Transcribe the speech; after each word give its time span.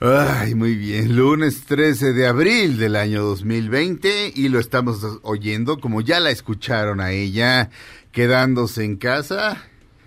Ay, 0.00 0.54
muy 0.54 0.76
bien. 0.76 1.16
Lunes 1.16 1.64
13 1.64 2.12
de 2.12 2.28
abril 2.28 2.78
del 2.78 2.94
año 2.94 3.24
2020 3.24 4.32
y 4.32 4.48
lo 4.48 4.60
estamos 4.60 5.18
oyendo 5.22 5.80
como 5.80 6.02
ya 6.02 6.20
la 6.20 6.30
escucharon 6.30 7.00
a 7.00 7.10
ella, 7.10 7.70
quedándose 8.12 8.84
en 8.84 8.96
casa, 8.96 9.64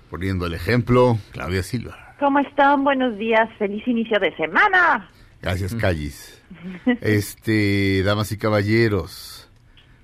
poniendo 0.10 0.46
el 0.46 0.54
ejemplo, 0.54 1.18
Claudia 1.34 1.62
Silva. 1.62 2.16
¿Cómo 2.20 2.40
están? 2.40 2.86
Buenos 2.86 3.18
días. 3.18 3.50
Feliz 3.60 3.86
inicio 3.86 4.18
de 4.18 4.34
semana. 4.38 5.10
Gracias, 5.42 5.76
Callis. 5.76 6.42
Este, 7.02 8.02
damas 8.04 8.32
y 8.32 8.38
caballeros, 8.38 9.50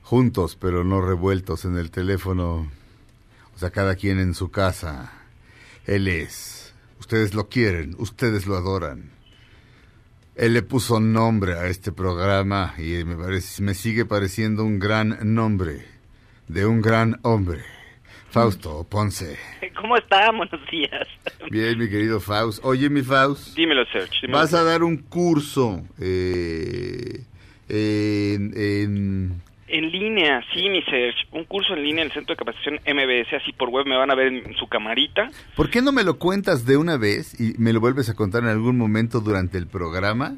juntos 0.02 0.58
pero 0.60 0.84
no 0.84 1.02
revueltos 1.02 1.64
en 1.66 1.78
el 1.78 1.92
teléfono, 1.92 2.70
o 3.56 3.58
sea, 3.58 3.70
cada 3.70 3.96
quien 3.96 4.20
en 4.20 4.34
su 4.34 4.52
casa. 4.52 5.14
Él 5.86 6.10
es. 6.10 6.74
Ustedes 7.00 7.34
lo 7.34 7.48
quieren, 7.48 7.96
ustedes 8.00 8.48
lo 8.48 8.58
adoran. 8.58 9.17
Él 10.38 10.54
le 10.54 10.62
puso 10.62 11.00
nombre 11.00 11.54
a 11.54 11.66
este 11.68 11.92
programa 11.92 12.76
y 12.78 13.04
me, 13.04 13.16
parece, 13.16 13.62
me 13.64 13.74
sigue 13.74 14.06
pareciendo 14.06 14.64
un 14.64 14.78
gran 14.78 15.18
nombre 15.34 15.84
de 16.48 16.66
un 16.66 16.80
gran 16.82 17.20
hombre. 17.24 17.62
Fausto 18.30 18.86
Ponce. 18.88 19.38
¿Cómo 19.82 19.98
está? 19.98 20.30
Buenos 20.32 20.60
días. 20.70 21.08
Bien, 21.50 21.78
mi 21.80 21.90
querido 21.90 22.20
Faust. 22.20 22.60
Oye, 22.64 22.88
mi 22.90 23.02
Faust. 23.02 23.56
Dímelo, 23.56 23.84
Serge. 23.86 24.14
dímelo, 24.22 24.38
Vas 24.38 24.54
a 24.54 24.64
dar 24.64 24.84
un 24.84 24.98
curso 24.98 25.84
eh, 26.00 27.24
en, 27.68 28.54
en- 28.56 29.42
En 29.68 29.92
línea, 29.92 30.42
sí, 30.54 30.70
mi 30.70 30.82
Serge. 30.84 31.28
Un 31.32 31.44
curso 31.44 31.74
en 31.74 31.84
línea 31.84 32.04
en 32.04 32.10
el 32.10 32.14
Centro 32.14 32.34
de 32.34 32.38
Capacitación 32.38 32.76
MBS, 32.86 33.34
así 33.34 33.52
por 33.52 33.70
web 33.70 33.86
me 33.86 33.98
van 33.98 34.10
a 34.10 34.16
ver 34.16 34.28
en 34.28 34.56
su 34.56 34.68
camarita. 34.68 35.30
¿Por 35.56 35.70
qué 35.70 35.82
no 35.82 35.92
me 35.92 36.04
lo 36.04 36.18
cuentas 36.18 36.66
de 36.66 36.78
una 36.78 36.98
vez 36.98 37.40
y 37.40 37.54
me 37.58 37.74
lo 37.74 37.82
vuelves 37.82 38.10
a 38.10 38.16
contar 38.16 38.44
en 38.44 38.50
algún 38.50 38.78
momento 38.78 39.20
durante 39.20 39.58
el 39.58 39.68
programa? 39.68 40.38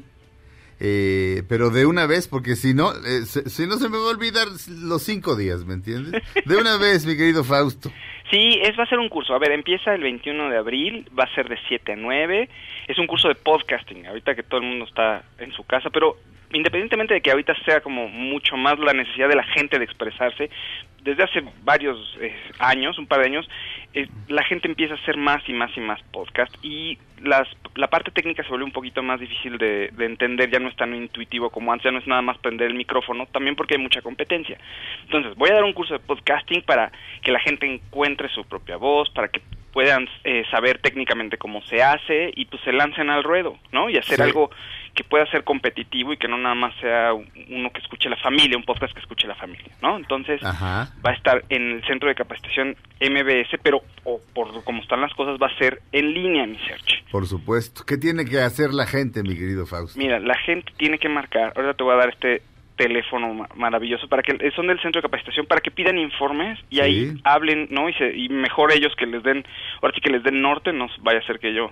Eh, 0.80 1.42
pero 1.48 1.68
de 1.70 1.84
una 1.86 2.06
vez, 2.06 2.26
porque 2.26 2.56
si 2.56 2.72
no, 2.74 2.92
eh, 2.92 3.26
se- 3.26 3.48
si 3.50 3.66
no 3.66 3.76
se 3.76 3.88
me 3.90 3.98
va 3.98 4.04
a 4.04 4.10
olvidar 4.14 4.46
los 4.68 5.02
cinco 5.02 5.36
días, 5.36 5.64
¿me 5.66 5.74
entiendes? 5.74 6.22
De 6.46 6.56
una 6.56 6.78
vez, 6.78 7.04
mi 7.06 7.16
querido 7.16 7.44
Fausto. 7.44 7.90
Sí, 8.30 8.60
es 8.62 8.78
va 8.78 8.84
a 8.84 8.88
ser 8.88 8.98
un 8.98 9.08
curso. 9.08 9.34
A 9.34 9.38
ver, 9.38 9.50
empieza 9.52 9.92
el 9.94 10.02
21 10.02 10.48
de 10.50 10.56
abril, 10.56 11.06
va 11.18 11.24
a 11.24 11.34
ser 11.34 11.48
de 11.48 11.58
7 11.68 11.92
a 11.92 11.96
9. 11.96 12.48
Es 12.86 12.96
un 12.98 13.06
curso 13.06 13.28
de 13.28 13.34
podcasting, 13.34 14.06
ahorita 14.06 14.34
que 14.34 14.42
todo 14.44 14.60
el 14.60 14.66
mundo 14.66 14.84
está 14.86 15.24
en 15.38 15.52
su 15.52 15.64
casa, 15.64 15.90
pero 15.90 16.16
independientemente 16.52 17.14
de 17.14 17.20
que 17.20 17.30
ahorita 17.30 17.54
sea 17.64 17.80
como 17.80 18.08
mucho 18.08 18.56
más 18.56 18.78
la 18.78 18.92
necesidad 18.92 19.28
de 19.28 19.36
la 19.36 19.44
gente 19.44 19.78
de 19.78 19.84
expresarse, 19.84 20.48
desde 21.02 21.22
hace 21.24 21.42
varios 21.64 21.96
eh, 22.20 22.34
años, 22.58 22.98
un 22.98 23.06
par 23.06 23.20
de 23.20 23.26
años, 23.26 23.48
eh, 23.94 24.06
la 24.28 24.44
gente 24.44 24.68
empieza 24.68 24.94
a 24.94 24.96
hacer 24.98 25.16
más 25.16 25.42
y 25.48 25.52
más 25.52 25.70
y 25.76 25.80
más 25.80 26.00
podcast 26.12 26.54
y 26.62 26.98
las, 27.22 27.46
la 27.74 27.88
parte 27.88 28.10
técnica 28.10 28.42
se 28.42 28.48
vuelve 28.48 28.64
un 28.64 28.72
poquito 28.72 29.02
más 29.02 29.18
difícil 29.20 29.58
de, 29.58 29.88
de 29.88 30.04
entender, 30.06 30.50
ya 30.50 30.58
no 30.58 30.68
es 30.68 30.76
tan 30.76 30.94
intuitivo 30.94 31.50
como 31.50 31.72
antes, 31.72 31.84
ya 31.84 31.90
no 31.90 31.98
es 31.98 32.06
nada 32.06 32.22
más 32.22 32.38
prender 32.38 32.68
el 32.68 32.74
micrófono, 32.74 33.26
también 33.26 33.56
porque 33.56 33.74
hay 33.74 33.80
mucha 33.82 34.00
competencia. 34.02 34.58
Entonces, 35.04 35.34
voy 35.36 35.50
a 35.50 35.54
dar 35.54 35.64
un 35.64 35.72
curso 35.72 35.94
de 35.94 36.00
podcasting 36.00 36.62
para 36.62 36.90
que 37.22 37.32
la 37.32 37.40
gente 37.40 37.66
encuentre 37.66 38.28
su 38.30 38.44
propia 38.44 38.76
voz, 38.76 39.10
para 39.10 39.28
que 39.28 39.40
puedan 39.72 40.08
eh, 40.24 40.44
saber 40.50 40.78
técnicamente 40.78 41.36
cómo 41.38 41.62
se 41.62 41.82
hace 41.82 42.32
y 42.34 42.46
pues 42.46 42.60
se 42.62 42.72
lancen 42.72 43.08
al 43.10 43.22
ruedo, 43.22 43.56
¿no? 43.70 43.88
Y 43.88 43.96
hacer 43.98 44.16
Sí. 44.16 44.22
algo 44.22 44.50
que 44.94 45.04
pueda 45.04 45.24
ser 45.30 45.44
competitivo 45.44 46.12
y 46.12 46.16
que 46.16 46.28
no 46.28 46.36
nada 46.36 46.54
más 46.54 46.74
sea 46.80 47.12
uno 47.14 47.70
que 47.72 47.80
escuche 47.80 48.08
la 48.08 48.16
familia, 48.16 48.56
un 48.56 48.64
podcast 48.64 48.92
que 48.92 49.00
escuche 49.00 49.26
la 49.28 49.34
familia, 49.36 49.72
¿no? 49.82 49.96
Entonces, 49.96 50.42
Ajá. 50.42 50.88
va 51.04 51.10
a 51.10 51.14
estar 51.14 51.44
en 51.48 51.70
el 51.72 51.84
centro 51.86 52.08
de 52.08 52.14
capacitación 52.14 52.76
MBS, 53.00 53.58
pero 53.62 53.82
o 54.04 54.20
por 54.34 54.64
como 54.64 54.82
están 54.82 55.00
las 55.00 55.12
cosas 55.14 55.38
va 55.40 55.46
a 55.46 55.58
ser 55.58 55.80
en 55.92 56.12
línea, 56.12 56.46
mi 56.46 56.58
search. 56.58 57.04
Por 57.10 57.26
supuesto. 57.26 57.82
¿Qué 57.86 57.96
tiene 57.96 58.24
que 58.24 58.40
hacer 58.40 58.72
la 58.72 58.86
gente, 58.86 59.22
mi 59.22 59.34
querido 59.34 59.66
Fausto? 59.66 59.98
Mira, 59.98 60.18
la 60.20 60.36
gente 60.38 60.72
tiene 60.76 60.98
que 60.98 61.08
marcar, 61.08 61.52
ahora 61.56 61.74
te 61.74 61.84
voy 61.84 61.94
a 61.94 61.98
dar 61.98 62.08
este 62.10 62.42
teléfono 62.76 63.34
ma- 63.34 63.48
maravilloso 63.56 64.08
para 64.08 64.22
que 64.22 64.32
son 64.52 64.66
del 64.66 64.80
centro 64.80 65.00
de 65.02 65.08
capacitación 65.08 65.44
para 65.46 65.60
que 65.60 65.70
pidan 65.70 65.98
informes 65.98 66.58
y 66.70 66.76
Sí. 66.76 66.80
ahí 66.80 67.12
hablen, 67.24 67.68
¿no? 67.70 67.88
Y, 67.88 67.92
se, 67.94 68.16
y 68.16 68.28
mejor 68.30 68.72
ellos 68.72 68.94
que 68.96 69.04
les 69.06 69.22
den, 69.22 69.44
ahora 69.82 69.94
sí 69.94 70.00
que 70.00 70.10
les 70.10 70.22
den 70.22 70.40
norte, 70.40 70.72
no 70.72 70.86
vaya 71.00 71.18
a 71.18 71.26
ser 71.26 71.38
que 71.38 71.52
yo 71.52 71.70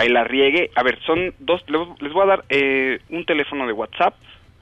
ahí 0.00 0.08
la 0.08 0.24
riegue. 0.24 0.70
A 0.74 0.82
ver, 0.82 0.98
son 1.04 1.34
dos, 1.38 1.62
les 2.00 2.12
voy 2.12 2.22
a 2.22 2.26
dar 2.26 2.44
eh, 2.48 3.00
un 3.10 3.24
teléfono 3.24 3.66
de 3.66 3.72
WhatsApp, 3.72 4.14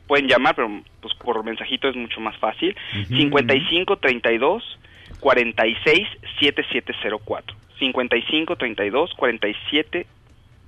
pueden 0.07 0.27
llamar, 0.27 0.55
pero 0.55 0.69
pues 1.01 1.15
por 1.15 1.43
mensajito 1.45 1.89
es 1.89 1.97
mucho 1.97 2.21
más 2.21 2.37
fácil. 2.39 2.77
55 3.09 3.97
32 3.99 4.79
46 5.21 6.09
7704. 6.41 7.57
55 7.79 8.57
32 8.57 9.15
47 9.15 10.07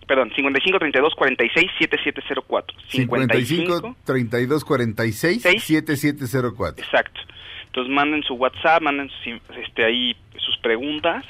perdón, 0.06 0.32
55 0.34 0.78
32 0.80 1.14
46 1.14 1.70
7704. 1.78 2.76
55 2.88 3.96
32 4.04 4.64
46 4.64 5.42
Seis. 5.42 5.62
7704. 5.62 6.84
Exacto. 6.84 7.20
Entonces 7.66 7.94
manden 7.94 8.22
su 8.24 8.34
WhatsApp, 8.34 8.82
manden 8.82 9.08
sus, 9.22 9.56
este, 9.56 9.84
ahí 9.84 10.16
sus 10.36 10.58
preguntas, 10.58 11.24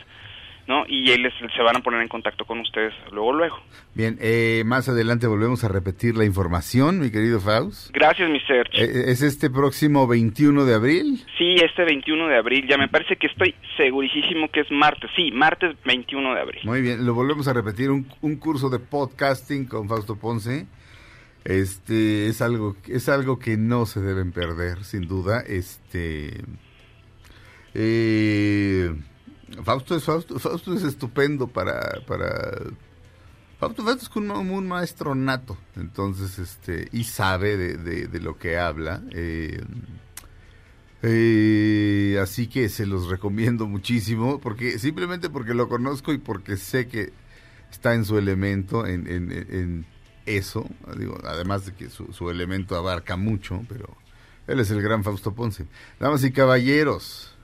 ¿no? 0.71 0.85
Y 0.87 1.03
les, 1.19 1.35
se 1.35 1.63
van 1.63 1.77
a 1.77 1.81
poner 1.81 2.01
en 2.01 2.07
contacto 2.07 2.45
con 2.45 2.61
ustedes 2.61 2.95
luego, 3.11 3.33
luego. 3.33 3.59
Bien, 3.93 4.17
eh, 4.21 4.63
más 4.65 4.89
adelante 4.89 5.27
volvemos 5.27 5.65
a 5.65 5.69
repetir 5.69 6.17
la 6.17 6.25
información, 6.25 7.01
mi 7.01 7.11
querido 7.11 7.41
Faust. 7.41 7.91
Gracias, 7.93 8.31
mi 8.31 8.39
Serge. 8.41 8.81
Eh, 8.81 9.11
¿Es 9.11 9.21
este 9.21 9.51
próximo 9.51 10.07
21 10.07 10.65
de 10.65 10.75
abril? 10.75 11.25
Sí, 11.37 11.57
este 11.57 11.85
21 11.85 12.29
de 12.29 12.37
abril, 12.37 12.69
ya 12.71 12.79
me 12.79 12.87
parece 12.87 13.17
que 13.17 13.27
estoy 13.27 13.53
segurísimo 13.77 14.49
que 14.49 14.61
es 14.61 14.71
martes. 14.71 15.11
Sí, 15.17 15.33
martes 15.33 15.77
21 15.85 16.35
de 16.35 16.41
abril. 16.41 16.61
Muy 16.63 16.83
bien, 16.83 17.05
lo 17.05 17.15
volvemos 17.15 17.49
a 17.49 17.53
repetir, 17.53 17.91
un, 17.91 18.07
un 18.21 18.37
curso 18.37 18.71
de 18.71 18.79
podcasting 18.79 19.67
con 19.67 19.89
Fausto 19.89 20.15
Ponce. 20.17 20.67
Este 21.45 22.29
es 22.29 22.43
algo 22.43 22.77
es 22.87 23.09
algo 23.09 23.39
que 23.41 23.57
no 23.57 23.87
se 23.87 24.01
deben 24.01 24.31
perder, 24.31 24.85
sin 24.85 25.09
duda. 25.09 25.41
Este 25.41 26.45
eh, 27.75 28.95
Fausto 29.65 29.97
es 29.97 30.05
Fausto, 30.05 30.39
Fausto 30.39 30.75
es 30.75 30.83
estupendo 30.85 31.47
para 31.49 32.01
para 32.07 32.53
Fausto, 33.59 33.83
Fausto 33.85 34.05
es 34.05 34.17
un 34.17 34.69
maestro 34.69 35.15
nato, 35.15 35.59
entonces 35.77 36.39
este 36.39 36.89
y 36.93 37.05
sabe 37.05 37.57
de 38.07 38.21
lo 38.21 38.39
que 38.39 38.59
habla. 38.59 39.03
eh, 39.11 39.61
eh, 41.03 42.19
así 42.23 42.47
que 42.47 42.69
se 42.69 42.85
los 42.87 43.09
recomiendo 43.09 43.67
muchísimo, 43.67 44.39
porque 44.39 44.79
simplemente 44.79 45.31
porque 45.31 45.55
lo 45.55 45.69
conozco 45.69 46.13
y 46.13 46.19
porque 46.19 46.57
sé 46.57 46.89
que 46.89 47.13
está 47.71 47.95
en 47.95 48.05
su 48.05 48.19
elemento, 48.19 48.87
en, 48.87 49.07
en- 49.07 49.33
en 49.33 49.87
eso, 50.27 50.69
digo, 50.99 51.19
además 51.25 51.65
de 51.65 51.73
que 51.75 51.89
su, 51.89 52.13
su 52.13 52.29
elemento 52.31 52.77
abarca 52.77 53.17
mucho, 53.17 53.65
pero 53.69 53.97
él 54.47 54.61
es 54.61 54.71
el 54.71 54.83
gran 54.83 55.03
Fausto 55.03 55.33
Ponce. 55.35 55.67
Damas 55.99 56.23
y 56.25 56.33
caballeros, 56.33 57.35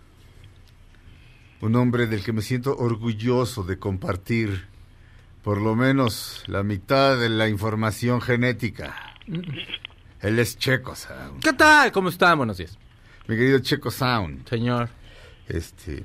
un 1.60 1.74
hombre 1.76 2.06
del 2.06 2.22
que 2.22 2.32
me 2.32 2.42
siento 2.42 2.76
orgulloso 2.76 3.62
de 3.64 3.78
compartir 3.78 4.66
por 5.42 5.60
lo 5.60 5.74
menos 5.76 6.42
la 6.46 6.62
mitad 6.62 7.18
de 7.18 7.28
la 7.28 7.48
información 7.48 8.20
genética. 8.20 9.14
Él 10.20 10.38
es 10.38 10.58
Checo 10.58 10.94
Sound. 10.96 11.40
¿Qué 11.42 11.52
tal? 11.52 11.92
¿Cómo 11.92 12.08
están? 12.08 12.38
Buenos 12.38 12.58
días. 12.58 12.76
Mi 13.28 13.36
querido 13.36 13.58
Checo 13.60 13.90
Sound. 13.90 14.48
Señor. 14.48 14.88
Este. 15.48 16.04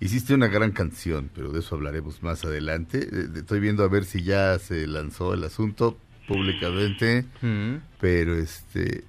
Hiciste 0.00 0.34
una 0.34 0.48
gran 0.48 0.72
canción, 0.72 1.30
pero 1.34 1.50
de 1.52 1.60
eso 1.60 1.74
hablaremos 1.76 2.22
más 2.22 2.44
adelante. 2.44 3.08
Estoy 3.36 3.60
viendo 3.60 3.84
a 3.84 3.88
ver 3.88 4.04
si 4.04 4.22
ya 4.22 4.58
se 4.58 4.86
lanzó 4.86 5.34
el 5.34 5.44
asunto 5.44 5.96
públicamente, 6.26 7.24
Mm. 7.40 7.76
pero 8.00 8.36
este. 8.36 9.04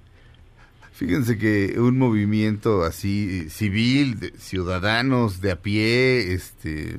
Fíjense 0.94 1.36
que 1.38 1.74
un 1.78 1.98
movimiento 1.98 2.84
así 2.84 3.50
civil, 3.50 4.20
de 4.20 4.32
ciudadanos 4.38 5.40
de 5.40 5.50
a 5.50 5.56
pie, 5.60 6.32
este, 6.32 6.96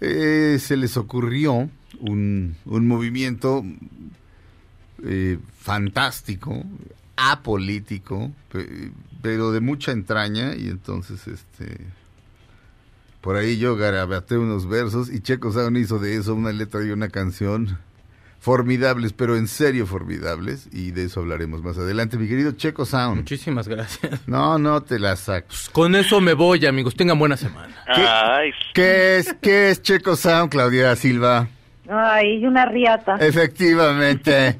eh, 0.00 0.58
se 0.60 0.76
les 0.76 0.96
ocurrió 0.96 1.70
un, 2.00 2.56
un 2.64 2.88
movimiento 2.88 3.64
eh, 5.04 5.38
fantástico, 5.58 6.64
apolítico, 7.16 8.32
pe- 8.50 8.90
pero 9.22 9.52
de 9.52 9.60
mucha 9.60 9.92
entraña 9.92 10.54
y 10.56 10.68
entonces 10.68 11.26
este 11.28 11.78
por 13.20 13.36
ahí 13.36 13.58
yo 13.58 13.76
garabateé 13.76 14.38
unos 14.38 14.68
versos 14.68 15.10
y 15.12 15.20
Checo 15.20 15.50
Sound 15.52 15.76
hizo 15.78 15.98
de 15.98 16.16
eso 16.16 16.34
una 16.34 16.52
letra 16.52 16.84
y 16.84 16.90
una 16.90 17.08
canción 17.08 17.78
formidables, 18.38 19.12
pero 19.12 19.36
en 19.36 19.48
serio 19.48 19.86
formidables 19.86 20.68
y 20.72 20.92
de 20.92 21.04
eso 21.04 21.20
hablaremos 21.20 21.62
más 21.62 21.78
adelante, 21.78 22.16
mi 22.16 22.28
querido 22.28 22.52
Checo 22.52 22.84
Sound. 22.84 23.16
Muchísimas 23.16 23.66
gracias. 23.68 24.26
No, 24.28 24.58
no 24.58 24.82
te 24.82 24.98
la 24.98 25.16
saco. 25.16 25.48
Con 25.72 25.94
eso 25.96 26.20
me 26.20 26.34
voy, 26.34 26.64
amigos. 26.66 26.94
Tengan 26.94 27.18
buena 27.18 27.36
semana. 27.36 27.74
Ay, 27.86 28.50
¿Qué 28.74 29.18
es, 29.18 29.34
qué 29.40 29.70
es 29.70 29.82
Checo 29.82 30.16
Sound, 30.16 30.50
Claudia 30.50 30.94
Silva? 30.96 31.48
Ay, 31.88 32.44
una 32.44 32.66
riata. 32.66 33.16
Efectivamente. 33.20 34.58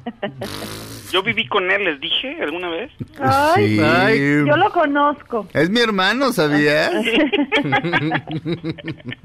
yo 1.11 1.23
viví 1.23 1.47
con 1.47 1.69
él, 1.71 1.83
les 1.85 1.99
dije 1.99 2.37
alguna 2.41 2.69
vez. 2.69 2.91
Ay, 3.19 3.77
Sí. 3.77 3.81
ay, 3.83 4.19
yo 4.45 4.57
lo 4.57 4.71
conozco. 4.71 5.47
Es 5.53 5.69
mi 5.69 5.79
hermano, 5.81 6.31
¿sabías? 6.33 6.91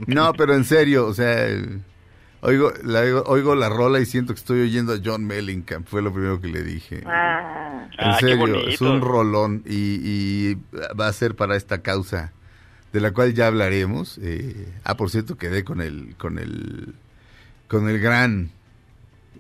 no, 0.06 0.32
pero 0.34 0.55
en 0.55 0.64
serio, 0.64 1.06
o 1.06 1.14
sea, 1.14 1.46
oigo 2.42 2.72
la, 2.84 3.00
oigo 3.26 3.54
la 3.54 3.68
rola 3.70 3.98
y 4.00 4.06
siento 4.06 4.34
que 4.34 4.38
estoy 4.40 4.60
oyendo 4.60 4.92
a 4.92 4.98
John 5.02 5.24
Mellencamp, 5.24 5.86
fue 5.88 6.02
lo 6.02 6.12
primero 6.12 6.40
que 6.40 6.48
le 6.48 6.62
dije. 6.62 7.02
Ah, 7.06 7.88
En 7.98 8.08
Ah, 8.10 8.16
qué 8.20 8.26
serio, 8.26 8.68
es 8.68 8.80
un 8.80 9.00
rolón 9.00 9.62
y, 9.66 10.00
y 10.02 10.58
va 10.98 11.08
a 11.08 11.12
ser 11.12 11.34
para 11.34 11.56
esta 11.56 11.78
causa 11.82 12.32
de 12.92 13.00
la 13.00 13.12
cual 13.12 13.32
ya 13.32 13.46
hablaremos. 13.46 14.18
Eh, 14.22 14.68
ah, 14.84 14.96
por 14.96 15.10
cierto, 15.10 15.36
quedé 15.38 15.64
con 15.64 15.80
el 15.80 16.14
con 16.18 16.38
el 16.38 16.94
con 17.68 17.88
el 17.88 17.98
gran 18.00 18.50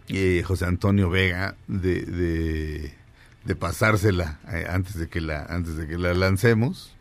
eh, 0.08 0.42
José 0.44 0.64
Antonio 0.64 1.10
Vega 1.10 1.54
de, 1.68 2.02
de, 2.02 2.94
de 3.44 3.56
pasársela 3.56 4.38
eh, 4.52 4.66
antes 4.68 4.96
de 4.96 5.08
que 5.08 5.20
la 5.20 5.44
antes 5.44 5.76
de 5.76 5.86
que 5.86 5.98
la 5.98 6.14
lancemos. 6.14 6.94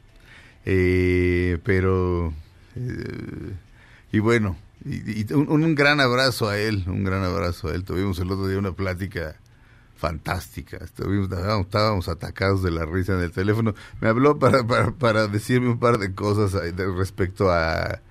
Eh, 0.65 1.57
pero 1.63 2.33
eh, 2.75 3.53
y 4.11 4.19
bueno, 4.19 4.57
y, 4.85 5.21
y 5.21 5.33
un, 5.33 5.49
un 5.49 5.75
gran 5.75 5.99
abrazo 5.99 6.49
a 6.49 6.57
él, 6.57 6.83
un 6.87 7.03
gran 7.03 7.23
abrazo 7.23 7.69
a 7.69 7.75
él. 7.75 7.83
Tuvimos 7.83 8.19
el 8.19 8.31
otro 8.31 8.47
día 8.47 8.57
una 8.59 8.71
plática 8.73 9.35
fantástica. 9.95 10.77
Estuvimos, 10.77 11.29
estábamos, 11.31 12.07
atacados 12.09 12.63
de 12.63 12.71
la 12.71 12.85
risa 12.85 13.13
en 13.13 13.21
el 13.21 13.31
teléfono. 13.31 13.75
Me 13.99 14.07
habló 14.07 14.39
para, 14.39 14.65
para, 14.65 14.91
para 14.91 15.27
decirme 15.27 15.69
un 15.69 15.79
par 15.79 15.99
de 15.99 16.13
cosas 16.15 16.53
de- 16.53 16.91
respecto 16.95 17.51
a 17.51 18.01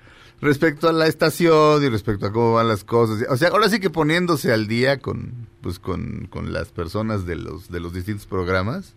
respecto 0.40 0.88
a 0.88 0.92
la 0.92 1.06
estación 1.06 1.82
y 1.84 1.88
respecto 1.90 2.26
a 2.26 2.32
cómo 2.32 2.54
van 2.54 2.68
las 2.68 2.84
cosas. 2.84 3.26
O 3.28 3.36
sea, 3.36 3.48
ahora 3.48 3.68
sí 3.68 3.78
que 3.80 3.90
poniéndose 3.90 4.52
al 4.52 4.68
día 4.68 4.98
con 5.00 5.48
pues 5.60 5.78
con, 5.78 6.28
con 6.30 6.52
las 6.52 6.68
personas 6.68 7.26
de 7.26 7.36
los 7.36 7.70
de 7.70 7.80
los 7.80 7.92
distintos 7.92 8.26
programas. 8.26 8.94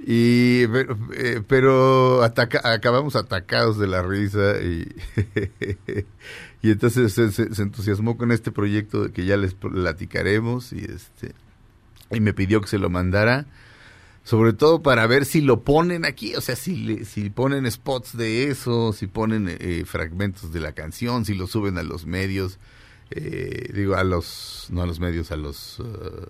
Y 0.00 0.66
pero, 0.68 0.96
eh, 1.14 1.42
pero 1.46 2.22
acabamos 2.22 3.16
atacados 3.16 3.78
de 3.78 3.86
la 3.88 4.00
risa 4.02 4.56
y 4.62 4.86
y 6.62 6.70
entonces 6.70 7.12
se, 7.12 7.30
se- 7.32 7.62
entusiasmó 7.62 8.16
con 8.16 8.32
este 8.32 8.50
proyecto 8.50 9.12
que 9.12 9.24
ya 9.24 9.36
les 9.36 9.54
platicaremos 9.54 10.72
y 10.72 10.84
este 10.84 11.32
y 12.10 12.20
me 12.20 12.32
pidió 12.34 12.60
que 12.60 12.68
se 12.68 12.78
lo 12.78 12.90
mandara 12.90 13.46
sobre 14.24 14.52
todo 14.52 14.82
para 14.82 15.06
ver 15.06 15.24
si 15.24 15.40
lo 15.40 15.62
ponen 15.62 16.04
aquí, 16.04 16.34
o 16.34 16.40
sea, 16.42 16.54
si 16.56 16.76
le- 16.76 17.04
si 17.06 17.30
ponen 17.30 17.70
spots 17.70 18.14
de 18.16 18.50
eso, 18.50 18.92
si 18.92 19.06
ponen 19.06 19.46
eh, 19.48 19.84
fragmentos 19.86 20.52
de 20.52 20.60
la 20.60 20.72
canción, 20.72 21.24
si 21.24 21.32
lo 21.34 21.46
suben 21.46 21.78
a 21.78 21.82
los 21.82 22.04
medios, 22.04 22.58
eh, 23.10 23.70
digo 23.72 23.94
a 23.96 24.04
los 24.04 24.66
no 24.70 24.82
a 24.82 24.86
los 24.86 25.00
medios, 25.00 25.32
a 25.32 25.36
los 25.36 25.80
eh, 25.80 26.26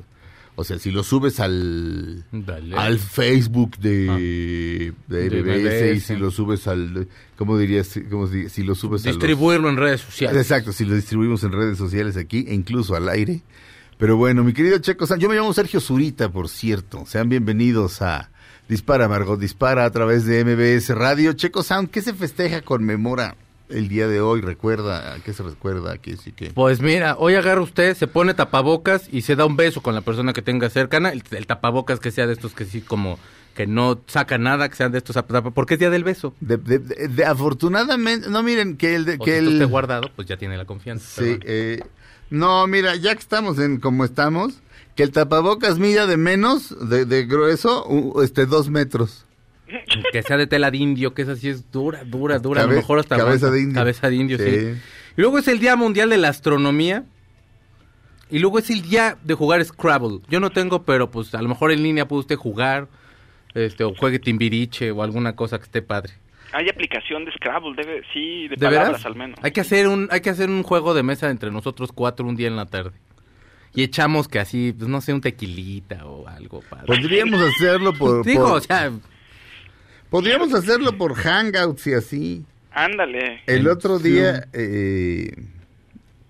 o 0.58 0.64
sea, 0.64 0.78
si 0.78 0.90
lo 0.90 1.02
subes 1.04 1.38
al 1.40 2.24
Dale. 2.32 2.76
al 2.76 2.98
Facebook 2.98 3.78
de, 3.78 4.92
de 5.06 5.28
De 5.30 5.42
MBS 5.42 5.96
y 5.96 6.00
si 6.00 6.16
lo 6.16 6.30
subes 6.30 6.66
al 6.66 7.06
¿cómo 7.36 7.56
dirías? 7.56 7.98
¿Cómo 8.10 8.26
di- 8.26 8.48
si 8.48 8.64
lo 8.64 8.74
subes 8.74 9.04
a 9.04 9.08
los- 9.10 9.16
Distribuirlo 9.18 9.68
en 9.68 9.76
redes 9.76 10.00
sociales. 10.00 10.36
Exacto, 10.42 10.72
si 10.72 10.84
lo 10.84 10.94
distribuimos 10.94 11.44
en 11.44 11.52
redes 11.52 11.78
sociales 11.78 12.16
aquí 12.16 12.44
e 12.48 12.54
incluso 12.54 12.96
al 12.96 13.08
aire. 13.08 13.42
Pero 13.98 14.16
bueno, 14.16 14.44
mi 14.44 14.52
querido 14.52 14.78
Checo, 14.78 15.06
San- 15.06 15.18
yo 15.20 15.28
me 15.28 15.34
llamo 15.36 15.52
Sergio 15.52 15.80
Zurita, 15.80 16.30
por 16.30 16.48
cierto. 16.48 17.04
Sean 17.06 17.28
bienvenidos 17.28 18.02
a 18.02 18.30
Dispara, 18.68 19.08
Margot 19.08 19.38
Dispara 19.40 19.84
a 19.84 19.90
través 19.90 20.24
de 20.26 20.44
MBS 20.44 20.90
Radio. 20.94 21.32
Checo 21.34 21.62
Sound, 21.62 21.90
¿qué 21.90 22.02
se 22.02 22.14
festeja, 22.14 22.60
conmemora 22.62 23.36
el 23.68 23.88
día 23.88 24.08
de 24.08 24.20
hoy? 24.20 24.40
¿Recuerda? 24.40 25.14
¿A 25.14 25.18
qué 25.20 25.32
se 25.32 25.42
recuerda? 25.42 25.92
¿A 25.92 25.98
qué 25.98 26.16
sí 26.16 26.32
que? 26.32 26.50
Pues 26.50 26.80
mira, 26.80 27.16
hoy 27.18 27.34
agarra 27.34 27.60
usted, 27.60 27.96
se 27.96 28.06
pone 28.06 28.34
tapabocas 28.34 29.08
y 29.12 29.22
se 29.22 29.36
da 29.36 29.44
un 29.46 29.56
beso 29.56 29.82
con 29.82 29.94
la 29.94 30.00
persona 30.00 30.32
que 30.32 30.42
tenga 30.42 30.70
cercana. 30.70 31.10
El, 31.10 31.22
el 31.30 31.46
tapabocas 31.46 32.00
que 32.00 32.10
sea 32.10 32.26
de 32.26 32.32
estos 32.32 32.52
que 32.54 32.64
sí 32.64 32.80
como 32.80 33.18
que 33.54 33.66
no 33.66 34.00
saca 34.06 34.38
nada, 34.38 34.68
que 34.68 34.76
sean 34.76 34.92
de 34.92 34.98
estos 34.98 35.16
porque 35.54 35.74
es 35.74 35.80
día 35.80 35.90
del 35.90 36.04
beso. 36.04 36.32
De, 36.40 36.56
de- 36.58 37.24
afortunadamente, 37.24 38.28
no 38.30 38.42
miren 38.44 38.76
que 38.76 38.94
el... 38.94 39.04
De, 39.04 39.16
O 39.18 39.24
que 39.24 39.32
si 39.32 39.38
el 39.46 39.52
esté 39.54 39.64
guardado, 39.64 40.10
pues 40.14 40.28
ya 40.28 40.36
tiene 40.36 40.56
la 40.56 40.64
confianza. 40.64 41.22
Sí, 41.22 41.38
eh, 41.42 41.80
no, 42.30 42.66
mira, 42.68 42.94
ya 42.96 43.14
que 43.14 43.20
estamos 43.20 43.58
en 43.58 43.80
como 43.80 44.04
estamos, 44.04 44.60
que 44.94 45.02
el 45.02 45.10
tapabocas 45.10 45.78
mida 45.78 46.06
de 46.06 46.16
menos, 46.16 46.88
de, 46.88 47.04
de 47.04 47.26
grueso, 47.26 47.84
este, 48.22 48.46
dos 48.46 48.70
metros. 48.70 49.24
Que 50.12 50.22
sea 50.22 50.36
de 50.36 50.46
tela 50.46 50.70
de 50.70 50.78
indio, 50.78 51.14
que 51.14 51.22
esa 51.22 51.36
sí 51.36 51.48
es 51.48 51.70
dura, 51.70 52.04
dura, 52.04 52.38
dura. 52.38 52.62
a 52.62 52.66
lo 52.66 52.72
mejor 52.74 52.98
hasta 52.98 53.16
cabeza 53.16 53.46
aguanta. 53.46 53.50
de 53.52 53.60
indio. 53.62 53.74
Cabeza 53.74 54.08
de 54.10 54.16
indio, 54.16 54.38
sí. 54.38 54.44
Sí. 54.44 54.80
Y 55.16 55.20
luego 55.20 55.38
es 55.38 55.48
el 55.48 55.58
Día 55.58 55.76
Mundial 55.76 56.10
de 56.10 56.16
la 56.18 56.28
Astronomía. 56.28 57.04
Y 58.30 58.40
luego 58.40 58.58
es 58.58 58.68
el 58.70 58.82
día 58.82 59.16
de 59.24 59.34
jugar 59.34 59.64
Scrabble. 59.64 60.20
Yo 60.28 60.38
no 60.40 60.50
tengo, 60.50 60.82
pero 60.82 61.10
pues 61.10 61.34
a 61.34 61.40
lo 61.40 61.48
mejor 61.48 61.72
en 61.72 61.82
línea 61.82 62.06
puede 62.06 62.20
usted 62.20 62.36
jugar. 62.36 62.88
Este, 63.54 63.82
o 63.84 63.94
juegue 63.94 64.18
Timbiriche 64.18 64.90
o 64.90 65.02
alguna 65.02 65.34
cosa 65.34 65.56
que 65.58 65.64
esté 65.64 65.80
padre. 65.82 66.12
Hay 66.52 66.68
aplicación 66.68 67.24
de 67.24 67.32
Scrabble, 67.32 67.74
debe, 67.76 68.02
sí, 68.12 68.42
de, 68.48 68.56
¿De 68.56 68.66
palabras 68.66 68.88
veras? 68.88 69.06
al 69.06 69.16
menos. 69.16 69.38
Hay 69.42 69.50
que 69.52 69.60
hacer 69.62 69.88
un, 69.88 70.08
hay 70.10 70.20
que 70.20 70.30
hacer 70.30 70.48
un 70.50 70.62
juego 70.62 70.92
de 70.94 71.02
mesa 71.02 71.30
entre 71.30 71.50
nosotros 71.50 71.90
cuatro 71.92 72.26
un 72.26 72.36
día 72.36 72.48
en 72.48 72.56
la 72.56 72.66
tarde. 72.66 72.92
Y 73.74 73.82
echamos 73.82 74.28
que 74.28 74.38
así, 74.38 74.72
pues 74.76 74.88
no 74.88 75.00
sé, 75.00 75.12
un 75.14 75.20
tequilita 75.20 76.06
o 76.06 76.26
algo 76.28 76.62
padre. 76.68 76.86
Podríamos 76.86 77.40
hacerlo 77.40 77.92
por, 77.94 78.24
Digo, 78.24 78.48
por- 78.48 78.58
o 78.58 78.60
sea, 78.60 78.90
podríamos 80.10 80.52
hacerlo 80.54 80.96
por 80.96 81.14
hangouts 81.14 81.86
y 81.86 81.94
así. 81.94 82.44
Ándale. 82.72 83.40
El 83.46 83.66
otro 83.68 83.98
día, 83.98 84.46
eh, 84.52 85.32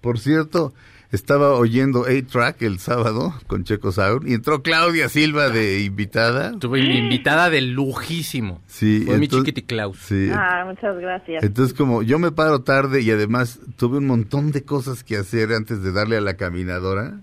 por 0.00 0.18
cierto, 0.18 0.72
estaba 1.10 1.54
oyendo 1.54 2.04
A-Track 2.06 2.62
el 2.62 2.78
sábado 2.78 3.34
con 3.46 3.64
Checo 3.64 3.92
Sound 3.92 4.28
y 4.28 4.34
entró 4.34 4.62
Claudia 4.62 5.08
Silva 5.08 5.48
de 5.50 5.82
invitada. 5.82 6.52
tuve 6.58 6.80
mi 6.82 6.96
invitada 6.98 7.50
de 7.50 7.60
lujísimo. 7.62 8.60
Sí, 8.66 9.02
Fue 9.06 9.18
mi 9.18 9.24
entonces- 9.26 9.46
chiquiti 9.46 9.66
Klaus. 9.66 9.98
Sí. 9.98 10.28
ah, 10.32 10.64
muchas 10.66 10.96
gracias. 10.98 11.42
Entonces, 11.42 11.76
como 11.76 12.02
yo 12.02 12.18
me 12.18 12.30
paro 12.30 12.60
tarde 12.62 13.00
y 13.02 13.10
además 13.10 13.58
tuve 13.76 13.98
un 13.98 14.06
montón 14.06 14.52
de 14.52 14.62
cosas 14.64 15.02
que 15.04 15.16
hacer 15.16 15.52
antes 15.52 15.82
de 15.82 15.92
darle 15.92 16.16
a 16.16 16.20
la 16.20 16.36
caminadora, 16.36 17.20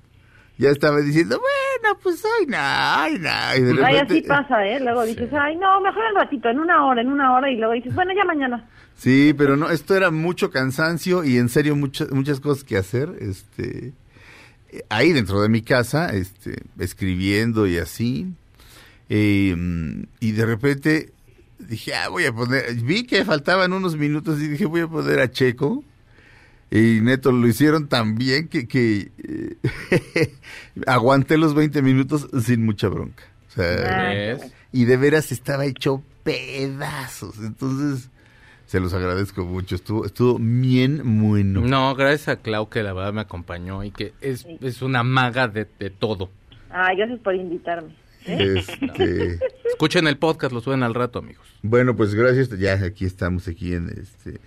ya 0.57 0.69
estaba 0.69 1.01
diciendo, 1.01 1.39
bueno, 1.39 1.97
pues 2.01 2.23
hoy 2.23 2.45
no, 2.47 2.57
ay 2.59 3.13
no. 3.19 3.57
Y 3.57 3.61
de 3.61 3.83
Ay, 3.85 3.93
repente- 3.95 4.13
así 4.13 4.21
pasa, 4.21 4.65
¿eh? 4.65 4.79
Luego 4.79 5.03
dices, 5.03 5.29
ay, 5.33 5.55
no, 5.57 5.81
mejor 5.81 6.03
en 6.09 6.15
ratito, 6.15 6.49
en 6.49 6.59
una 6.59 6.85
hora, 6.85 7.01
en 7.01 7.09
una 7.11 7.33
hora, 7.35 7.49
y 7.51 7.57
luego 7.57 7.73
dices, 7.73 7.93
bueno, 7.93 8.11
ya 8.15 8.23
mañana. 8.25 8.67
Sí, 8.95 9.33
pero 9.37 9.57
no, 9.57 9.69
esto 9.69 9.95
era 9.95 10.09
mucho 10.11 10.51
cansancio 10.51 11.23
y 11.25 11.37
en 11.37 11.49
serio 11.49 11.75
muchas 11.75 12.09
muchas 12.11 12.39
cosas 12.39 12.63
que 12.63 12.77
hacer, 12.77 13.09
este 13.19 13.91
eh, 14.71 14.83
ahí 14.89 15.11
dentro 15.11 15.41
de 15.41 15.49
mi 15.49 15.61
casa, 15.61 16.13
este 16.13 16.63
escribiendo 16.79 17.67
y 17.67 17.77
así. 17.77 18.27
eh, 19.09 19.53
y 20.21 20.31
de 20.31 20.45
repente 20.45 21.11
dije, 21.59 21.93
ah, 21.93 22.09
voy 22.09 22.25
a 22.25 22.33
poner, 22.33 22.73
vi 22.75 23.05
que 23.05 23.25
faltaban 23.25 23.73
unos 23.73 23.97
minutos 23.97 24.39
y 24.41 24.47
dije, 24.47 24.65
voy 24.65 24.81
a 24.81 24.87
poner 24.87 25.19
a 25.19 25.29
Checo. 25.29 25.83
Y 26.77 26.99
neto, 27.01 27.31
lo 27.31 27.47
hicieron 27.47 27.87
tan 27.87 28.15
bien 28.15 28.47
que, 28.47 28.67
que 28.67 29.11
eh, 29.17 30.33
aguanté 30.87 31.37
los 31.37 31.53
20 31.55 31.81
minutos 31.81 32.27
sin 32.43 32.65
mucha 32.65 32.87
bronca. 32.89 33.23
O 33.49 33.51
sea, 33.51 34.09
Ah, 34.09 34.13
¿Ves? 34.13 34.51
y 34.71 34.85
de 34.85 34.97
veras 34.97 35.31
estaba 35.31 35.65
hecho 35.65 36.03
pedazos. 36.23 37.37
Entonces, 37.39 38.09
se 38.65 38.79
los 38.79 38.93
agradezco 38.93 39.45
mucho. 39.45 39.75
Estuvo, 39.75 40.05
estuvo 40.05 40.37
bien 40.39 41.01
bueno. 41.21 41.61
No, 41.61 41.95
gracias 41.95 42.27
a 42.27 42.35
Clau 42.41 42.69
que 42.69 42.83
la 42.83 42.93
verdad 42.93 43.13
me 43.13 43.21
acompañó 43.21 43.83
y 43.83 43.91
que 43.91 44.13
es, 44.21 44.45
es 44.61 44.81
una 44.81 45.03
maga 45.03 45.47
de, 45.47 45.67
de 45.79 45.89
todo. 45.89 46.29
Ay, 46.69 46.97
gracias 46.97 47.19
por 47.19 47.35
invitarme. 47.35 47.95
¿eh? 48.25 48.55
Este, 48.57 49.39
Escuchen 49.69 50.07
el 50.07 50.17
podcast, 50.17 50.51
lo 50.51 50.59
suben 50.61 50.83
al 50.83 50.93
rato, 50.93 51.19
amigos. 51.19 51.45
bueno, 51.61 51.95
pues 51.95 52.13
gracias. 52.15 52.49
Ya 52.59 52.73
aquí 52.73 53.05
estamos 53.05 53.47
aquí 53.47 53.73
en 53.73 53.89
este 53.89 54.39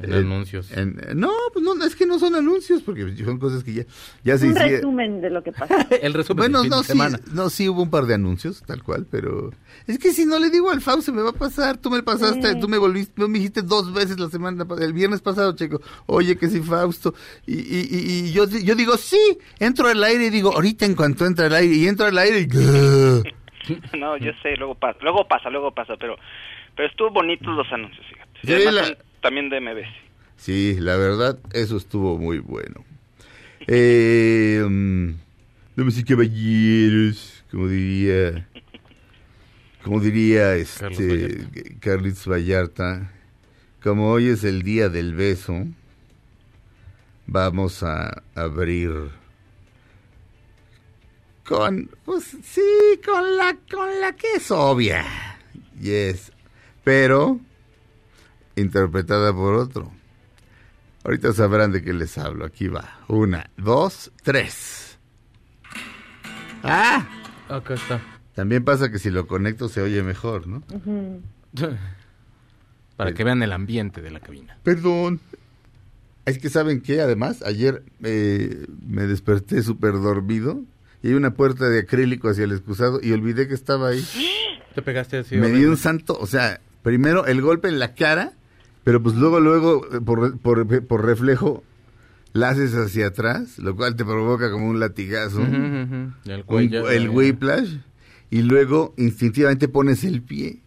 En 0.00 0.12
Eh, 0.12 0.16
anuncios. 0.18 0.70
en- 0.72 1.00
no, 1.16 1.30
pues 1.52 1.64
no, 1.64 1.84
es 1.84 1.96
que 1.96 2.06
no 2.06 2.18
son 2.20 2.36
anuncios, 2.36 2.80
porque 2.82 3.14
son 3.24 3.38
cosas 3.38 3.64
que 3.64 3.72
ya, 3.74 3.82
ya 4.22 4.38
se 4.38 4.46
Un 4.46 4.52
hicieron. 4.52 4.72
resumen 4.76 5.20
de 5.20 5.30
lo 5.30 5.42
que 5.42 5.50
pasa. 5.52 5.74
El 6.02 6.14
resumen 6.14 6.38
Bueno, 6.52 6.58
del 6.62 6.64
fin 6.66 6.70
no, 6.70 6.76
de 6.78 6.82
sí, 6.84 6.88
semana. 6.92 7.20
no, 7.32 7.50
sí 7.50 7.68
hubo 7.68 7.82
un 7.82 7.90
par 7.90 8.06
de 8.06 8.14
anuncios, 8.14 8.62
tal 8.66 8.82
cual, 8.84 9.06
pero 9.10 9.50
es 9.88 9.98
que 9.98 10.12
si 10.12 10.24
no 10.26 10.38
le 10.38 10.50
digo 10.50 10.70
al 10.70 10.80
Fausto 10.80 11.12
me 11.12 11.22
va 11.22 11.30
a 11.30 11.34
pasar, 11.34 11.76
tú 11.78 11.90
me 11.90 12.02
pasaste, 12.04 12.52
Sí. 12.52 12.60
tú 12.60 12.68
me 12.68 12.78
volviste, 12.78 13.12
tú 13.20 13.28
me 13.28 13.38
dijiste 13.38 13.62
dos 13.62 13.92
veces 13.92 14.18
la 14.20 14.28
semana, 14.28 14.64
el 14.80 14.92
viernes 14.92 15.20
pasado, 15.22 15.54
Checo, 15.56 15.80
oye 16.06 16.36
que 16.36 16.48
sí, 16.48 16.60
Fausto, 16.60 17.12
y, 17.46 17.54
y, 17.58 17.88
y, 17.90 18.28
y 18.28 18.32
yo, 18.32 18.46
yo 18.48 18.74
digo, 18.76 18.96
sí, 18.96 19.20
entro 19.58 19.88
al 19.88 20.02
aire 20.04 20.26
y 20.26 20.30
digo, 20.30 20.52
ahorita 20.54 20.86
en 20.86 20.94
cuanto 20.94 21.26
entra 21.26 21.46
al 21.46 21.54
aire, 21.56 21.74
y 21.74 21.86
entro 21.88 22.06
al 22.06 22.16
aire 22.18 22.40
y... 22.42 22.46
No, 23.98 24.16
yo 24.16 24.32
sé, 24.42 24.56
luego 24.56 24.74
pasa, 24.74 24.98
luego 25.02 25.26
pasa, 25.28 25.50
luego 25.50 25.72
pasa, 25.72 25.94
pero 25.98 26.16
pero 26.76 26.88
estuvo 26.88 27.10
bonitos 27.10 27.54
los 27.54 27.70
anuncios, 27.72 28.04
fíjate. 28.06 28.30
Sí, 28.42 28.72
la- 28.72 28.96
también 29.20 29.50
de. 29.50 29.86
Sí, 30.36 30.76
la 30.78 30.96
verdad, 30.96 31.38
eso 31.52 31.76
estuvo 31.76 32.18
muy 32.18 32.38
bueno. 32.38 32.84
Eh, 33.66 34.60
damas 35.76 35.98
y 35.98 36.04
caballeros, 36.04 37.44
como 37.50 37.68
diría, 37.68 38.48
como 39.82 40.00
diría 40.00 40.56
Carlos 40.78 41.00
este 41.00 41.78
Carlitos 41.80 42.26
Vallarta, 42.26 43.12
como 43.82 44.10
hoy 44.10 44.28
es 44.28 44.44
el 44.44 44.62
día 44.62 44.88
del 44.88 45.14
beso, 45.14 45.66
vamos 47.26 47.82
a 47.82 48.22
abrir 48.34 49.10
con, 51.44 51.90
pues 52.04 52.36
sí, 52.44 53.00
con 53.04 53.36
la, 53.36 53.56
con 53.70 54.00
la 54.00 54.12
que 54.12 54.34
es 54.36 54.50
obvia, 54.50 55.04
yes, 55.80 56.32
pero 56.84 57.40
interpretada 58.60 59.32
por 59.32 59.54
otro. 59.54 59.90
Ahorita 61.04 61.32
sabrán 61.32 61.72
de 61.72 61.82
qué 61.82 61.92
les 61.92 62.18
hablo. 62.18 62.44
Aquí 62.44 62.68
va. 62.68 63.00
Una, 63.08 63.50
dos, 63.56 64.12
tres. 64.22 64.98
¡Ah! 66.62 67.08
Acá 67.48 67.74
está. 67.74 68.00
También 68.34 68.64
pasa 68.64 68.90
que 68.90 68.98
si 68.98 69.10
lo 69.10 69.26
conecto 69.26 69.68
se 69.68 69.82
oye 69.82 70.02
mejor, 70.02 70.46
¿no? 70.46 70.62
Para 72.96 73.12
que 73.12 73.24
vean 73.24 73.42
el 73.42 73.52
ambiente 73.52 74.02
de 74.02 74.10
la 74.10 74.20
cabina. 74.20 74.58
Perdón. 74.62 75.20
Es 76.26 76.38
que 76.38 76.50
saben 76.50 76.82
que 76.82 77.00
además 77.00 77.42
ayer 77.42 77.82
eh, 78.04 78.66
me 78.86 79.06
desperté 79.06 79.62
súper 79.62 79.94
dormido 79.94 80.62
y 81.02 81.08
hay 81.08 81.14
una 81.14 81.32
puerta 81.34 81.68
de 81.68 81.80
acrílico 81.80 82.28
hacia 82.28 82.44
el 82.44 82.52
excusado 82.52 83.00
y 83.02 83.12
olvidé 83.12 83.48
que 83.48 83.54
estaba 83.54 83.88
ahí. 83.88 84.06
Te 84.74 84.82
pegaste 84.82 85.18
así. 85.18 85.36
me 85.36 85.48
dio 85.48 85.70
un 85.70 85.76
santo, 85.76 86.16
o 86.20 86.26
sea, 86.26 86.60
primero 86.82 87.26
el 87.26 87.40
golpe 87.40 87.68
en 87.68 87.78
la 87.78 87.94
cara, 87.94 88.34
pero 88.84 89.02
pues 89.02 89.14
luego, 89.16 89.40
luego, 89.40 89.86
eh, 89.94 90.00
por, 90.00 90.38
por, 90.38 90.86
por 90.86 91.04
reflejo, 91.04 91.62
la 92.32 92.50
haces 92.50 92.72
hacia 92.74 93.08
atrás, 93.08 93.58
lo 93.58 93.74
cual 93.76 93.96
te 93.96 94.04
provoca 94.04 94.50
como 94.50 94.68
un 94.68 94.78
latigazo, 94.80 95.40
El 95.42 96.14
un- 96.36 96.42
cuello, 96.46 96.88
el 96.90 97.08
whiplash, 97.10 97.76
y 98.30 98.42
luego 98.42 98.94
instintivamente 98.96 99.66
pones 99.68 100.04
el 100.04 100.22
pie, 100.22 100.60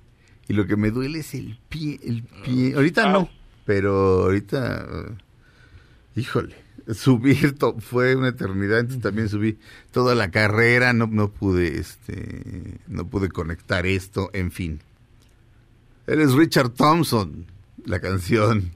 y 0.47 0.53
lo 0.53 0.67
que 0.67 0.75
me 0.75 0.91
duele 0.91 1.19
es 1.19 1.33
el 1.33 1.57
pie, 1.69 1.99
el 2.03 2.23
pie. 2.43 2.73
Ahorita 2.75 3.09
no, 3.11 3.29
pero 3.65 4.23
ahorita, 4.23 4.85
eh, 4.91 5.15
híjole, 6.17 6.55
subir 6.93 7.53
to- 7.57 7.79
fue 7.79 8.15
una 8.17 8.27
eternidad, 8.27 8.79
entonces 8.79 9.01
también 9.01 9.29
subí 9.29 9.57
toda 9.91 10.15
la 10.15 10.29
carrera, 10.31 10.91
no, 10.91 11.07
no 11.07 11.31
pude, 11.31 11.79
este, 11.79 12.77
no 12.89 13.07
pude 13.07 13.29
conectar 13.29 13.85
esto, 13.85 14.29
en 14.33 14.51
fin. 14.51 14.81
Él 16.07 16.19
es 16.19 16.33
Richard 16.33 16.71
Thompson, 16.71 17.45
la 17.85 17.99
canción 17.99 18.71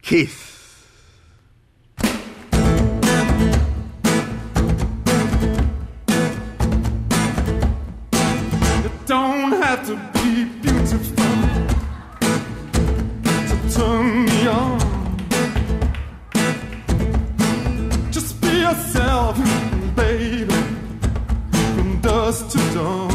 Kiss. 0.00 0.54
to 9.86 9.96
be 10.14 10.44
beautiful 10.62 11.14
to 13.48 13.56
turn 13.74 14.24
me 14.24 14.46
on. 14.46 14.78
Just 18.10 18.40
be 18.40 18.60
yourself, 18.60 19.36
baby, 19.94 20.50
from 21.50 22.00
dusk 22.00 22.48
to 22.50 22.58
dawn. 22.72 23.13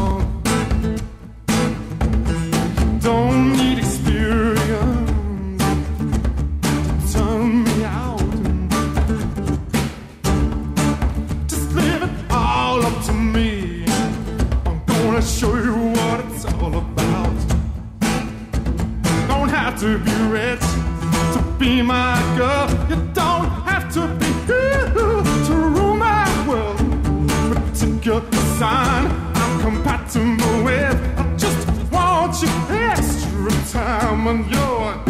Be 21.60 21.82
my 21.82 22.16
girl. 22.38 22.70
You 22.90 22.96
don't 23.14 23.50
have 23.68 23.94
to 23.94 24.08
be 24.18 24.32
here 24.48 24.94
to 25.48 25.54
rule 25.76 25.98
my 25.98 26.26
world. 26.48 26.80
Particular 27.54 28.22
sign 28.58 29.06
I'm 29.36 29.60
compatible 29.60 30.64
with. 30.64 30.98
I 31.18 31.36
just 31.38 31.68
want 31.92 32.42
you 32.42 32.50
extra 32.70 33.52
time 33.74 34.26
on 34.28 34.50
your 34.50 35.10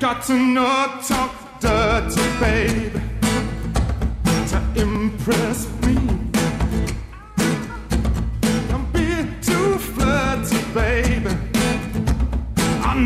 got 0.00 0.22
to 0.24 0.32
not 0.32 1.02
talk 1.04 1.60
dirty, 1.60 2.22
baby, 2.40 3.00
to 4.48 4.58
impress 4.76 5.69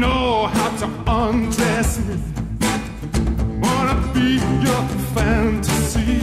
know 0.00 0.46
how 0.46 0.76
to 0.76 0.86
undress 1.06 1.98
me. 1.98 2.16
Wanna 3.62 3.96
be 4.12 4.38
your 4.66 4.82
fantasy. 5.14 6.20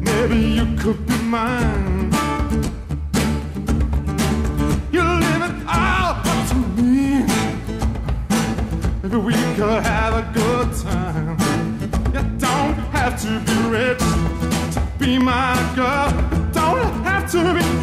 Maybe 0.00 0.38
you 0.58 0.66
could 0.76 1.06
be 1.06 1.18
mine. 1.18 2.12
You 4.92 5.02
all 5.02 6.14
up 6.14 6.48
to 6.48 6.54
me. 6.76 7.24
Maybe 9.02 9.16
we 9.16 9.34
could 9.56 9.82
have 9.82 10.14
a 10.14 10.24
good 10.32 10.68
time. 10.86 11.36
You 12.14 12.22
don't 12.38 12.78
have 12.96 13.20
to 13.22 13.40
be 13.46 13.56
rich 13.68 14.04
to 14.74 14.80
be 14.98 15.18
my 15.18 15.54
girl. 15.76 16.10
Don't 16.52 16.92
have 17.04 17.30
to 17.32 17.54
be 17.54 17.73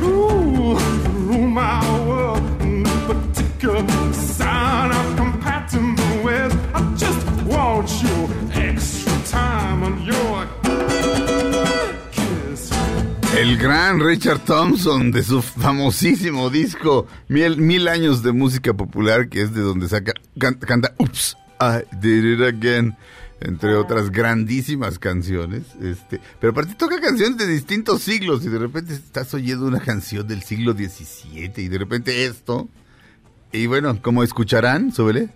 Richard 13.99 14.39
Thompson 14.45 15.11
de 15.11 15.23
su 15.23 15.41
famosísimo 15.41 16.49
disco 16.49 17.07
Mil, 17.27 17.57
Mil 17.57 17.87
años 17.87 18.23
de 18.23 18.31
música 18.31 18.73
popular, 18.73 19.27
que 19.29 19.41
es 19.41 19.53
de 19.53 19.61
donde 19.61 19.89
saca 19.89 20.13
can- 20.39 20.55
canta 20.55 20.93
Oops, 20.97 21.35
I 21.59 21.83
did 21.99 22.23
it 22.23 22.41
again, 22.41 22.95
entre 23.39 23.75
otras 23.75 24.09
grandísimas 24.11 24.99
canciones. 24.99 25.63
Este, 25.81 26.19
pero 26.39 26.51
aparte 26.51 26.75
toca 26.75 26.99
canciones 27.01 27.37
de 27.37 27.47
distintos 27.47 28.01
siglos 28.01 28.45
y 28.45 28.49
de 28.49 28.59
repente 28.59 28.93
estás 28.93 29.33
oyendo 29.33 29.65
una 29.65 29.79
canción 29.79 30.27
del 30.27 30.43
siglo 30.43 30.73
XVII 30.73 31.51
y 31.57 31.67
de 31.67 31.77
repente 31.77 32.25
esto. 32.25 32.69
Y 33.51 33.65
bueno, 33.67 34.01
como 34.01 34.23
escucharán, 34.23 34.93
súbele. 34.93 35.29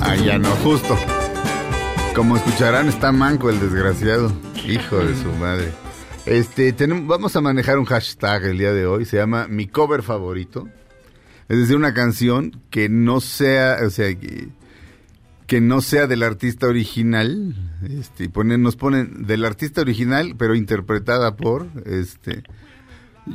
Ah, 0.00 0.16
ya 0.16 0.38
no, 0.38 0.50
justo. 0.56 0.96
Como 2.14 2.36
escucharán, 2.36 2.88
está 2.88 3.12
manco 3.12 3.50
el 3.50 3.60
desgraciado. 3.60 4.32
Hijo 4.66 4.98
de 4.98 5.14
su 5.14 5.30
madre. 5.32 5.72
Este, 6.26 6.72
tenemos, 6.72 7.06
vamos 7.06 7.36
a 7.36 7.40
manejar 7.40 7.78
un 7.78 7.84
hashtag 7.84 8.46
el 8.46 8.58
día 8.58 8.72
de 8.72 8.84
hoy. 8.84 9.04
Se 9.04 9.16
llama 9.16 9.46
Mi 9.48 9.68
Cover 9.68 10.02
Favorito. 10.02 10.68
Es 11.48 11.58
decir, 11.58 11.76
una 11.76 11.94
canción 11.94 12.60
que 12.70 12.88
no 12.88 13.20
sea, 13.20 13.78
o 13.86 13.90
sea, 13.90 14.12
que, 14.18 14.48
que 15.46 15.60
no 15.60 15.80
sea 15.80 16.08
del 16.08 16.24
artista 16.24 16.66
original. 16.66 17.54
Este, 17.88 18.28
ponen, 18.28 18.62
nos 18.62 18.74
ponen 18.74 19.26
del 19.26 19.44
artista 19.44 19.82
original, 19.82 20.34
pero 20.36 20.56
interpretada 20.56 21.36
por, 21.36 21.68
este. 21.84 22.42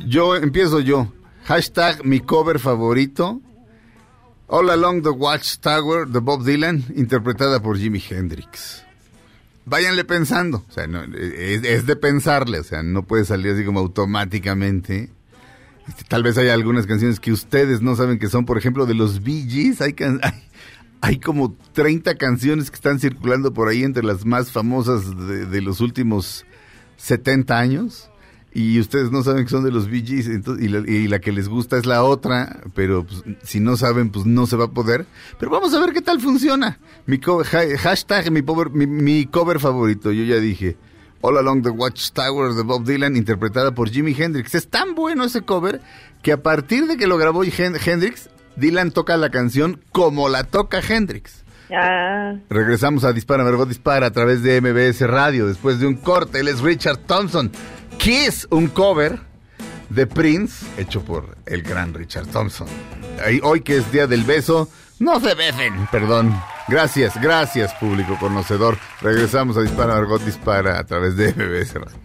Yo 0.06 0.36
empiezo 0.36 0.80
yo. 0.80 1.12
Hashtag 1.44 2.04
Mi 2.04 2.20
Cover 2.20 2.58
Favorito. 2.58 3.40
All 4.48 4.68
Along 4.68 5.02
the 5.02 5.08
Watchtower 5.08 6.08
de 6.08 6.18
Bob 6.18 6.44
Dylan, 6.44 6.84
interpretada 6.94 7.62
por 7.62 7.78
Jimi 7.78 8.02
Hendrix. 8.06 8.84
Váyanle 9.64 10.04
pensando, 10.04 10.64
o 10.68 10.72
sea, 10.72 10.86
no, 10.86 11.02
es, 11.02 11.86
de 11.86 11.96
pensarle, 11.96 12.60
o 12.60 12.64
sea, 12.64 12.82
no 12.82 13.02
puede 13.04 13.24
salir 13.24 13.52
así 13.52 13.64
como 13.64 13.80
automáticamente. 13.80 15.10
Este, 15.88 16.04
tal 16.04 16.22
vez 16.22 16.38
haya 16.38 16.54
algunas 16.54 16.86
canciones 16.86 17.18
que 17.18 17.32
ustedes 17.32 17.82
no 17.82 17.96
saben 17.96 18.18
que 18.18 18.28
son, 18.28 18.44
por 18.44 18.58
ejemplo, 18.58 18.86
de 18.86 18.94
los 18.94 19.22
Bee 19.22 19.46
Gees, 19.48 19.80
hay, 19.80 19.94
hay, 21.00 21.18
como 21.18 21.56
30 21.72 22.16
canciones 22.16 22.70
que 22.70 22.76
están 22.76 23.00
circulando 23.00 23.52
por 23.52 23.68
ahí 23.68 23.82
entre 23.82 24.04
las 24.04 24.24
más 24.24 24.52
famosas 24.52 25.16
de, 25.26 25.46
de 25.46 25.60
los 25.60 25.80
últimos 25.80 26.44
70 26.96 27.58
años. 27.58 28.08
Y 28.54 28.78
ustedes 28.80 29.10
no 29.10 29.22
saben 29.22 29.44
que 29.44 29.50
son 29.50 29.64
de 29.64 29.70
los 29.72 29.88
Bee 29.88 30.04
Gees, 30.04 30.26
entonces- 30.26 30.64
y, 30.64 30.68
la, 30.68 30.78
y 30.90 31.08
la 31.08 31.20
que 31.20 31.32
les 31.32 31.48
gusta 31.48 31.78
es 31.78 31.86
la 31.86 32.02
otra, 32.04 32.60
pero 32.74 33.04
pues, 33.04 33.22
si 33.42 33.60
no 33.60 33.76
saben, 33.78 34.10
pues 34.10 34.26
no 34.26 34.46
se 34.46 34.56
va 34.56 34.66
a 34.66 34.70
poder. 34.70 35.06
Pero 35.38 35.50
vamos 35.50 35.72
a 35.72 35.80
ver 35.80 35.92
qué 35.94 36.02
tal 36.02 36.20
funciona. 36.20 36.78
Mi 37.06 37.18
cover, 37.18 37.46
ha- 37.56 37.78
hashtag 37.78 38.30
mi, 38.30 38.42
power- 38.42 38.70
mi, 38.70 38.86
mi 38.86 39.24
cover 39.26 39.58
favorito, 39.58 40.12
yo 40.12 40.24
ya 40.24 40.36
dije. 40.36 40.76
All 41.22 41.38
Along 41.38 41.62
the 41.62 41.70
Watchtower 41.70 42.52
de 42.52 42.62
Bob 42.62 42.84
Dylan, 42.84 43.16
interpretada 43.16 43.72
por 43.72 43.88
Jimi 43.88 44.12
Hendrix. 44.18 44.54
Es 44.56 44.68
tan 44.68 44.94
bueno 44.96 45.24
ese 45.24 45.42
cover 45.42 45.80
que 46.20 46.32
a 46.32 46.42
partir 46.42 46.86
de 46.88 46.96
que 46.96 47.06
lo 47.06 47.16
grabó 47.16 47.44
Hen- 47.44 47.78
Hendrix, 47.82 48.28
Dylan 48.56 48.90
toca 48.90 49.16
la 49.16 49.30
canción 49.30 49.80
como 49.92 50.28
la 50.28 50.44
toca 50.44 50.80
Hendrix. 50.86 51.44
Ah, 51.74 52.34
Regresamos 52.50 53.04
a 53.04 53.12
Dispara, 53.14 53.44
Margot 53.44 53.66
Dispara 53.68 54.08
a 54.08 54.10
través 54.10 54.42
de 54.42 54.60
MBS 54.60 55.06
Radio. 55.06 55.46
Después 55.46 55.78
de 55.78 55.86
un 55.86 55.94
corte, 55.94 56.40
él 56.40 56.48
es 56.48 56.60
Richard 56.60 56.98
Thompson. 57.06 57.50
Kiss, 57.98 58.46
un 58.50 58.68
cover 58.68 59.20
de 59.88 60.06
Prince, 60.06 60.66
hecho 60.76 61.02
por 61.02 61.36
el 61.46 61.62
gran 61.62 61.94
Richard 61.94 62.26
Thompson. 62.26 62.66
Hoy 63.42 63.60
que 63.60 63.76
es 63.76 63.92
Día 63.92 64.06
del 64.06 64.24
Beso, 64.24 64.68
no 64.98 65.20
se 65.20 65.34
besen, 65.34 65.86
perdón. 65.90 66.34
Gracias, 66.68 67.20
gracias 67.20 67.74
público 67.74 68.16
conocedor. 68.18 68.78
Regresamos 69.00 69.56
a 69.56 69.62
Dispara, 69.62 69.94
Margot 69.94 70.22
Dispara 70.22 70.78
a 70.78 70.84
través 70.84 71.16
de 71.16 71.32
MBS 71.34 71.74
Radio. 71.74 72.02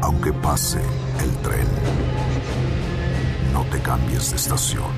Aunque 0.00 0.32
pase 0.32 0.78
el 1.20 1.36
tren, 1.42 1.66
no 3.58 3.64
te 3.70 3.80
cambies 3.80 4.30
de 4.30 4.36
estación. 4.36 4.92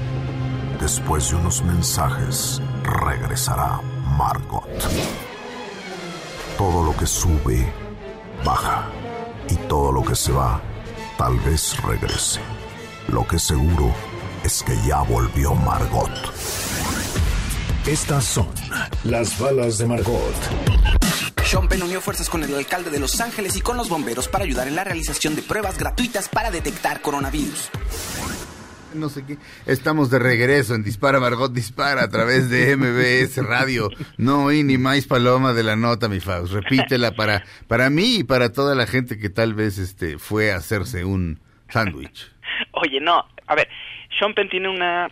Después 0.78 1.30
de 1.30 1.36
unos 1.36 1.62
mensajes, 1.62 2.60
regresará 2.82 3.80
Margot. 4.18 4.68
Todo 6.58 6.84
lo 6.84 6.94
que 6.94 7.06
sube, 7.06 7.72
baja. 8.44 8.84
Y 9.48 9.54
todo 9.66 9.92
lo 9.92 10.02
que 10.04 10.14
se 10.14 10.32
va, 10.32 10.60
tal 11.16 11.38
vez 11.40 11.82
regrese. 11.82 12.40
Lo 13.08 13.26
que 13.26 13.38
seguro 13.38 13.94
es 14.44 14.62
que 14.62 14.76
ya 14.86 15.00
volvió 15.04 15.54
Margot. 15.54 16.12
Estas 17.86 18.24
son 18.24 18.50
las 19.04 19.38
balas 19.38 19.78
de 19.78 19.86
Margot. 19.86 20.36
Sean 21.46 21.66
Penn 21.66 21.82
unió 21.82 22.02
fuerzas 22.02 22.28
con 22.28 22.44
el 22.44 22.54
alcalde 22.54 22.90
de 22.90 23.00
Los 23.00 23.20
Ángeles 23.22 23.56
y 23.56 23.62
con 23.62 23.78
los 23.78 23.88
bomberos 23.88 24.28
para 24.28 24.44
ayudar 24.44 24.68
en 24.68 24.76
la 24.76 24.84
realización 24.84 25.34
de 25.34 25.40
pruebas 25.42 25.78
gratuitas 25.78 26.28
para 26.28 26.50
detectar 26.50 27.00
coronavirus. 27.00 27.70
No 28.94 29.08
sé 29.08 29.24
qué. 29.24 29.36
Estamos 29.66 30.10
de 30.10 30.18
regreso 30.18 30.74
en 30.74 30.82
Dispara, 30.82 31.20
Margot 31.20 31.52
Dispara 31.52 32.02
a 32.02 32.08
través 32.08 32.50
de 32.50 32.76
MBS 32.76 33.44
Radio. 33.46 33.88
No 34.16 34.44
oí 34.44 34.62
ni 34.62 34.78
más 34.78 35.06
paloma 35.06 35.52
de 35.52 35.62
la 35.62 35.76
nota, 35.76 36.08
mi 36.08 36.20
Faust. 36.20 36.52
Repítela 36.52 37.12
para, 37.12 37.44
para 37.68 37.90
mí 37.90 38.18
y 38.18 38.24
para 38.24 38.52
toda 38.52 38.74
la 38.74 38.86
gente 38.86 39.18
que 39.18 39.30
tal 39.30 39.54
vez 39.54 39.78
este, 39.78 40.18
fue 40.18 40.52
a 40.52 40.56
hacerse 40.56 41.04
un 41.04 41.40
sándwich. 41.68 42.32
Oye, 42.72 43.00
no, 43.00 43.24
a 43.46 43.54
ver, 43.54 43.68
Sean 44.18 44.34
Penn 44.34 44.48
tiene 44.48 44.68
una 44.68 45.08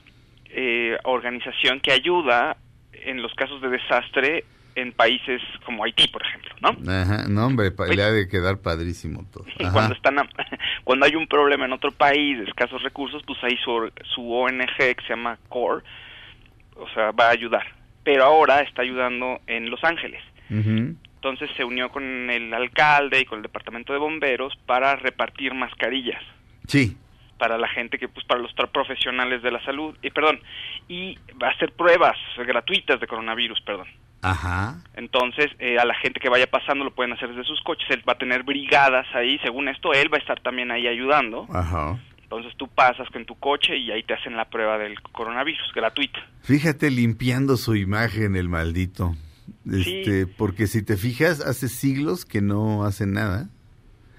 eh, 0.46 0.96
organización 1.04 1.80
que 1.80 1.92
ayuda 1.92 2.56
en 2.92 3.22
los 3.22 3.32
casos 3.34 3.60
de 3.62 3.68
desastre 3.68 4.44
en 4.80 4.92
países 4.92 5.40
como 5.64 5.84
Haití, 5.84 6.08
por 6.08 6.22
ejemplo, 6.22 6.54
¿no? 6.60 6.68
Ajá, 6.92 7.26
no, 7.28 7.46
hombre, 7.46 7.70
pa- 7.70 7.86
le 7.86 8.02
ha 8.02 8.10
de 8.10 8.28
quedar 8.28 8.58
padrísimo 8.58 9.24
todo. 9.32 9.44
Ajá. 9.60 9.72
Cuando 9.72 9.94
están 9.94 10.18
a- 10.18 10.28
cuando 10.84 11.06
hay 11.06 11.14
un 11.16 11.26
problema 11.26 11.64
en 11.64 11.72
otro 11.72 11.90
país 11.92 12.38
de 12.38 12.44
escasos 12.44 12.82
recursos, 12.82 13.22
pues 13.26 13.38
ahí 13.42 13.56
su, 13.64 13.90
su 14.14 14.32
ONG 14.32 14.76
que 14.76 14.96
se 15.06 15.08
llama 15.10 15.38
CORE, 15.48 15.84
o 16.76 16.88
sea, 16.94 17.10
va 17.12 17.26
a 17.28 17.30
ayudar. 17.30 17.66
Pero 18.04 18.24
ahora 18.24 18.60
está 18.62 18.82
ayudando 18.82 19.40
en 19.46 19.68
Los 19.70 19.82
Ángeles. 19.84 20.22
Entonces 20.50 21.50
se 21.56 21.64
unió 21.64 21.90
con 21.90 22.30
el 22.30 22.54
alcalde 22.54 23.20
y 23.20 23.24
con 23.24 23.38
el 23.38 23.42
departamento 23.42 23.92
de 23.92 23.98
bomberos 23.98 24.56
para 24.66 24.96
repartir 24.96 25.52
mascarillas 25.52 26.22
Sí, 26.66 26.96
para 27.38 27.58
la 27.58 27.68
gente 27.68 27.98
que 27.98 28.08
pues 28.08 28.24
para 28.24 28.40
los 28.40 28.52
profesionales 28.72 29.42
de 29.42 29.50
la 29.50 29.62
salud 29.64 29.94
y 30.00 30.10
perdón 30.10 30.40
y 30.88 31.16
va 31.42 31.48
a 31.48 31.50
hacer 31.50 31.72
pruebas 31.72 32.16
gratuitas 32.38 32.98
de 33.00 33.06
coronavirus 33.06 33.60
perdón 33.62 33.88
ajá. 34.22 34.82
entonces 34.94 35.46
eh, 35.58 35.78
a 35.78 35.84
la 35.84 35.94
gente 35.94 36.20
que 36.20 36.28
vaya 36.28 36.46
pasando 36.46 36.84
lo 36.84 36.94
pueden 36.94 37.12
hacer 37.12 37.28
desde 37.28 37.44
sus 37.44 37.60
coches 37.62 37.86
él 37.90 38.02
va 38.08 38.14
a 38.14 38.18
tener 38.18 38.42
brigadas 38.42 39.06
ahí 39.14 39.38
según 39.44 39.68
esto 39.68 39.92
él 39.92 40.12
va 40.12 40.16
a 40.18 40.20
estar 40.20 40.40
también 40.40 40.70
ahí 40.70 40.86
ayudando 40.88 41.46
Ajá. 41.52 41.98
entonces 42.22 42.52
tú 42.56 42.68
pasas 42.68 43.08
con 43.10 43.24
tu 43.24 43.34
coche 43.36 43.76
y 43.76 43.90
ahí 43.90 44.02
te 44.02 44.14
hacen 44.14 44.36
la 44.36 44.44
prueba 44.46 44.76
del 44.78 45.00
coronavirus 45.02 45.72
gratuita 45.74 46.18
Fíjate 46.42 46.90
limpiando 46.90 47.56
su 47.58 47.76
imagen, 47.76 48.34
el 48.34 48.48
maldito. 48.48 49.14
Este, 49.70 50.26
porque 50.26 50.66
si 50.66 50.82
te 50.82 50.96
fijas, 50.96 51.40
hace 51.42 51.68
siglos 51.68 52.24
que 52.24 52.40
no 52.40 52.84
hace 52.84 53.06
nada. 53.06 53.48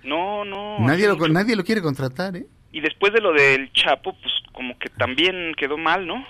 no 0.04 0.46
no 0.46 0.80
nadie, 0.80 1.08
lo, 1.08 1.16
mucho. 1.18 1.30
nadie 1.32 1.56
lo 1.56 1.64
quiere 1.64 1.82
contratar, 1.82 2.36
¿eh? 2.36 2.46
y 2.72 2.82
después 2.82 3.14
de 3.14 3.22
lo 3.22 3.32
del 3.34 3.72
Chapo 3.74 4.14
pues 4.14 4.32
como 4.60 4.78
que 4.78 4.90
también 4.90 5.54
quedó 5.58 5.78
mal 5.78 6.06
no 6.06 6.26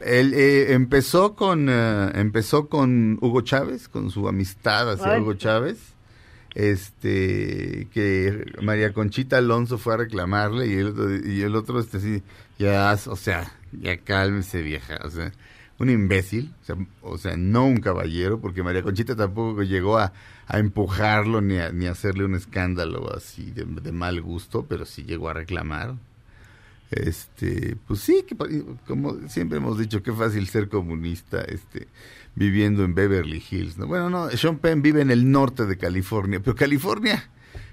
Él 0.00 0.34
eh, 0.34 0.72
empezó 0.72 1.36
con 1.36 1.68
eh, 1.70 2.10
empezó 2.16 2.68
con 2.68 3.18
Hugo 3.20 3.42
Chávez, 3.42 3.88
con 3.88 4.10
su 4.10 4.26
amistad 4.26 4.90
hacia 4.90 5.12
Ay. 5.12 5.20
Hugo 5.20 5.34
Chávez. 5.34 5.94
Este 6.56 7.86
que 7.92 8.46
María 8.62 8.92
Conchita 8.92 9.38
Alonso 9.38 9.78
fue 9.78 9.94
a 9.94 9.98
reclamarle 9.98 10.66
y 10.66 10.72
el 10.72 10.88
otro, 10.88 11.16
y 11.24 11.42
el 11.42 11.54
otro 11.54 11.78
este 11.78 12.00
sí, 12.00 12.22
ya, 12.58 12.98
o 13.06 13.14
sea, 13.14 13.52
ya 13.70 13.96
cálmese 13.98 14.60
vieja, 14.62 14.98
o 15.04 15.10
sea, 15.10 15.30
un 15.78 15.88
imbécil, 15.88 16.52
o 16.60 16.64
sea, 16.64 16.76
o 17.02 17.16
sea, 17.16 17.36
no 17.36 17.64
un 17.64 17.76
caballero, 17.76 18.40
porque 18.40 18.64
María 18.64 18.82
Conchita 18.82 19.14
tampoco 19.14 19.62
llegó 19.62 19.98
a, 19.98 20.12
a 20.48 20.58
empujarlo 20.58 21.40
ni 21.42 21.58
a, 21.58 21.70
ni 21.70 21.86
a 21.86 21.92
hacerle 21.92 22.24
un 22.24 22.34
escándalo 22.34 23.14
así 23.14 23.52
de, 23.52 23.64
de 23.64 23.92
mal 23.92 24.20
gusto, 24.20 24.66
pero 24.68 24.84
sí 24.84 25.04
llegó 25.04 25.28
a 25.28 25.34
reclamar. 25.34 25.94
Este, 26.90 27.76
pues 27.86 28.00
sí, 28.00 28.24
que, 28.26 28.34
como 28.86 29.28
siempre 29.28 29.58
hemos 29.58 29.78
dicho, 29.78 30.02
qué 30.02 30.12
fácil 30.12 30.46
ser 30.48 30.68
comunista, 30.70 31.42
este, 31.42 31.86
viviendo 32.34 32.82
en 32.84 32.94
Beverly 32.94 33.42
Hills, 33.50 33.76
¿no? 33.76 33.86
Bueno, 33.86 34.08
no, 34.08 34.30
Sean 34.30 34.58
Penn 34.58 34.80
vive 34.80 35.02
en 35.02 35.10
el 35.10 35.30
norte 35.30 35.66
de 35.66 35.76
California, 35.76 36.40
pero 36.40 36.56
California 36.56 37.28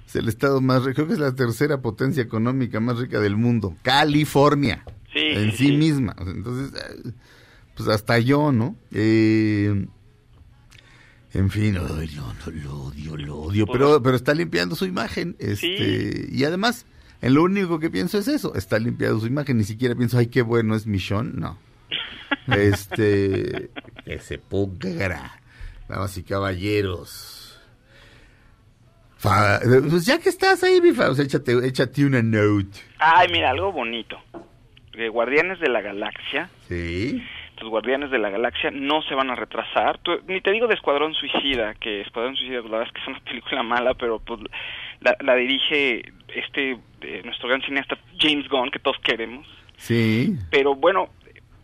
es 0.05 0.15
el 0.17 0.27
estado 0.27 0.59
más 0.59 0.83
rico, 0.83 0.95
creo 0.95 1.07
que 1.07 1.13
es 1.13 1.19
la 1.19 1.33
tercera 1.33 1.81
potencia 1.81 2.21
económica 2.23 2.79
más 2.81 2.97
rica 2.97 3.19
del 3.21 3.37
mundo, 3.37 3.75
California, 3.83 4.83
Sí, 5.13 5.19
en 5.21 5.51
sí, 5.53 5.71
misma, 5.71 6.13
entonces, 6.19 6.73
eh, 7.05 7.11
pues 7.77 7.87
hasta 7.87 8.19
yo, 8.19 8.51
¿no? 8.51 8.75
Eh, 8.91 9.87
en 11.33 11.49
fin, 11.49 11.73
no, 11.75 11.83
lo 11.87 11.93
odio, 11.95 13.15
lo 13.17 13.37
odio, 13.37 13.65
Pues- 13.65 13.77
pero, 13.77 14.03
pero 14.03 14.15
está 14.17 14.33
limpiando 14.33 14.75
su 14.75 14.85
imagen, 14.85 15.37
este, 15.39 16.27
y 16.31 16.43
además, 16.43 16.85
en 17.21 17.33
lo 17.33 17.43
único 17.43 17.79
que 17.79 17.89
pienso 17.89 18.17
es 18.17 18.27
eso, 18.27 18.53
está 18.55 18.77
limpiando 18.79 19.19
su 19.19 19.27
imagen, 19.27 19.57
ni 19.57 19.63
siquiera 19.63 19.95
pienso, 19.95 20.17
ay, 20.17 20.27
qué 20.27 20.41
bueno 20.41 20.75
es 20.75 20.85
Michonne, 20.87 21.31
no. 21.35 21.57
Este, 22.47 23.69
que 24.03 24.19
se 24.19 24.37
pudra, 24.37 25.39
damas 25.87 26.17
y 26.17 26.23
caballeros. 26.23 27.59
Fa- 29.17 29.59
pues 29.89 30.05
ya 30.05 30.19
que 30.19 30.29
estás 30.29 30.63
ahí, 30.63 30.81
mi 30.81 30.89
échate, 30.89 31.65
échate 31.67 32.05
una 32.05 32.21
note. 32.21 32.77
ay 32.99 33.27
mira 33.31 33.49
algo 33.51 33.71
bonito 33.71 34.21
Eh, 34.93 35.09
Guardianes 35.09 35.59
de 35.59 35.69
la 35.69 35.81
Galaxia 35.81 36.49
Sí. 36.67 37.23
los 37.59 37.69
Guardianes 37.69 38.11
de 38.11 38.19
la 38.19 38.29
Galaxia 38.29 38.69
no 38.71 39.01
se 39.03 39.15
van 39.15 39.29
a 39.31 39.35
retrasar. 39.35 39.97
Tú- 39.99 40.19
ni 40.27 40.41
te 40.41 40.51
digo 40.51 40.67
de 40.67 40.75
Escuadrón 40.75 41.13
Suicida, 41.13 41.73
que 41.75 42.01
Escuadrón 42.01 42.35
Suicida, 42.35 42.59
pues, 42.61 42.71
la 42.71 42.77
verdad 42.79 42.93
es 42.93 42.93
que 42.93 43.01
es 43.01 43.07
una 43.17 43.23
película 43.25 43.63
mala, 43.63 43.93
pero 43.95 44.19
pues 44.19 44.41
la, 44.99 45.15
la 45.21 45.35
dirige 45.35 46.03
este 46.39 46.77
eh, 47.01 47.21
nuestro 47.23 47.49
gran 47.49 47.61
cineasta 47.61 47.97
James 48.19 48.47
Gunn, 48.49 48.71
que 48.71 48.79
todos 48.79 48.97
queremos. 48.99 49.47
Sí. 49.77 50.35
Pero 50.51 50.75
bueno, 50.75 51.09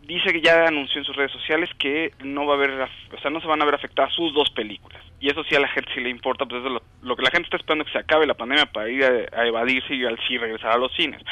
dice 0.06 0.32
que 0.32 0.40
ya 0.40 0.66
anunció 0.66 0.98
en 0.98 1.04
sus 1.04 1.16
redes 1.16 1.32
sociales 1.32 1.70
que 1.78 2.12
no 2.22 2.46
va 2.46 2.54
a 2.54 2.56
haber, 2.56 2.70
o 2.70 3.20
sea, 3.20 3.30
no 3.30 3.40
se 3.40 3.46
van 3.46 3.62
a 3.62 3.64
ver 3.64 3.74
afectadas 3.74 4.12
sus 4.14 4.34
dos 4.34 4.50
películas. 4.50 5.02
Y 5.20 5.30
eso 5.30 5.44
sí 5.44 5.54
a 5.54 5.60
la 5.60 5.68
gente 5.68 5.90
sí 5.94 6.00
le 6.00 6.10
importa, 6.10 6.44
pues 6.44 6.60
eso 6.60 6.68
es 6.68 6.74
lo, 6.74 7.08
lo 7.08 7.16
que 7.16 7.22
la 7.22 7.30
gente 7.30 7.46
está 7.46 7.56
esperando 7.56 7.84
que 7.84 7.92
se 7.92 7.98
acabe 7.98 8.26
la 8.26 8.34
pandemia 8.34 8.66
para 8.66 8.90
ir 8.90 9.04
a, 9.04 9.40
a 9.40 9.46
evadirse 9.46 9.94
y 9.94 10.04
al 10.04 10.18
sí 10.26 10.36
regresar 10.36 10.72
a 10.72 10.78
los 10.78 10.92
cines. 10.94 11.22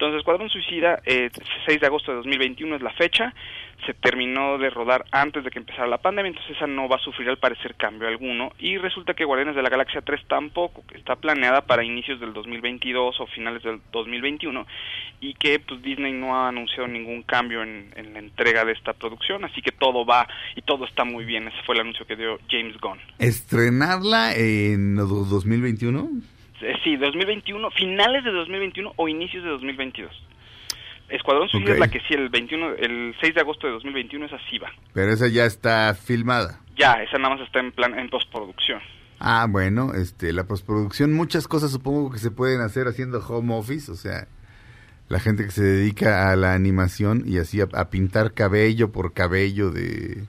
Entonces, 0.00 0.20
Escuadrón 0.20 0.48
Suicida, 0.48 1.02
eh, 1.04 1.28
6 1.66 1.78
de 1.78 1.86
agosto 1.86 2.10
de 2.10 2.16
2021 2.16 2.74
es 2.76 2.80
la 2.80 2.90
fecha, 2.94 3.34
se 3.84 3.92
terminó 3.92 4.56
de 4.56 4.70
rodar 4.70 5.04
antes 5.12 5.44
de 5.44 5.50
que 5.50 5.58
empezara 5.58 5.86
la 5.86 5.98
pandemia, 5.98 6.30
entonces 6.30 6.56
esa 6.56 6.66
no 6.66 6.88
va 6.88 6.96
a 6.96 7.00
sufrir 7.00 7.28
al 7.28 7.36
parecer 7.36 7.74
cambio 7.74 8.08
alguno, 8.08 8.50
y 8.58 8.78
resulta 8.78 9.12
que 9.12 9.26
Guardianes 9.26 9.56
de 9.56 9.62
la 9.62 9.68
Galaxia 9.68 10.00
3 10.00 10.22
tampoco, 10.26 10.82
está 10.94 11.16
planeada 11.16 11.60
para 11.66 11.84
inicios 11.84 12.18
del 12.18 12.32
2022 12.32 13.20
o 13.20 13.26
finales 13.26 13.62
del 13.62 13.80
2021, 13.92 14.66
y 15.20 15.34
que 15.34 15.58
pues 15.60 15.82
Disney 15.82 16.14
no 16.14 16.34
ha 16.34 16.48
anunciado 16.48 16.88
ningún 16.88 17.22
cambio 17.22 17.62
en, 17.62 17.92
en 17.94 18.14
la 18.14 18.20
entrega 18.20 18.64
de 18.64 18.72
esta 18.72 18.94
producción, 18.94 19.44
así 19.44 19.60
que 19.60 19.70
todo 19.70 20.06
va 20.06 20.26
y 20.56 20.62
todo 20.62 20.86
está 20.86 21.04
muy 21.04 21.26
bien, 21.26 21.46
ese 21.48 21.58
fue 21.66 21.74
el 21.74 21.82
anuncio 21.82 22.06
que 22.06 22.16
dio 22.16 22.38
James 22.50 22.78
Gunn. 22.80 22.98
¿Estrenarla 23.18 24.34
en 24.34 24.96
do- 24.96 25.26
2021? 25.28 26.08
Eh, 26.62 26.74
Sí, 26.84 26.96
2021, 26.96 27.70
finales 27.70 28.24
de 28.24 28.32
2021 28.32 28.92
o 28.96 29.08
inicios 29.08 29.44
de 29.44 29.50
2022. 29.50 30.10
Escuadrón 31.08 31.48
Suicida 31.48 31.72
es 31.72 31.80
la 31.80 31.88
que 31.88 31.98
sí, 32.00 32.14
el 32.14 32.28
21, 32.28 32.74
el 32.78 33.14
6 33.20 33.34
de 33.34 33.40
agosto 33.40 33.66
de 33.66 33.72
2021 33.74 34.26
esa 34.26 34.38
sí 34.48 34.58
va. 34.58 34.70
Pero 34.94 35.12
esa 35.12 35.26
ya 35.28 35.44
está 35.44 35.94
filmada. 35.94 36.60
Ya, 36.76 36.92
esa 37.02 37.18
nada 37.18 37.34
más 37.34 37.44
está 37.44 37.58
en 37.60 37.72
plan 37.72 37.98
en 37.98 38.08
postproducción. 38.08 38.80
Ah, 39.18 39.46
bueno, 39.50 39.92
este, 39.94 40.32
la 40.32 40.44
postproducción, 40.44 41.12
muchas 41.12 41.46
cosas 41.48 41.72
supongo 41.72 42.10
que 42.10 42.18
se 42.18 42.30
pueden 42.30 42.60
hacer 42.60 42.86
haciendo 42.86 43.18
home 43.18 43.54
office, 43.54 43.90
o 43.90 43.96
sea, 43.96 44.28
la 45.08 45.18
gente 45.18 45.44
que 45.44 45.50
se 45.50 45.62
dedica 45.62 46.30
a 46.30 46.36
la 46.36 46.54
animación 46.54 47.24
y 47.26 47.38
así 47.38 47.60
a, 47.60 47.68
a 47.74 47.90
pintar 47.90 48.32
cabello 48.32 48.92
por 48.92 49.12
cabello 49.12 49.70
de 49.70 50.24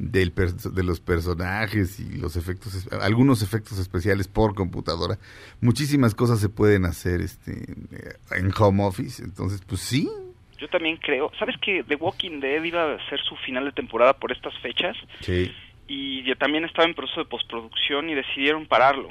del 0.00 0.32
de 0.34 0.82
los 0.82 0.98
personajes 1.00 2.00
y 2.00 2.16
los 2.18 2.36
efectos, 2.36 2.88
algunos 3.00 3.42
efectos 3.42 3.78
especiales 3.78 4.28
por 4.28 4.54
computadora, 4.54 5.18
muchísimas 5.60 6.14
cosas 6.14 6.40
se 6.40 6.48
pueden 6.48 6.86
hacer 6.86 7.20
este 7.20 7.52
en 8.32 8.50
home 8.58 8.82
office, 8.84 9.22
entonces 9.22 9.60
pues 9.66 9.80
sí, 9.82 10.08
Yo 10.58 10.68
también 10.68 10.96
creo, 10.96 11.30
¿sabes 11.38 11.56
que 11.60 11.84
The 11.84 11.96
Walking 11.96 12.40
Dead 12.40 12.62
iba 12.64 12.94
a 12.94 13.08
ser 13.10 13.20
su 13.20 13.36
final 13.36 13.64
de 13.66 13.72
temporada 13.72 14.14
por 14.14 14.32
estas 14.32 14.56
fechas? 14.60 14.96
sí, 15.20 15.52
Y 15.86 16.22
ya 16.24 16.34
también 16.36 16.64
estaba 16.64 16.88
en 16.88 16.94
proceso 16.94 17.20
de 17.20 17.26
postproducción 17.28 18.08
y 18.08 18.14
decidieron 18.14 18.66
pararlo. 18.66 19.08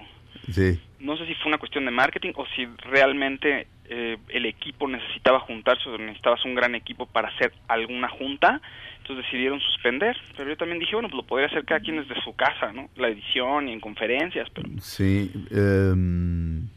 sí. 0.52 0.80
No 1.00 1.16
sé 1.18 1.26
si 1.28 1.36
fue 1.36 1.48
una 1.48 1.58
cuestión 1.60 1.86
de 1.86 1.92
marketing 1.92 2.34
o 2.36 2.46
si 2.56 2.66
realmente 2.92 3.68
eh, 3.86 4.18
el 4.28 4.46
equipo 4.46 4.86
necesitaba 4.88 5.40
juntarse 5.40 5.88
o 5.88 5.98
necesitabas 5.98 6.44
un 6.44 6.56
gran 6.56 6.76
equipo 6.76 7.06
para 7.06 7.30
hacer 7.30 7.54
alguna 7.70 8.10
junta. 8.10 8.62
Entonces 9.10 9.26
decidieron 9.26 9.60
suspender. 9.60 10.16
Pero 10.38 10.52
yo 10.52 10.58
también 10.58 10.78
dije, 10.78 10.94
bueno, 10.94 11.10
pues 11.10 11.24
lo 11.24 11.28
podría 11.28 11.48
hacer 11.48 11.66
cada 11.66 11.80
quien 11.80 11.98
desde 11.98 12.14
su 12.24 12.36
casa, 12.36 12.72
¿no? 12.72 12.90
La 12.96 13.10
edición 13.10 13.68
y 13.68 13.74
en 13.74 13.80
conferencias. 13.80 14.48
Pero 14.54 14.70
Sí, 14.82 15.32
em, 15.50 16.68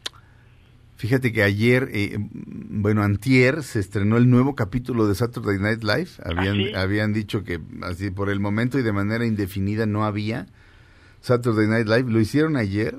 fíjate 0.97 1.31
que 1.31 1.43
ayer, 1.43 1.89
eh, 1.93 2.17
bueno, 2.17 3.03
antier 3.03 3.61
se 3.61 3.79
estrenó 3.79 4.17
el 4.17 4.31
nuevo 4.31 4.55
capítulo 4.55 5.07
de 5.07 5.13
Saturday 5.13 5.59
Night 5.59 5.83
Live. 5.83 6.09
Habían, 6.25 6.55
sí? 6.55 6.73
habían 6.73 7.13
dicho 7.13 7.43
que 7.43 7.59
así 7.83 8.09
por 8.09 8.31
el 8.31 8.39
momento 8.39 8.79
y 8.79 8.81
de 8.81 8.93
manera 8.93 9.27
indefinida 9.27 9.85
no 9.85 10.03
había 10.03 10.47
Saturday 11.21 11.67
Night 11.67 11.87
Live. 11.87 12.11
Lo 12.11 12.19
hicieron 12.19 12.57
ayer 12.57 12.95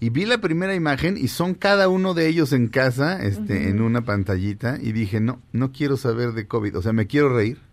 y 0.00 0.08
vi 0.08 0.24
la 0.24 0.38
primera 0.38 0.74
imagen 0.74 1.18
y 1.18 1.28
son 1.28 1.52
cada 1.52 1.90
uno 1.90 2.14
de 2.14 2.28
ellos 2.28 2.54
en 2.54 2.68
casa, 2.68 3.22
este, 3.22 3.68
en 3.68 3.82
una 3.82 4.06
pantallita 4.06 4.78
y 4.80 4.92
dije, 4.92 5.20
no, 5.20 5.42
no 5.52 5.70
quiero 5.70 5.98
saber 5.98 6.32
de 6.32 6.46
COVID. 6.46 6.78
O 6.78 6.80
sea, 6.80 6.94
me 6.94 7.06
quiero 7.06 7.28
reír. 7.36 7.67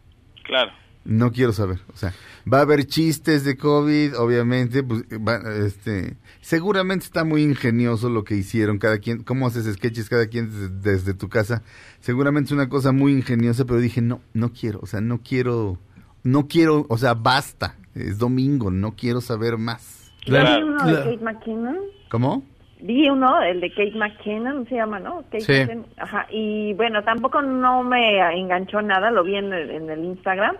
Claro. 0.45 0.71
No 1.07 1.31
quiero 1.31 1.53
saber, 1.53 1.81
o 1.93 1.97
sea, 1.97 2.15
va 2.51 2.57
a 2.57 2.61
haber 2.61 2.87
chistes 2.87 3.43
de 3.43 3.57
COVID, 3.57 4.17
obviamente, 4.17 4.81
pues, 4.81 5.03
va- 5.03 5.39
este, 5.63 6.17
seguramente 6.41 7.05
está 7.05 7.23
muy 7.23 7.43
ingenioso 7.43 8.09
lo 8.09 8.23
que 8.23 8.35
hicieron 8.35 8.79
cada 8.79 8.97
quien, 8.97 9.21
cómo 9.21 9.45
haces 9.45 9.71
sketches 9.71 10.09
cada 10.09 10.25
quien 10.25 10.49
des- 10.49 10.81
desde, 10.81 11.13
tu 11.13 11.29
casa, 11.29 11.61
seguramente 11.99 12.47
es 12.47 12.51
una 12.53 12.69
cosa 12.69 12.91
muy 12.91 13.11
ingeniosa, 13.11 13.65
pero 13.65 13.79
dije, 13.79 14.01
no, 14.01 14.19
no 14.33 14.51
quiero, 14.51 14.79
o 14.81 14.87
sea, 14.87 14.99
no 14.99 15.21
quiero, 15.21 15.77
no 16.23 16.47
quiero, 16.47 16.87
o 16.89 16.97
sea, 16.97 17.13
basta, 17.13 17.75
es 17.93 18.17
domingo, 18.17 18.71
no 18.71 18.95
quiero 18.95 19.21
saber 19.21 19.59
más. 19.59 20.11
¿Cómo? 22.09 22.43
Vi 22.81 23.09
uno, 23.09 23.41
el 23.41 23.61
de 23.61 23.69
Kate 23.69 23.95
McKinnon, 23.95 24.67
se 24.67 24.75
llama, 24.75 24.99
¿no? 24.99 25.23
Kate 25.31 25.41
Sí. 25.41 25.83
Ajá. 25.97 26.27
Y 26.29 26.73
bueno, 26.73 27.03
tampoco 27.03 27.41
no 27.41 27.83
me 27.83 28.19
enganchó 28.37 28.81
nada, 28.81 29.11
lo 29.11 29.23
vi 29.23 29.35
en 29.35 29.53
el, 29.53 29.71
en 29.71 29.89
el 29.89 30.03
Instagram, 30.03 30.57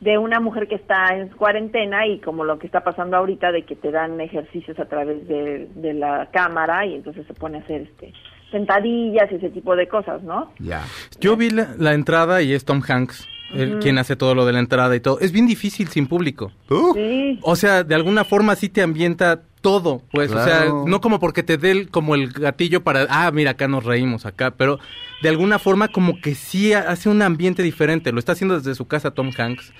de 0.00 0.18
una 0.18 0.40
mujer 0.40 0.68
que 0.68 0.76
está 0.76 1.08
en 1.16 1.28
cuarentena 1.28 2.06
y 2.06 2.20
como 2.20 2.44
lo 2.44 2.58
que 2.58 2.66
está 2.66 2.84
pasando 2.84 3.16
ahorita 3.16 3.50
de 3.50 3.62
que 3.62 3.74
te 3.76 3.90
dan 3.90 4.20
ejercicios 4.20 4.78
a 4.78 4.84
través 4.84 5.26
de, 5.26 5.68
de 5.74 5.94
la 5.94 6.28
cámara 6.32 6.86
y 6.86 6.94
entonces 6.94 7.26
se 7.26 7.34
pone 7.34 7.58
a 7.58 7.60
hacer 7.60 7.82
este 7.82 8.12
sentadillas 8.50 9.30
y 9.32 9.36
ese 9.36 9.50
tipo 9.50 9.74
de 9.76 9.88
cosas, 9.88 10.22
¿no? 10.22 10.52
Ya. 10.58 10.84
Yo 11.20 11.36
vi 11.36 11.50
la, 11.50 11.74
la 11.78 11.94
entrada 11.94 12.42
y 12.42 12.52
es 12.52 12.64
Tom 12.64 12.80
Hanks, 12.86 13.26
el, 13.54 13.78
quien 13.78 13.98
hace 13.98 14.16
todo 14.16 14.34
lo 14.34 14.46
de 14.46 14.52
la 14.52 14.60
entrada 14.60 14.94
y 14.96 15.00
todo. 15.00 15.18
Es 15.20 15.32
bien 15.32 15.46
difícil 15.46 15.88
sin 15.88 16.06
público. 16.06 16.52
Uh, 16.70 16.94
Sí. 16.94 17.38
O 17.42 17.56
sea, 17.56 17.84
de 17.84 17.94
alguna 17.94 18.24
forma 18.24 18.54
sí 18.54 18.68
te 18.68 18.82
ambienta 18.82 19.42
todo, 19.66 20.00
pues, 20.12 20.30
o 20.30 20.44
sea, 20.44 20.66
no 20.86 21.00
como 21.00 21.18
porque 21.18 21.42
te 21.42 21.58
dé 21.58 21.72
el- 21.72 21.88
como 21.90 22.14
el 22.14 22.28
gatillo 22.30 22.84
para, 22.84 23.06
ah, 23.10 23.28
mira, 23.32 23.50
acá 23.50 23.66
nos 23.66 23.82
reímos, 23.84 24.24
acá, 24.24 24.52
pero 24.52 24.78
de 25.22 25.28
alguna 25.28 25.58
forma 25.58 25.88
como 25.88 26.20
que 26.20 26.36
sí 26.36 26.72
ha- 26.72 26.88
hace 26.88 27.08
un 27.08 27.20
ambiente 27.20 27.64
diferente, 27.64 28.12
lo 28.12 28.20
está 28.20 28.30
haciendo 28.32 28.56
desde 28.56 28.76
su 28.76 28.86
casa 28.86 29.10
Tom 29.10 29.32
Hanks. 29.36 29.72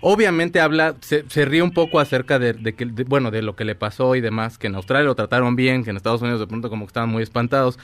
Obviamente 0.00 0.60
habla, 0.60 0.96
se, 1.02 1.24
se 1.28 1.44
ríe 1.44 1.62
un 1.62 1.70
poco 1.70 2.00
acerca 2.00 2.40
de, 2.40 2.52
de 2.52 2.74
que, 2.74 2.86
de- 2.86 3.04
bueno, 3.04 3.30
de 3.30 3.42
lo 3.42 3.54
que 3.54 3.64
le 3.64 3.76
pasó 3.76 4.16
y 4.16 4.20
demás, 4.20 4.58
que 4.58 4.66
en 4.66 4.74
Australia 4.74 5.04
lo 5.04 5.14
trataron 5.14 5.54
bien, 5.54 5.84
que 5.84 5.90
en 5.90 5.96
Estados 5.96 6.20
Unidos 6.22 6.40
de 6.40 6.48
pronto 6.48 6.68
como 6.68 6.84
que 6.84 6.90
estaban 6.90 7.08
muy 7.10 7.22
espantados. 7.22 7.78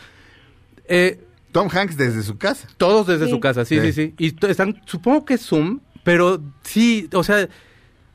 Eh, 0.89 1.21
Tom 1.53 1.69
Hanks 1.73 1.97
desde 1.97 2.23
su 2.25 2.37
casa. 2.37 2.67
todos 2.79 3.07
desde 3.07 3.27
Sí. 3.27 3.31
su 3.31 3.39
casa, 3.39 3.65
sí, 3.65 3.79
Sí. 3.81 3.93
sí, 3.93 3.93
sí. 3.93 4.15
Y 4.19 4.47
están, 4.49 4.83
supongo 4.87 5.25
que 5.25 5.35
es 5.35 5.43
Zoom, 5.47 5.79
pero 6.03 6.41
sí, 6.63 7.09
o 7.13 7.23
sea, 7.23 7.49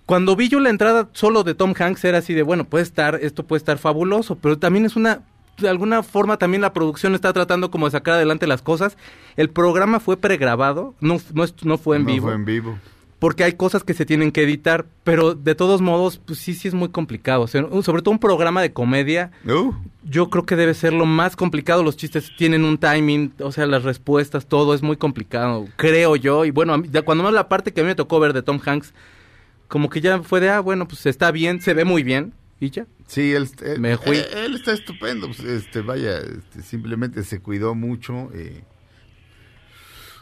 cuando 0.10 0.36
vi 0.36 0.50
yo 0.50 0.60
la 0.60 0.72
entrada 0.72 1.08
solo 1.14 1.44
de 1.44 1.54
Tom 1.54 1.74
Hanks 1.78 2.04
era 2.04 2.18
así 2.18 2.34
de, 2.34 2.42
bueno, 2.42 2.64
puede 2.64 2.82
estar, 2.84 3.20
esto 3.22 3.44
puede 3.46 3.60
estar 3.60 3.78
fabuloso, 3.78 4.36
pero 4.36 4.58
también 4.58 4.86
es 4.86 4.96
una, 4.96 5.22
de 5.60 5.70
alguna 5.70 6.02
forma 6.02 6.38
también 6.38 6.62
la 6.62 6.74
producción 6.74 7.14
está 7.14 7.32
tratando 7.32 7.70
como 7.70 7.86
de 7.86 7.92
sacar 7.92 8.16
adelante 8.16 8.48
las 8.48 8.64
cosas. 8.64 8.98
El 9.38 9.52
programa 9.52 10.00
fue 10.00 10.18
pregrabado, 10.18 10.96
no, 11.00 11.18
no, 11.34 11.46
no 11.64 11.78
fue 11.78 11.98
en 11.98 12.04
No 12.06 12.12
vivo, 12.12 12.26
fue 12.28 12.34
en 12.36 12.46
vivo. 12.46 12.78
porque 13.20 13.44
hay 13.44 13.54
cosas 13.54 13.84
que 13.84 13.94
se 13.94 14.06
tienen 14.06 14.32
que 14.32 14.42
editar, 14.44 14.86
pero 15.04 15.36
de 15.36 15.54
todos 15.54 15.80
modos, 15.82 16.20
pues 16.26 16.40
sí, 16.40 16.54
sí 16.56 16.68
es 16.68 16.74
muy 16.74 16.90
complicado. 16.90 17.42
O 17.44 17.48
sea, 17.48 17.64
un- 17.66 17.84
sobre 17.84 18.02
todo 18.02 18.12
un 18.14 18.20
programa 18.20 18.62
de 18.64 18.74
comedia, 18.74 19.30
Uh, 19.46 19.74
yo 20.10 20.30
creo 20.32 20.44
que 20.46 20.56
debe 20.56 20.74
ser 20.74 20.92
lo 20.94 21.06
más 21.06 21.36
complicado. 21.36 21.84
Los 21.84 21.98
chistes 21.98 22.32
tienen 22.36 22.64
un 22.64 22.78
timing, 22.80 23.34
o 23.44 23.52
sea, 23.52 23.68
las 23.68 23.84
respuestas, 23.84 24.48
todo 24.48 24.74
es 24.74 24.82
muy 24.82 24.98
complicado, 24.98 25.68
creo 25.76 26.16
yo. 26.16 26.46
Y 26.46 26.52
bueno, 26.52 26.74
a 26.74 26.78
mí- 26.80 26.88
ya 26.92 27.04
cuando 27.04 27.24
más 27.24 27.34
la 27.34 27.48
parte 27.48 27.74
que 27.74 27.82
a 27.82 27.84
mí 27.84 27.90
me 27.90 27.96
tocó 27.96 28.20
ver 28.20 28.34
de 28.34 28.42
Tom 28.42 28.60
Hanks, 28.66 28.94
como 29.70 29.90
que 29.90 30.02
ya 30.02 30.22
fue 30.24 30.42
de, 30.42 30.50
ah, 30.50 30.60
bueno, 30.60 30.86
pues 30.88 31.06
está 31.06 31.32
bien, 31.32 31.62
se 31.62 31.74
ve 31.74 31.86
muy 31.86 32.04
bien, 32.04 32.34
y 32.60 32.70
ya. 32.72 32.86
Sí, 33.08 33.32
él, 33.34 33.48
él- 33.64 33.80
Me 33.80 33.98
fui. 33.98 34.18
él- 34.18 34.26
él 34.36 34.56
está 34.56 34.74
estupendo. 34.74 35.28
pues, 35.28 35.40
este, 35.40 35.80
vaya, 35.82 36.18
este, 36.18 36.62
simplemente 36.62 37.24
se 37.24 37.40
cuidó 37.40 37.74
mucho. 37.76 38.30
eh, 38.34 38.64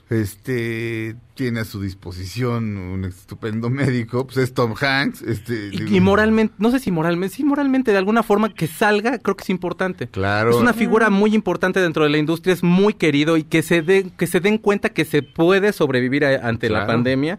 este 0.10 1.18
tiene 1.34 1.60
a 1.60 1.66
su 1.66 1.82
disposición 1.82 2.78
un 2.78 3.04
estupendo 3.04 3.70
médico, 3.70 4.26
pues 4.26 4.38
es 4.38 4.54
Tom 4.54 4.74
Hanks. 4.80 5.22
Este, 5.22 5.68
Y, 5.68 5.80
digo, 5.80 5.96
y 5.98 6.00
moralmente, 6.00 6.54
no 6.60 6.72
sé 6.72 6.80
si 6.80 6.92
moralmente, 6.92 7.36
sí, 7.36 7.44
moralmente, 7.44 7.92
de 7.92 7.98
alguna 7.98 8.24
forma 8.24 8.54
que 8.54 8.68
salga, 8.68 9.20
creo 9.20 9.36
que 9.36 9.44
es 9.44 9.50
importante. 9.50 10.08
Claro. 10.08 10.52
Es 10.52 10.56
una 10.56 10.74
figura 10.74 11.10
muy 11.10 11.36
importante 11.36 11.82
dentro 11.82 12.04
de 12.06 12.10
la 12.10 12.18
industria, 12.20 12.54
es 12.54 12.64
muy 12.64 12.94
querido 12.94 13.36
y 13.36 13.44
que 13.44 13.62
se, 13.62 13.82
den 13.82 14.10
que 14.12 14.28
se 14.28 14.40
den 14.40 14.58
cuenta 14.60 14.90
que 14.90 15.04
se 15.04 15.24
puede 15.24 15.74
sobrevivir 15.74 16.24
a- 16.24 16.48
ante 16.48 16.70
la 16.70 16.80
Claro. 16.80 16.94
pandemia. 16.94 17.38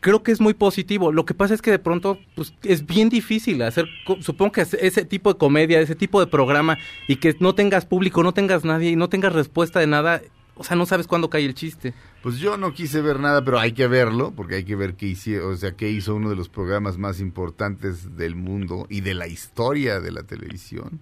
Creo 0.00 0.22
que 0.22 0.30
es 0.30 0.40
muy 0.40 0.54
positivo. 0.54 1.10
Lo 1.12 1.24
que 1.24 1.34
pasa 1.34 1.54
es 1.54 1.62
que 1.62 1.72
de 1.72 1.78
pronto 1.78 2.18
pues, 2.36 2.54
es 2.62 2.86
bien 2.86 3.08
difícil 3.08 3.60
hacer, 3.62 3.86
supongo 4.20 4.52
que 4.52 4.60
ese 4.60 5.04
tipo 5.04 5.32
de 5.32 5.38
comedia, 5.38 5.80
ese 5.80 5.96
tipo 5.96 6.20
de 6.20 6.26
programa 6.28 6.78
y 7.08 7.16
que 7.16 7.36
no 7.40 7.54
tengas 7.54 7.84
público, 7.84 8.22
no 8.22 8.32
tengas 8.32 8.64
nadie 8.64 8.90
y 8.90 8.96
no 8.96 9.08
tengas 9.08 9.32
respuesta 9.32 9.80
de 9.80 9.88
nada, 9.88 10.22
o 10.58 10.64
sea, 10.64 10.76
no 10.76 10.86
sabes 10.86 11.06
cuándo 11.06 11.30
cae 11.30 11.44
el 11.44 11.54
chiste. 11.54 11.94
Pues 12.22 12.38
yo 12.38 12.56
no 12.56 12.74
quise 12.74 13.00
ver 13.00 13.20
nada, 13.20 13.44
pero 13.44 13.60
hay 13.60 13.72
que 13.72 13.86
verlo, 13.86 14.32
porque 14.34 14.56
hay 14.56 14.64
que 14.64 14.74
ver 14.74 14.94
qué 14.94 15.06
hizo, 15.06 15.46
o 15.46 15.56
sea, 15.56 15.72
qué 15.72 15.88
hizo 15.88 16.16
uno 16.16 16.30
de 16.30 16.36
los 16.36 16.48
programas 16.48 16.98
más 16.98 17.20
importantes 17.20 18.16
del 18.16 18.34
mundo 18.34 18.86
y 18.90 19.00
de 19.00 19.14
la 19.14 19.28
historia 19.28 20.00
de 20.00 20.10
la 20.10 20.24
televisión. 20.24 21.00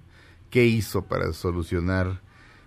¿Qué 0.50 0.66
hizo 0.66 1.02
para 1.02 1.32
solucionar, 1.32 2.20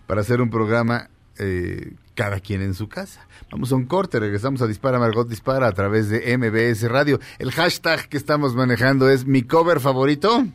para 0.08 0.22
hacer 0.22 0.42
un 0.42 0.50
programa 0.50 1.10
eh, 1.38 1.94
cada 2.20 2.42
quien 2.42 2.62
en 2.62 2.74
su 2.74 2.90
casa? 2.90 3.26
Vamos 3.50 3.72
a 3.72 3.76
un 3.76 3.86
corte, 3.86 4.20
regresamos 4.20 4.62
a 4.62 4.68
Dispara 4.68 5.00
Margot 5.00 5.26
Dispara 5.26 5.68
a 5.68 5.72
través 5.72 6.10
de 6.10 6.38
MBS 6.38 6.90
Radio. 6.90 7.18
El 7.38 7.52
hashtag 7.52 8.10
que 8.10 8.18
estamos 8.18 8.56
manejando 8.56 9.10
es 9.10 9.26
mi 9.26 9.44
cover 9.44 9.80
favorito. 9.80 10.46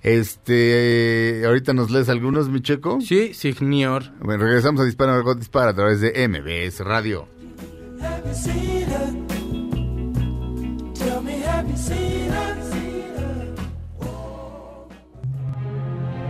Este, 0.00 1.42
ahorita 1.44 1.74
nos 1.74 1.90
lees 1.90 2.08
algunos, 2.08 2.48
mi 2.48 2.62
checo. 2.62 2.98
Sí, 3.02 3.34
señor. 3.34 4.04
Bueno, 4.20 4.44
regresamos 4.44 4.80
a 4.80 4.84
Dispara 4.84 5.12
Margot 5.12 5.36
Dispara 5.36 5.72
a 5.72 5.74
través 5.74 6.00
de 6.00 6.26
MBS 6.26 6.80
Radio. 6.80 7.28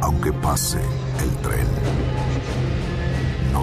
Aunque 0.00 0.32
pase 0.32 0.80
el 1.22 1.36
tren, 1.36 1.66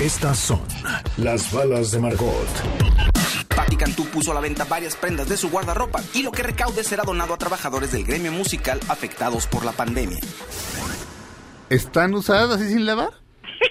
Estas 0.00 0.38
son 0.38 0.60
las 1.16 1.52
balas 1.52 1.90
de 1.92 2.00
Margot. 2.00 2.48
Patti 3.54 3.76
Cantú 3.76 4.04
puso 4.06 4.32
a 4.32 4.34
la 4.34 4.40
venta 4.40 4.64
varias 4.64 4.96
prendas 4.96 5.28
de 5.28 5.36
su 5.36 5.50
guardarropa 5.50 6.00
y 6.14 6.22
lo 6.22 6.32
que 6.32 6.42
recaude 6.42 6.82
será 6.82 7.04
donado 7.04 7.34
a 7.34 7.38
trabajadores 7.38 7.92
del 7.92 8.04
gremio 8.04 8.32
musical 8.32 8.80
afectados 8.88 9.46
por 9.46 9.64
la 9.64 9.72
pandemia. 9.72 10.18
¿Están 11.70 12.14
usadas 12.14 12.50
así 12.50 12.68
sin 12.68 12.86
lavar? 12.86 13.10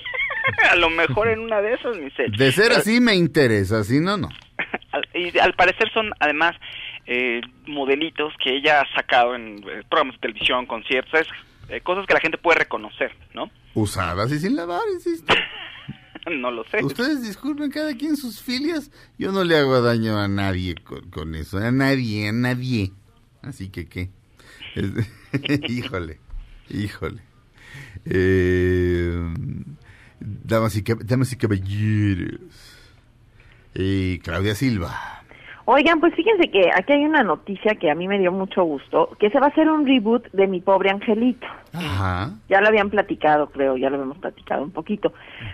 a 0.71 0.75
lo 0.75 0.89
mejor 0.89 1.27
en 1.27 1.39
una 1.39 1.62
de 1.62 1.73
esas, 1.73 1.97
mi 1.97 2.10
Cel. 2.12 2.31
De 2.31 2.51
ser 2.51 2.71
así 2.71 3.01
me 3.01 3.15
interesa, 3.15 3.84
si 3.84 3.99
no, 3.99 4.17
no. 4.17 4.29
al- 4.91 5.07
y 5.13 5.38
al 5.38 5.53
parecer 5.53 5.91
son 5.93 6.12
además 6.19 6.55
eh, 7.07 7.41
modelitos 7.67 8.34
que 8.43 8.55
ella 8.55 8.81
ha 8.81 8.95
sacado 8.95 9.36
en 9.36 9.57
eh, 9.67 9.84
programas 9.89 10.15
de 10.15 10.19
televisión, 10.29 10.65
conciertos, 10.65 11.27
eh, 11.69 11.81
cosas 11.81 12.05
que 12.05 12.13
la 12.13 12.19
gente 12.21 12.38
puede 12.38 12.60
reconocer, 12.60 13.12
¿no? 13.34 13.49
Usadas 13.73 14.31
y 14.31 14.39
sin 14.39 14.55
lavar, 14.55 14.81
insisto. 14.93 15.34
no 16.39 16.51
lo 16.51 16.63
sé. 16.65 16.84
Ustedes 16.84 17.21
disculpen 17.21 17.71
cada 17.71 17.95
quien 17.95 18.17
sus 18.17 18.41
filias. 18.41 18.91
Yo 19.17 19.31
no 19.31 19.43
le 19.43 19.57
hago 19.57 19.81
daño 19.81 20.17
a 20.19 20.27
nadie 20.27 20.75
con, 20.75 21.10
con 21.10 21.36
eso. 21.36 21.57
A 21.57 21.71
nadie, 21.71 22.29
a 22.29 22.31
nadie. 22.31 22.91
Así 23.41 23.69
que, 23.69 23.88
¿qué? 23.88 24.10
Híjole, 25.67 26.19
híjole. 26.69 27.21
Eh, 28.05 29.34
damas, 30.19 30.75
y, 30.75 30.81
damas 30.81 31.34
y 31.34 31.36
caballeros. 31.38 32.39
Eh, 33.73 34.19
Claudia 34.23 34.55
Silva. 34.55 35.20
Oigan, 35.73 36.01
pues 36.01 36.13
fíjense 36.15 36.51
que 36.51 36.69
aquí 36.75 36.91
hay 36.91 37.05
una 37.05 37.23
noticia 37.23 37.75
que 37.75 37.89
a 37.89 37.95
mí 37.95 38.05
me 38.05 38.19
dio 38.19 38.34
mucho 38.34 38.62
gusto, 38.65 39.15
que 39.17 39.29
se 39.29 39.39
va 39.39 39.45
a 39.45 39.49
hacer 39.51 39.69
un 39.69 39.88
reboot 39.88 40.29
de 40.34 40.45
Mi 40.45 40.60
Pobre 40.60 40.89
Angelito. 40.89 41.47
Ajá. 41.71 42.34
Ya 42.49 42.60
lo 42.60 42.67
habían 42.67 42.89
platicado, 42.89 43.47
creo, 43.51 43.77
ya 43.77 43.89
lo 43.89 43.95
habíamos 43.95 44.17
platicado 44.17 44.63
un 44.63 44.71
poquito. 44.71 45.13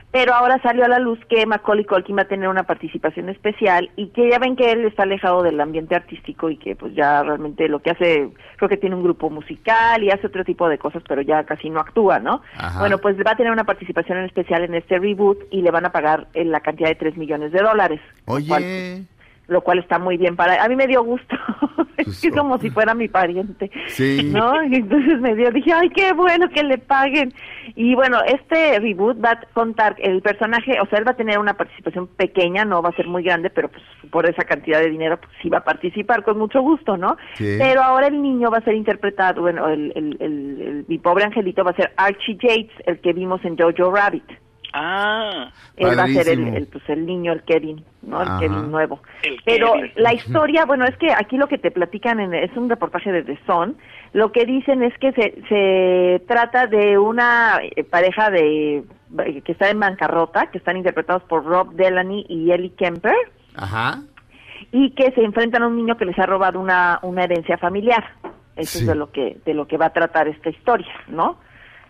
Pero 0.10 0.34
ahora 0.34 0.60
salió 0.63 0.86
a 0.86 0.88
la 0.88 0.97
luz 0.97 1.19
que 1.30 1.45
Macaulay 1.45 1.86
Culkin 1.86 2.17
va 2.17 2.23
a 2.23 2.27
tener 2.27 2.49
una 2.49 2.63
participación 2.63 3.30
especial 3.30 3.91
y 3.95 4.08
que 4.08 4.27
ya 4.32 4.39
ven 4.39 4.56
que 4.56 4.71
él 4.71 4.86
está 4.86 5.03
alejado 5.03 5.43
del 5.43 5.62
ambiente 5.62 5.93
artístico 5.93 6.49
y 6.49 6.58
que 6.58 6.75
pues 6.75 6.95
ya 6.95 7.21
realmente 7.21 7.67
lo 7.67 7.84
que 7.84 7.91
hace, 7.91 8.32
creo 8.56 8.69
que 8.69 8.77
tiene 8.77 8.95
un 8.95 9.03
grupo 9.03 9.30
musical 9.30 10.03
y 10.03 10.10
hace 10.10 10.25
otro 10.25 10.43
tipo 10.43 10.67
de 10.67 10.80
cosas, 10.80 11.03
pero 11.08 11.21
ya 11.21 11.43
casi 11.43 11.69
no 11.69 11.80
actúa, 11.80 12.17
¿no? 12.17 12.41
Ajá. 12.56 12.80
Bueno, 12.80 12.97
pues 12.97 13.15
va 13.17 13.34
a 13.34 13.38
tener 13.38 13.51
una 13.51 13.65
participación 13.65 14.17
especial 14.25 14.63
en 14.63 14.73
este 14.73 14.97
reboot 14.97 15.43
y 15.51 15.62
le 15.62 15.69
van 15.69 15.86
a 15.86 15.91
pagar 15.91 16.27
eh, 16.34 16.43
la 16.43 16.62
cantidad 16.62 16.89
de 16.89 16.95
3 16.95 17.17
millones 17.17 17.51
de 17.51 17.60
dólares. 17.60 18.01
Oye, 18.25 19.06
lo 19.47 19.62
cual 19.62 19.79
está 19.79 19.97
muy 19.99 20.17
bien 20.17 20.36
para 20.36 20.63
a 20.63 20.67
mí 20.67 20.75
me 20.75 20.88
dio 20.88 21.03
gusto 21.03 21.36
es 21.97 22.05
Pues, 22.05 22.21
que 22.21 22.31
como 22.31 22.57
si 22.60 22.69
fuera 22.69 22.93
mi 22.93 23.07
pariente 23.07 23.71
Sí. 23.88 24.29
no 24.33 24.63
y 24.65 24.75
entonces 24.75 25.19
me 25.21 25.36
dio 25.36 25.49
dije 25.51 25.71
ay 25.73 25.89
qué 25.89 26.13
bueno 26.13 26.49
que 26.49 26.63
le 26.63 26.77
paguen 26.77 27.33
y 27.75 27.95
bueno 27.95 28.19
este 28.25 28.79
reboot 28.79 29.23
va 29.23 29.31
a 29.31 29.41
contar 29.53 29.95
el 29.99 30.21
personaje 30.21 30.79
o 30.81 30.86
sea 30.88 30.99
él 30.99 31.07
va 31.07 31.12
a 31.12 31.15
tener 31.17 31.39
una 31.39 31.53
participación 31.55 32.07
pequeña 32.07 32.65
no 32.65 32.81
va 32.81 32.89
a 32.89 32.95
ser 32.95 33.07
muy 33.07 33.23
grande 33.23 33.49
pero 33.49 33.69
pues 33.69 33.83
por 34.12 34.29
esa 34.29 34.43
cantidad 34.43 34.79
de 34.81 34.89
dinero 34.89 35.17
pues 35.19 35.31
sí 35.41 35.49
va 35.49 35.60
a 35.60 35.63
participar 35.63 36.23
con 36.23 36.38
mucho 36.38 36.62
gusto 36.62 36.97
no 36.97 37.15
Sí. 37.36 37.55
pero 37.57 37.81
ahora 37.83 38.07
el 38.07 38.21
niño 38.21 38.49
va 38.51 38.57
a 38.57 38.62
ser 38.63 38.73
interpretado 38.75 39.41
bueno 39.41 39.67
el, 39.69 39.91
el, 39.95 40.17
el- 40.19 40.62
el- 40.62 40.86
mi 40.88 40.97
pobre 40.97 41.23
angelito 41.23 41.63
va 41.63 41.71
a 41.71 41.75
ser 41.75 41.91
Archie 41.97 42.36
Yates 42.41 42.71
el 42.86 42.99
que 42.99 43.13
vimos 43.13 43.43
en 43.45 43.57
Jojo 43.57 43.91
Rabbit 43.95 44.25
Ah, 44.73 45.49
él 45.75 45.97
va 45.97 46.03
a 46.03 46.08
ser 46.08 46.27
el, 46.30 46.67
pues 46.67 46.84
el 46.89 47.06
niño, 47.06 47.32
el 47.34 47.43
Kevin, 47.43 47.84
¿no? 48.01 48.21
El 48.21 48.27
Ajá. 48.27 48.39
Kevin 48.39 48.71
nuevo. 48.71 49.01
El 49.23 49.38
Pero 49.45 49.73
Kevin. 49.73 49.91
la 49.95 50.13
historia, 50.13 50.65
bueno, 50.65 50.86
es 50.86 50.95
que 50.97 51.12
aquí 51.12 51.38
lo 51.38 51.47
que 51.47 51.58
te 51.58 51.71
platican 51.71 52.19
en, 52.19 52.34
es 52.34 52.56
un 52.58 52.69
reportaje 52.69 53.12
de 53.12 53.23
The 53.23 53.39
Sun. 53.45 53.77
Lo 54.13 54.32
que 54.32 54.45
dicen 54.45 54.84
es 54.84 54.97
que 54.99 55.12
se, 55.13 55.41
se 55.49 56.25
trata 56.27 56.67
de 56.67 56.97
una 56.97 57.60
eh, 57.62 57.84
pareja 57.84 58.30
de 58.30 58.84
que 59.45 59.51
está 59.51 59.69
en 59.69 59.80
bancarrota, 59.80 60.47
que 60.51 60.58
están 60.58 60.75
interpretados 60.77 61.23
por 61.23 61.45
Rob 61.45 61.71
Delaney 61.73 62.25
y 62.27 62.51
Ellie 62.51 62.73
Kemper, 62.75 63.15
ajá. 63.56 64.01
y 64.71 64.91
que 64.91 65.12
se 65.12 65.23
enfrentan 65.23 65.63
a 65.63 65.67
un 65.67 65.77
niño 65.77 65.95
que 65.97 66.06
les 66.06 66.17
ha 66.19 66.25
robado 66.25 66.60
una, 66.60 66.99
una 67.03 67.23
herencia 67.23 67.58
familiar. 67.58 68.03
Eso 68.58 68.80
Sí. 68.80 68.84
es 68.84 68.88
de 68.88 68.95
lo 68.95 69.12
que 69.12 69.38
de 69.45 69.53
lo 69.53 69.67
que 69.67 69.77
va 69.77 69.86
a 69.88 69.93
tratar 69.93 70.27
esta 70.27 70.49
historia, 70.49 70.91
¿no? 71.08 71.38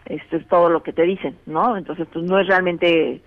Esto 0.10 0.38
es 0.38 0.48
todo 0.48 0.70
lo 0.70 0.84
que 0.84 0.93
te 0.93 1.04
dicen, 1.04 1.38
¿no? 1.46 1.78
Entonces, 1.78 2.08
pues 2.12 2.24
no 2.26 2.39
es 2.39 2.48
realmente 2.48 3.22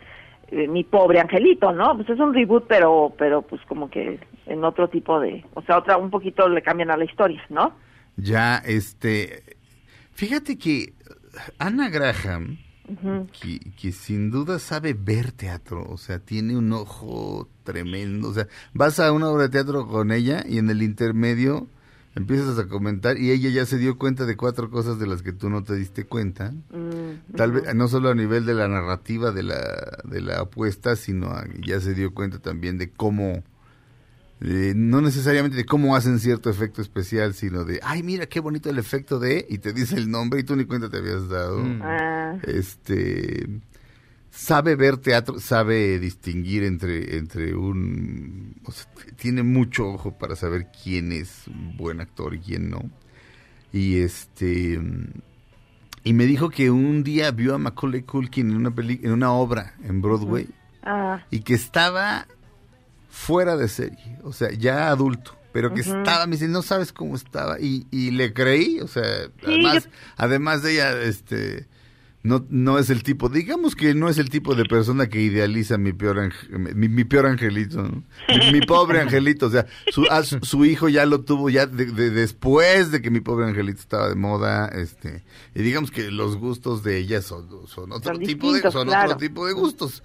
eh, 0.50 0.68
mi 0.68 0.82
pobre 0.84 1.20
angelito, 1.20 1.72
¿no? 1.72 1.96
Pues 1.96 2.08
es 2.08 2.18
un 2.18 2.34
reboot, 2.34 2.66
pero 2.66 3.14
pero 3.16 3.42
pues 3.42 3.60
como 3.68 3.90
que 3.90 4.18
en 4.46 4.64
otro 4.64 4.88
tipo 4.88 5.20
de, 5.20 5.44
o 5.54 5.62
sea, 5.62 5.78
otra 5.78 5.96
un 5.96 6.10
poquito 6.10 6.48
le 6.48 6.62
cambian 6.62 6.90
a 6.90 6.96
la 6.96 7.04
historia, 7.04 7.42
¿no? 7.48 7.74
Ya, 8.16 8.56
este. 8.58 9.44
Fíjate 10.12 10.58
que 10.58 10.92
Ana 11.58 11.88
Graham, 11.88 12.58
que 13.80 13.92
sin 13.92 14.30
duda 14.30 14.58
sabe 14.58 14.94
ver 14.94 15.32
teatro, 15.32 15.84
o 15.88 15.96
sea, 15.96 16.18
tiene 16.18 16.56
un 16.56 16.72
ojo 16.72 17.48
tremendo. 17.62 18.28
O 18.28 18.32
sea, 18.32 18.46
vas 18.74 18.98
a 19.00 19.12
una 19.12 19.28
obra 19.28 19.44
de 19.44 19.50
teatro 19.50 19.86
con 19.86 20.10
ella 20.12 20.42
y 20.46 20.58
en 20.58 20.68
el 20.70 20.82
intermedio 20.82 21.68
empiezas 22.16 22.58
a 22.58 22.66
comentar 22.66 23.18
y 23.18 23.30
ella 23.30 23.50
ya 23.50 23.66
se 23.66 23.78
dio 23.78 23.96
cuenta 23.98 24.26
de 24.26 24.36
cuatro 24.36 24.70
cosas 24.70 24.98
de 24.98 25.06
las 25.06 25.22
que 25.22 25.32
tú 25.32 25.48
no 25.50 25.62
te 25.64 25.74
diste 25.74 26.04
cuenta. 26.06 26.50
Mm, 26.70 27.36
Tal 27.36 27.52
vez, 27.52 27.74
no 27.74 27.86
solo 27.88 28.10
a 28.10 28.14
nivel 28.14 28.44
de 28.46 28.54
la 28.54 28.66
narrativa 28.68 29.30
de 29.30 29.42
la, 29.44 29.98
de 30.04 30.20
la 30.20 30.40
apuesta, 30.40 30.96
sino 30.96 31.28
a- 31.28 31.46
ya 31.64 31.80
se 31.80 31.94
dio 31.94 32.12
cuenta 32.12 32.38
también 32.40 32.78
de 32.78 32.90
cómo, 32.90 33.44
eh, 34.40 34.72
no 34.74 35.00
necesariamente 35.00 35.56
de 35.56 35.64
cómo 35.66 35.94
hacen 35.94 36.18
cierto 36.18 36.50
efecto 36.50 36.80
especial, 36.82 37.34
sino 37.34 37.64
de, 37.64 37.78
ay, 37.82 38.02
mira 38.02 38.26
qué 38.26 38.40
bonito 38.40 38.70
el 38.70 38.78
efecto 38.78 39.18
de, 39.18 39.46
y 39.48 39.58
te 39.58 39.72
dice 39.72 39.96
el 39.96 40.10
nombre 40.10 40.40
y 40.40 40.44
tú 40.44 40.56
ni 40.56 40.64
cuenta 40.64 40.88
te 40.90 40.96
habías 40.96 41.28
dado. 41.28 41.58
Mm. 41.62 41.80
Ah, 41.82 42.36
Este, 42.44 43.46
sabe 44.30 44.76
ver 44.76 44.96
teatro, 44.98 45.40
sabe 45.40 45.98
distinguir 45.98 46.64
entre, 46.64 47.16
entre 47.18 47.54
un, 47.54 48.54
o 48.64 48.72
sea, 48.72 48.86
tiene 49.16 49.42
mucho 49.42 49.86
ojo 49.88 50.16
para 50.18 50.36
saber 50.36 50.68
quién 50.82 51.12
es 51.12 51.46
un 51.48 51.76
buen 51.76 52.00
actor 52.00 52.34
y 52.34 52.38
quién 52.40 52.70
no. 52.70 52.82
Y 53.72 53.98
este, 54.00 54.80
y 56.04 56.12
me 56.12 56.24
dijo 56.26 56.50
que 56.50 56.70
un 56.70 57.02
día 57.04 57.30
vio 57.30 57.54
a 57.54 57.58
Macaulay 57.58 58.02
Culkin 58.02 58.50
en 58.50 58.56
una 58.56 58.74
peli, 58.74 59.00
en 59.02 59.12
una 59.12 59.32
obra 59.32 59.74
en 59.84 60.00
Broadway 60.00 60.48
ah, 60.82 61.24
y 61.30 61.40
que 61.40 61.54
estaba 61.54 62.26
fuera 63.10 63.56
de 63.56 63.68
serie, 63.68 64.18
o 64.22 64.32
sea, 64.32 64.50
ya 64.52 64.88
adulto, 64.90 65.36
pero 65.52 65.74
que 65.74 65.80
estaba, 65.80 66.26
me 66.26 66.32
dice, 66.36 66.48
no 66.48 66.62
sabes 66.62 66.92
cómo 66.92 67.16
estaba, 67.16 67.60
y, 67.60 67.86
y 67.90 68.12
le 68.12 68.32
creí, 68.32 68.80
o 68.80 68.86
sea, 68.88 69.26
Sí, 69.26 69.30
además, 69.46 69.84
yo- 69.84 69.90
además 70.16 70.62
de 70.62 70.72
ella, 70.72 71.02
este, 71.02 71.66
no, 72.22 72.44
no 72.50 72.78
es 72.78 72.90
el 72.90 73.02
tipo, 73.02 73.28
digamos 73.30 73.74
que 73.74 73.94
no 73.94 74.09
es 74.11 74.18
el 74.18 74.28
tipo 74.28 74.54
de 74.54 74.64
persona 74.66 75.09
que 75.09 75.20
idealiza 75.22 75.78
mi 75.78 75.92
peor, 75.94 76.18
ange- 76.18 76.48
mi, 76.74 76.88
mi 76.88 77.04
peor 77.04 77.26
angelito, 77.26 77.83
¿no? 77.83 78.02
mi, 78.28 78.52
mi 78.52 78.61
pobre 78.66 79.00
angelito, 79.00 79.46
o 79.46 79.50
sea, 79.50 79.66
su, 79.90 80.04
su, 80.42 80.64
hijo 80.66 80.88
ya 80.90 81.06
lo 81.06 81.22
tuvo 81.22 81.48
ya 81.48 81.66
de- 81.66 81.87
de- 81.87 82.11
después 82.11 82.90
de 82.90 83.00
que 83.00 83.11
mi 83.11 83.20
pobre 83.20 83.46
angelito 83.46 83.80
estaba 83.80 84.09
de 84.11 84.16
moda, 84.16 84.66
este, 84.68 85.22
y 85.54 85.62
digamos 85.62 85.90
que 85.90 86.11
los 86.11 86.37
gustos 86.37 86.83
de 86.83 86.98
ella 86.98 87.22
son, 87.22 87.48
son 87.66 87.92
otro 87.92 88.14
Son 88.14 88.22
tipo 88.22 88.52
de, 88.52 88.70
son 88.70 88.87
claro. 88.88 89.12
otro 89.12 89.18
tipo 89.18 89.46
de 89.46 89.54
gustos. 89.54 90.02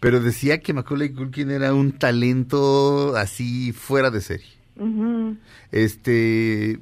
Pero 0.00 0.20
decía 0.20 0.60
que 0.60 0.72
Macaulay 0.72 1.10
Culkin 1.12 1.50
era 1.50 1.74
un 1.74 1.90
talento 1.90 3.16
así 3.16 3.72
fuera 3.72 4.10
de 4.12 4.20
serie. 4.20 4.46
Este, 5.72 6.78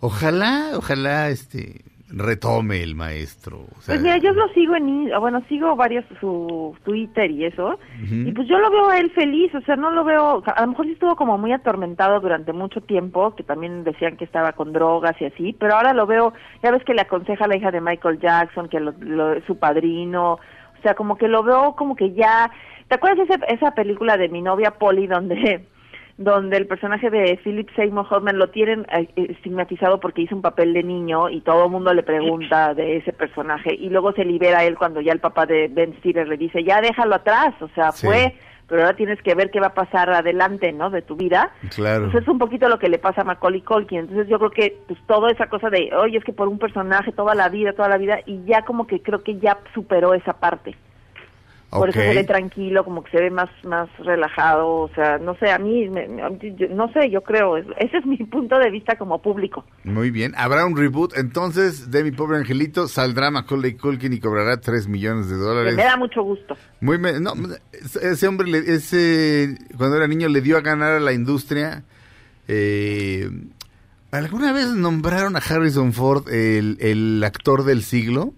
ojalá, 0.00 0.72
ojalá, 0.74 1.30
este, 1.30 1.82
retome 2.14 2.82
el 2.82 2.94
maestro. 2.94 3.60
o 3.76 3.80
sea, 3.80 3.94
Pues 3.94 4.02
mira, 4.02 4.18
yo 4.18 4.32
lo 4.32 4.46
sigo 4.48 4.76
en, 4.76 5.10
bueno, 5.18 5.42
sigo 5.48 5.74
varios 5.76 6.04
su 6.20 6.76
Twitter 6.84 7.30
y 7.30 7.46
eso, 7.46 7.78
y 8.28 8.32
pues 8.32 8.46
yo 8.48 8.58
lo 8.58 8.70
veo 8.70 8.90
a 8.90 8.98
él 8.98 9.10
feliz, 9.12 9.54
o 9.54 9.60
sea, 9.62 9.76
no 9.76 9.90
lo 9.90 10.04
veo, 10.04 10.42
a 10.44 10.60
lo 10.60 10.66
mejor 10.68 10.86
sí 10.86 10.92
estuvo 10.92 11.16
como 11.16 11.38
muy 11.38 11.52
atormentado 11.52 12.20
durante 12.20 12.52
mucho 12.52 12.80
tiempo, 12.82 13.34
que 13.34 13.42
también 13.42 13.82
decían 13.84 14.16
que 14.16 14.24
estaba 14.24 14.52
con 14.52 14.72
drogas 14.72 15.14
y 15.20 15.24
así, 15.24 15.56
pero 15.58 15.74
ahora 15.74 15.94
lo 15.94 16.06
veo, 16.06 16.32
ya 16.62 16.70
ves 16.70 16.84
que 16.84 16.94
le 16.94 17.00
aconseja 17.02 17.44
a 17.44 17.48
la 17.48 17.56
hija 17.56 17.70
de 17.70 17.80
Michael 17.80 18.20
Jackson, 18.20 18.68
que 18.68 18.78
lo, 18.80 18.92
lo- 19.00 19.32
es 19.32 19.44
su 19.44 19.58
padrino, 19.58 20.34
o 20.34 20.82
sea, 20.82 20.94
como 20.94 21.16
que 21.16 21.28
lo 21.28 21.42
veo 21.42 21.74
como 21.76 21.96
que 21.96 22.12
ya, 22.12 22.50
¿te 22.88 22.96
acuerdas 22.96 23.28
ese, 23.30 23.40
esa 23.48 23.72
película 23.74 24.16
de 24.16 24.28
mi 24.28 24.42
novia 24.42 24.72
Polly 24.72 25.06
donde 25.06 25.66
donde 26.18 26.56
el 26.56 26.66
personaje 26.66 27.10
de 27.10 27.38
Philip 27.42 27.68
Seymour 27.74 28.06
Hoffman 28.10 28.38
lo 28.38 28.48
tienen 28.50 28.86
eh, 28.92 29.08
estigmatizado 29.16 29.98
porque 30.00 30.22
hizo 30.22 30.36
un 30.36 30.42
papel 30.42 30.72
de 30.72 30.82
niño 30.82 31.28
y 31.30 31.40
todo 31.40 31.64
el 31.64 31.70
mundo 31.70 31.92
le 31.94 32.02
pregunta 32.02 32.74
de 32.74 32.98
ese 32.98 33.12
personaje 33.12 33.74
y 33.74 33.88
luego 33.88 34.12
se 34.12 34.24
libera 34.24 34.64
él 34.64 34.76
cuando 34.76 35.00
ya 35.00 35.12
el 35.12 35.20
papá 35.20 35.46
de 35.46 35.68
Ben 35.68 35.96
Stiller 35.98 36.28
le 36.28 36.36
dice 36.36 36.62
ya 36.64 36.80
déjalo 36.80 37.14
atrás, 37.14 37.54
o 37.60 37.68
sea 37.68 37.92
Sí. 37.92 38.06
fue 38.06 38.34
pero 38.68 38.84
ahora 38.84 38.96
tienes 38.96 39.20
que 39.20 39.34
ver 39.34 39.50
qué 39.50 39.60
va 39.60 39.66
a 39.66 39.74
pasar 39.74 40.08
adelante, 40.08 40.72
¿no? 40.72 40.88
De 40.88 41.02
tu 41.02 41.14
vida. 41.14 41.52
Claro. 41.74 42.10
Pues 42.10 42.22
es 42.22 42.28
un 42.28 42.38
poquito 42.38 42.70
lo 42.70 42.78
que 42.78 42.88
le 42.88 42.98
pasa 42.98 43.20
a 43.20 43.24
Macaulay 43.24 43.60
Culkin. 43.60 43.98
Entonces 43.98 44.28
yo 44.28 44.38
creo 44.38 44.50
que 44.50 44.78
pues 44.86 44.98
toda 45.06 45.30
esa 45.30 45.48
cosa 45.48 45.68
de, 45.68 45.90
oye, 45.94 46.16
es 46.16 46.24
que 46.24 46.32
por 46.32 46.48
un 46.48 46.58
personaje 46.58 47.12
toda 47.12 47.34
la 47.34 47.50
vida, 47.50 47.74
toda 47.74 47.90
la 47.90 47.98
vida, 47.98 48.20
y 48.24 48.42
ya 48.46 48.62
como 48.62 48.86
que 48.86 49.02
creo 49.02 49.22
que 49.22 49.38
ya 49.38 49.58
superó 49.74 50.14
esa 50.14 50.32
parte. 50.32 50.74
Por 51.80 51.88
eso 51.88 51.98
se 52.00 52.14
ve 52.14 52.24
tranquilo, 52.24 52.84
como 52.84 53.02
que 53.02 53.10
se 53.12 53.20
ve 53.20 53.30
más 53.30 53.48
más 53.64 53.88
relajado, 53.98 54.68
o 54.68 54.90
sea, 54.94 55.18
no 55.18 55.34
sé, 55.36 55.50
a 55.50 55.58
mí, 55.58 55.88
me- 55.88 56.06
yo- 56.56 56.68
no 56.68 56.92
sé, 56.92 57.10
yo 57.10 57.22
creo, 57.22 57.56
es- 57.56 57.66
ese 57.78 57.98
es 57.98 58.06
mi 58.06 58.18
punto 58.18 58.58
de 58.58 58.70
vista 58.70 58.96
como 58.96 59.22
público. 59.22 59.64
Muy 59.84 60.10
bien. 60.10 60.34
Habrá 60.36 60.66
un 60.66 60.76
reboot. 60.76 61.16
Entonces, 61.16 61.90
de 61.90 62.04
mi 62.04 62.10
pobre 62.10 62.36
angelito, 62.38 62.88
saldrá 62.88 63.30
Macaulay 63.30 63.74
Culkin 63.76 64.12
y 64.12 64.20
cobrará 64.20 64.60
3 64.60 64.86
millones 64.88 65.28
de 65.30 65.36
dólares. 65.36 65.74
Me 65.76 65.84
da 65.84 65.96
mucho 65.96 66.22
gusto. 66.22 66.56
Muy 66.80 66.98
no, 66.98 67.32
ese 68.02 68.28
hombre, 68.28 68.48
le- 68.48 68.74
ese, 68.74 69.56
cuando 69.78 69.96
era 69.96 70.06
niño, 70.06 70.28
le 70.28 70.40
dio 70.40 70.56
a 70.56 70.60
ganar 70.60 70.92
a 70.92 71.00
la 71.00 71.12
industria. 71.12 71.84
eh, 72.48 73.30
¿Alguna 74.10 74.52
vez 74.52 74.68
nombraron 74.74 75.36
a 75.36 75.38
Harrison 75.38 75.92
Ford 75.94 76.28
el, 76.28 76.76
el 76.80 77.24
actor 77.24 77.64
del 77.64 77.82
siglo? 77.82 78.34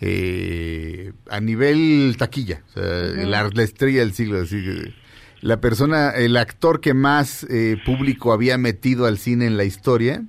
Eh, 0.00 1.12
a 1.30 1.40
nivel 1.40 2.16
taquilla, 2.18 2.62
o 2.70 2.72
sea, 2.72 2.82
la, 3.26 3.50
la 3.52 3.62
estrella 3.62 4.00
del 4.00 4.14
siglo, 4.14 4.40
así 4.40 4.62
la 5.42 5.60
persona, 5.60 6.08
el 6.10 6.36
actor 6.38 6.80
que 6.80 6.94
más 6.94 7.44
eh, 7.50 7.76
público 7.84 8.32
había 8.32 8.56
metido 8.58 9.04
al 9.06 9.18
cine 9.18 9.46
en 9.46 9.56
la 9.58 9.64
historia. 9.64 10.24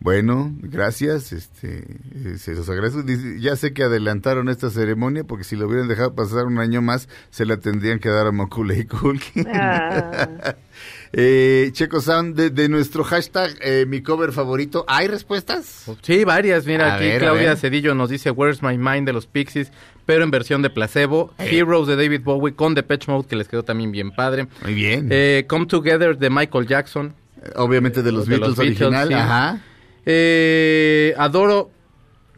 bueno, 0.00 0.50
gracias, 0.60 1.32
este, 1.32 1.84
eh, 2.14 2.36
se 2.38 2.54
los 2.54 2.68
agradezco. 2.70 3.02
Dice, 3.02 3.38
ya 3.38 3.54
sé 3.54 3.74
que 3.74 3.82
adelantaron 3.82 4.48
esta 4.48 4.70
ceremonia 4.70 5.24
porque 5.24 5.44
si 5.44 5.56
lo 5.56 5.66
hubieran 5.66 5.88
dejado 5.88 6.14
pasar 6.14 6.46
un 6.46 6.58
año 6.58 6.80
más, 6.80 7.08
se 7.30 7.44
la 7.44 7.58
tendrían 7.58 7.98
que 7.98 8.08
dar 8.08 8.26
a 8.26 8.32
Macaulay 8.32 8.84
Culkin. 8.86 9.46
Ah. 9.52 10.54
Eh, 11.12 11.70
Checo 11.72 12.00
Sound, 12.00 12.36
de, 12.36 12.50
de 12.50 12.68
nuestro 12.68 13.02
hashtag, 13.02 13.50
eh, 13.60 13.84
mi 13.86 14.00
cover 14.00 14.30
favorito, 14.30 14.84
¿hay 14.86 15.08
respuestas? 15.08 15.90
Sí, 16.02 16.24
varias. 16.24 16.66
Mira, 16.66 16.92
A 16.92 16.94
aquí 16.96 17.04
ver, 17.04 17.20
Claudia. 17.20 17.56
Cedillo 17.56 17.96
nos 17.96 18.10
dice 18.10 18.30
Where's 18.30 18.62
My 18.62 18.78
Mind 18.78 19.06
de 19.06 19.12
los 19.12 19.26
Pixies, 19.26 19.72
pero 20.06 20.22
en 20.22 20.30
versión 20.30 20.62
de 20.62 20.70
placebo. 20.70 21.34
Eh. 21.38 21.48
Heroes 21.58 21.88
de 21.88 21.96
David 21.96 22.20
Bowie 22.22 22.54
con 22.54 22.74
Depeche 22.74 23.10
Mode, 23.10 23.26
que 23.26 23.34
les 23.34 23.48
quedó 23.48 23.64
también 23.64 23.90
bien 23.90 24.12
padre. 24.12 24.46
Muy 24.62 24.72
bien. 24.72 25.08
Eh, 25.10 25.46
Come 25.48 25.66
Together 25.66 26.16
de 26.16 26.30
Michael 26.30 26.68
Jackson. 26.68 27.12
Obviamente 27.56 28.02
de 28.04 28.12
los 28.12 28.26
de 28.26 28.36
Beatles 28.36 28.48
los 28.50 28.56
Beatles, 28.58 28.80
original, 28.80 29.08
sí. 29.08 29.14
ajá. 29.14 29.60
Eh, 30.06 31.14
adoro 31.18 31.70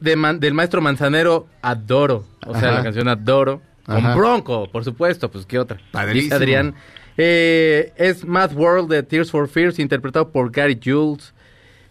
de 0.01 0.17
man- 0.17 0.41
del 0.41 0.55
maestro 0.55 0.81
Manzanero, 0.81 1.47
adoro. 1.63 2.25
O 2.47 2.53
sea, 2.59 2.69
Ajá. 2.69 2.79
la 2.79 2.83
canción 2.83 3.09
Adoro. 3.09 3.63
Con 3.87 3.97
Ajá. 3.97 4.15
Bronco, 4.15 4.69
por 4.71 4.85
supuesto, 4.85 5.31
pues 5.31 5.45
qué 5.47 5.59
otra. 5.59 5.81
Padrísimo. 5.91 6.25
Dice 6.25 6.35
Adrián. 6.37 6.75
Eh, 7.17 7.93
es 7.97 8.25
Mad 8.25 8.53
World 8.55 8.89
de 8.91 9.03
Tears 9.03 9.31
for 9.31 9.49
Fears, 9.49 9.79
interpretado 9.79 10.31
por 10.31 10.51
Gary 10.51 10.79
Jules. 10.83 11.35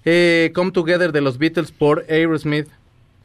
Eh, 0.03 0.51
Come 0.55 0.71
Together 0.71 1.11
de 1.11 1.21
los 1.21 1.37
Beatles 1.37 1.71
por 1.71 2.05
Aerosmith. 2.09 2.67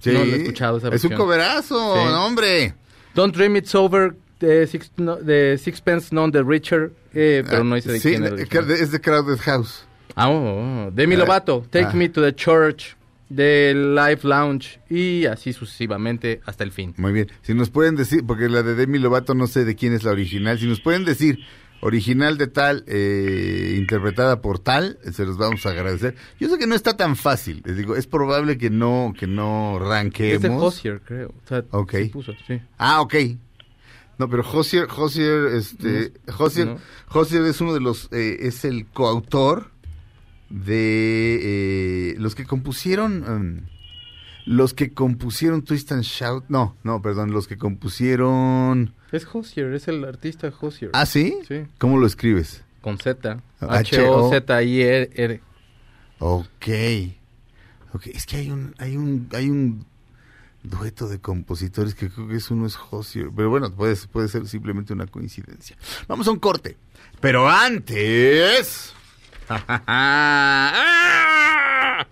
Sí. 0.01 0.11
No 0.11 0.25
lo 0.25 0.33
he 0.35 0.37
escuchado 0.43 0.79
esa 0.79 0.89
Es 0.89 1.05
un 1.05 1.13
coverazo, 1.15 1.95
Sí. 1.97 2.05
no, 2.05 2.27
hombre. 2.27 2.75
Don't 3.15 3.35
Dream 3.35 3.57
It's 3.57 3.75
Over 3.75 4.15
de, 4.41 4.67
Six, 4.67 4.91
no- 4.99 5.17
de 5.17 5.57
Sixpence 5.59 6.15
None 6.15 6.33
the 6.33 6.43
Richer, 6.43 6.93
eh, 7.15 7.43
pero 7.49 7.65
no 7.65 7.77
dice 7.77 7.93
de 7.93 7.99
Sí, 8.01 8.11
quién 8.11 8.25
era 8.25 8.31
eh, 8.37 8.41
original. 8.43 8.67
que 8.67 8.75
es 8.75 8.91
de 8.93 9.01
Crowded 9.01 9.39
House. 9.39 9.86
Ah, 10.17 10.29
oh, 10.31 10.87
oh. 10.87 10.91
Demi 10.91 11.15
Eh, 11.15 11.19
Lovato, 11.19 11.65
Take 11.71 11.87
ah. 11.87 11.93
Me 11.95 12.09
to 12.09 12.23
the 12.23 12.35
Church, 12.35 12.97
de 13.29 13.75
Live 13.75 14.21
Lounge 14.23 14.81
y 14.89 15.27
así 15.27 15.53
sucesivamente 15.53 16.41
hasta 16.47 16.65
el 16.65 16.73
fin. 16.73 16.95
Muy 16.97 17.13
bien. 17.13 17.31
Si 17.43 17.55
nos 17.55 17.71
pueden 17.71 17.97
decir, 17.97 18.25
porque 18.27 18.49
la 18.49 18.63
de 18.63 18.75
Demi 18.75 18.99
Lovato 18.99 19.35
no 19.35 19.47
sé 19.47 19.65
de 19.65 19.75
quién 19.75 19.93
es 19.93 20.05
la 20.05 20.13
original, 20.13 20.59
si 20.59 20.67
nos 20.67 20.81
pueden 20.81 21.05
decir 21.05 21.41
original 21.81 22.39
de 22.39 22.47
tal, 22.47 22.85
eh, 22.87 23.75
interpretada 23.79 24.41
por 24.41 24.59
tal, 24.59 24.99
se 25.13 25.27
los 25.27 25.37
vamos 25.37 25.67
a 25.67 25.71
agradecer. 25.71 26.15
Yo 26.41 26.49
sé 26.49 26.57
que 26.59 26.67
no 26.67 26.75
está 26.75 26.97
tan 26.97 27.17
fácil, 27.17 27.63
les 27.65 27.77
digo, 27.77 27.97
es 27.97 28.07
probable 28.07 28.57
que 28.59 28.71
no, 28.71 29.13
que 29.19 29.27
no 29.27 29.79
ranquemos. 29.79 30.37
Es 30.37 30.43
de 30.43 30.49
Hozier, 30.51 31.01
creo. 31.05 31.29
O 31.45 31.47
sea, 31.49 31.65
Ok. 31.73 31.95
sí 31.97 32.09
puso, 32.09 32.33
sí. 32.47 32.61
Ah, 32.79 33.01
ok. 33.03 33.15
No, 34.19 34.31
pero 34.31 34.43
Hosier, 34.51 34.87
Hosier, 34.97 35.47
este, 35.55 36.13
Hosier, 36.39 36.67
no. 36.69 36.79
Hosier 37.13 37.43
es 37.43 37.61
uno 37.61 37.75
de 37.75 37.81
los, 37.81 38.09
eh, 38.13 38.39
es 38.41 38.65
el 38.65 38.87
coautor 38.87 39.73
de 40.51 42.11
eh, 42.13 42.15
los 42.19 42.35
que 42.35 42.45
compusieron, 42.45 43.25
em, 43.27 43.67
los 44.45 44.75
que 44.75 44.93
compusieron 44.93 45.63
Twist 45.63 45.91
and 45.93 46.03
Shout, 46.03 46.45
no, 46.49 46.77
no, 46.85 47.03
perdón, 47.03 47.33
los 47.33 47.49
que 47.49 47.59
compusieron, 47.59 48.95
Es 49.13 49.27
Hozier, 49.33 49.73
es 49.75 49.89
el 49.89 50.05
artista 50.05 50.53
Hozier. 50.61 50.91
¿ah, 50.95 51.07
sí? 51.07 51.39
Sí. 51.49 51.65
¿Cómo 51.79 51.99
lo 51.99 52.07
escribes? 52.07 52.63
Con 52.81 52.99
Z. 52.99 53.43
H-O. 53.61 53.71
H-O-Z-I-R. 53.71 55.41
Ok, 56.19 56.69
ok, 57.93 58.07
es 58.07 58.27
que 58.27 58.37
hay 58.37 58.51
un, 58.51 58.75
hay 58.79 58.97
un, 58.97 59.29
hay 59.33 59.51
un 59.51 59.85
dueto 60.63 61.09
de 61.09 61.21
compositores 61.21 61.95
que 61.95 62.09
creo 62.09 62.29
que 62.29 62.37
es 62.37 62.51
uno 62.51 62.67
es 62.67 62.77
Hosier, 62.91 63.31
pero 63.35 63.51
bueno, 63.51 63.71
puede, 63.73 63.97
puede 64.11 64.29
ser 64.29 64.47
simplemente 64.47 64.93
una 64.93 65.07
coincidencia. 65.07 65.77
Vamos 66.09 66.27
a 66.29 66.31
un 66.31 66.39
corte, 66.39 66.77
pero 67.21 67.49
antes... 67.49 68.95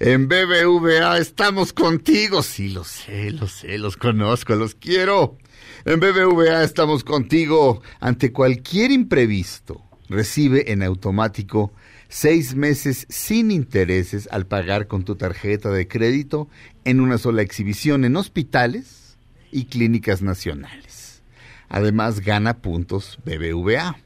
En 0.00 0.28
BBVA 0.28 1.18
estamos 1.18 1.72
contigo. 1.72 2.44
Sí, 2.44 2.68
lo 2.68 2.84
sé, 2.84 3.32
lo 3.32 3.48
sé, 3.48 3.78
los 3.78 3.96
conozco, 3.96 4.54
los 4.54 4.76
quiero. 4.76 5.36
En 5.84 5.98
BBVA 5.98 6.62
estamos 6.62 7.02
contigo. 7.02 7.82
Ante 7.98 8.32
cualquier 8.32 8.92
imprevisto, 8.92 9.82
recibe 10.08 10.70
en 10.70 10.84
automático 10.84 11.72
seis 12.08 12.54
meses 12.54 13.06
sin 13.08 13.50
intereses 13.50 14.28
al 14.30 14.46
pagar 14.46 14.86
con 14.86 15.04
tu 15.04 15.16
tarjeta 15.16 15.70
de 15.70 15.88
crédito 15.88 16.48
en 16.84 17.00
una 17.00 17.18
sola 17.18 17.42
exhibición 17.42 18.04
en 18.04 18.14
hospitales 18.14 19.18
y 19.50 19.64
clínicas 19.64 20.22
nacionales. 20.22 21.22
Además, 21.68 22.20
gana 22.20 22.58
puntos 22.58 23.18
BBVA. 23.24 23.96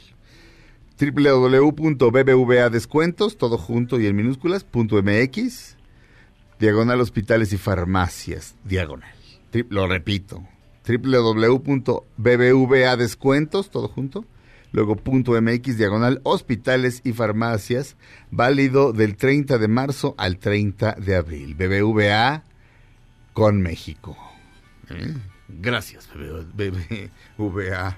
www.bbva.descuentos 1.00 3.38
todo 3.38 3.60
junto 3.60 4.00
y 4.00 4.08
en 4.08 4.16
minúsculas 4.16 4.64
punto 4.64 5.00
mx 5.04 5.78
diagonal 6.60 7.00
hospitales 7.00 7.54
y 7.54 7.58
farmacias 7.58 8.56
diagonal 8.64 9.14
lo 9.70 9.88
repito 9.88 10.44
www.bbva.descuentos 10.88 13.70
todo 13.70 13.88
junto 13.88 14.26
luego 14.74 14.98
punto 14.98 15.42
mx 15.42 15.78
diagonal 15.78 16.20
hospitales 16.24 17.00
y 17.06 17.14
farmacias 17.14 17.96
válido 18.30 18.92
del 18.92 19.16
30 19.16 19.58
de 19.58 19.68
marzo 19.70 20.16
al 20.18 20.38
30 20.38 20.98
de 21.00 21.16
abril. 21.16 21.56
BBVA 21.56 22.44
con 23.32 23.62
México. 23.62 24.18
¿Eh? 24.90 25.16
gracias 25.48 26.10
BBVA 26.14 27.98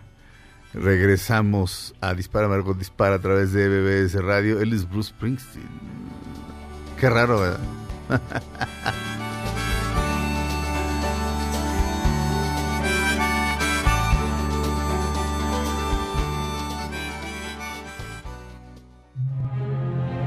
regresamos 0.75 1.95
a 2.01 2.13
Dispara 2.13 2.47
Margot 2.47 2.77
Dispara 2.77 3.15
a 3.15 3.19
través 3.19 3.53
de 3.53 3.67
BBS 3.67 4.21
Radio. 4.21 4.59
Él 4.61 4.73
es 4.73 4.87
Bruce 4.87 5.09
Springsteen. 5.09 5.67
Qué 6.99 7.09
raro 7.09 7.39
¿verdad? 7.39 7.59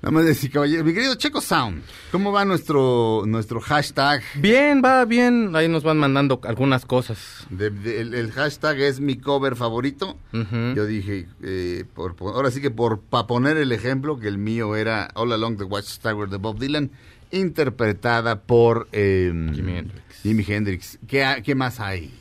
Nada 0.00 0.12
más 0.12 0.24
decir, 0.26 0.50
caballero. 0.52 0.84
Mi 0.84 0.94
querido 0.94 1.16
Checo 1.16 1.40
Sound, 1.40 1.82
¿cómo 2.12 2.30
va 2.30 2.44
nuestro, 2.44 3.24
nuestro 3.26 3.60
hashtag? 3.60 4.22
Bien, 4.36 4.80
va 4.84 5.04
bien. 5.04 5.50
Ahí 5.56 5.68
nos 5.68 5.82
van 5.82 5.98
mandando 5.98 6.40
algunas 6.44 6.86
cosas. 6.86 7.46
De- 7.50 7.70
de- 7.70 8.00
el, 8.02 8.14
el 8.14 8.30
hashtag 8.30 8.78
es 8.80 9.00
mi 9.00 9.16
cover 9.16 9.56
favorito. 9.56 10.16
Yo 10.32 10.86
dije, 10.86 11.26
eh, 11.42 11.84
por, 11.94 12.14
por- 12.14 12.34
ahora 12.34 12.52
sí 12.52 12.60
que 12.60 12.70
por 12.70 13.00
para 13.00 13.26
poner 13.26 13.56
el 13.56 13.72
ejemplo, 13.72 14.20
que 14.20 14.28
el 14.28 14.38
mío 14.38 14.76
era 14.76 15.10
All 15.14 15.32
Along 15.32 15.56
the 15.58 15.64
Watchtower 15.64 16.28
de 16.28 16.36
Bob 16.36 16.60
Dylan, 16.60 16.92
interpretada 17.32 18.42
por 18.42 18.88
eh, 18.92 19.32
Jimi 19.52 19.78
Hendrix. 19.78 20.02
Jimi 20.22 20.44
Hendrix. 20.46 20.98
¿Qué, 21.08 21.42
qué 21.44 21.54
más 21.56 21.80
hay? 21.80 22.12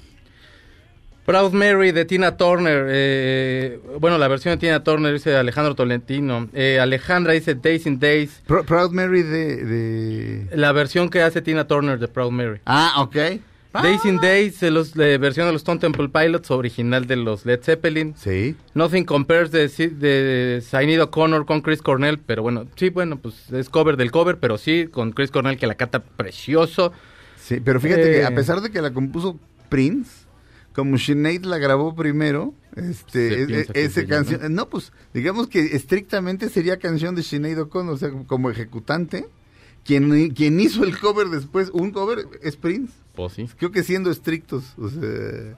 Proud 1.28 1.52
Mary 1.52 1.92
de 1.92 2.06
Tina 2.06 2.38
Turner. 2.38 2.86
eh, 2.90 3.80
bueno, 4.00 4.18
la 4.18 4.30
versión 4.30 4.54
de 4.54 4.58
Tina 4.66 4.82
Turner 4.82 5.12
dice 5.12 5.36
Alejandro 5.36 5.76
Tolentino. 5.76 6.48
Eh, 6.54 6.80
Alejandra 6.80 7.34
dice 7.34 7.54
Days 7.54 7.86
in 7.86 8.00
Days. 8.00 8.42
Pro- 8.48 8.64
Proud 8.64 8.92
Mary 8.92 9.24
de, 9.24 9.64
de- 9.66 10.48
La 10.56 10.72
versión 10.72 11.10
que 11.10 11.22
hace 11.22 11.42
Tina 11.42 11.68
Turner 11.68 12.00
de 12.00 12.08
Proud 12.08 12.32
Mary. 12.32 12.62
Ah, 12.66 12.94
ok. 13.02 13.16
Days 13.84 14.06
in 14.06 14.18
Days, 14.22 14.60
de 14.62 14.72
los, 14.72 14.94
de 14.94 15.18
versión 15.18 15.46
de 15.48 15.52
los 15.52 15.60
Stone 15.64 15.80
Temple 15.82 16.08
Pilots, 16.10 16.50
original 16.50 17.06
de 17.06 17.18
los 17.18 17.46
Led 17.46 17.60
Zeppelin. 17.62 18.16
Sí. 18.18 18.56
Nothing 18.74 19.04
Compares 19.04 19.52
de, 19.52 19.68
de 19.68 20.62
Sinead 20.62 21.02
O'Connor 21.02 21.46
con 21.46 21.60
Chris 21.62 21.82
Cornell, 21.84 22.18
pero 22.18 22.42
bueno, 22.42 22.66
sí, 22.78 22.90
bueno, 22.90 23.18
pues 23.20 23.52
es 23.52 23.70
cover 23.70 23.96
del 23.98 24.10
cover, 24.12 24.38
pero 24.40 24.58
sí, 24.58 24.88
con 24.90 25.12
Chris 25.12 25.30
Cornell 25.30 25.58
que 25.58 25.68
la 25.68 25.76
canta 25.76 26.00
precioso. 26.00 26.92
Sí, 27.40 27.60
pero 27.64 27.80
fíjate 27.82 28.04
que 28.04 28.20
Eh. 28.22 28.26
a 28.26 28.32
pesar 28.34 28.62
de 28.62 28.72
que 28.72 28.82
la 28.82 28.92
compuso 28.92 29.38
Prince, 29.70 30.26
como 30.78 31.00
Sinead 31.00 31.42
la 31.42 31.58
grabó 31.58 31.96
primero, 31.96 32.54
este, 32.76 33.46
e- 33.46 33.68
ese 33.74 34.02
es 34.02 34.08
canción, 34.08 34.54
¿no? 34.54 34.70
pues 34.70 34.94
digamos 35.12 35.48
que 35.48 35.76
estrictamente 35.76 36.50
sería 36.50 36.78
canción 36.78 37.16
de 37.16 37.24
Sinead 37.24 37.60
O'Connor, 37.62 37.96
o 37.96 37.98
sea, 37.98 38.12
como 38.28 38.52
ejecutante. 38.52 39.28
Quien, 39.88 40.32
quien 40.32 40.60
hizo 40.60 40.84
el 40.84 41.00
cover 41.00 41.30
después, 41.30 41.70
un 41.72 41.92
cover 41.92 42.28
es 42.44 42.58
Prince. 42.58 42.94
Pues 43.16 43.34
sí. 43.34 43.50
Creo 43.58 43.72
que 43.72 43.84
siendo 43.84 44.12
estrictos, 44.12 44.74
o 44.78 44.90
sea, 44.90 45.58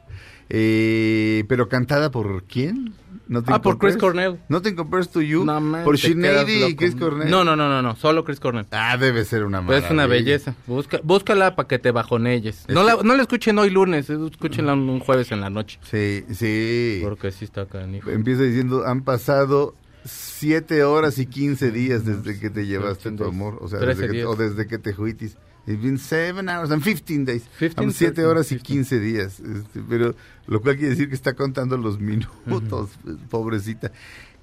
eh, 0.49 1.43
pero 1.47 1.67
cantada 1.67 2.11
por 2.11 2.43
quién? 2.43 2.93
Nothing 3.27 3.53
Ah, 3.53 3.61
por 3.61 3.77
Chris 3.77 3.97
Cornell. 3.97 4.39
Nothing 4.49 4.75
Compares 4.75 5.09
to 5.09 5.21
You. 5.21 5.45
No, 5.45 5.59
man, 5.59 5.83
por 5.83 5.97
Sinead 5.97 6.47
y. 6.47 6.75
Chris 6.75 6.95
Cornell. 6.95 7.29
No, 7.29 7.43
no, 7.43 7.55
no, 7.55 7.69
no, 7.69 7.81
no, 7.81 7.95
solo 7.95 8.23
Chris 8.23 8.39
Cornell. 8.39 8.65
Ah, 8.71 8.97
debe 8.97 9.25
ser 9.25 9.43
una 9.43 9.63
Pues 9.63 9.83
es 9.83 9.91
una 9.91 10.03
maravilla. 10.07 10.25
belleza. 10.31 10.55
Busca, 10.65 10.99
búscala 11.03 11.55
para 11.55 11.67
que 11.67 11.77
te 11.77 11.91
bajonelles. 11.91 12.65
No 12.69 12.83
la, 12.83 12.97
no 13.03 13.15
la 13.15 13.21
escuchen 13.21 13.57
hoy 13.59 13.69
lunes, 13.69 14.09
eh, 14.09 14.17
escúchenla 14.31 14.73
un, 14.73 14.99
jueves 14.99 15.31
en 15.31 15.41
la 15.41 15.49
noche. 15.49 15.79
Sí, 15.83 16.23
sí. 16.33 17.01
Porque 17.03 17.31
sí 17.31 17.45
está 17.45 17.65
canijo. 17.67 18.09
Empieza 18.09 18.43
diciendo, 18.43 18.85
han 18.85 19.01
pasado 19.03 19.75
siete 20.05 20.83
horas 20.83 21.17
y 21.19 21.25
15 21.25 21.71
días 21.71 22.05
desde 22.05 22.39
que 22.39 22.49
te 22.49 22.65
llevaste 22.65 23.11
tu 23.11 23.23
amor, 23.25 23.57
o 23.61 23.67
sea, 23.67 23.79
desde 23.79 24.07
que, 24.11 24.25
o 24.25 24.35
desde 24.35 24.67
que 24.67 24.77
te 24.77 24.93
juitis. 24.93 25.37
It's 25.67 25.81
been 25.81 25.97
seven 25.99 26.49
hours 26.49 26.71
and 26.71 26.81
15 26.83 27.25
days. 27.25 27.43
15, 27.59 27.75
Han 27.83 27.91
siete 27.91 28.13
13, 28.15 28.27
horas 28.27 28.51
y 28.51 28.55
15. 28.59 28.65
15 28.95 28.99
días. 28.99 29.39
este, 29.39 29.81
pero 29.87 30.15
lo 30.47 30.61
cual 30.61 30.75
quiere 30.77 30.91
decir 30.91 31.09
que 31.09 31.15
está 31.15 31.33
contando 31.35 31.77
los 31.77 31.99
minutos, 31.99 32.89
pobrecita. 33.29 33.91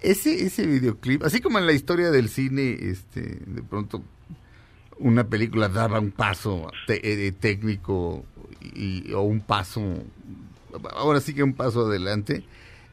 Ese, 0.01 0.45
ese 0.45 0.67
videoclip, 0.67 1.25
así 1.25 1.41
como 1.41 1.59
en 1.59 1.67
la 1.67 1.73
historia 1.73 2.11
del 2.11 2.29
cine, 2.29 2.77
este, 2.81 3.23
de 3.47 3.63
pronto 3.63 4.05
una 4.99 5.25
película 5.29 5.69
daba 5.69 5.99
un 6.01 6.11
paso 6.13 6.71
te- 6.87 7.27
eh, 7.27 7.33
técnico 7.33 8.25
y, 8.61 9.13
o 9.13 9.23
un 9.23 9.41
paso, 9.41 9.83
ahora 10.95 11.21
sí 11.21 11.35
que 11.35 11.43
un 11.43 11.55
paso 11.55 11.87
adelante. 11.87 12.45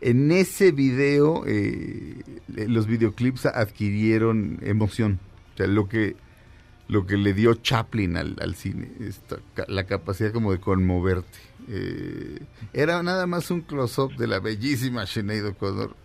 En 0.05 0.33
ese 0.33 0.73
video, 0.73 1.45
eh, 1.47 2.21
los 2.49 2.87
videoclips 2.87 3.45
adquirieron 3.45 4.59
emoción. 4.61 5.21
O 5.53 5.57
sea, 5.57 5.67
lo 5.67 5.87
que, 5.87 6.17
lo 6.89 7.07
que 7.07 7.15
le 7.15 7.33
dio 7.33 7.53
Chaplin 7.53 8.17
al, 8.17 8.35
al 8.41 8.53
cine, 8.55 8.91
esta 8.99 9.37
la 9.69 9.85
capacidad 9.85 10.33
como 10.33 10.51
de 10.51 10.59
conmoverte. 10.59 11.39
Eh, 11.69 12.39
era 12.73 13.01
nada 13.01 13.27
más 13.27 13.49
un 13.49 13.61
close-up 13.61 14.17
de 14.17 14.27
la 14.27 14.39
bellísima 14.39 15.05
Sinead 15.05 15.45
O'Connor. 15.47 15.95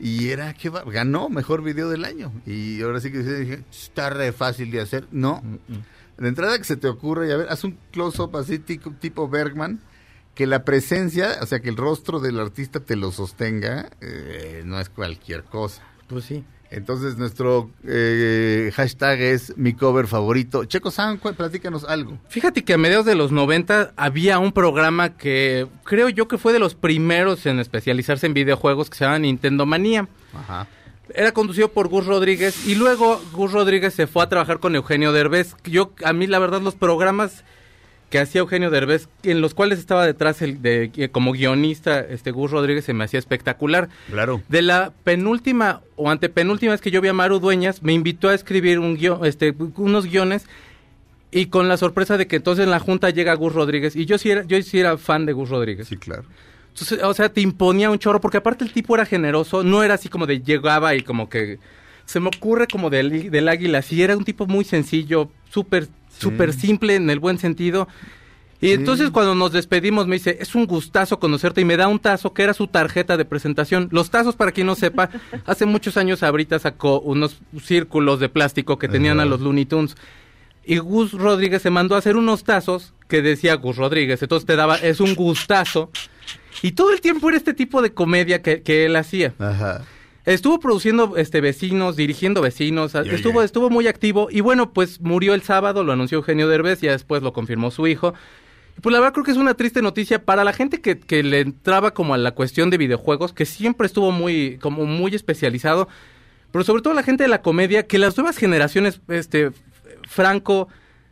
Y 0.00 0.28
era 0.28 0.54
que 0.54 0.70
ganó 0.70 1.28
mejor 1.28 1.62
video 1.62 1.90
del 1.90 2.06
año. 2.06 2.32
Y 2.46 2.80
ahora 2.80 2.98
sí 3.00 3.12
que 3.12 3.18
dije, 3.18 3.62
está 3.70 4.08
re 4.08 4.32
fácil 4.32 4.70
de 4.70 4.80
hacer. 4.80 5.06
No. 5.10 5.42
De 6.16 6.28
entrada 6.28 6.56
que 6.56 6.64
se 6.64 6.78
te 6.78 6.88
ocurre, 6.88 7.28
y 7.28 7.32
a 7.32 7.36
ver, 7.36 7.48
haz 7.50 7.62
un 7.64 7.76
close-up 7.92 8.34
así 8.38 8.58
tipo, 8.58 8.90
tipo 8.92 9.28
Bergman, 9.28 9.80
que 10.38 10.46
la 10.46 10.62
presencia, 10.62 11.36
o 11.42 11.46
sea, 11.46 11.58
que 11.58 11.68
el 11.68 11.76
rostro 11.76 12.20
del 12.20 12.38
artista 12.38 12.78
te 12.78 12.94
lo 12.94 13.10
sostenga, 13.10 13.90
eh, 14.00 14.62
no 14.64 14.78
es 14.78 14.88
cualquier 14.88 15.42
cosa. 15.42 15.82
Pues 16.06 16.26
sí. 16.26 16.44
Entonces 16.70 17.16
nuestro 17.16 17.72
eh, 17.84 18.70
hashtag 18.72 19.20
es 19.20 19.58
mi 19.58 19.72
cover 19.72 20.06
favorito. 20.06 20.64
Checo 20.64 20.92
San, 20.92 21.18
platícanos 21.18 21.82
algo. 21.82 22.20
Fíjate 22.28 22.62
que 22.62 22.74
a 22.74 22.78
mediados 22.78 23.04
de 23.04 23.16
los 23.16 23.32
90 23.32 23.94
había 23.96 24.38
un 24.38 24.52
programa 24.52 25.16
que 25.16 25.66
creo 25.82 26.08
yo 26.08 26.28
que 26.28 26.38
fue 26.38 26.52
de 26.52 26.60
los 26.60 26.76
primeros 26.76 27.44
en 27.46 27.58
especializarse 27.58 28.26
en 28.26 28.34
videojuegos 28.34 28.90
que 28.90 28.96
se 28.96 29.06
llama 29.06 29.18
Nintendo 29.18 29.66
Manía. 29.66 30.06
Ajá. 30.32 30.68
Era 31.16 31.32
conducido 31.32 31.72
por 31.72 31.88
Gus 31.88 32.06
Rodríguez 32.06 32.64
y 32.64 32.76
luego 32.76 33.20
Gus 33.32 33.50
Rodríguez 33.50 33.92
se 33.92 34.06
fue 34.06 34.22
a 34.22 34.28
trabajar 34.28 34.60
con 34.60 34.76
Eugenio 34.76 35.10
Derbez. 35.10 35.56
Yo, 35.64 35.94
a 36.04 36.12
mí 36.12 36.28
la 36.28 36.38
verdad, 36.38 36.60
los 36.60 36.76
programas 36.76 37.42
que 38.10 38.18
hacía 38.18 38.40
Eugenio 38.40 38.70
Derbez, 38.70 39.08
en 39.22 39.40
los 39.40 39.54
cuales 39.54 39.78
estaba 39.78 40.06
detrás 40.06 40.40
el 40.40 40.62
de, 40.62 40.90
eh, 40.96 41.08
como 41.10 41.32
guionista, 41.32 42.00
este 42.00 42.30
Gus 42.30 42.50
Rodríguez 42.50 42.84
se 42.84 42.94
me 42.94 43.04
hacía 43.04 43.18
espectacular. 43.18 43.88
Claro. 44.10 44.42
De 44.48 44.62
la 44.62 44.92
penúltima 45.04 45.82
o 45.96 46.10
antepenúltima 46.10 46.72
vez 46.72 46.80
que 46.80 46.90
yo 46.90 47.00
vi 47.00 47.08
a 47.08 47.12
Maru 47.12 47.38
Dueñas, 47.38 47.82
me 47.82 47.92
invitó 47.92 48.30
a 48.30 48.34
escribir 48.34 48.78
un 48.78 48.96
guion, 48.96 49.24
este, 49.26 49.54
unos 49.76 50.06
guiones 50.06 50.46
y 51.30 51.46
con 51.46 51.68
la 51.68 51.76
sorpresa 51.76 52.16
de 52.16 52.26
que 52.26 52.36
entonces 52.36 52.64
en 52.64 52.70
la 52.70 52.78
junta 52.78 53.10
llega 53.10 53.34
Gus 53.34 53.52
Rodríguez 53.52 53.94
y 53.94 54.06
yo 54.06 54.16
sí 54.16 54.30
era, 54.30 54.44
yo 54.44 54.60
sí 54.62 54.80
era 54.80 54.96
fan 54.96 55.26
de 55.26 55.34
Gus 55.34 55.50
Rodríguez. 55.50 55.88
Sí, 55.88 55.96
claro. 55.96 56.24
Entonces, 56.68 57.02
o 57.02 57.12
sea, 57.12 57.28
te 57.28 57.40
imponía 57.40 57.90
un 57.90 57.98
chorro, 57.98 58.20
porque 58.20 58.38
aparte 58.38 58.64
el 58.64 58.72
tipo 58.72 58.94
era 58.94 59.04
generoso, 59.04 59.64
no 59.64 59.82
era 59.82 59.94
así 59.94 60.08
como 60.08 60.26
de 60.26 60.40
llegaba 60.40 60.94
y 60.94 61.02
como 61.02 61.28
que 61.28 61.58
se 62.04 62.20
me 62.20 62.28
ocurre 62.28 62.66
como 62.68 62.88
del, 62.88 63.30
del 63.30 63.48
águila, 63.48 63.82
sí 63.82 64.02
era 64.02 64.16
un 64.16 64.24
tipo 64.24 64.46
muy 64.46 64.64
sencillo, 64.64 65.30
súper, 65.50 65.88
súper 66.18 66.52
simple 66.52 66.94
en 66.96 67.08
el 67.10 67.18
buen 67.18 67.38
sentido. 67.38 67.88
Y 68.60 68.68
Sí. 68.68 68.72
entonces 68.72 69.10
cuando 69.10 69.36
nos 69.36 69.52
despedimos 69.52 70.08
me 70.08 70.16
dice, 70.16 70.36
es 70.40 70.54
un 70.56 70.66
gustazo 70.66 71.20
conocerte 71.20 71.60
y 71.60 71.64
me 71.64 71.76
da 71.76 71.86
un 71.86 72.00
tazo 72.00 72.32
que 72.34 72.42
era 72.42 72.54
su 72.54 72.66
tarjeta 72.66 73.16
de 73.16 73.24
presentación. 73.24 73.88
Los 73.92 74.10
tazos, 74.10 74.34
para 74.34 74.50
quien 74.50 74.66
no 74.66 74.74
sepa, 74.74 75.10
hace 75.46 75.64
muchos 75.64 75.96
años 75.96 76.22
ahorita 76.24 76.58
sacó 76.58 76.98
unos 77.00 77.38
círculos 77.62 78.18
de 78.18 78.28
plástico 78.28 78.76
que 78.78 78.88
tenían 78.88 79.20
a 79.20 79.24
los 79.26 79.40
Looney 79.40 79.64
Tunes. 79.64 79.94
Y 80.64 80.78
Gus 80.78 81.12
Rodríguez 81.12 81.62
se 81.62 81.70
mandó 81.70 81.94
a 81.94 81.98
hacer 81.98 82.16
unos 82.16 82.42
tazos 82.44 82.92
que 83.08 83.22
decía 83.22 83.54
Gus 83.54 83.76
Rodríguez. 83.76 84.20
Entonces 84.22 84.44
te 84.44 84.56
daba, 84.56 84.74
es 84.76 85.00
un 85.00 85.14
gustazo. 85.14 85.90
Y 86.60 86.72
todo 86.72 86.92
el 86.92 87.00
tiempo 87.00 87.28
era 87.28 87.38
este 87.38 87.54
tipo 87.54 87.80
de 87.80 87.92
comedia 87.94 88.42
que, 88.42 88.62
que 88.62 88.84
él 88.84 88.96
hacía. 88.96 89.32
Ajá. 89.38 89.84
Estuvo 90.34 90.60
produciendo 90.60 91.16
este 91.16 91.40
vecinos, 91.40 91.96
dirigiendo 91.96 92.42
vecinos, 92.42 92.94
estuvo 93.14 93.42
estuvo 93.42 93.70
muy 93.70 93.86
activo 93.86 94.28
y 94.30 94.40
bueno, 94.40 94.72
pues 94.72 95.00
murió 95.00 95.32
el 95.34 95.42
sábado, 95.42 95.84
lo 95.84 95.92
anunció 95.92 96.18
Eugenio 96.18 96.48
Derbez, 96.48 96.80
ya 96.82 96.92
después 96.92 97.22
lo 97.22 97.32
confirmó 97.32 97.70
su 97.70 97.86
hijo. 97.86 98.12
Y 98.76 98.80
pues 98.80 98.92
la 98.92 99.00
verdad 99.00 99.14
creo 99.14 99.24
que 99.24 99.30
es 99.30 99.36
una 99.38 99.54
triste 99.54 99.80
noticia 99.80 100.24
para 100.24 100.44
la 100.44 100.52
gente 100.52 100.80
que, 100.82 100.98
que 100.98 101.22
le 101.22 101.40
entraba 101.40 101.92
como 101.94 102.12
a 102.14 102.18
la 102.18 102.32
cuestión 102.32 102.68
de 102.70 102.76
videojuegos, 102.76 103.32
que 103.32 103.46
siempre 103.46 103.86
estuvo 103.86 104.12
muy 104.12 104.58
como 104.60 104.84
muy 104.84 105.14
especializado, 105.14 105.88
pero 106.52 106.62
sobre 106.62 106.82
todo 106.82 106.92
la 106.94 107.02
gente 107.02 107.24
de 107.24 107.28
la 107.28 107.40
comedia, 107.42 107.86
que 107.86 107.98
las 107.98 108.16
nuevas 108.16 108.36
generaciones, 108.36 109.00
este 109.08 109.50
Franco, 110.06 110.68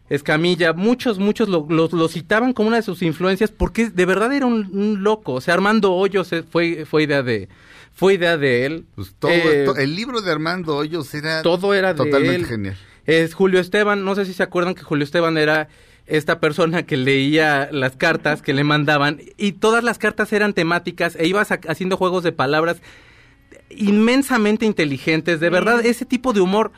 Escamilla, 0.08 0.72
muchos, 0.72 1.18
muchos 1.18 1.48
lo, 1.48 1.66
lo- 1.68 1.88
lo 1.90 2.08
citaban 2.08 2.52
como 2.52 2.68
una 2.68 2.76
de 2.76 2.82
sus 2.82 3.02
influencias 3.02 3.50
porque 3.50 3.88
de 3.90 4.04
verdad 4.06 4.32
era 4.32 4.46
un, 4.46 4.68
un 4.72 5.02
loco. 5.02 5.32
O 5.32 5.40
sea, 5.40 5.54
Armando 5.54 5.92
Hoyos 5.94 6.32
eh, 6.32 6.44
fue, 6.48 6.84
fue 6.84 7.02
idea 7.02 7.22
de, 7.24 7.48
fue 7.97 8.14
idea 8.14 8.36
de 8.36 8.64
él. 8.66 8.86
Pues 8.94 9.12
todo, 9.18 9.32
Eh, 9.32 9.64
to- 9.66 9.76
el 9.76 9.97
libro 9.97 10.20
de 10.20 10.30
Armando 10.30 10.76
Hoyos 10.76 11.12
era 11.14 11.42
todo 11.42 11.74
era 11.74 11.94
de 11.94 11.97
totalmente 12.05 12.36
él. 12.42 12.47
genial. 12.47 12.76
Es 13.07 13.34
Julio 13.34 13.59
Esteban, 13.59 14.05
no 14.05 14.14
sé 14.14 14.24
si 14.26 14.32
se 14.34 14.42
acuerdan 14.44 14.74
que 14.76 14.82
Julio 14.82 15.03
Esteban 15.05 15.36
era 15.38 15.68
esta 16.07 16.38
persona 16.38 16.84
que 16.84 16.97
leía 16.97 17.68
las 17.72 17.97
cartas 17.97 18.40
que 18.42 18.53
le 18.55 18.62
mandaban 18.62 19.20
y 19.36 19.53
todas 19.53 19.82
las 19.82 19.99
cartas 19.99 20.32
eran 20.32 20.53
temáticas 20.53 21.16
e 21.16 21.26
ibas 21.26 21.49
haciendo 21.51 21.97
juegos 21.97 22.22
de 22.22 22.30
palabras 22.30 22.76
inmensamente 23.70 24.64
inteligentes, 24.66 25.40
de 25.40 25.51
verdad, 25.51 25.84
ese 25.84 26.05
tipo 26.05 26.32
de 26.32 26.40
humor 26.40 26.70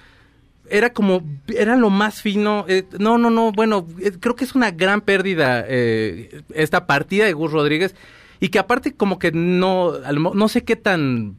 era 0.70 0.92
como, 0.92 1.22
era 1.48 1.76
lo 1.76 1.90
más 1.90 2.20
fino, 2.22 2.64
eh, 2.68 2.84
no, 2.98 3.16
no, 3.18 3.30
no, 3.30 3.52
bueno, 3.52 3.86
eh, 4.00 4.12
creo 4.20 4.34
que 4.36 4.44
es 4.44 4.54
una 4.54 4.70
gran 4.70 5.00
pérdida 5.00 5.64
eh, 5.66 6.42
esta 6.54 6.86
partida 6.86 7.24
de 7.24 7.32
Gus 7.32 7.52
Rodríguez 7.52 7.94
y 8.40 8.48
que 8.48 8.58
aparte 8.58 8.94
como 8.94 9.18
que 9.18 9.32
no, 9.32 9.92
no 10.12 10.48
sé 10.48 10.64
qué 10.64 10.76
tan 10.76 11.36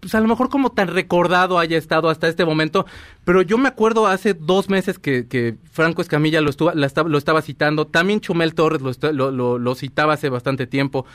pues 0.00 0.16
a 0.16 0.20
lo 0.20 0.26
mejor 0.26 0.48
como 0.48 0.70
tan 0.72 0.88
recordado 0.88 1.60
haya 1.60 1.78
estado 1.78 2.08
hasta 2.08 2.26
este 2.26 2.44
momento, 2.44 2.86
pero 3.24 3.40
yo 3.40 3.56
me 3.56 3.68
acuerdo 3.68 4.08
hace 4.08 4.34
dos 4.34 4.68
meses 4.68 4.98
que, 4.98 5.28
que 5.28 5.54
Franco 5.70 6.02
Escamilla 6.02 6.40
lo, 6.40 6.50
estuvo, 6.50 6.72
la 6.72 6.90
lo 7.06 7.18
estaba 7.18 7.40
citando, 7.40 7.86
también 7.86 8.18
Chumel 8.20 8.54
Torres 8.54 8.82
lo, 8.82 9.74
citaba 9.76 10.14
hace 10.14 10.28
bastante 10.28 10.66
tiempo. 10.66 11.06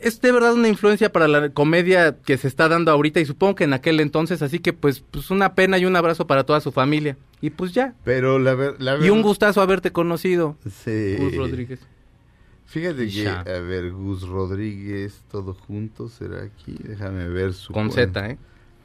es 0.00 0.20
de 0.20 0.32
verdad 0.32 0.54
una 0.54 0.66
influencia 0.66 1.12
para 1.12 1.28
la 1.28 1.50
comedia 1.50 2.16
que 2.18 2.36
se 2.36 2.48
está 2.48 2.68
dando 2.68 2.90
ahorita 2.90 3.20
y 3.20 3.26
supongo 3.26 3.54
que 3.54 3.62
en 3.62 3.74
aquel 3.74 4.00
entonces, 4.00 4.42
así 4.42 4.58
que 4.58 4.72
pues, 4.72 5.04
pues 5.08 5.30
una 5.30 5.54
pena 5.54 5.78
y 5.78 5.84
un 5.84 5.94
abrazo 5.94 6.26
para 6.26 6.42
toda 6.42 6.60
su 6.60 6.72
familia. 6.72 7.16
Y 7.40 7.50
pues 7.50 7.70
ya. 7.72 7.94
Pero 8.02 8.40
la, 8.40 8.54
ver- 8.56 8.74
la 8.82 8.98
Y 8.98 9.10
un 9.10 9.22
gustazo 9.22 9.60
haberte 9.60 9.92
conocido, 9.92 10.56
Sí. 10.84 11.14
Gus 11.16 11.36
Rodríguez. 11.36 11.78
Fíjate 12.72 13.06
que, 13.08 13.28
a 13.28 13.42
ver, 13.60 13.92
Gus 13.92 14.22
Rodríguez, 14.22 15.22
todo 15.30 15.52
junto, 15.54 16.08
será 16.08 16.42
aquí. 16.42 16.74
Déjame 16.82 17.28
ver 17.28 17.52
su. 17.52 17.72
Con. 17.72 17.90
Z, 17.92 18.30
¿eh? 18.30 18.38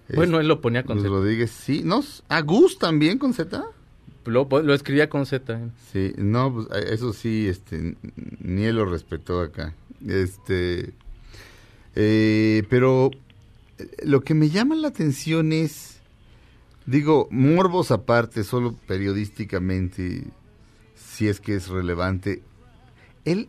Es- 0.09 0.15
Bueno, 0.15 0.39
él 0.41 0.47
lo 0.47 0.59
ponía 0.61 0.83
con 0.83 0.97
Gus 0.97 1.03
Z. 1.03 1.09
Rodríguez, 1.15 1.51
sí. 1.51 1.81
No, 1.85 2.03
¿A 2.27 2.41
Gus 2.41 2.77
también 2.79 3.17
con 3.17 3.33
Z? 3.33 3.63
Lo, 4.25 4.45
lo 4.61 4.73
escribía 4.73 5.09
con 5.09 5.25
Z. 5.25 5.53
¿eh? 5.57 5.69
Sí, 5.93 6.13
no, 6.17 6.53
pues 6.53 6.67
eso 6.91 7.13
sí, 7.13 7.47
este, 7.47 7.95
ni 8.41 8.63
él 8.65 8.75
lo 8.75 8.85
respetó 8.85 9.39
acá. 9.39 9.73
Este, 10.05 10.91
eh, 11.95 12.63
pero 12.69 13.09
eh, 13.77 13.87
lo 14.03 14.19
que 14.21 14.33
me 14.33 14.49
llama 14.49 14.75
la 14.75 14.89
atención 14.89 15.53
es, 15.53 16.01
digo, 16.85 17.27
morbos 17.31 17.91
aparte, 17.91 18.43
solo 18.43 18.75
periodísticamente, 18.85 20.25
si 20.95 21.27
es 21.29 21.39
que 21.39 21.55
es 21.55 21.69
relevante. 21.69 22.43
Él 23.25 23.47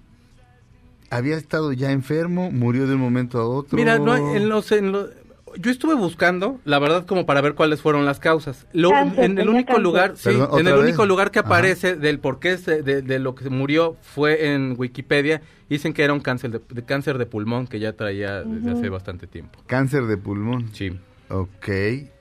había 1.10 1.36
estado 1.36 1.72
ya 1.72 1.90
enfermo, 1.92 2.50
murió 2.50 2.86
de 2.86 2.94
un 2.94 3.00
momento 3.00 3.38
a 3.38 3.46
otro. 3.48 3.76
Mira, 3.76 3.98
no, 3.98 4.12
hay- 4.12 4.36
en 4.36 4.48
los, 4.48 4.70
en 4.72 4.92
los- 4.92 5.10
yo 5.56 5.70
estuve 5.70 5.94
buscando, 5.94 6.60
la 6.66 6.78
verdad, 6.78 7.06
como 7.06 7.24
para 7.24 7.40
ver 7.40 7.54
cuáles 7.54 7.80
fueron 7.80 8.04
las 8.04 8.20
causas. 8.20 8.66
Lo- 8.74 8.90
Cáncer, 8.90 9.24
en 9.24 9.38
el 9.38 9.48
único 9.48 9.68
cáncer. 9.68 9.82
lugar, 9.82 10.12
sí, 10.16 10.24
Perdón, 10.24 10.42
en 10.42 10.48
¿otra 10.52 10.60
el 10.70 10.76
vez? 10.76 10.84
único 10.84 11.06
lugar 11.06 11.30
que 11.30 11.38
Ajá. 11.38 11.48
aparece 11.48 11.96
del 11.96 12.18
por 12.20 12.38
qué 12.38 12.58
se- 12.58 12.82
de, 12.82 13.00
de 13.02 13.18
lo 13.18 13.34
que 13.34 13.44
se 13.44 13.50
murió 13.50 13.96
fue 14.02 14.52
en 14.52 14.74
Wikipedia. 14.76 15.40
Dicen 15.70 15.92
que 15.94 16.02
era 16.04 16.12
un 16.12 16.20
cáncer 16.20 16.50
de, 16.50 16.60
de 16.68 16.82
cáncer 16.84 17.16
de 17.18 17.26
pulmón 17.26 17.66
que 17.66 17.80
ya 17.80 17.94
traía 17.94 18.42
desde 18.42 18.70
hace 18.72 18.88
bastante 18.90 19.26
tiempo. 19.26 19.58
Cáncer 19.66 20.06
de 20.06 20.16
pulmón. 20.18 20.68
Sí. 20.74 20.98
Ok. 21.30 21.68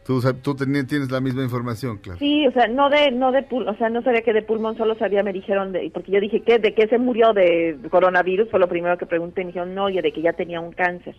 Tú, 0.06 0.22
tú 0.42 0.56
tienes 0.56 1.12
la 1.12 1.20
misma 1.20 1.44
información, 1.44 1.98
claro. 1.98 2.18
Sí, 2.20 2.48
o 2.48 2.52
sea, 2.54 2.68
no 2.68 2.90
de, 2.90 3.12
no 3.12 3.32
de 3.34 3.40
pul- 3.48 3.70
o 3.70 3.76
sea, 3.78 3.90
no 3.90 4.02
sabía 4.04 4.22
que 4.22 4.32
de 4.32 4.42
pulmón, 4.42 4.78
solo 4.78 4.96
sabía, 4.98 5.22
me 5.22 5.34
dijeron, 5.34 5.74
de, 5.74 5.90
porque 5.94 6.14
yo 6.14 6.22
dije, 6.22 6.42
¿qué? 6.44 6.60
¿De 6.60 6.74
qué 6.74 6.88
se 6.88 6.98
murió 6.98 7.34
de 7.34 7.78
coronavirus? 7.90 8.50
Fue 8.50 8.60
lo 8.60 8.70
primero 8.70 8.98
que 8.98 9.06
pregunté, 9.06 9.42
y 9.42 9.46
me 9.46 9.50
dijeron, 9.50 9.76
no, 9.76 9.86
oye, 9.86 10.02
de 10.02 10.14
que 10.14 10.22
ya 10.22 10.32
tenía 10.32 10.62
un 10.62 10.72
cáncer. 10.72 11.16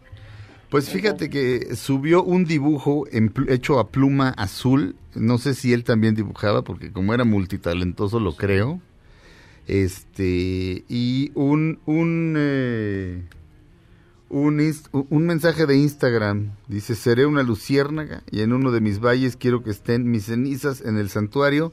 Pues 0.70 0.90
fíjate 0.90 1.30
que 1.30 1.74
subió 1.76 2.22
un 2.22 2.44
dibujo 2.44 3.04
en 3.10 3.32
hecho 3.48 3.78
a 3.78 3.88
pluma 3.88 4.30
azul. 4.36 4.96
No 5.14 5.38
sé 5.38 5.54
si 5.54 5.72
él 5.72 5.82
también 5.84 6.14
dibujaba, 6.14 6.62
porque 6.62 6.92
como 6.92 7.14
era 7.14 7.24
multitalentoso, 7.24 8.20
lo 8.20 8.32
creo. 8.36 8.80
Este, 9.66 10.84
y 10.88 11.30
un, 11.34 11.78
un, 11.84 12.34
eh, 12.38 13.22
un, 14.30 15.26
mensaje 15.26 15.66
de 15.66 15.76
Instagram. 15.76 16.52
Dice, 16.66 16.94
seré 16.94 17.26
una 17.26 17.42
luciérnaga 17.42 18.22
y 18.30 18.40
en 18.40 18.52
uno 18.52 18.70
de 18.70 18.80
mis 18.80 19.00
valles 19.00 19.36
quiero 19.36 19.62
que 19.62 19.70
estén 19.70 20.10
mis 20.10 20.26
cenizas 20.26 20.80
en 20.80 20.98
el 20.98 21.08
santuario 21.08 21.72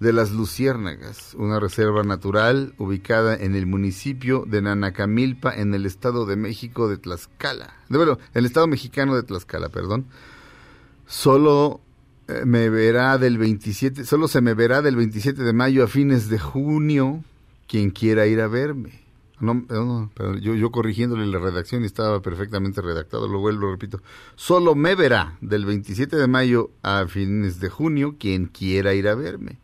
de 0.00 0.12
las 0.12 0.30
Luciérnagas, 0.30 1.34
una 1.38 1.58
reserva 1.58 2.02
natural 2.02 2.74
ubicada 2.76 3.34
en 3.34 3.54
el 3.54 3.66
municipio 3.66 4.44
de 4.46 4.60
Nanacamilpa, 4.60 5.54
en 5.54 5.72
el 5.74 5.86
Estado 5.86 6.26
de 6.26 6.36
México 6.36 6.88
de 6.88 6.98
Tlaxcala. 6.98 7.72
De, 7.88 7.96
bueno, 7.96 8.18
el 8.34 8.44
Estado 8.44 8.66
mexicano 8.66 9.14
de 9.16 9.22
Tlaxcala, 9.22 9.70
perdón. 9.70 10.06
Solo 11.06 11.80
eh, 12.28 12.42
me 12.44 12.68
verá 12.68 13.16
del 13.16 13.38
27, 13.38 14.04
solo 14.04 14.28
se 14.28 14.42
me 14.42 14.52
verá 14.52 14.82
del 14.82 14.96
27 14.96 15.42
de 15.42 15.52
mayo 15.54 15.82
a 15.82 15.88
fines 15.88 16.28
de 16.28 16.38
junio 16.38 17.24
quien 17.66 17.90
quiera 17.90 18.26
ir 18.26 18.42
a 18.42 18.48
verme. 18.48 19.05
No, 19.38 19.54
no, 19.68 20.10
perdón, 20.14 20.40
yo, 20.40 20.54
yo 20.54 20.70
corrigiéndole 20.70 21.26
la 21.26 21.38
redacción 21.38 21.82
y 21.82 21.86
estaba 21.86 22.22
perfectamente 22.22 22.80
redactado, 22.80 23.28
lo 23.28 23.38
vuelvo, 23.38 23.70
repito. 23.70 24.00
Solo 24.34 24.74
me 24.74 24.94
verá 24.94 25.36
del 25.42 25.66
27 25.66 26.16
de 26.16 26.26
mayo 26.26 26.70
a 26.82 27.06
fines 27.06 27.60
de 27.60 27.68
junio 27.68 28.16
quien 28.18 28.46
quiera 28.46 28.94
ir 28.94 29.08
a 29.08 29.14
verme 29.14 29.58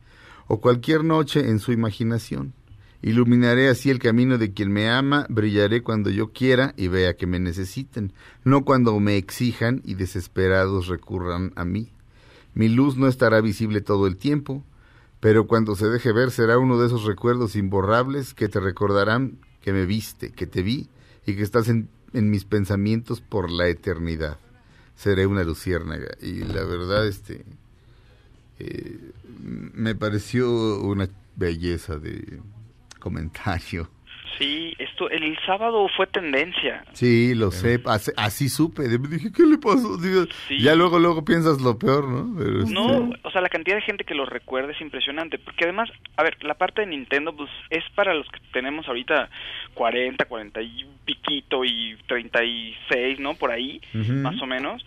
o 0.46 0.60
cualquier 0.60 1.02
noche 1.04 1.48
en 1.48 1.58
su 1.58 1.72
imaginación. 1.72 2.52
Iluminaré 3.00 3.68
así 3.70 3.88
el 3.88 3.98
camino 3.98 4.36
de 4.36 4.52
quien 4.52 4.70
me 4.70 4.90
ama, 4.90 5.26
brillaré 5.30 5.82
cuando 5.82 6.10
yo 6.10 6.32
quiera 6.32 6.74
y 6.76 6.88
vea 6.88 7.16
que 7.16 7.26
me 7.26 7.40
necesiten, 7.40 8.12
no 8.44 8.64
cuando 8.64 9.00
me 9.00 9.16
exijan 9.16 9.80
y 9.84 9.94
desesperados 9.94 10.88
recurran 10.88 11.52
a 11.56 11.64
mí. 11.64 11.90
Mi 12.52 12.68
luz 12.68 12.98
no 12.98 13.08
estará 13.08 13.40
visible 13.40 13.80
todo 13.80 14.06
el 14.06 14.18
tiempo, 14.18 14.62
pero 15.20 15.46
cuando 15.46 15.74
se 15.74 15.88
deje 15.88 16.12
ver 16.12 16.30
será 16.30 16.58
uno 16.58 16.78
de 16.78 16.86
esos 16.86 17.04
recuerdos 17.04 17.56
imborrables 17.56 18.34
que 18.34 18.48
te 18.48 18.60
recordarán 18.60 19.38
que 19.62 19.72
me 19.72 19.86
viste, 19.86 20.30
que 20.32 20.46
te 20.46 20.62
vi 20.62 20.88
y 21.26 21.34
que 21.36 21.42
estás 21.42 21.68
en, 21.68 21.88
en 22.12 22.30
mis 22.30 22.44
pensamientos 22.44 23.20
por 23.20 23.50
la 23.50 23.68
eternidad. 23.68 24.38
Seré 24.96 25.26
una 25.26 25.44
luciérnaga 25.44 26.08
y 26.20 26.40
la 26.40 26.64
verdad, 26.64 27.06
este, 27.06 27.44
eh, 28.58 28.98
me 29.40 29.94
pareció 29.94 30.80
una 30.80 31.08
belleza 31.36 31.98
de 31.98 32.40
comentario. 32.98 33.88
Sí, 34.38 34.74
esto 34.78 35.08
el 35.10 35.36
sábado 35.46 35.86
fue 35.96 36.06
tendencia. 36.06 36.84
Sí, 36.92 37.34
lo 37.34 37.50
sé, 37.50 37.80
así, 37.86 38.10
así 38.16 38.48
supe. 38.48 38.84
Dije, 38.88 39.30
¿qué 39.32 39.44
le 39.44 39.58
pasó? 39.58 39.96
Digo, 39.98 40.24
Sí. 40.48 40.58
Ya 40.60 40.74
luego, 40.74 40.98
luego 40.98 41.24
piensas 41.24 41.60
lo 41.60 41.78
peor, 41.78 42.08
¿no? 42.08 42.34
Pero, 42.38 42.60
este, 42.62 42.72
No, 42.74 43.10
o 43.22 43.30
sea, 43.30 43.40
la 43.40 43.48
cantidad 43.48 43.76
de 43.76 43.82
gente 43.82 44.04
que 44.04 44.14
lo 44.14 44.24
recuerda 44.26 44.72
es 44.72 44.80
impresionante, 44.80 45.38
porque 45.38 45.64
además, 45.64 45.90
a 46.16 46.22
ver, 46.22 46.36
la 46.44 46.54
parte 46.54 46.80
de 46.82 46.86
Nintendo 46.88 47.34
pues 47.36 47.50
es 47.70 47.84
para 47.94 48.14
los 48.14 48.26
que 48.28 48.40
tenemos 48.52 48.86
ahorita 48.88 49.28
40, 49.74 50.24
40 50.24 50.62
y 50.62 50.86
piquito 51.04 51.64
y 51.64 51.96
36, 52.06 53.18
¿no? 53.20 53.34
Por 53.34 53.50
ahí, 53.50 53.80
más 53.94 54.40
o 54.42 54.46
menos. 54.46 54.84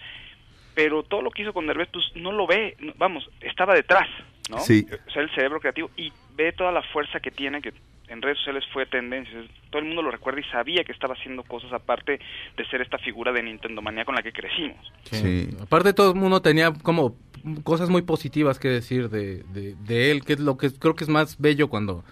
Pero 0.73 1.03
todo 1.03 1.21
lo 1.21 1.31
que 1.31 1.43
hizo 1.43 1.53
con 1.53 1.67
Derbez, 1.67 1.87
pues 1.91 2.05
no 2.15 2.31
lo 2.31 2.47
ve, 2.47 2.75
no- 2.79 2.93
vamos, 2.97 3.29
estaba 3.41 3.73
detrás, 3.73 4.09
¿no? 4.49 4.59
Sí. 4.59 4.85
O 5.07 5.11
sea, 5.11 5.21
el 5.21 5.29
cerebro 5.33 5.59
creativo 5.61 5.89
y 5.95 6.11
ve 6.35 6.51
toda 6.51 6.71
la 6.73 6.81
fuerza 6.83 7.19
que 7.21 7.31
tiene 7.31 7.61
que 7.61 7.73
en 8.07 8.21
redes 8.21 8.37
sociales 8.39 8.63
fue 8.73 8.85
tendencia. 8.85 9.33
Todo 9.69 9.81
el 9.81 9.87
mundo 9.87 10.01
lo 10.01 10.11
recuerda 10.11 10.39
y 10.39 10.43
sabía 10.51 10.83
que 10.83 10.91
estaba 10.91 11.15
haciendo 11.15 11.43
cosas 11.43 11.71
aparte 11.73 12.19
de 12.57 12.65
ser 12.67 12.81
esta 12.81 12.97
figura 12.99 13.31
de 13.31 13.43
Nintendo 13.43 13.81
manía 13.81 14.05
con 14.05 14.15
la 14.15 14.21
que 14.23 14.31
crecimos. 14.31 14.91
Sí. 15.11 15.49
Aparte 15.61 15.93
todo 15.93 16.11
el 16.11 16.19
mundo 16.19 16.41
tenía 16.41 16.71
como 16.73 17.15
cosas 17.63 17.89
muy 17.89 18.01
positivas 18.01 18.59
que 18.59 18.69
decir 18.69 19.09
de, 19.09 19.43
de, 19.53 19.75
de 19.75 20.11
él, 20.11 20.23
que 20.23 20.33
es 20.33 20.39
lo 20.39 20.57
que 20.57 20.71
creo 20.71 20.95
que 20.95 21.03
es 21.03 21.09
más 21.09 21.39
bello 21.39 21.67
cuando 21.69 22.03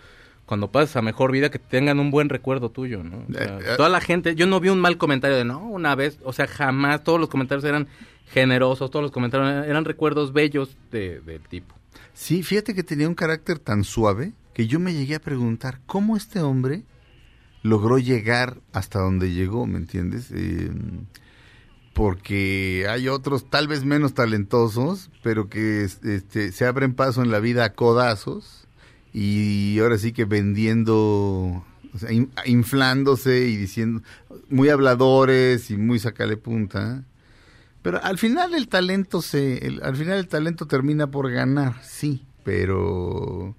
cuando 0.46 0.72
pasas 0.72 0.98
a 0.98 1.02
mejor 1.02 1.32
vida 1.32 1.50
que 1.50 1.58
tengan 1.58 2.00
un 2.00 2.12
buen 2.12 2.28
recuerdo 2.28 2.70
tuyo, 2.70 3.02
¿no? 3.02 3.24
O 3.30 3.34
sea, 3.34 3.58
Eh, 3.58 3.60
eh. 3.62 3.74
toda 3.78 3.88
la 3.88 4.02
gente, 4.02 4.36
yo 4.36 4.46
no 4.46 4.60
vi 4.60 4.70
un 4.70 4.82
mal 4.82 4.98
comentario 4.98 5.38
de 5.38 5.46
no, 5.46 5.60
una 5.60 5.96
vez, 5.96 6.20
o 6.24 6.34
sea, 6.34 6.48
jamás 6.48 7.02
todos 7.04 7.18
los 7.18 7.30
comentarios 7.30 7.64
eran 7.64 7.88
generosos, 8.28 8.92
todos 8.92 9.04
los 9.04 9.12
comentarios 9.12 9.50
eran, 9.50 9.64
eran 9.64 9.86
recuerdos 9.86 10.34
bellos 10.34 10.76
de, 10.92 11.22
del 11.22 11.42
tipo. 11.48 11.74
Sí, 12.14 12.44
fíjate 12.44 12.76
que 12.76 12.84
tenía 12.84 13.08
un 13.08 13.16
carácter 13.16 13.58
tan 13.58 13.86
suave 13.86 14.34
que 14.54 14.68
yo 14.68 14.80
me 14.80 14.94
llegué 14.94 15.16
a 15.16 15.20
preguntar 15.22 15.80
cómo 15.86 16.16
este 16.18 16.42
hombre 16.42 16.84
logró 17.64 17.98
llegar 17.98 18.62
hasta 18.74 19.00
donde 19.00 19.32
llegó, 19.32 19.66
¿me 19.68 19.78
entiendes? 19.78 20.30
Eh, 20.32 20.70
porque 21.94 22.88
hay 22.90 23.08
otros 23.08 23.50
tal 23.50 23.68
vez 23.68 23.86
menos 23.86 24.14
talentosos, 24.14 25.12
pero 25.22 25.48
que 25.50 25.84
es- 25.84 26.04
este, 26.04 26.52
se 26.52 26.66
abren 26.66 26.94
paso 26.96 27.22
en 27.22 27.30
la 27.32 27.40
vida 27.40 27.66
a 27.66 27.74
codazos 27.74 28.68
y 29.14 29.78
ahora 29.80 29.98
sí 30.00 30.12
que 30.12 30.26
vendiendo, 30.26 30.96
o 31.94 31.98
sea, 32.00 32.12
in- 32.12 32.32
inflándose 32.46 33.48
y 33.48 33.56
diciendo, 33.58 34.02
muy 34.50 34.70
habladores 34.70 35.70
y 35.70 35.78
muy 35.78 36.00
sacale 36.00 36.36
punta. 36.36 37.04
Pero 37.84 38.02
al 38.04 38.18
final 38.18 38.56
el 38.56 38.70
talento 38.70 39.22
se, 39.22 39.78
al 39.84 39.96
final 39.96 40.18
el 40.18 40.28
talento 40.28 40.66
termina 40.66 41.12
por 41.12 41.30
ganar, 41.32 41.76
sí, 41.84 42.26
pero, 42.44 43.56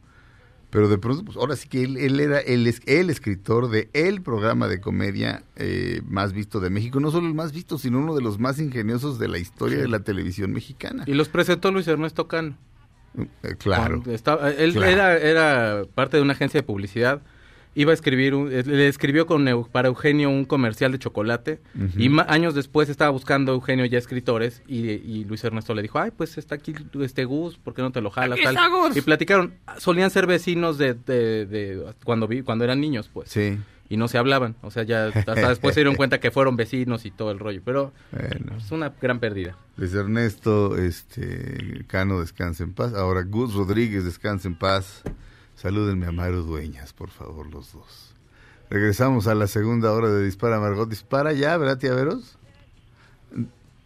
pero 0.74 0.88
de 0.88 0.98
pronto, 0.98 1.24
pues 1.24 1.36
ahora 1.36 1.54
sí 1.54 1.68
que 1.68 1.84
él, 1.84 1.96
él 1.96 2.18
era 2.18 2.40
el, 2.40 2.66
el 2.86 3.08
escritor 3.10 3.70
de 3.70 3.88
el 3.92 4.22
programa 4.22 4.66
de 4.66 4.80
comedia 4.80 5.44
eh, 5.54 6.02
más 6.08 6.32
visto 6.32 6.58
de 6.58 6.68
México, 6.68 6.98
no 6.98 7.12
solo 7.12 7.28
el 7.28 7.34
más 7.34 7.52
visto, 7.52 7.78
sino 7.78 8.00
uno 8.00 8.14
de 8.16 8.22
los 8.22 8.40
más 8.40 8.58
ingeniosos 8.58 9.20
de 9.20 9.28
la 9.28 9.38
historia 9.38 9.78
de 9.78 9.86
la 9.86 10.00
televisión 10.00 10.52
mexicana. 10.52 11.04
Y 11.06 11.14
los 11.14 11.28
presentó 11.28 11.70
Luis 11.70 11.86
Ernesto 11.86 12.26
Cano. 12.26 12.56
Eh, 13.44 13.54
claro. 13.56 14.02
Estaba- 14.06 14.50
él 14.50 14.72
Claro. 14.72 14.90
era, 14.90 15.16
era 15.18 15.84
parte 15.94 16.16
de 16.16 16.22
una 16.24 16.32
agencia 16.32 16.58
de 16.58 16.66
publicidad. 16.66 17.22
Iba 17.76 17.90
a 17.90 17.94
escribir, 17.94 18.34
un- 18.34 18.52
eh, 18.52 18.62
le 18.64 18.86
escribió 18.86 19.26
con, 19.26 19.46
Eu- 19.46 19.68
para 19.68 19.88
Eugenio 19.88 20.30
un 20.30 20.44
comercial 20.44 20.92
de 20.92 20.98
chocolate. 20.98 21.60
Y 21.96 22.08
ma- 22.08 22.24
años 22.28 22.54
después 22.54 22.88
estaba 22.88 23.10
buscando 23.10 23.52
Eugenio 23.52 23.84
ya 23.86 23.98
escritores. 23.98 24.62
Y, 24.68 24.90
y 24.90 25.24
Luis 25.24 25.42
Ernesto 25.42 25.74
le 25.74 25.82
dijo: 25.82 25.98
Ay, 25.98 26.12
pues 26.16 26.38
está 26.38 26.54
aquí 26.54 26.72
este 27.00 27.24
Gus, 27.24 27.58
¿por 27.58 27.74
qué 27.74 27.82
no 27.82 27.90
te 27.90 28.00
lo 28.00 28.10
jalas? 28.10 28.36
Aquí 28.38 28.44
Tal. 28.44 28.54
está 28.56 28.68
Gus. 28.68 28.96
Y 28.96 29.00
platicaron. 29.00 29.54
Solían 29.78 30.10
ser 30.10 30.26
vecinos 30.26 30.78
de, 30.78 30.94
de- 30.94 31.46
de- 31.46 31.92
cuando, 32.04 32.28
vi, 32.28 32.42
cuando 32.42 32.62
eran 32.64 32.80
niños, 32.80 33.10
pues. 33.12 33.28
Sí. 33.30 33.58
Y 33.88 33.96
no 33.98 34.08
se 34.08 34.16
hablaban. 34.18 34.56
O 34.62 34.70
sea, 34.70 34.82
ya 34.84 35.08
hasta 35.08 35.34
después 35.48 35.74
se 35.74 35.80
dieron 35.80 35.94
cuenta 35.96 36.18
que 36.20 36.30
fueron 36.30 36.56
vecinos 36.56 37.04
y 37.04 37.10
todo 37.10 37.30
el 37.32 37.38
rollo. 37.38 37.60
Pero 37.64 37.92
Bueno. 38.12 38.56
es 38.56 38.70
una 38.70 38.94
gran 39.02 39.18
pérdida. 39.18 39.58
Luis 39.76 39.92
Ernesto, 39.94 40.78
este, 40.78 41.84
Cano, 41.88 42.20
descansa 42.20 42.62
en 42.62 42.72
paz. 42.72 42.94
Ahora 42.94 43.22
Gus 43.24 43.52
Rodríguez, 43.54 44.04
descansa 44.04 44.48
en 44.48 44.54
paz. 44.56 45.02
Salúdenme 45.56 46.06
a 46.06 46.12
Mario 46.12 46.42
Dueñas, 46.42 46.92
por 46.92 47.10
favor, 47.10 47.46
los 47.52 47.72
dos. 47.72 48.14
Regresamos 48.70 49.26
a 49.26 49.34
la 49.34 49.46
segunda 49.46 49.92
hora 49.92 50.08
de 50.10 50.24
Dispara 50.24 50.58
Margot 50.60 50.88
Dispara 50.88 51.32
ya, 51.32 51.56
¿verdad, 51.56 51.78
tía 51.78 51.94
Veros? 51.94 52.38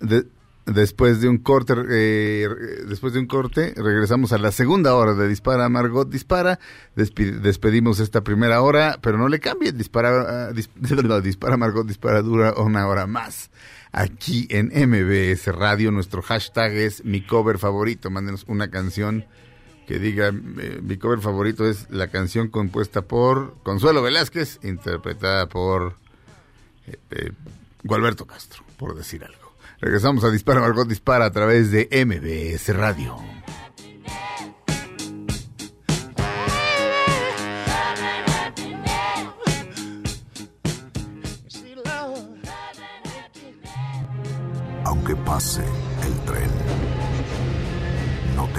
De- 0.01 0.27
después 0.67 1.21
de 1.21 1.29
un 1.29 1.39
corte, 1.39 1.75
eh, 1.91 2.49
después 2.87 3.13
de 3.13 3.19
un 3.21 3.27
corte, 3.27 3.75
regresamos 3.77 4.33
a 4.33 4.39
la 4.39 4.53
segunda 4.53 4.95
hora 4.95 5.15
de 5.15 5.29
Dispara 5.29 5.69
Margot 5.69 6.09
Dispara. 6.09 6.59
Despedimos 6.95 8.01
esta 8.01 8.23
primera 8.23 8.61
hora, 8.63 8.99
pero 9.01 9.19
no 9.19 9.29
le 9.29 9.41
cambie. 9.41 9.73
Dispara, 9.73 10.49
ah, 10.49 10.53
dis- 10.53 10.71
Dispara 11.23 11.57
Margot 11.57 11.87
Dispara 11.87 12.23
dura 12.23 12.55
una 12.57 12.87
hora 12.87 13.07
más. 13.07 13.51
Aquí 13.93 14.47
en 14.51 14.67
MBS 14.69 15.47
Radio, 15.53 15.91
nuestro 15.91 16.21
hashtag 16.23 16.73
es 16.73 17.05
mi 17.05 17.23
cover 17.27 17.59
favorito. 17.59 18.11
Mándenos 18.11 18.45
una 18.47 18.71
canción 18.71 19.25
que 19.89 19.99
diga 19.99 20.29
eh, 20.29 20.81
mi 20.83 20.99
cover 20.99 21.21
favorito 21.21 21.67
es 21.67 21.91
la 21.91 22.09
canción 22.09 22.49
compuesta 22.49 23.01
por 23.01 23.55
Consuelo 23.63 24.03
Velázquez, 24.03 24.61
interpretada 24.63 25.49
por 25.49 25.95
eh, 26.87 26.99
eh, 27.11 27.33
Gualberto 27.85 28.27
Castro, 28.27 28.63
por 28.77 28.95
decir 28.95 29.25
algo. 29.25 29.55
Regresamos 29.81 30.25
a 30.25 30.31
Dispara 30.31 30.61
Margot 30.61 30.87
Dispara 30.87 31.25
a 31.25 31.31
través 31.31 31.71
de 31.71 31.89
MBS 32.05 32.77
Radio. 32.77 33.17
Aunque 44.85 45.17
pase 45.17 45.65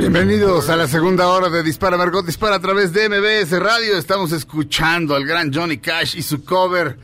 Bienvenidos 0.00 0.70
a 0.70 0.76
la 0.76 0.88
segunda 0.88 1.28
hora 1.28 1.50
de 1.50 1.62
Dispara 1.62 1.98
Margot 1.98 2.24
Dispara 2.24 2.56
a 2.56 2.58
través 2.58 2.90
de 2.94 3.06
MBS 3.10 3.50
Radio. 3.60 3.98
Estamos 3.98 4.32
escuchando 4.32 5.14
al 5.14 5.26
gran 5.26 5.52
Johnny 5.52 5.76
Cash 5.76 6.16
y 6.16 6.22
su 6.22 6.42
cover 6.42 6.96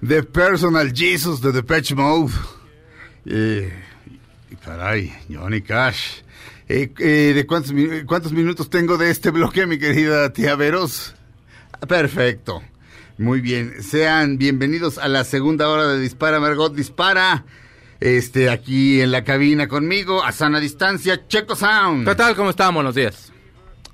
de 0.00 0.22
Personal 0.22 0.92
Jesus 0.94 1.40
de 1.40 1.50
Depeche 1.50 1.96
Mode. 1.96 2.32
Eh, 3.26 3.72
caray, 4.64 5.12
Johnny 5.28 5.60
Cash. 5.60 6.20
Eh, 6.68 6.92
eh, 7.00 7.32
¿De 7.34 7.46
cuántos 7.46 8.32
minutos 8.32 8.70
tengo 8.70 8.96
de 8.96 9.10
este 9.10 9.30
bloque, 9.30 9.66
mi 9.66 9.76
querida 9.76 10.32
tía 10.32 10.54
Veros? 10.54 11.16
Perfecto. 11.88 12.62
Muy 13.18 13.40
bien. 13.40 13.82
Sean 13.82 14.38
bienvenidos 14.38 14.98
a 14.98 15.08
la 15.08 15.24
segunda 15.24 15.68
hora 15.68 15.88
de 15.88 15.98
Dispara 15.98 16.38
Margot 16.38 16.72
Dispara. 16.72 17.44
Este, 18.00 18.50
aquí 18.50 19.00
en 19.00 19.10
la 19.10 19.24
cabina 19.24 19.68
conmigo, 19.68 20.22
a 20.22 20.32
sana 20.32 20.60
distancia, 20.60 21.26
Checo 21.28 21.56
Sound. 21.56 22.06
¿Qué 22.06 22.14
tal? 22.14 22.34
¿Cómo 22.36 22.50
están? 22.50 22.74
Buenos 22.74 22.94
días. 22.94 23.32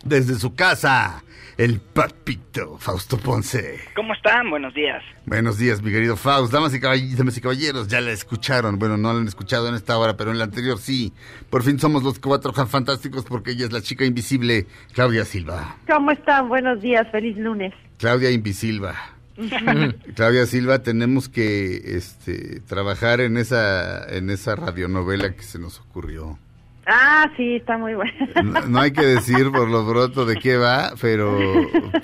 Desde 0.05 0.35
su 0.35 0.57
casa, 0.57 1.23
el 1.57 1.81
papito 1.81 2.77
Fausto 2.79 3.17
Ponce. 3.17 3.79
¿Cómo 3.95 4.13
están? 4.15 4.51
Buenos 4.51 4.75
días. 4.75 5.01
Buenos 5.27 5.59
días, 5.59 5.81
mi 5.81 5.93
querido 5.93 6.17
Faust. 6.17 6.53
Damas 6.53 6.75
y, 6.75 6.81
caball- 6.81 7.15
damas 7.15 7.37
y 7.37 7.41
caballeros, 7.41 7.87
ya 7.87 8.01
la 8.01 8.11
escucharon. 8.11 8.81
Bueno, 8.81 8.97
no 8.97 9.13
la 9.13 9.21
han 9.21 9.29
escuchado 9.29 9.69
en 9.69 9.77
esta 9.77 9.97
hora, 9.97 10.17
pero 10.17 10.33
en 10.33 10.39
la 10.39 10.45
anterior 10.45 10.79
sí. 10.81 11.13
Por 11.51 11.63
fin 11.63 11.79
somos 11.79 12.03
los 12.03 12.19
cuatro 12.19 12.53
fantásticos 12.53 13.25
porque 13.25 13.53
ella 13.53 13.67
es 13.67 13.73
la 13.73 13.81
chica 13.81 14.05
invisible, 14.05 14.67
Claudia 14.93 15.25
Silva. 15.25 15.77
¿Cómo 15.87 16.11
están? 16.11 16.49
Buenos 16.49 16.83
días, 16.83 17.07
feliz 17.13 17.37
lunes. 17.37 17.73
Claudia 17.99 18.33
Invisilva. 18.33 18.97
Claudia 20.14 20.47
Silva, 20.47 20.83
tenemos 20.83 21.28
que 21.28 21.97
este, 21.97 22.61
trabajar 22.61 23.20
en 23.20 23.37
esa, 23.37 24.05
en 24.09 24.30
esa 24.30 24.57
radionovela 24.57 25.35
que 25.35 25.43
se 25.43 25.59
nos 25.59 25.80
ocurrió. 25.80 26.39
Ah, 26.87 27.30
sí, 27.37 27.57
está 27.57 27.78
muy 27.78 27.95
bueno. 27.95 28.12
No, 28.43 28.61
no 28.66 28.80
hay 28.80 28.91
que 28.91 29.07
decir 29.07 29.53
por 29.53 29.68
lo 29.68 29.89
pronto 29.89 30.26
de 30.26 30.37
qué 30.37 30.57
va, 30.57 30.93
pero, 31.01 31.39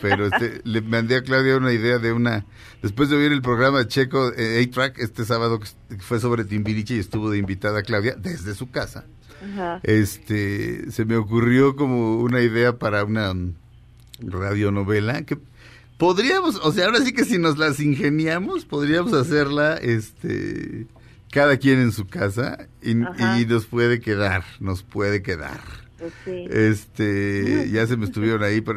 pero 0.01 0.27
este, 0.27 0.61
le 0.65 0.81
mandé 0.83 1.17
a 1.17 1.23
Claudia 1.23 1.57
una 1.57 1.73
idea 1.73 1.99
de 1.99 2.13
una... 2.13 2.45
Después 2.81 3.09
de 3.09 3.17
oír 3.17 3.33
el 3.33 3.43
programa 3.43 3.79
de 3.81 3.89
Checo 3.89 4.33
eh, 4.37 4.65
A-Track 4.65 5.01
este 5.01 5.25
sábado 5.25 5.59
que 5.59 5.67
fue 5.99 6.21
sobre 6.21 6.45
Timbiriche 6.45 6.95
y 6.95 7.01
estuvo 7.01 7.29
de 7.31 7.39
invitada 7.39 7.83
Claudia 7.83 8.15
desde 8.17 8.55
su 8.55 8.71
casa, 8.71 9.05
Ajá. 9.53 9.81
este, 9.83 10.93
se 10.93 11.05
me 11.05 11.17
ocurrió 11.17 11.75
como 11.75 12.19
una 12.19 12.41
idea 12.41 12.79
para 12.79 13.03
una 13.03 13.35
mm, 13.35 13.55
radionovela 14.21 15.23
que 15.23 15.39
podríamos, 15.99 16.57
o 16.63 16.73
sea, 16.73 16.87
ahora 16.87 17.01
sí 17.05 17.13
que 17.13 17.25
si 17.25 17.39
nos 17.39 17.59
las 17.59 17.79
ingeniamos, 17.81 18.65
podríamos 18.65 19.13
hacerla, 19.13 19.77
este, 19.77 20.87
cada 21.31 21.59
quien 21.59 21.81
en 21.81 21.93
su 21.93 22.07
casa 22.07 22.69
y, 22.83 22.95
nos 22.95 23.67
puede 23.67 24.01
quedar, 24.01 24.45
nos 24.61 24.83
puede 24.83 25.23
quedar. 25.23 25.61
Pues 25.99 26.13
sí. 26.25 26.47
Este, 26.51 27.69
ya 27.73 27.87
se 27.87 27.97
me 27.97 28.05
estuvieron 28.07 28.43
ahí 28.45 28.61
por- 28.61 28.77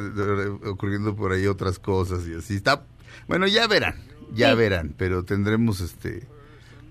ocurriendo 0.66 1.16
por 1.16 1.32
ahí 1.32 1.46
otras 1.48 1.78
cosas 1.80 2.28
y 2.28 2.34
así 2.34 2.56
está. 2.56 2.84
Bueno, 3.28 3.48
ya 3.48 3.68
verán, 3.68 3.96
ya 4.34 4.52
Sí. 4.52 4.58
verán, 4.58 4.94
pero 4.98 5.24
tendremos 5.24 5.80
este 5.82 6.24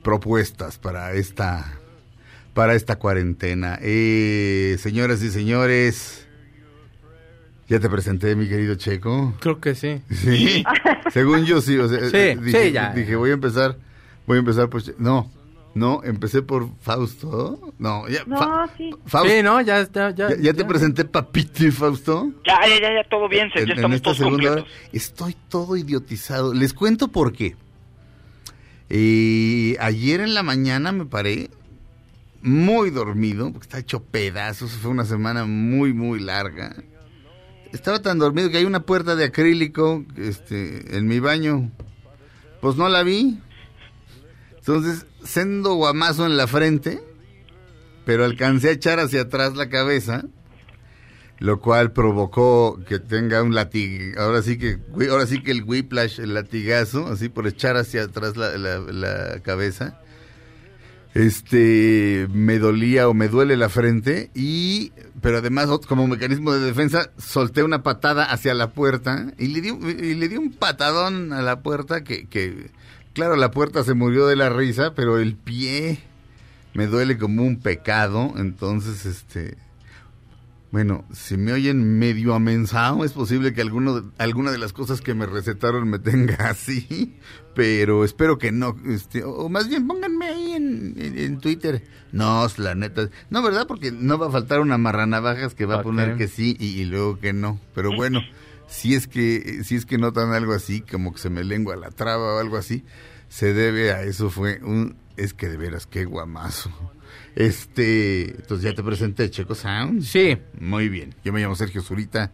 propuestas 0.03 0.79
para 0.79 1.13
esta 1.13 1.77
para 2.55 2.75
esta 2.75 2.97
cuarentena. 2.97 3.79
Eh, 3.83 4.77
señoras 4.81 5.23
y 5.23 5.31
señores, 5.31 6.27
¿Ya 7.71 7.79
te 7.81 7.89
presenté, 7.89 8.35
mi 8.37 8.49
querido 8.49 8.75
Checo? 8.75 9.33
Creo 9.41 9.61
que 9.61 9.75
sí. 9.75 10.03
Sí. 10.11 10.65
Según 11.13 11.45
yo, 11.47 11.61
sí. 11.63 11.79
O 11.79 11.89
sea, 11.89 12.01
Sí, 12.11 12.17
eh, 12.17 12.39
dije, 12.43 12.67
sí, 12.67 12.73
ya. 12.73 12.93
Dije, 12.93 13.15
voy 13.17 13.31
a 13.31 13.35
empezar, 13.35 13.79
voy 14.27 14.37
a 14.37 14.41
empezar 14.41 14.69
por... 14.69 14.83
No, 15.01 15.31
no, 15.77 16.03
empecé 16.03 16.43
por 16.43 16.69
Fausto. 16.81 17.73
No, 17.79 18.09
ya. 18.09 18.25
No, 18.27 18.37
Fa- 18.39 18.69
sí. 18.77 18.91
Fausto, 19.07 19.33
Sí, 19.33 19.43
no, 19.45 19.61
ya 19.61 19.79
está. 19.81 20.11
Ya, 20.11 20.31
¿ya, 20.31 20.37
ya 20.37 20.53
te 20.53 20.65
presenté 20.65 21.05
papito 21.05 21.65
y 21.65 21.71
Fausto? 21.71 22.33
Ya, 22.45 22.59
ya, 22.69 22.81
ya, 22.81 22.93
ya, 23.03 23.09
todo 23.09 23.29
bien, 23.29 23.49
se- 23.53 23.61
en, 23.61 23.67
ya 23.67 23.73
en 23.75 23.79
estamos 23.79 23.95
esta 23.97 24.05
todos 24.05 24.17
segunda 24.19 24.51
hora 24.53 24.65
estoy 24.93 25.37
todo 25.49 25.77
idiotizado. 25.77 26.53
Les 26.53 26.75
cuento 26.75 27.07
por 27.09 27.33
qué. 27.33 27.55
Eh, 28.89 29.77
ayer 29.79 30.21
en 30.21 30.35
la 30.35 30.43
mañana 30.43 30.91
me 30.91 31.07
paré 31.07 31.51
muy 32.43 32.91
dormido, 32.91 33.53
porque 33.53 33.65
está 33.67 33.79
hecho 33.79 34.03
pedazos. 34.03 34.73
Fue 34.73 34.91
una 34.91 35.05
semana 35.05 35.45
muy, 35.45 35.93
muy 35.93 36.19
larga. 36.19 36.75
Estaba 37.73 38.01
tan 38.03 38.19
dormido 38.19 38.51
que 38.51 38.59
hay 38.59 38.65
una 38.65 38.81
puerta 38.81 39.15
de 39.17 39.25
acrílico 39.25 40.05
este, 40.17 40.97
en 40.97 41.07
mi 41.07 41.21
baño. 41.21 41.71
Pues 42.61 42.77
no 42.77 42.89
la 42.89 43.03
vi. 43.03 43.39
Entonces, 44.59 45.07
sendo 45.25 45.75
guamazo 45.75 46.27
en 46.27 46.37
la 46.37 46.47
frente, 46.47 47.01
pero 48.05 48.25
alcancé 48.25 48.69
a 48.69 48.73
echar 48.73 48.99
hacia 49.01 49.23
atrás 49.23 49.57
la 49.57 49.69
cabeza 49.69 50.25
lo 51.39 51.59
cual 51.59 51.93
provocó 51.93 52.79
que 52.87 52.99
tenga 52.99 53.43
un 53.43 53.55
latigazo, 53.55 54.21
ahora 54.21 54.43
sí 54.43 54.59
que, 54.59 54.77
ahora 55.11 55.27
sí 55.27 55.43
que 55.43 55.53
el 55.53 55.65
whiplash, 55.65 56.21
el 56.21 56.35
latigazo, 56.35 57.07
así 57.07 57.31
por 57.31 57.47
echar 57.47 57.79
hacia 57.79 58.03
atrás 58.03 58.37
la, 58.37 58.59
la- 58.59 58.79
la 58.81 59.41
cabeza, 59.41 59.99
este, 61.15 62.29
me 62.33 62.59
dolía 62.59 63.09
o 63.09 63.15
me 63.15 63.29
duele 63.29 63.57
la 63.57 63.69
frente 63.69 64.31
y, 64.35 64.93
pero 65.21 65.39
además 65.39 65.69
como 65.87 66.07
mecanismo 66.07 66.53
de 66.53 66.61
defensa, 66.61 67.11
solté 67.19 67.63
una 67.63 67.83
patada 67.83 68.25
hacia 68.25 68.55
la 68.55 68.71
puerta 68.71 69.33
y 69.39 69.49
le 69.49 69.61
di, 69.61 69.69
y 69.71 70.15
le 70.15 70.29
di 70.29 70.37
un 70.37 70.53
patadón 70.53 71.33
a 71.33 71.43
la 71.43 71.61
puerta 71.63 72.05
que, 72.05 72.27
que, 72.27 72.71
claro, 73.13 73.37
la 73.37 73.51
puerta 73.51 73.83
se 73.85 73.95
murió 73.95 74.27
de 74.27 74.37
la 74.37 74.51
risa, 74.51 74.95
pero 74.95 75.19
el 75.19 75.35
pie 75.35 75.99
me 76.75 76.87
duele 76.87 77.19
como 77.19 77.43
un 77.43 77.59
pecado, 77.59 78.33
entonces, 78.37 79.05
este, 79.05 79.57
bueno, 80.71 81.05
si 81.13 81.37
me 81.37 81.53
oyen 81.53 81.99
medio 81.99 82.33
amensado, 82.33 83.05
es 83.05 83.13
posible 83.13 83.53
que 83.53 83.61
alguno, 83.61 84.13
alguna 84.19 84.53
de 84.53 84.59
las 84.59 84.73
cosas 84.73 85.01
que 85.01 85.15
me 85.15 85.27
recetaron 85.27 85.89
me 85.89 85.99
tenga 85.99 86.37
así, 86.51 87.17
pero 87.55 88.05
espero 88.05 88.39
que 88.39 88.53
no, 88.53 88.77
este, 88.87 89.25
o, 89.25 89.49
más 89.49 89.69
bien 89.69 89.87
pónganme 89.89 90.20
en, 90.71 90.95
en- 91.03 91.19
en 91.19 91.39
Twitter. 91.41 91.83
No, 92.13 92.47
la 92.57 92.75
neta, 92.75 93.09
no, 93.31 93.43
¿verdad? 93.43 93.67
Porque 93.67 93.93
no 93.93 94.19
va 94.19 94.29
a 94.29 94.31
faltar 94.31 94.61
una 94.61 94.79
marranavajas 94.79 95.55
que 95.55 95.67
va 95.67 95.77
a 95.77 95.83
poner 95.83 96.17
que 96.17 96.29
sí 96.29 96.57
y, 96.59 96.67
y 96.81 96.85
luego 96.85 97.19
que 97.21 97.33
no, 97.33 97.61
pero 97.75 97.95
bueno, 97.95 98.21
si 98.67 98.95
es 98.95 99.07
que, 99.07 99.63
si 99.65 99.77
es 99.77 99.87
que 99.87 99.99
notan 99.99 100.33
algo 100.33 100.53
así, 100.53 100.81
como 100.81 101.13
que 101.13 101.19
se 101.21 101.31
me 101.31 101.45
lengua 101.45 101.77
la 101.77 101.91
traba 101.91 102.37
o 102.37 102.39
algo 102.41 102.57
así, 102.57 102.85
se 103.29 103.53
debe 103.55 103.93
a 103.93 104.03
eso 104.03 104.29
fue 104.31 104.61
un, 104.63 104.97
es 105.17 105.35
que 105.35 105.49
de 105.49 105.57
veras, 105.57 105.87
qué 105.87 106.05
guamazo. 106.05 106.71
Este, 107.37 108.31
entonces 108.37 108.63
ya 108.71 108.75
te 108.75 108.83
presenté, 108.83 109.31
Checo 109.31 109.55
Sound. 109.55 110.03
Sí. 110.03 110.37
Muy 110.59 110.89
bien. 110.89 111.15
Yo 111.25 111.33
me 111.33 111.41
llamo 111.41 111.55
Sergio 111.55 111.81
Zurita. 111.83 112.33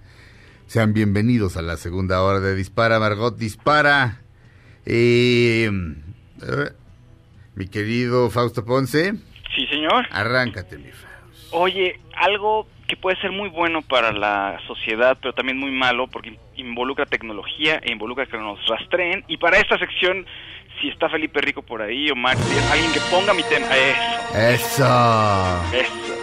Sean 0.66 0.94
bienvenidos 0.94 1.56
a 1.56 1.62
la 1.62 1.76
segunda 1.76 2.22
hora 2.22 2.40
de 2.40 2.54
Dispara, 2.54 2.98
Margot 2.98 3.36
Dispara. 3.36 4.22
Eh, 4.86 5.70
mi 7.56 7.66
querido 7.68 8.30
Fausto 8.30 8.64
Ponce, 8.64 9.14
Sí, 9.56 9.66
señor. 9.66 10.06
arráncate, 10.10 10.78
mi 10.78 10.90
Fausto. 10.92 11.06
Oye, 11.52 11.98
algo 12.14 12.66
que 12.86 12.96
puede 12.96 13.20
ser 13.20 13.32
muy 13.32 13.48
bueno 13.48 13.82
para 13.82 14.12
la 14.12 14.58
sociedad, 14.66 15.16
pero 15.20 15.32
también 15.34 15.58
muy 15.58 15.70
malo 15.72 16.06
porque 16.06 16.38
involucra 16.56 17.04
tecnología 17.06 17.80
e 17.82 17.90
involucra 17.92 18.26
que 18.26 18.36
nos 18.38 18.64
rastreen. 18.68 19.24
Y 19.28 19.38
para 19.38 19.58
esta 19.58 19.76
sección, 19.78 20.24
si 20.80 20.88
está 20.88 21.08
Felipe 21.08 21.40
Rico 21.40 21.62
por 21.62 21.82
ahí 21.82 22.10
o 22.10 22.14
Max, 22.14 22.38
alguien 22.70 22.92
que 22.92 23.00
ponga 23.10 23.32
mi 23.34 23.42
tema. 23.44 23.66
Eso, 23.74 24.84
Eso. 24.84 25.74
eso. 25.74 26.14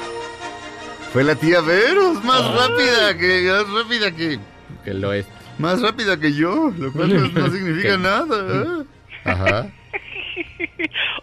Fue 1.11 1.23
la 1.23 1.35
tía 1.35 1.61
Veros, 1.61 2.23
más 2.23 2.41
rápida 2.55 3.17
que, 3.17 3.43
más 3.51 3.69
rápida 3.83 4.11
que, 4.15 4.39
Que 4.85 4.93
lo 4.93 5.13
es. 5.13 5.27
más 5.59 5.81
rápida 5.81 6.19
que 6.19 6.33
yo, 6.33 6.71
lo 6.77 6.91
cual 6.93 7.13
no, 7.13 7.41
no 7.41 7.49
significa 7.51 7.97
nada. 7.97 8.83
¿eh? 8.83 8.85
Ajá. 9.25 9.67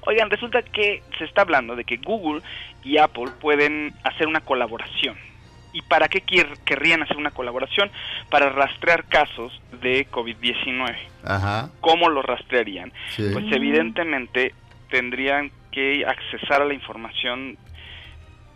Oigan, 0.07 0.31
resulta 0.31 0.63
que 0.63 1.03
se 1.19 1.25
está 1.25 1.43
hablando 1.43 1.77
de 1.77 1.85
que 1.85 1.97
Google 1.99 2.43
y 2.83 2.99
Apple 2.99 3.31
pueden 3.41 3.93
hacer 4.05 4.27
una 4.27 4.41
colaboración. 4.41 5.17
¿Y 5.73 5.83
para 5.83 6.09
qué 6.09 6.23
querrían 6.65 7.03
hacer 7.03 7.17
una 7.17 7.31
colaboración? 7.31 7.91
Para 8.29 8.51
rastrear 8.51 9.05
casos 9.05 9.61
de 9.81 10.09
COVID-19. 10.11 10.97
Ajá. 11.25 11.71
¿Cómo 11.81 12.09
lo 12.09 12.23
rastrearían? 12.23 12.93
Sí. 13.11 13.31
Pues 13.33 13.45
evidentemente 13.53 14.55
tendrían 14.91 15.53
que 15.71 16.05
accesar 16.05 16.63
a 16.63 16.65
la 16.65 16.75
información 16.75 17.57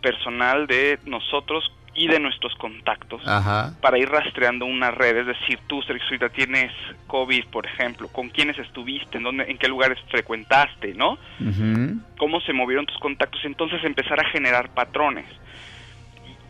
personal 0.01 0.67
de 0.67 0.99
nosotros 1.05 1.71
y 1.95 2.07
de 2.07 2.19
nuestros 2.19 2.53
contactos 2.55 3.21
Ajá. 3.25 3.73
para 3.81 3.97
ir 3.97 4.09
rastreando 4.09 4.65
una 4.65 4.91
red, 4.91 5.17
es 5.17 5.27
decir, 5.27 5.59
tú, 5.67 5.81
Sergio 5.81 6.29
tienes 6.29 6.71
COVID, 7.07 7.45
por 7.45 7.65
ejemplo, 7.65 8.09
con 8.09 8.29
quiénes 8.29 8.59
estuviste, 8.59 9.17
en 9.17 9.23
dónde, 9.23 9.45
en 9.49 9.57
qué 9.57 9.67
lugares 9.67 9.97
frecuentaste, 10.09 10.93
¿no? 10.93 11.17
Cómo 12.17 12.41
se 12.41 12.53
movieron 12.53 12.85
tus 12.85 12.97
contactos, 12.99 13.43
entonces 13.45 13.83
empezar 13.83 14.19
a 14.19 14.29
generar 14.29 14.69
patrones. 14.69 15.25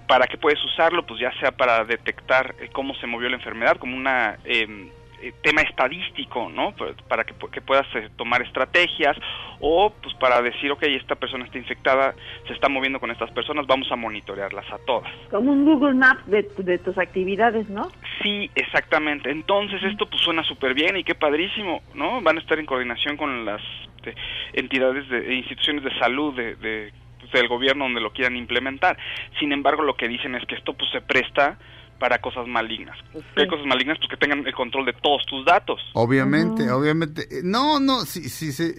¿Para 0.08 0.28
qué 0.28 0.38
puedes 0.38 0.64
usarlo? 0.64 1.06
Pues 1.06 1.20
ya 1.20 1.32
sea 1.40 1.52
para 1.52 1.84
detectar 1.84 2.56
eh, 2.60 2.70
cómo 2.72 2.94
se 2.96 3.08
movió 3.08 3.28
la 3.30 3.38
enfermedad, 3.38 3.78
como 3.78 3.96
una 3.96 4.38
eh, 4.46 4.92
eh, 5.22 5.34
tema 5.42 5.62
estadístico, 5.62 6.50
¿no? 6.50 6.72
Pues, 6.74 6.96
Para 7.08 7.24
que, 7.24 7.34
pu- 7.34 7.50
que 7.50 7.62
puedas 7.62 7.86
eh, 7.96 8.10
tomar 8.18 8.42
estrategias 8.42 9.18
o 9.60 9.92
pues 10.02 10.14
para 10.16 10.42
decir, 10.42 10.72
ok, 10.72 10.84
esta 10.84 11.16
persona 11.16 11.46
está 11.46 11.58
infectada, 11.58 12.14
se 12.48 12.54
está 12.54 12.68
moviendo 12.70 13.00
con 13.00 13.12
estas 13.12 13.32
personas, 13.32 13.66
vamos 13.68 13.92
a 13.92 13.96
monitorearlas 13.96 14.70
a 14.72 14.78
todas. 14.80 15.12
Como 15.32 15.52
un 15.52 15.66
Google 15.66 15.94
Maps 15.96 16.26
de, 16.28 16.44
de 16.58 16.78
tus 16.78 16.98
actividades, 16.98 17.68
¿no? 17.70 17.84
Sí, 18.22 18.50
exactamente. 18.56 19.30
Entonces 19.32 19.82
esto 19.84 20.06
pues 20.08 20.22
suena 20.22 20.44
súper 20.44 20.74
bien 20.74 20.98
y 20.98 21.04
qué 21.04 21.16
padrísimo, 21.16 21.82
¿no? 21.94 22.22
Van 22.22 22.38
a 22.38 22.42
estar 22.42 22.60
en 22.60 22.66
coordinación 22.66 23.18
con 23.18 23.46
las 23.46 23.62
este, 23.98 24.16
entidades 24.54 25.08
de 25.10 25.30
e 25.30 25.34
instituciones 25.36 25.84
de 25.84 25.98
salud 26.00 26.36
de, 26.36 26.56
de, 26.58 26.94
pues, 27.20 27.32
del 27.32 27.48
gobierno 27.48 27.86
donde 27.86 28.02
lo 28.02 28.12
quieran 28.12 28.36
implementar. 28.36 28.98
Sin 29.40 29.52
embargo, 29.52 29.84
lo 29.84 29.96
que 29.96 30.08
dicen 30.08 30.36
es 30.36 30.46
que 30.46 30.56
esto 30.56 30.74
pues 30.74 30.90
se 30.92 31.02
presta 31.02 31.58
para 32.00 32.20
cosas 32.20 32.48
malignas. 32.48 32.98
¿Qué 33.36 33.48
cosas 33.48 33.66
malignas? 33.66 33.98
Pues 34.00 34.10
que 34.10 34.18
tengan 34.18 34.46
el 34.46 34.54
control 34.54 34.86
de 34.86 34.94
todos 34.94 35.26
tus 35.26 35.46
datos. 35.46 35.80
Obviamente, 35.94 36.70
obviamente. 36.72 37.28
Eh, 37.32 37.42
No, 37.44 37.80
no, 37.80 38.06
sí, 38.06 38.30
sí, 38.30 38.52
sí. 38.52 38.74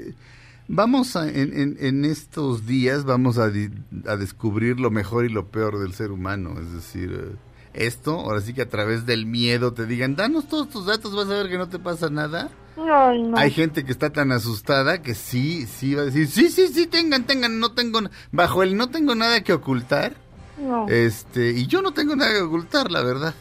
Vamos 0.69 1.15
a, 1.17 1.29
en, 1.29 1.57
en, 1.59 1.77
en 1.81 2.05
estos 2.05 2.67
días 2.67 3.05
vamos 3.05 3.39
a, 3.39 3.51
di- 3.51 3.71
a 4.07 4.17
descubrir 4.17 4.81
lo 4.81 4.91
mejor 4.91 5.25
y 5.25 5.29
lo 5.29 5.47
peor 5.49 5.79
del 5.79 5.93
ser 5.95 6.11
humano. 6.11 6.57
Es 6.61 6.73
decir, 6.73 7.13
eh, 7.13 7.37
esto, 7.73 8.19
ahora 8.19 8.41
sí 8.41 8.53
que 8.53 8.63
a 8.63 8.69
través 8.69 9.07
del 9.07 9.27
miedo 9.27 9.73
te 9.73 9.87
digan, 9.87 10.17
danos 10.17 10.49
todos 10.49 10.69
tus 10.69 10.87
datos, 10.87 11.15
vas 11.15 11.27
a 11.27 11.35
ver 11.43 11.49
que 11.49 11.59
no 11.59 11.69
te 11.69 11.79
pasa 11.79 12.11
nada. 12.11 12.51
Ay, 12.77 13.23
no. 13.23 13.39
Hay 13.39 13.53
gente 13.53 13.85
que 13.85 13.93
está 13.93 14.11
tan 14.11 14.33
asustada 14.33 15.01
que 15.03 15.15
sí, 15.15 15.67
sí 15.67 15.95
va 15.95 16.03
a 16.03 16.07
decir, 16.07 16.27
sí, 16.27 16.49
sí, 16.51 16.67
sí, 16.69 16.87
tengan, 16.87 17.25
tengan, 17.25 17.59
no 17.61 17.73
tengo, 17.73 18.01
bajo 18.33 18.63
el 18.63 18.77
no 18.77 18.89
tengo 18.91 19.15
nada 19.15 19.43
que 19.43 19.53
ocultar. 19.53 20.15
No. 20.59 20.87
Este, 20.89 21.51
y 21.51 21.67
yo 21.67 21.83
no 21.83 21.93
tengo 21.93 22.17
nada 22.17 22.33
que 22.33 22.41
ocultar, 22.41 22.91
la 22.91 23.03
verdad. 23.03 23.35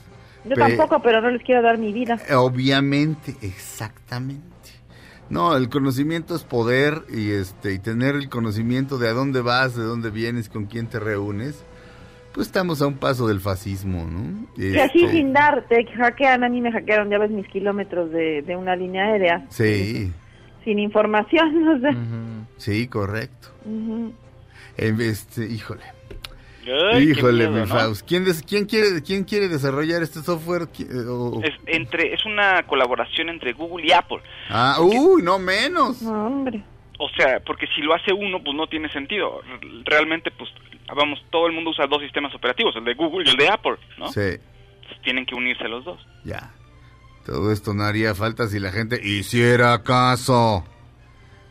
Yo 0.44 0.56
Pe- 0.56 0.62
tampoco, 0.62 1.02
pero 1.02 1.22
no 1.22 1.30
les 1.32 1.42
quiero 1.44 1.62
dar 1.62 1.78
mi 1.78 1.92
vida. 1.92 2.20
Obviamente, 2.36 3.36
exactamente. 3.42 4.44
No, 5.30 5.56
el 5.58 5.70
conocimiento 5.70 6.36
es 6.36 6.44
poder 6.44 7.02
y 7.10 7.32
este 7.32 7.74
y 7.74 7.80
tener 7.80 8.14
el 8.16 8.30
conocimiento 8.30 8.98
de 9.00 9.10
a 9.10 9.14
dónde 9.14 9.42
vas, 9.42 9.76
de 9.76 9.84
dónde 9.84 10.12
vienes, 10.12 10.50
con 10.50 10.66
quién 10.66 10.88
te 10.88 11.00
reúnes. 11.00 11.64
Pues 12.32 12.48
estamos 12.48 12.82
a 12.82 12.88
un 12.88 12.96
paso 12.98 13.28
del 13.28 13.40
fascismo, 13.40 14.06
¿no? 14.06 14.46
Y 14.62 14.78
así 14.78 15.00
Este, 15.00 15.12
sin 15.14 15.34
dar, 15.34 15.66
te 15.68 15.84
hackean, 15.86 16.44
a 16.44 16.50
mí 16.50 16.62
me 16.62 16.72
hackearon, 16.72 17.10
ya 17.10 17.18
ves 17.18 17.32
mis 17.32 17.48
kilómetros 17.48 18.12
de, 18.12 18.42
de 18.44 18.56
una 18.56 18.76
línea 18.76 19.06
aérea. 19.06 19.46
Sí, 19.50 20.12
Sin 20.64 20.78
información, 20.78 21.68
o 21.70 21.80
sea. 21.80 21.96
sí, 22.58 22.88
correcto. 22.88 23.48
Eh, 24.78 24.94
Este, 25.00 25.48
híjole. 25.48 25.84
Ay, 26.94 27.12
híjole, 27.12 27.48
miedo, 27.50 27.52
mi 27.52 27.60
¿no? 27.60 27.68
Faust. 27.68 28.08
¿Quién, 28.08 28.26
des- 28.26 28.44
quién 28.44 28.66
quiere 28.66 29.02
quién 29.04 29.24
quiere 29.24 29.48
desarrollar 29.48 30.02
este 30.04 30.22
software? 30.22 30.64
¿Qui- 30.64 30.88
eh, 30.90 31.08
o- 31.08 31.42
Es, 31.44 31.54
entre, 31.68 32.14
es 32.14 32.26
una 32.26 32.64
colaboración 32.64 33.30
entre 33.30 33.54
Google 33.54 33.86
y 33.88 33.92
Apple. 33.92 34.20
Ah, 34.50 34.78
uy, 34.82 35.22
no 35.22 35.38
menos. 35.40 36.02
No, 36.02 36.28
hombre. 36.28 36.64
O 36.98 37.10
sea, 37.10 37.40
porque 37.46 37.68
si 37.76 37.82
lo 37.82 37.94
hace 37.94 38.14
uno, 38.14 38.42
pues 38.44 38.56
no 38.56 38.68
tiene 38.68 38.90
sentido. 38.90 39.42
Realmente, 39.84 40.32
pues, 40.32 40.50
vamos, 40.96 41.20
todo 41.30 41.48
el 41.48 41.54
mundo 41.54 41.72
usa 41.72 41.88
dos 41.88 42.02
sistemas 42.02 42.34
operativos, 42.34 42.74
el 42.78 42.86
de 42.86 42.94
Google 42.94 43.26
y 43.26 43.30
el 43.32 43.36
de 43.38 43.50
Apple, 43.50 43.76
¿no? 43.98 44.08
Sí, 44.08 44.38
Pues 44.88 45.02
tienen 45.04 45.26
que 45.26 45.36
unirse 45.36 45.68
los 45.68 45.84
dos. 45.84 46.00
ya. 46.24 46.52
Todo 47.26 47.52
esto 47.52 47.74
no 47.74 47.84
haría 47.84 48.14
falta 48.14 48.48
si 48.48 48.60
la 48.60 48.72
gente 48.72 49.00
hiciera 49.04 49.82
caso. 49.82 50.64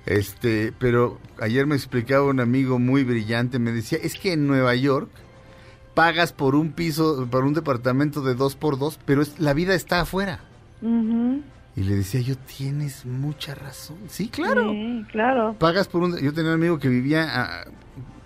Este, 0.06 0.72
pero 0.78 1.18
ayer 1.40 1.66
me 1.66 1.74
explicaba 1.74 2.24
un 2.24 2.40
amigo 2.40 2.78
muy 2.78 3.04
brillante, 3.04 3.58
me 3.58 3.72
decía, 3.72 3.98
es 4.02 4.14
que 4.14 4.32
en 4.32 4.46
Nueva 4.46 4.74
York 4.74 5.08
pagas 5.94 6.32
por 6.32 6.54
un 6.54 6.72
piso, 6.72 7.26
por 7.30 7.44
un 7.44 7.54
departamento 7.54 8.20
de 8.20 8.34
dos 8.34 8.54
por 8.56 8.78
dos, 8.78 8.98
pero 9.06 9.22
es, 9.22 9.38
la 9.38 9.54
vida 9.54 9.74
está 9.74 10.00
afuera. 10.00 10.40
Y 10.82 11.82
le 11.82 11.96
decía 11.96 12.20
yo, 12.20 12.36
tienes 12.36 13.06
mucha 13.06 13.54
razón. 13.54 13.96
Sí, 14.08 14.28
claro. 14.28 14.70
Sí, 14.70 15.04
claro. 15.10 15.56
Pagas 15.58 15.88
por 15.88 16.02
un... 16.02 16.18
Yo 16.18 16.32
tenía 16.34 16.50
un 16.50 16.56
amigo 16.56 16.78
que 16.78 16.88
vivía 16.88 17.24
a, 17.24 17.64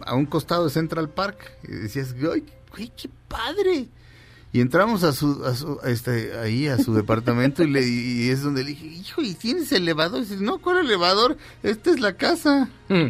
a 0.04 0.14
un 0.14 0.26
costado 0.26 0.64
de 0.64 0.70
Central 0.70 1.08
Park. 1.08 1.52
Y 1.62 1.72
decías, 1.72 2.14
güey, 2.20 2.42
qué 2.74 3.08
padre. 3.28 3.88
Y 4.50 4.60
entramos 4.62 5.04
a 5.04 5.12
su, 5.12 5.44
a 5.44 5.54
su 5.54 5.78
este, 5.84 6.32
ahí 6.38 6.68
a 6.68 6.78
su 6.78 6.94
departamento 6.94 7.62
y, 7.62 7.70
le, 7.70 7.86
y 7.86 8.30
es 8.30 8.42
donde 8.42 8.62
le 8.64 8.70
dije, 8.70 8.86
hijo, 8.86 9.20
¿y 9.20 9.34
tienes 9.34 9.70
elevador? 9.72 10.20
Y 10.20 10.22
dice, 10.26 10.42
no, 10.42 10.56
¿cuál 10.58 10.78
elevador? 10.78 11.36
Esta 11.62 11.90
es 11.90 12.00
la 12.00 12.14
casa. 12.14 12.68
Mm. 12.88 13.08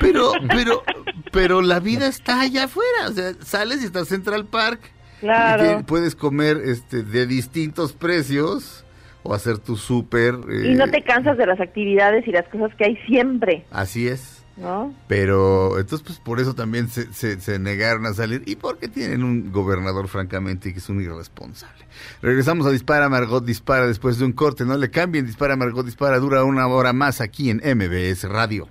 Pero, 0.00 0.32
pero, 0.48 0.82
pero 1.30 1.62
la 1.62 1.78
vida 1.78 2.08
está 2.08 2.40
allá 2.40 2.64
afuera. 2.64 3.08
O 3.08 3.12
sea, 3.12 3.34
sales 3.40 3.82
y 3.82 3.86
estás 3.86 4.10
en 4.10 4.16
Central 4.24 4.46
Park. 4.46 4.80
Claro. 5.20 5.78
Y 5.80 5.82
puedes 5.84 6.16
comer 6.16 6.60
este 6.64 7.02
de 7.04 7.26
distintos 7.26 7.92
precios 7.92 8.84
o 9.22 9.32
hacer 9.32 9.58
tu 9.58 9.76
súper. 9.76 10.34
eh, 10.50 10.72
Y 10.72 10.74
no 10.74 10.90
te 10.90 11.02
cansas 11.02 11.38
de 11.38 11.46
las 11.46 11.60
actividades 11.60 12.26
y 12.26 12.32
las 12.32 12.46
cosas 12.48 12.74
que 12.76 12.84
hay 12.84 12.96
siempre, 13.06 13.64
Así 13.70 14.08
es. 14.08 14.33
¿No? 14.56 14.94
Pero 15.08 15.78
entonces, 15.78 16.06
pues 16.06 16.18
por 16.18 16.40
eso 16.40 16.54
también 16.54 16.88
se, 16.88 17.12
se, 17.12 17.40
se 17.40 17.58
negaron 17.58 18.06
a 18.06 18.14
salir 18.14 18.42
y 18.46 18.56
porque 18.56 18.88
tienen 18.88 19.22
un 19.24 19.52
gobernador, 19.52 20.08
francamente, 20.08 20.72
que 20.72 20.78
es 20.78 20.88
un 20.88 21.00
irresponsable. 21.00 21.84
Regresamos 22.22 22.66
a 22.66 22.70
Dispara, 22.70 23.08
Margot 23.08 23.44
Dispara 23.44 23.86
después 23.86 24.18
de 24.18 24.24
un 24.24 24.32
corte. 24.32 24.64
No 24.64 24.76
le 24.76 24.90
cambien, 24.90 25.26
Dispara, 25.26 25.56
Margot 25.56 25.84
Dispara 25.84 26.18
dura 26.18 26.44
una 26.44 26.66
hora 26.66 26.92
más 26.92 27.20
aquí 27.20 27.50
en 27.50 27.58
MBS 27.58 28.24
Radio. 28.24 28.68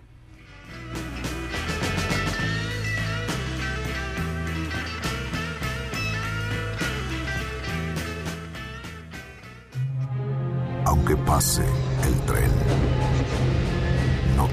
Aunque 10.86 11.16
pase 11.18 11.64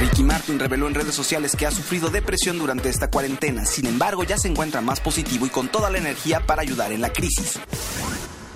Ricky 0.00 0.22
Martin 0.22 0.58
reveló 0.58 0.88
en 0.88 0.94
redes 0.94 1.14
sociales 1.14 1.54
que 1.56 1.66
ha 1.66 1.70
sufrido 1.70 2.08
depresión 2.08 2.58
durante 2.58 2.88
esta 2.88 3.10
cuarentena. 3.10 3.64
Sin 3.66 3.86
embargo, 3.86 4.24
ya 4.24 4.38
se 4.38 4.48
encuentra 4.48 4.80
más 4.80 5.00
positivo 5.00 5.44
y 5.46 5.50
con 5.50 5.68
toda 5.68 5.90
la 5.90 5.98
energía 5.98 6.40
para 6.40 6.62
ayudar 6.62 6.92
en 6.92 7.02
la 7.02 7.12
crisis. 7.12 7.60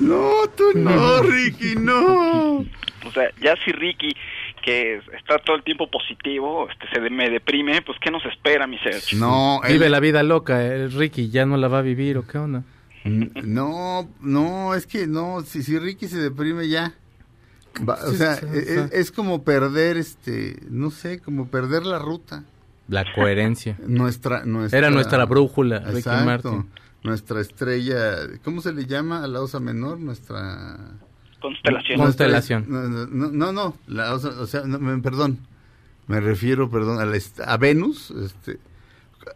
No, 0.00 0.30
tú 0.56 0.64
no, 0.74 1.22
Ricky, 1.22 1.74
no. 1.76 2.58
O 3.06 3.12
sea, 3.12 3.24
ya 3.42 3.54
si 3.64 3.72
Ricky, 3.72 4.14
que 4.64 4.96
está 5.16 5.38
todo 5.38 5.56
el 5.56 5.62
tiempo 5.64 5.90
positivo, 5.90 6.66
este, 6.70 6.86
se 6.94 7.00
de- 7.00 7.10
me 7.10 7.28
deprime, 7.28 7.82
pues 7.82 7.98
¿qué 8.00 8.10
nos 8.10 8.24
espera, 8.24 8.66
mi 8.66 8.78
Sergio? 8.78 9.18
No, 9.18 9.60
él- 9.64 9.74
Vive 9.74 9.90
la 9.90 10.00
vida 10.00 10.22
loca, 10.22 10.62
eh, 10.64 10.88
Ricky, 10.88 11.28
ya 11.30 11.44
no 11.44 11.58
la 11.58 11.68
va 11.68 11.80
a 11.80 11.82
vivir 11.82 12.16
o 12.16 12.26
qué 12.26 12.38
onda. 12.38 12.64
No, 13.04 14.08
no, 14.22 14.74
es 14.74 14.86
que 14.86 15.06
no, 15.06 15.42
si, 15.42 15.62
si 15.62 15.78
Ricky 15.78 16.08
se 16.08 16.16
deprime 16.18 16.68
ya. 16.68 16.94
Va- 17.88 17.98
o 18.06 18.12
sea, 18.12 18.36
sí, 18.36 18.46
es, 18.52 18.64
sí. 18.68 18.88
es 18.92 19.10
como 19.12 19.42
perder, 19.42 19.96
este, 19.96 20.56
no 20.70 20.90
sé, 20.90 21.18
como 21.20 21.48
perder 21.48 21.84
la 21.86 21.98
ruta. 21.98 22.44
La 22.88 23.04
coherencia. 23.14 23.78
Nuestra, 23.86 24.44
nuestra 24.44 24.78
Era 24.78 24.90
nuestra 24.90 25.24
brújula, 25.24 25.80
Ricky 25.80 25.98
Exacto. 25.98 26.24
Martin. 26.24 26.66
Nuestra 27.02 27.40
estrella, 27.40 28.16
¿cómo 28.44 28.60
se 28.62 28.72
le 28.72 28.86
llama 28.86 29.22
a 29.24 29.26
la 29.26 29.40
osa 29.42 29.60
menor? 29.60 29.98
Nuestra 29.98 30.78
Constelación. 31.40 31.98
Constelación. 31.98 32.64
No, 32.68 32.82
no, 32.88 33.30
no, 33.30 33.52
no, 33.52 33.76
la 33.86 34.14
osa- 34.14 34.40
o 34.40 34.46
sea, 34.46 34.62
no, 34.64 34.78
me- 34.78 35.02
perdón. 35.02 35.38
Me 36.06 36.20
refiero, 36.20 36.70
perdón, 36.70 37.00
a, 37.00 37.04
la 37.06 37.18
a 37.46 37.56
Venus, 37.56 38.10
este 38.10 38.58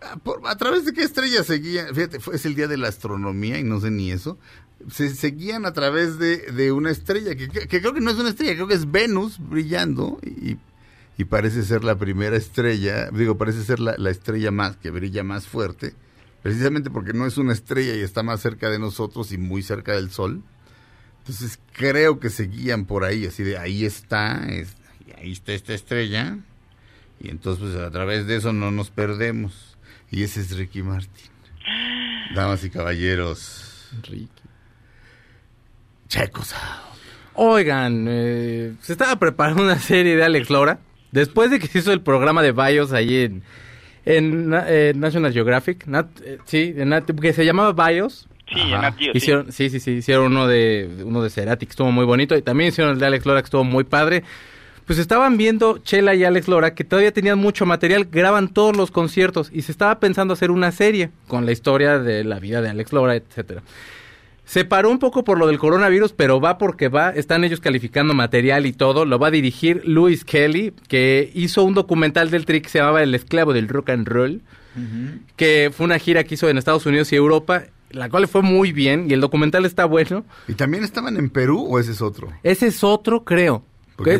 a, 0.03 0.17
por- 0.17 0.41
a 0.47 0.55
través 0.57 0.85
de 0.85 0.93
qué 0.93 1.03
estrella 1.03 1.43
seguían, 1.43 1.95
fíjate, 1.95 2.21
fue, 2.21 2.37
es 2.37 2.45
el 2.47 2.55
día 2.55 2.69
de 2.69 2.77
la 2.77 2.89
astronomía 2.89 3.59
y 3.59 3.65
no 3.65 3.81
sé 3.81 3.91
ni 3.91 4.11
eso, 4.13 4.39
se 4.91 5.15
seguían 5.15 5.67
a 5.67 5.73
través 5.73 6.19
de, 6.19 6.39
de 6.53 6.73
una 6.73 6.91
estrella, 6.91 7.35
que, 7.37 7.49
creo 7.49 7.93
que 7.95 8.01
no 8.01 8.11
es 8.11 8.17
una 8.19 8.31
estrella, 8.31 8.55
creo 8.55 8.69
que 8.69 8.75
es 8.75 8.91
Venus 8.91 9.39
brillando 9.39 10.19
y, 10.23 10.57
y 11.17 11.25
parece 11.25 11.63
ser 11.65 11.85
la 11.85 11.97
primera 11.99 12.37
estrella, 12.37 13.11
digo, 13.11 13.37
parece 13.39 13.65
ser 13.65 13.81
la, 13.81 13.95
la 13.99 14.11
estrella 14.11 14.51
más, 14.51 14.77
que 14.77 14.91
brilla 14.91 15.23
más 15.25 15.47
fuerte, 15.47 15.95
precisamente 16.43 16.91
porque 16.91 17.13
no 17.13 17.27
es 17.27 17.37
una 17.39 17.53
estrella 17.53 17.95
y 17.95 18.01
está 18.01 18.23
más 18.23 18.41
cerca 18.41 18.71
de 18.71 18.79
nosotros 18.79 19.33
y 19.33 19.39
muy 19.39 19.63
cerca 19.63 19.93
del 19.95 20.11
Sol. 20.11 20.43
Entonces 21.19 21.59
creo 21.73 22.21
que 22.21 22.31
seguían 22.31 22.87
por 22.87 23.05
ahí, 23.05 23.27
así 23.27 23.43
de 23.43 23.59
ahí 23.59 23.85
está, 23.85 24.47
es- 24.49 24.77
ahí 25.19 25.33
está 25.33 25.53
esta 25.53 25.75
estrella, 25.75 26.39
y 27.21 27.29
entonces 27.31 27.73
pues, 27.73 27.77
a 27.85 27.91
través 27.91 28.27
de 28.27 28.37
eso 28.37 28.53
no 28.53 28.71
nos 28.71 28.91
perdemos. 28.91 29.77
Y 30.11 30.23
ese 30.23 30.41
es 30.41 30.57
Ricky 30.57 30.83
Martin. 30.83 31.31
Damas 32.35 32.65
y 32.65 32.71
caballeros, 32.71 33.91
Ricky. 34.05 34.29
Checos. 36.09 36.55
Oigan, 37.35 38.07
eh, 38.09 38.73
se 38.81 38.93
estaba 38.93 39.17
preparando 39.17 39.63
una 39.63 39.79
serie 39.79 40.17
de 40.17 40.25
Alex 40.25 40.51
Lora. 40.51 40.81
Después 41.13 41.51
de 41.51 41.59
que 41.59 41.67
se 41.69 41.79
hizo 41.79 41.93
el 41.93 42.01
programa 42.01 42.43
de 42.43 42.53
Bios 42.53 42.93
ahí 42.93 43.17
en, 44.05 44.53
eh, 44.67 44.93
National 44.97 45.33
Geographic, 45.33 45.87
Nat- 45.87 46.21
eh, 46.25 46.39
sí, 46.45 46.75
en 46.77 46.91
Nat- 46.91 47.19
que 47.21 47.33
se 47.33 47.45
llamaba 47.45 47.73
Bios. 47.89 48.29
Sí, 48.53 48.61
en 48.61 48.71
Nat 48.81 48.97
Geo, 48.99 49.13
sí. 49.13 49.19
Hicieron, 49.19 49.53
sí, 49.53 49.71
sí, 49.71 49.79
sí, 49.81 49.91
hicieron 49.93 50.27
uno 50.27 50.47
de 50.47 50.89
uno 51.05 51.23
de 51.23 51.31
Cerati 51.31 51.67
que 51.67 51.71
estuvo 51.71 51.93
muy 51.93 52.05
bonito 52.05 52.37
y 52.37 52.43
también 52.43 52.69
hicieron 52.69 52.95
el 52.95 52.99
de 52.99 53.07
Alex 53.07 53.25
Lora 53.27 53.41
que 53.43 53.47
estuvo 53.47 53.65
muy 53.65 53.85
padre. 53.85 54.25
Pues 54.87 54.99
estaban 54.99 55.37
viendo 55.37 55.79
Chela 55.79 56.15
y 56.15 56.25
Alex 56.25 56.49
Lora 56.49 56.75
que 56.75 56.83
todavía 56.83 57.13
tenían 57.13 57.39
mucho 57.39 57.67
material, 57.67 58.09
graban 58.11 58.49
todos 58.49 58.75
los 58.75 58.91
conciertos 58.91 59.51
y 59.53 59.61
se 59.63 59.71
estaba 59.71 60.01
pensando 60.01 60.33
hacer 60.33 60.51
una 60.51 60.73
serie 60.73 61.11
con 61.27 61.45
la 61.45 61.53
historia 61.53 61.99
de 61.99 62.25
la 62.25 62.39
vida 62.41 62.63
de 62.63 62.71
Alex 62.71 62.93
Lora, 62.95 63.15
etcétera. 63.17 63.63
Se 64.49 64.65
paró 64.65 64.91
un 64.91 64.99
poco 64.99 65.25
por 65.25 65.39
lo 65.39 65.47
del 65.47 65.59
coronavirus, 65.59 66.15
pero 66.15 66.41
va 66.41 66.57
porque 66.57 66.89
va. 66.89 67.11
Están 67.11 67.45
ellos 67.45 67.61
calificando 67.61 68.15
material 68.15 68.65
y 68.65 68.73
todo. 68.73 69.05
Lo 69.05 69.19
va 69.19 69.27
a 69.27 69.31
dirigir 69.31 69.83
Louis 69.85 70.25
Kelly, 70.25 70.73
que 70.89 71.31
hizo 71.35 71.65
un 71.65 71.75
documental 71.75 72.31
del 72.31 72.47
tri 72.47 72.63
que 72.63 72.71
se 72.71 72.79
llamaba 72.79 73.03
El 73.03 73.15
esclavo 73.15 73.53
del 73.53 73.69
rock 73.69 73.91
and 73.91 74.09
roll, 74.09 74.41
que 75.37 75.71
fue 75.71 75.85
una 75.85 75.99
gira 75.99 76.25
que 76.25 76.37
hizo 76.37 76.49
en 76.49 76.57
Estados 76.57 76.87
Unidos 76.87 77.13
y 77.13 77.17
Europa, 77.17 77.65
la 77.91 78.09
cual 78.09 78.23
le 78.23 78.27
fue 78.27 78.41
muy 78.41 78.73
bien 78.73 79.11
y 79.11 79.13
el 79.13 79.21
documental 79.21 79.67
está 79.67 79.85
bueno. 79.85 80.25
¿Y 80.49 80.55
también 80.55 80.83
estaban 80.83 81.19
en 81.19 81.29
Perú 81.29 81.67
o 81.69 81.79
ese 81.79 81.93
es 81.93 82.01
otro? 82.01 82.33
Ese 82.43 82.69
es 82.69 82.83
otro, 82.83 83.25
creo. 83.25 83.65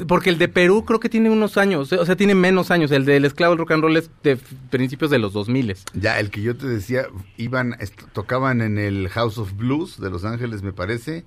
Porque 0.07 0.31
el 0.31 0.39
de 0.39 0.49
Perú 0.49 0.85
creo 0.85 0.99
que 1.01 1.09
tiene 1.09 1.31
unos 1.31 1.57
años, 1.57 1.93
o 1.93 2.05
sea, 2.05 2.17
tiene 2.17 2.35
menos 2.35 2.71
años. 2.71 2.91
El 2.91 3.05
del 3.05 3.25
esclavo 3.25 3.53
del 3.53 3.59
rock 3.61 3.71
and 3.73 3.83
roll 3.83 3.97
es 3.97 4.11
de 4.23 4.37
principios 4.71 5.11
de 5.11 5.19
los 5.19 5.33
2000. 5.33 5.75
Ya, 5.95 6.19
el 6.19 6.31
que 6.31 6.43
yo 6.43 6.57
te 6.57 6.67
decía, 6.67 7.07
iban, 7.37 7.77
tocaban 8.13 8.61
en 8.61 8.79
el 8.79 9.09
House 9.09 9.39
of 9.39 9.53
Blues 9.57 10.01
de 10.01 10.11
Los 10.11 10.25
Ángeles, 10.25 10.63
me 10.63 10.73
parece. 10.73 11.25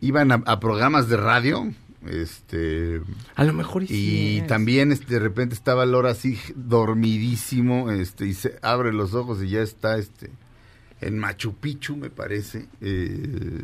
Iban 0.00 0.30
a, 0.32 0.42
a 0.46 0.60
programas 0.60 1.08
de 1.08 1.16
radio, 1.16 1.72
este... 2.08 3.00
A 3.34 3.44
lo 3.44 3.52
mejor 3.52 3.82
y, 3.82 3.86
sí 3.86 3.94
Y 3.94 4.38
es. 4.40 4.46
también 4.46 4.92
este, 4.92 5.14
de 5.14 5.18
repente 5.20 5.54
estaba 5.54 5.84
Lora 5.86 6.10
así 6.10 6.38
dormidísimo, 6.54 7.90
este, 7.90 8.26
y 8.26 8.34
se 8.34 8.58
abre 8.62 8.92
los 8.92 9.14
ojos 9.14 9.42
y 9.42 9.48
ya 9.50 9.60
está 9.62 9.98
este 9.98 10.30
en 11.00 11.18
Machu 11.18 11.54
Picchu, 11.54 11.96
me 11.96 12.10
parece. 12.10 12.66
eh, 12.82 13.62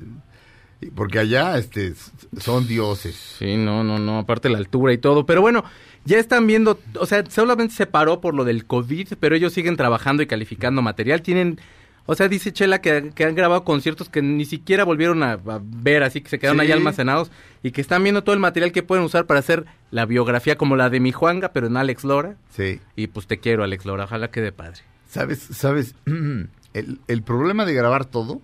porque 0.94 1.18
allá 1.18 1.56
este 1.58 1.94
son 2.38 2.66
dioses. 2.66 3.14
Sí, 3.38 3.56
no, 3.56 3.82
no, 3.84 3.98
no, 3.98 4.18
aparte 4.18 4.48
la 4.48 4.58
altura 4.58 4.92
y 4.92 4.98
todo. 4.98 5.24
Pero 5.26 5.40
bueno, 5.40 5.64
ya 6.04 6.18
están 6.18 6.46
viendo, 6.46 6.78
o 6.98 7.06
sea, 7.06 7.24
solamente 7.28 7.74
se 7.74 7.86
paró 7.86 8.20
por 8.20 8.34
lo 8.34 8.44
del 8.44 8.66
COVID, 8.66 9.14
pero 9.18 9.34
ellos 9.34 9.52
siguen 9.52 9.76
trabajando 9.76 10.22
y 10.22 10.26
calificando 10.26 10.82
material. 10.82 11.22
Tienen, 11.22 11.58
o 12.04 12.14
sea, 12.14 12.28
dice 12.28 12.52
Chela 12.52 12.80
que, 12.80 13.10
que 13.14 13.24
han 13.24 13.34
grabado 13.34 13.64
conciertos 13.64 14.08
que 14.08 14.22
ni 14.22 14.44
siquiera 14.44 14.84
volvieron 14.84 15.22
a, 15.22 15.32
a 15.32 15.60
ver, 15.62 16.02
así 16.02 16.20
que 16.20 16.28
se 16.28 16.38
quedaron 16.38 16.60
Sí. 16.60 16.66
ahí 16.66 16.72
almacenados 16.72 17.30
y 17.62 17.70
que 17.72 17.80
están 17.80 18.02
viendo 18.02 18.22
todo 18.22 18.34
el 18.34 18.40
material 18.40 18.70
que 18.72 18.82
pueden 18.82 19.04
usar 19.04 19.26
para 19.26 19.40
hacer 19.40 19.64
la 19.90 20.04
biografía 20.06 20.56
como 20.56 20.76
la 20.76 20.90
de 20.90 21.00
mi 21.00 21.10
Juanga, 21.10 21.52
pero 21.52 21.66
en 21.66 21.76
Alex 21.76 22.04
Lora. 22.04 22.36
Sí. 22.50 22.80
Y 22.94 23.06
pues 23.08 23.26
te 23.26 23.38
quiero, 23.38 23.64
Alex 23.64 23.86
Lora, 23.86 24.04
ojalá 24.04 24.30
quede 24.30 24.52
padre. 24.52 24.82
¿Sabes? 25.08 25.38
¿Sabes? 25.40 25.94
El, 26.74 26.98
el 27.08 27.22
problema 27.22 27.64
de 27.64 27.72
grabar 27.72 28.04
todo 28.04 28.42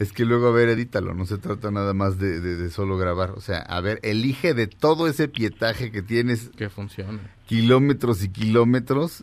es 0.00 0.12
que 0.12 0.24
luego, 0.24 0.48
a 0.48 0.50
ver, 0.50 0.68
edítalo. 0.70 1.14
No 1.14 1.24
se 1.26 1.38
trata 1.38 1.70
nada 1.70 1.94
más 1.94 2.18
de, 2.18 2.40
de- 2.40 2.56
de 2.56 2.70
solo 2.70 2.98
grabar. 2.98 3.30
O 3.30 3.40
sea, 3.40 3.58
a 3.58 3.80
ver, 3.80 4.00
elige 4.02 4.52
de 4.54 4.66
todo 4.66 5.06
ese 5.06 5.28
pietaje 5.28 5.92
que 5.92 6.02
tienes 6.02 6.50
Que 6.56 6.68
funcione. 6.68 7.20
kilómetros 7.46 8.24
y 8.24 8.28
kilómetros, 8.30 9.22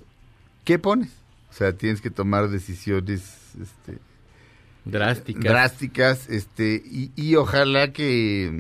¿qué 0.64 0.80
pones? 0.80 1.10
O 1.50 1.54
sea, 1.54 1.74
tienes 1.74 2.00
que 2.00 2.10
tomar 2.12 2.48
decisiones 2.50 3.22
este, 3.62 3.98
Drástica. 4.86 5.50
drásticas, 5.50 6.30
este, 6.30 6.82
y, 6.86 7.12
y 7.16 7.36
ojalá 7.36 7.92
que 7.92 8.52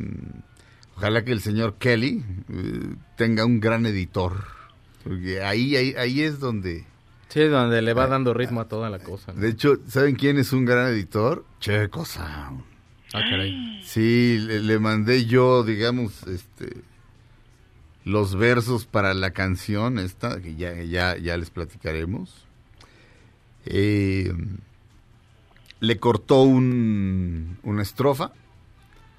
Ojalá 0.97 1.23
que 1.23 1.31
el 1.31 1.41
señor 1.41 1.75
Kelly 1.77 2.23
eh, 2.49 2.95
tenga 3.17 3.45
un 3.45 3.59
gran 3.59 3.85
editor. 3.85 4.45
Porque 5.03 5.43
ahí, 5.43 5.75
ahí, 5.75 5.93
ahí 5.95 6.21
es 6.23 6.39
donde... 6.39 6.85
Sí, 7.29 7.43
donde 7.43 7.81
le 7.81 7.93
va 7.93 8.07
dando 8.07 8.33
ritmo 8.33 8.61
a 8.61 8.67
toda 8.67 8.89
la 8.89 8.99
cosa. 8.99 9.33
¿no? 9.33 9.41
De 9.41 9.49
hecho, 9.49 9.77
¿saben 9.87 10.15
quién 10.15 10.37
es 10.37 10.53
un 10.53 10.65
gran 10.65 10.87
editor? 10.87 11.45
Checo 11.59 12.05
Sound. 12.05 12.63
Ah, 13.13 13.21
caray. 13.29 13.81
Sí, 13.83 14.37
le, 14.39 14.61
le 14.61 14.79
mandé 14.79 15.25
yo, 15.25 15.63
digamos, 15.63 16.23
este 16.27 16.83
los 18.07 18.35
versos 18.35 18.85
para 18.85 19.13
la 19.13 19.31
canción 19.31 19.99
esta, 19.99 20.41
que 20.41 20.55
ya, 20.55 20.73
ya, 20.81 21.17
ya 21.17 21.35
les 21.35 21.49
platicaremos. 21.49 22.45
Eh, 23.65 24.33
le 25.81 25.99
cortó 25.99 26.43
un, 26.43 27.57
una 27.63 27.81
estrofa, 27.81 28.31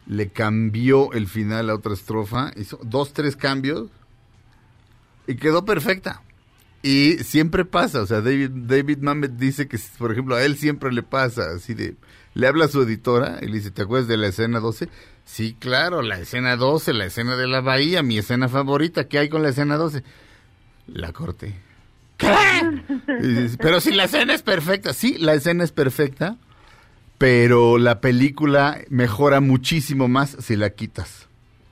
le 0.07 0.31
cambió 0.31 1.13
el 1.13 1.27
final 1.27 1.69
a 1.69 1.75
otra 1.75 1.93
estrofa, 1.93 2.51
hizo 2.57 2.81
dos, 2.83 3.13
tres 3.13 3.37
cambios 3.37 3.91
y 5.27 5.37
quedó 5.37 5.67
perfecta. 5.67 6.23
Y 6.83 7.19
siempre 7.19 7.65
pasa, 7.65 8.03
o 8.03 8.07
sea, 8.07 8.21
David, 8.21 8.51
David 8.53 8.99
Mamet 8.99 9.33
dice 9.33 9.67
que, 9.67 9.79
por 9.99 10.13
ejemplo, 10.13 10.37
a 10.37 10.45
él 10.45 10.57
siempre 10.57 10.93
le 10.93 11.03
pasa, 11.03 11.51
así 11.57 11.75
de, 11.75 11.97
le 12.35 12.47
habla 12.47 12.67
a 12.67 12.69
su 12.69 12.83
editora 12.83 13.39
y 13.43 13.47
le 13.47 13.55
dice, 13.55 13.73
¿te 13.73 13.83
acuerdas 13.83 14.07
de 14.07 14.17
la 14.17 14.29
escena 14.29 14.61
12? 14.61 14.89
Sí, 15.25 15.57
claro, 15.59 16.03
la 16.03 16.21
escena 16.21 16.57
12, 16.57 16.93
la 16.95 17.07
escena 17.07 17.37
de 17.37 17.49
la 17.49 17.61
bahía, 17.61 18.03
mi 18.03 18.17
escena 18.17 18.49
favorita, 18.49 19.09
¿qué 19.09 19.19
hay 19.19 19.29
con 19.29 19.43
la 19.43 19.49
escena 19.49 19.77
12? 19.77 20.05
La 20.87 21.13
corté. 21.13 21.55
¿Qué? 22.17 22.29
Pero 23.61 23.81
si 23.81 23.93
la 23.93 24.05
escena 24.05 24.35
es 24.35 24.43
perfecta, 24.43 24.93
sí, 24.93 25.17
la 25.19 25.35
escena 25.35 25.65
es 25.65 25.73
perfecta, 25.73 26.37
pero 27.19 27.79
la 27.79 28.01
película 28.01 28.79
mejora 28.89 29.41
muchísimo 29.41 30.09
más 30.09 30.37
si 30.41 30.57
la 30.57 30.71
quitas. 30.71 31.28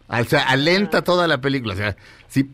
O 0.08 0.24
sea, 0.24 0.42
alenta 0.48 1.02
toda 1.02 1.26
la 1.26 1.40
película. 1.40 1.74
O 1.74 1.76
sea, 1.76 1.96
si, 2.28 2.50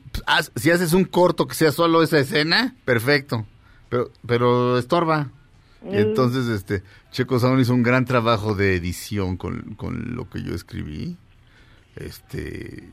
si 0.56 0.70
haces 0.70 0.92
un 0.92 1.04
corto 1.04 1.46
que 1.46 1.54
sea 1.54 1.72
solo 1.72 2.02
esa 2.02 2.18
escena, 2.18 2.74
perfecto. 2.84 3.46
Pero, 3.88 4.10
pero 4.26 4.78
estorba. 4.78 5.30
Y 5.84 5.96
entonces, 5.96 6.46
este, 6.48 6.82
Checo 7.10 7.38
Sound 7.40 7.60
hizo 7.60 7.74
un 7.74 7.82
gran 7.82 8.04
trabajo 8.04 8.54
de 8.54 8.76
edición 8.76 9.36
con, 9.36 9.74
con 9.74 10.14
lo 10.14 10.30
que 10.30 10.42
yo 10.42 10.54
escribí. 10.54 11.16
Este, 11.96 12.88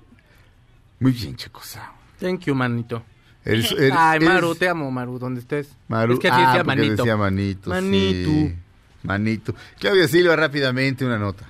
muy 1.00 1.12
bien, 1.12 1.36
Checo 1.36 1.62
Sound. 1.64 1.88
Thank 2.20 2.42
you, 2.42 2.56
manito. 2.56 3.04
Eres- 3.46 3.72
eres- 3.78 3.94
Ay, 3.96 4.18
eres- 4.18 4.28
Maru, 4.30 4.56
te 4.56 4.68
amo, 4.68 4.92
Maru, 4.92 5.20
donde 5.20 5.40
estés. 5.40 5.70
Maru, 5.88 6.14
Es 6.16 6.20
que 6.20 6.28
así 6.30 6.42
ah, 6.44 6.48
decía 6.48 6.64
manito. 6.64 6.96
decía 6.96 7.18
manito. 7.18 7.70
Manito. 7.70 8.30
sí. 8.30 8.56
Manito. 9.04 9.56
Claudia 9.80 10.08
Silva, 10.10 10.36
rápidamente 10.36 11.06
una 11.06 11.18
nota. 11.18 11.46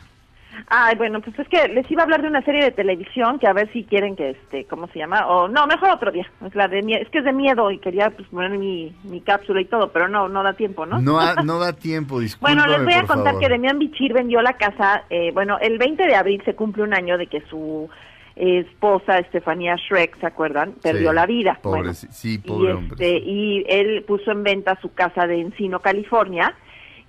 Ay, 0.68 0.96
bueno, 0.98 1.22
pues 1.22 1.38
es 1.40 1.48
que 1.48 1.68
les 1.70 1.90
iba 1.90 2.02
a 2.02 2.06
hablar 2.06 2.22
de 2.22 2.28
una 2.28 2.42
serie 2.44 2.64
de 2.64 2.72
televisión 2.72 3.40
que 3.40 3.48
a 3.48 3.54
ver 3.54 3.72
si 3.74 3.84
quieren 3.84 4.16
que, 4.16 4.32
este, 4.32 4.66
¿cómo 4.66 4.88
se 4.88 5.00
llama? 5.00 5.28
O 5.28 5.48
no, 5.48 5.66
mejor 5.68 5.90
otro 5.92 6.12
día. 6.12 6.30
Es 6.46 6.54
la 6.56 6.68
de 6.68 6.80
es 6.80 7.10
que 7.10 7.20
es 7.20 7.24
de 7.26 7.34
miedo 7.34 7.72
y 7.72 7.80
quería 7.80 8.10
pues, 8.10 8.28
poner 8.30 8.52
mi, 8.52 8.94
mi 9.04 9.22
cápsula 9.22 9.62
y 9.62 9.66
todo, 9.66 9.92
pero 9.92 10.08
no, 10.08 10.28
no 10.30 10.44
da 10.44 10.54
tiempo, 10.54 10.86
¿no? 10.86 11.00
No, 11.02 11.20
ha- 11.20 11.36
no 11.44 11.60
da 11.60 11.74
tiempo, 11.74 12.20
discúlpame, 12.20 12.62
Bueno, 12.62 12.78
les 12.78 12.86
voy 12.86 12.94
a 12.94 13.08
contar 13.08 13.34
favor. 13.34 13.40
que 13.42 13.50
Demian 13.50 13.80
Bichir 13.80 14.14
vendió 14.14 14.42
la 14.42 14.54
casa, 14.54 15.04
eh, 15.10 15.32
bueno, 15.34 15.58
el 15.60 15.78
20 15.78 16.06
de 16.06 16.16
abril 16.16 16.42
se 16.46 16.56
cumple 16.56 16.84
un 16.84 16.94
año 16.94 17.18
de 17.18 17.28
que 17.28 17.42
su 17.50 17.90
esposa, 18.36 19.18
Estefanía 19.20 19.76
Shrek, 19.76 20.18
¿se 20.20 20.26
acuerdan? 20.26 20.74
Perdió 20.82 21.10
Sí, 21.10 21.16
la 21.16 21.26
vida. 21.26 21.60
Pobre, 21.62 21.80
Bueno, 21.82 21.94
sí, 21.94 22.36
y, 22.36 22.38
pobre 22.38 22.74
hombre. 22.74 22.94
este, 22.94 23.18
y 23.30 23.66
él 23.68 24.04
puso 24.08 24.32
en 24.32 24.44
venta 24.44 24.80
su 24.82 24.94
casa 24.94 25.28
de 25.28 25.42
Encino, 25.42 25.80
California, 25.82 26.54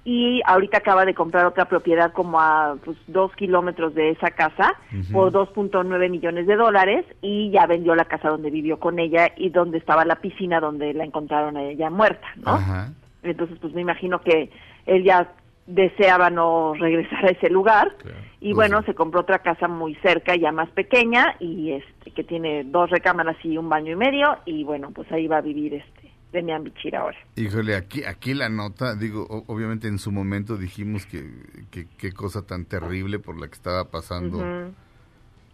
y 0.04 0.40
ahorita 0.46 0.78
acaba 0.78 1.04
de 1.04 1.14
comprar 1.14 1.46
otra 1.46 1.66
propiedad 1.66 2.12
como 2.12 2.40
a 2.40 2.76
pues, 2.84 2.96
dos 3.06 3.34
kilómetros 3.36 3.94
de 3.94 4.10
esa 4.10 4.30
casa 4.30 4.74
Ujú. 4.92 5.12
por 5.12 5.32
2.9 5.32 6.08
millones 6.08 6.46
de 6.46 6.56
dólares 6.56 7.04
y 7.20 7.50
ya 7.50 7.66
vendió 7.66 7.94
la 7.94 8.06
casa 8.06 8.30
donde 8.30 8.50
vivió 8.50 8.78
con 8.78 8.98
ella 8.98 9.30
y 9.36 9.50
donde 9.50 9.78
estaba 9.78 10.04
la 10.04 10.16
piscina 10.16 10.60
donde 10.60 10.94
la 10.94 11.04
encontraron 11.04 11.56
a 11.56 11.64
ella 11.64 11.90
muerta, 11.90 12.26
¿no? 12.36 12.52
Ajá. 12.52 12.92
Entonces, 13.22 13.58
pues 13.60 13.74
me 13.74 13.82
imagino 13.82 14.20
que 14.22 14.50
él 14.86 15.04
ya 15.04 15.28
deseaba 15.66 16.30
no 16.30 16.74
regresar 16.74 17.26
a 17.26 17.30
ese 17.30 17.50
lugar 17.50 17.92
y 18.40 18.54
bueno, 18.54 18.82
se 18.82 18.94
compró 18.94 19.20
otra 19.20 19.38
casa 19.40 19.68
muy 19.68 19.94
cerca, 19.96 20.34
ya 20.34 20.50
más 20.50 20.68
pequeña 20.70 21.36
y 21.38 21.72
este 21.72 22.10
que 22.10 22.24
tiene 22.24 22.64
dos 22.64 22.90
recámaras 22.90 23.36
y 23.44 23.56
un 23.56 23.68
baño 23.68 23.92
y 23.92 23.96
medio 23.96 24.38
y 24.46 24.64
bueno, 24.64 24.90
pues 24.92 25.10
ahí 25.12 25.28
va 25.28 25.36
a 25.36 25.42
vivir 25.42 25.74
este 25.74 25.99
Demian 26.32 26.62
Bichir 26.64 26.94
ahora. 26.96 27.16
Híjole, 27.36 27.74
aquí, 27.74 28.04
aquí 28.04 28.34
la 28.34 28.48
nota, 28.48 28.94
digo, 28.94 29.26
o- 29.28 29.44
obviamente 29.52 29.88
en 29.88 29.98
su 29.98 30.12
momento 30.12 30.56
dijimos 30.56 31.06
que 31.06 31.28
que- 31.70 31.86
qué 31.98 32.12
cosa 32.12 32.42
tan 32.42 32.64
terrible 32.64 33.18
por 33.18 33.38
la 33.38 33.48
que 33.48 33.54
estaba 33.54 33.90
pasando 33.90 34.72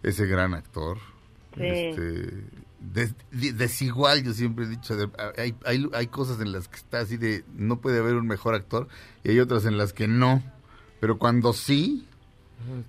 ese 0.03 0.27
gran 0.27 0.55
actor. 0.55 0.99
Sí. 1.57 1.63
Este, 1.65 2.45
des- 2.81 3.15
desigual, 3.57 4.23
yo 4.23 4.33
siempre 4.35 4.67
he 4.67 4.69
dicho, 4.69 4.95
de- 4.97 5.09
hay, 5.39 5.55
hay, 5.65 5.89
hay 5.95 6.07
cosas 6.09 6.41
en 6.41 6.53
las 6.53 6.69
que 6.69 6.77
está 6.77 7.01
así 7.01 7.17
de, 7.17 7.45
no 7.57 7.81
puede 7.81 7.99
haber 7.99 8.15
un 8.17 8.27
mejor 8.27 8.55
actor, 8.55 8.89
y 9.25 9.31
hay 9.31 9.41
otras 9.41 9.65
en 9.65 9.79
las 9.79 9.93
que 9.95 10.07
no, 10.09 10.43
pero 11.01 11.19
cuando 11.19 11.53
sí, 11.55 12.07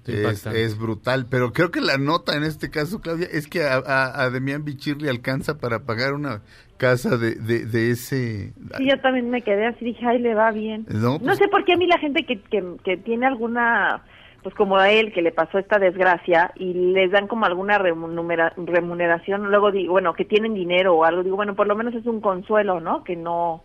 es, 0.05 0.77
brutal. 0.77 1.27
Pero 1.29 1.53
creo 1.53 1.71
que 1.71 1.81
la 1.81 1.97
nota 1.97 2.35
en 2.35 2.43
este 2.43 2.69
caso, 2.69 2.99
Claudia, 3.01 3.27
es 3.31 3.47
que 3.47 3.63
a, 3.63 3.75
a, 3.77 4.23
a 4.23 4.29
Demian 4.29 4.63
Bichir 4.63 5.01
le 5.01 5.09
alcanza 5.09 5.57
para 5.57 5.83
pagar 5.83 6.13
una 6.13 6.41
casa 6.77 7.17
de, 7.17 7.35
de, 7.35 7.65
de 7.65 7.91
ese... 7.91 8.53
Sí, 8.77 8.87
yo 8.89 8.99
también 9.01 9.29
me 9.29 9.41
quedé 9.41 9.65
así, 9.67 9.83
dije, 9.85 10.05
ay, 10.05 10.19
le 10.19 10.33
va 10.35 10.51
bien. 10.51 10.85
No, 10.89 11.13
No 11.13 11.19
pues- 11.19 11.37
sé 11.39 11.47
por 11.47 11.65
qué 11.65 11.73
a 11.73 11.77
mí 11.77 11.87
la 11.87 11.97
gente 11.99 12.23
que, 12.25 12.39
que, 12.41 12.63
que 12.83 12.97
tiene 12.97 13.25
alguna, 13.25 14.03
pues 14.43 14.55
como 14.55 14.77
a 14.77 14.89
él, 14.91 15.11
que 15.13 15.21
le 15.21 15.31
pasó 15.31 15.57
esta 15.59 15.79
desgracia 15.79 16.51
y 16.55 16.73
les 16.73 17.11
dan 17.11 17.27
como 17.27 17.45
alguna 17.45 17.77
remunera- 17.79 18.53
remuneración, 18.55 19.49
luego 19.49 19.71
digo, 19.71 19.93
bueno, 19.93 20.13
que 20.13 20.25
tienen 20.25 20.53
dinero 20.53 20.95
o 20.95 21.03
algo, 21.03 21.23
digo, 21.23 21.35
bueno, 21.35 21.55
por 21.55 21.67
lo 21.67 21.75
menos 21.75 21.93
es 21.95 22.05
un 22.05 22.21
consuelo, 22.21 22.79
¿no? 22.79 23.03
Que 23.03 23.15
no, 23.15 23.63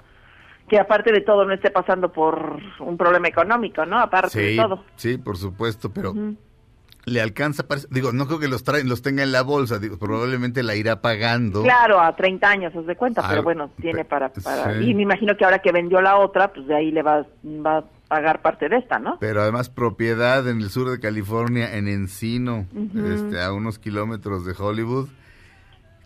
que 0.68 0.78
aparte 0.78 1.12
de 1.12 1.20
todo 1.20 1.44
no 1.44 1.52
esté 1.52 1.70
pasando 1.70 2.10
por 2.12 2.56
un 2.80 2.96
problema 2.96 3.28
económico, 3.28 3.84
¿no? 3.84 3.98
Aparte 3.98 4.40
de 4.40 4.50
Sí, 4.52 4.56
todo. 4.56 4.84
sí, 4.96 5.18
por 5.18 5.36
supuesto, 5.36 5.92
pero. 5.92 6.14
Le 7.04 7.20
alcanza, 7.20 7.64
digo, 7.90 8.12
no 8.12 8.26
creo 8.26 8.38
que 8.38 8.46
los 8.48 8.62
traen, 8.62 8.88
los 8.88 9.02
tenga 9.02 9.22
en 9.24 9.32
la 9.32 9.42
bolsa, 9.42 9.78
digo, 9.78 9.98
probablemente 9.98 10.62
la 10.62 10.76
irá 10.76 11.00
pagando. 11.00 11.62
Claro, 11.62 12.00
a 12.00 12.14
30 12.14 12.48
años, 12.48 12.76
os 12.76 12.86
de 12.86 12.94
cuenta, 12.96 13.22
Ah, 13.24 13.28
pero 13.28 13.42
bueno, 13.42 13.70
tiene 13.80 14.04
para, 14.04 14.28
para... 14.32 14.78
sí. 14.78 14.90
Y 14.90 14.94
me 14.94 15.02
imagino 15.02 15.36
que 15.36 15.44
ahora 15.44 15.58
que 15.60 15.72
vendió 15.72 16.00
la 16.00 16.16
otra, 16.18 16.52
pues 16.52 16.66
de 16.68 16.76
ahí 16.76 16.92
le 16.92 17.02
va, 17.02 17.26
va 17.44 17.78
a 17.78 17.84
pagar 18.08 18.40
parte 18.42 18.68
de 18.68 18.76
esta, 18.76 18.98
¿no? 19.00 19.18
Pero 19.18 19.42
además 19.42 19.68
propiedad 19.68 20.46
en 20.48 20.60
el 20.60 20.70
sur 20.70 20.90
de 20.90 21.00
California, 21.00 21.74
en 21.76 21.88
Encino, 21.88 22.66
este, 22.94 23.42
a 23.42 23.52
unos 23.52 23.78
kilómetros 23.80 24.44
de 24.46 24.54
Hollywood, 24.56 25.08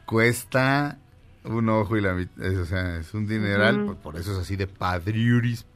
cuesta 0.05 0.99
un 1.45 1.69
ojo 1.69 1.97
y 1.97 2.01
la 2.01 2.15
mitad, 2.15 2.45
es, 2.45 2.57
o 2.59 2.65
sea, 2.65 2.97
es 2.99 3.13
un 3.15 3.27
dineral, 3.27 3.77
Ujú. 3.83 3.87
por, 3.87 3.97
por 3.97 4.17
eso 4.21 4.33
es 4.33 4.39
así 4.39 4.57
de 4.57 4.67
padriuris. 4.67 5.67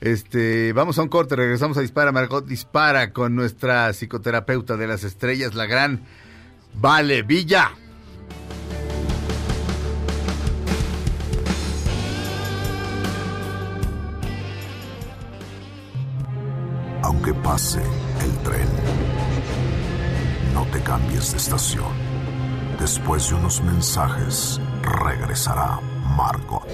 Este, 0.00 0.72
vamos 0.74 0.98
a 0.98 1.02
un 1.02 1.08
corte, 1.08 1.36
regresamos 1.36 1.78
a 1.78 1.80
Dispara, 1.80 2.12
Margot 2.12 2.46
Dispara 2.46 3.12
con 3.12 3.34
nuestra 3.34 3.92
psicoterapeuta 3.92 4.76
de 4.76 4.86
las 4.86 5.04
estrellas, 5.04 5.54
la 5.54 5.66
gran 5.66 6.02
Vale 6.74 7.22
Villa. 7.22 7.70
Aunque 17.02 17.32
pase 17.34 17.80
el 17.80 18.38
tren, 18.42 18.68
no 20.52 20.66
te 20.66 20.80
cambies 20.82 21.32
de 21.32 21.38
estación. 21.38 21.92
Después 22.78 23.30
de 23.30 23.36
unos 23.36 23.62
mensajes, 23.62 24.60
regresará 24.82 25.80
Margot. 26.16 26.66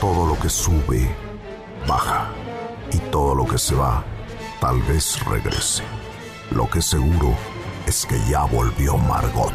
Todo 0.00 0.26
lo 0.26 0.38
que 0.38 0.50
sube, 0.50 1.08
baja. 1.86 2.30
Y 2.92 2.98
todo 3.10 3.34
lo 3.34 3.46
que 3.46 3.58
se 3.58 3.74
va, 3.74 4.04
tal 4.60 4.80
vez 4.82 5.24
regrese. 5.24 5.82
Lo 6.50 6.68
que 6.68 6.82
seguro 6.82 7.34
es 7.86 8.04
que 8.06 8.18
ya 8.28 8.44
volvió 8.44 8.96
Margot. 8.98 9.52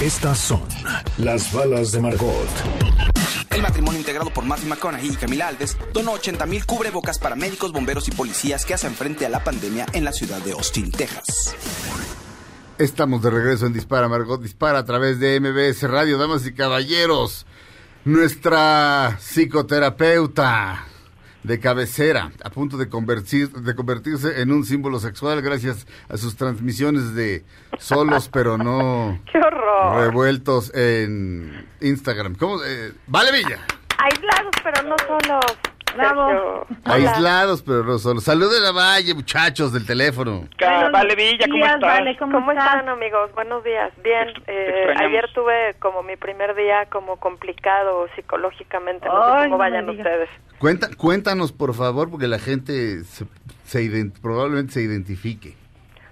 Estas 0.00 0.38
son 0.38 0.62
las 1.18 1.52
balas 1.52 1.92
de 1.92 2.00
Margot. 2.00 2.48
El 3.50 3.60
matrimonio 3.60 4.00
integrado 4.00 4.30
por 4.30 4.44
Matthew 4.44 4.68
McConaughey 4.70 5.10
y 5.12 5.16
Camila 5.16 5.48
Alves 5.48 5.76
donó 5.92 6.12
80 6.12 6.46
mil 6.46 6.64
cubrebocas 6.64 7.18
para 7.18 7.36
médicos, 7.36 7.72
bomberos 7.72 8.08
y 8.08 8.10
policías 8.10 8.64
que 8.64 8.74
hacen 8.74 8.94
frente 8.94 9.26
a 9.26 9.28
la 9.28 9.44
pandemia 9.44 9.86
en 9.92 10.04
la 10.04 10.12
ciudad 10.12 10.40
de 10.40 10.52
Austin, 10.52 10.90
Texas. 10.90 11.54
Estamos 12.78 13.22
de 13.22 13.30
regreso 13.30 13.66
en 13.66 13.74
Dispara, 13.74 14.08
Margot 14.08 14.40
Dispara 14.40 14.78
a 14.78 14.84
través 14.84 15.20
de 15.20 15.38
MBS 15.38 15.82
Radio, 15.82 16.16
damas 16.16 16.46
y 16.46 16.54
caballeros. 16.54 17.46
Nuestra 18.04 19.16
psicoterapeuta 19.20 20.86
de 21.44 21.60
cabecera, 21.60 22.32
a 22.44 22.50
punto 22.50 22.76
de, 22.76 22.88
convertir, 22.88 23.50
de 23.50 23.74
convertirse 23.76 24.40
en 24.42 24.50
un 24.50 24.64
símbolo 24.64 24.98
sexual 24.98 25.40
gracias 25.40 25.86
a 26.08 26.16
sus 26.16 26.36
transmisiones 26.36 27.14
de 27.14 27.44
solos 27.78 28.28
pero 28.32 28.58
no 28.58 29.20
¡Qué 29.30 29.38
horror! 29.38 30.00
revueltos 30.00 30.74
en 30.74 31.66
Instagram. 31.80 32.34
¿Cómo? 32.34 32.62
Eh, 32.64 32.92
vale, 33.06 33.30
Villa. 33.30 33.60
Aislados, 33.98 34.54
pero 34.64 34.82
no 34.82 34.96
solos. 34.98 35.44
Bravo. 35.96 36.66
Aislados, 36.84 37.62
pero 37.62 37.82
no 37.84 37.98
solo. 37.98 38.20
Saluden 38.20 38.64
a 38.64 38.72
Valle, 38.72 39.14
muchachos 39.14 39.72
del 39.72 39.86
teléfono. 39.86 40.46
Ca- 40.58 40.90
Vale 40.90 41.14
Villa, 41.14 41.44
¿cómo 41.46 41.54
días, 41.56 41.74
estás? 41.74 41.98
Vale, 41.98 42.16
¿cómo, 42.16 42.32
¿Cómo 42.32 42.52
estás? 42.52 42.66
están 42.74 42.88
amigos? 42.88 43.32
Buenos 43.34 43.64
días. 43.64 43.92
Bien, 44.02 44.28
eh, 44.46 44.94
ayer 44.98 45.30
tuve 45.34 45.74
como 45.78 46.02
mi 46.02 46.16
primer 46.16 46.54
día 46.54 46.86
como 46.90 47.16
complicado 47.18 48.06
psicológicamente, 48.16 49.06
no 49.06 49.22
Ay, 49.22 49.42
sé 49.44 49.48
no 49.48 49.56
cómo 49.56 49.64
me 49.64 49.70
vayan 49.70 49.88
ustedes. 49.90 50.28
Cuenta, 50.58 50.88
cuéntanos, 50.96 51.52
por 51.52 51.74
favor, 51.74 52.10
porque 52.10 52.28
la 52.28 52.38
gente 52.38 53.04
se, 53.04 53.24
se 53.64 53.80
ident- 53.82 54.20
probablemente 54.20 54.72
se 54.74 54.82
identifique. 54.82 55.54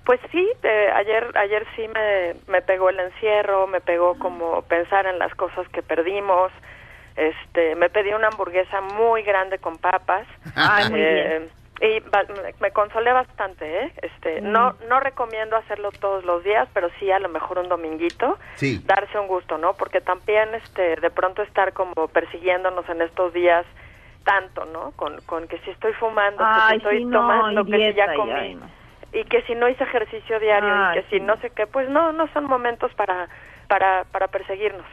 Pues 0.04 0.18
sí, 0.32 0.44
eh, 0.64 0.88
ayer 0.96 1.30
ayer 1.36 1.64
sí 1.76 1.82
me, 1.94 2.34
me 2.52 2.62
pegó 2.62 2.88
el 2.90 2.98
encierro, 2.98 3.66
me 3.68 3.80
pegó 3.80 4.18
como 4.18 4.62
pensar 4.62 5.06
en 5.06 5.18
las 5.18 5.32
cosas 5.36 5.68
que 5.68 5.82
perdimos. 5.82 6.50
Este, 7.20 7.74
me 7.76 7.90
pedí 7.90 8.14
una 8.14 8.28
hamburguesa 8.28 8.80
muy 8.80 9.22
grande 9.22 9.58
con 9.58 9.76
papas. 9.78 10.26
Ay, 10.56 10.90
Eh, 10.96 11.50
y 11.82 12.00
ba- 12.00 12.24
me- 12.60 12.70
consolé 12.72 13.12
bastante, 13.12 13.64
¿eh? 13.84 13.92
Este, 14.02 14.40
Mm. 14.40 14.52
no 14.52 14.74
no 14.88 15.00
recomiendo 15.00 15.56
hacerlo 15.56 15.92
todos 15.92 16.24
los 16.24 16.42
días, 16.44 16.66
pero 16.72 16.88
sí 16.98 17.10
a 17.10 17.18
lo 17.18 17.28
mejor 17.28 17.58
un 17.58 17.68
dominguito. 17.68 18.38
Sí. 18.54 18.80
darse 18.86 19.18
un 19.18 19.26
gusto, 19.28 19.58
¿no? 19.58 19.74
Porque 19.74 20.00
también 20.00 20.54
este 20.54 20.96
de 20.96 21.10
pronto 21.10 21.42
estar 21.42 21.72
como 21.74 22.08
persiguiéndonos 22.08 22.88
en 22.88 23.02
estos 23.02 23.32
días 23.34 23.64
tanto, 24.24 24.64
¿no? 24.66 24.92
Con, 24.92 25.20
con 25.22 25.46
que 25.48 25.58
si 25.58 25.70
estoy 25.70 25.92
fumando, 25.94 26.42
que 26.42 26.60
si 26.70 26.76
estoy 26.76 27.04
no, 27.04 27.18
tomando, 27.20 27.64
que 27.66 27.90
si 27.92 27.96
ya 27.96 28.14
comí 28.14 28.54
no. 28.54 28.66
y 29.12 29.24
que 29.24 29.42
si 29.42 29.54
no 29.54 29.68
hice 29.68 29.84
ejercicio 29.84 30.38
diario 30.40 30.72
Ay, 30.74 30.98
y 30.98 31.02
que 31.02 31.08
si 31.10 31.16
sí. 31.18 31.20
no 31.20 31.36
sé 31.38 31.50
qué, 31.50 31.66
pues 31.66 31.88
no 31.90 32.12
no 32.12 32.28
son 32.32 32.44
momentos 32.44 32.92
para 32.94 33.28
para 33.68 34.04
para 34.12 34.28
perseguirnos. 34.28 34.86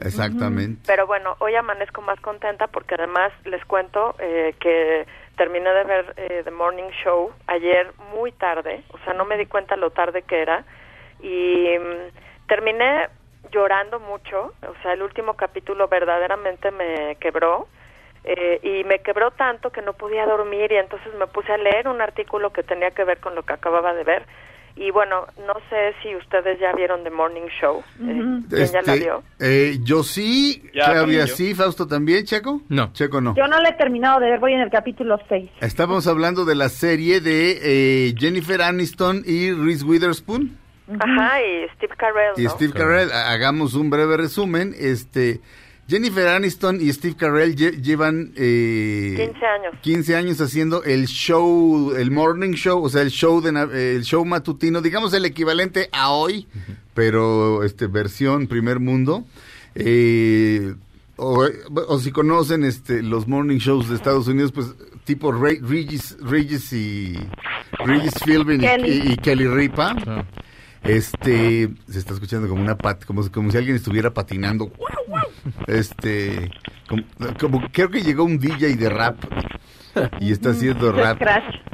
Exactamente. 0.00 0.82
Pero 0.86 1.06
bueno, 1.06 1.36
hoy 1.38 1.54
amanezco 1.54 2.02
más 2.02 2.18
contenta 2.20 2.66
porque 2.66 2.94
además 2.94 3.32
les 3.44 3.64
cuento 3.64 4.14
eh, 4.18 4.54
que 4.58 5.06
terminé 5.36 5.70
de 5.70 5.84
ver 5.84 6.14
eh, 6.16 6.42
The 6.44 6.50
Morning 6.50 6.90
Show 7.02 7.32
ayer 7.46 7.92
muy 8.12 8.32
tarde, 8.32 8.82
o 8.92 8.98
sea, 9.04 9.14
no 9.14 9.24
me 9.24 9.36
di 9.36 9.46
cuenta 9.46 9.76
lo 9.76 9.90
tarde 9.90 10.22
que 10.22 10.42
era. 10.42 10.64
Y 11.20 11.78
mm, 11.78 12.46
terminé 12.48 13.08
llorando 13.50 14.00
mucho, 14.00 14.52
o 14.62 14.74
sea, 14.82 14.92
el 14.94 15.02
último 15.02 15.34
capítulo 15.34 15.88
verdaderamente 15.88 16.70
me 16.70 17.16
quebró 17.16 17.68
eh, 18.24 18.58
y 18.62 18.84
me 18.84 19.00
quebró 19.00 19.30
tanto 19.32 19.70
que 19.70 19.82
no 19.82 19.92
podía 19.92 20.26
dormir 20.26 20.72
y 20.72 20.76
entonces 20.76 21.14
me 21.14 21.26
puse 21.26 21.52
a 21.52 21.58
leer 21.58 21.88
un 21.88 22.00
artículo 22.00 22.52
que 22.52 22.62
tenía 22.62 22.90
que 22.90 23.04
ver 23.04 23.20
con 23.20 23.34
lo 23.34 23.42
que 23.42 23.52
acababa 23.52 23.92
de 23.94 24.02
ver 24.02 24.26
y 24.76 24.90
bueno, 24.90 25.26
no 25.46 25.54
sé 25.70 25.94
si 26.02 26.14
ustedes 26.16 26.58
ya 26.60 26.72
vieron 26.72 27.04
The 27.04 27.10
Morning 27.10 27.46
Show, 27.60 27.82
eh, 28.00 28.40
¿quién 28.50 28.66
ya 28.72 28.82
la 28.82 28.94
Este, 28.94 28.98
vio? 29.04 29.22
eh, 29.38 29.78
yo 29.82 30.02
sí, 30.02 30.62
Ya, 30.74 30.84
Claudia 30.86 31.00
también 31.00 31.26
yo. 31.26 31.34
sí, 31.36 31.54
Fausto 31.54 31.86
también, 31.86 32.24
Checo. 32.24 32.60
No. 32.68 32.92
Checo 32.92 33.20
no. 33.20 33.34
Yo 33.36 33.46
no 33.46 33.60
le 33.60 33.68
he 33.70 33.74
terminado 33.74 34.20
de 34.20 34.30
ver, 34.30 34.40
voy 34.40 34.52
en 34.52 34.60
el 34.60 34.70
capítulo 34.70 35.18
6. 35.28 35.50
Estábamos 35.60 36.06
hablando 36.06 36.44
de 36.44 36.54
la 36.56 36.68
serie 36.68 37.20
de 37.20 37.58
eh, 38.08 38.14
Jennifer 38.18 38.60
Aniston 38.62 39.22
y 39.26 39.52
Reese 39.52 39.84
Witherspoon 39.84 40.58
Ajá, 41.00 41.40
y 41.40 41.66
Steve 41.76 41.94
Carell, 41.96 42.32
y 42.36 42.42
¿no? 42.44 42.50
Steve 42.50 42.72
Carell. 42.74 43.10
Ha- 43.10 43.30
Hagamos 43.32 43.72
un 43.74 43.88
breve 43.90 44.16
resumen. 44.18 44.74
Este, 44.78 45.40
Jennifer 45.88 46.26
Aniston 46.28 46.80
y 46.80 46.92
Steve 46.92 47.14
Carell 47.16 47.54
lle- 47.56 47.80
llevan 47.82 48.32
eh, 48.36 49.14
15 49.16 49.46
años. 49.46 49.74
15 49.82 50.16
años 50.16 50.40
haciendo 50.40 50.82
el 50.84 51.06
show, 51.06 51.92
el 51.94 52.10
morning 52.10 52.52
show, 52.54 52.82
o 52.82 52.88
sea, 52.88 53.02
el 53.02 53.10
show 53.10 53.40
de 53.42 53.52
na- 53.52 53.68
el 53.72 54.02
show 54.02 54.24
matutino, 54.24 54.80
digamos 54.80 55.12
el 55.12 55.24
equivalente 55.26 55.88
a 55.92 56.10
hoy, 56.10 56.46
pero 56.94 57.62
este 57.64 57.86
versión 57.86 58.46
primer 58.46 58.80
mundo. 58.80 59.24
Eh, 59.74 60.74
o, 61.16 61.46
o 61.88 61.98
si 62.00 62.10
conocen 62.12 62.64
este 62.64 63.02
los 63.02 63.28
morning 63.28 63.58
shows 63.58 63.88
de 63.88 63.94
Estados 63.96 64.26
Unidos, 64.26 64.52
pues 64.52 64.68
tipo 65.04 65.32
Ray- 65.32 65.60
Regis, 65.60 66.16
Regis 66.20 66.72
y 66.72 67.14
Regis 67.84 68.14
Philbin 68.24 68.62
y- 68.62 68.66
Kelly. 68.66 68.90
y, 69.06 69.12
y 69.12 69.16
Kelly 69.16 69.46
Ripa. 69.48 69.94
Ah. 70.06 70.24
Este 70.84 71.68
se 71.88 71.98
está 71.98 72.12
escuchando 72.14 72.48
como 72.48 72.60
una 72.62 72.76
pat, 72.76 73.04
como, 73.04 73.22
como 73.30 73.50
si 73.50 73.56
alguien 73.58 73.76
estuviera 73.76 74.10
patinando. 74.12 74.70
Este, 75.66 76.50
como, 76.88 77.02
como- 77.40 77.68
creo 77.72 77.90
que 77.90 78.02
llegó 78.02 78.24
un 78.24 78.38
DJ 78.38 78.76
de 78.76 78.90
rap 78.90 79.16
y 80.20 80.32
está 80.32 80.50
haciendo 80.50 80.92
rap. 80.92 81.20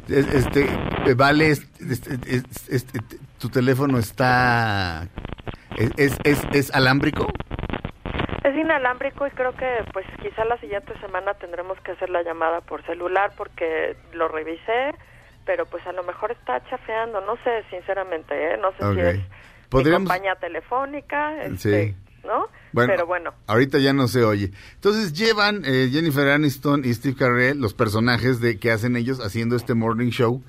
Este, 0.07 0.67
vale, 1.15 1.49
es- 1.51 1.67
este, 1.79 2.13
es- 2.27 2.69
este, 2.69 2.99
tu 3.39 3.49
teléfono 3.49 3.97
está 3.97 5.07
es, 5.77 5.91
es, 5.97 6.17
es, 6.23 6.43
es 6.53 6.71
alámbrico. 6.75 7.27
Es 8.43 8.55
inalámbrico 8.57 9.27
y 9.27 9.31
creo 9.31 9.53
que 9.55 9.67
pues 9.93 10.05
quizá 10.21 10.43
la 10.45 10.57
siguiente 10.57 10.93
semana 10.99 11.33
tendremos 11.35 11.79
que 11.81 11.91
hacer 11.91 12.09
la 12.09 12.23
llamada 12.23 12.61
por 12.61 12.83
celular 12.85 13.31
porque 13.37 13.95
lo 14.13 14.27
revisé, 14.27 14.91
pero 15.45 15.65
pues 15.65 15.85
a 15.87 15.91
lo 15.91 16.03
mejor 16.03 16.31
está 16.31 16.63
chafeando, 16.69 17.21
no 17.21 17.35
sé 17.43 17.63
sinceramente, 17.69 18.33
¿eh? 18.53 18.57
no 18.57 18.71
sé 18.77 18.85
Ok. 18.85 18.93
si 18.95 18.99
es 19.01 19.15
mi 19.17 19.23
Podríamos- 19.69 20.09
compañía 20.09 20.35
telefónica, 20.35 21.43
este, 21.43 21.87
Sí. 21.89 21.95
¿no? 22.25 22.47
Bueno, 22.73 22.93
pero 22.93 23.05
bueno, 23.07 23.33
ahorita 23.47 23.79
ya 23.79 23.93
no 23.93 24.07
se 24.07 24.23
oye. 24.23 24.51
Entonces 24.75 25.13
llevan 25.13 25.63
eh, 25.65 25.89
Jennifer 25.91 26.27
Aniston 26.29 26.83
y 26.85 26.93
Steve 26.93 27.15
Carell, 27.17 27.59
los 27.59 27.73
personajes 27.73 28.39
de 28.41 28.59
que 28.59 28.71
hacen 28.71 28.95
ellos 28.95 29.19
haciendo 29.19 29.55
este 29.55 29.73
morning 29.73 30.09
show, 30.11 30.43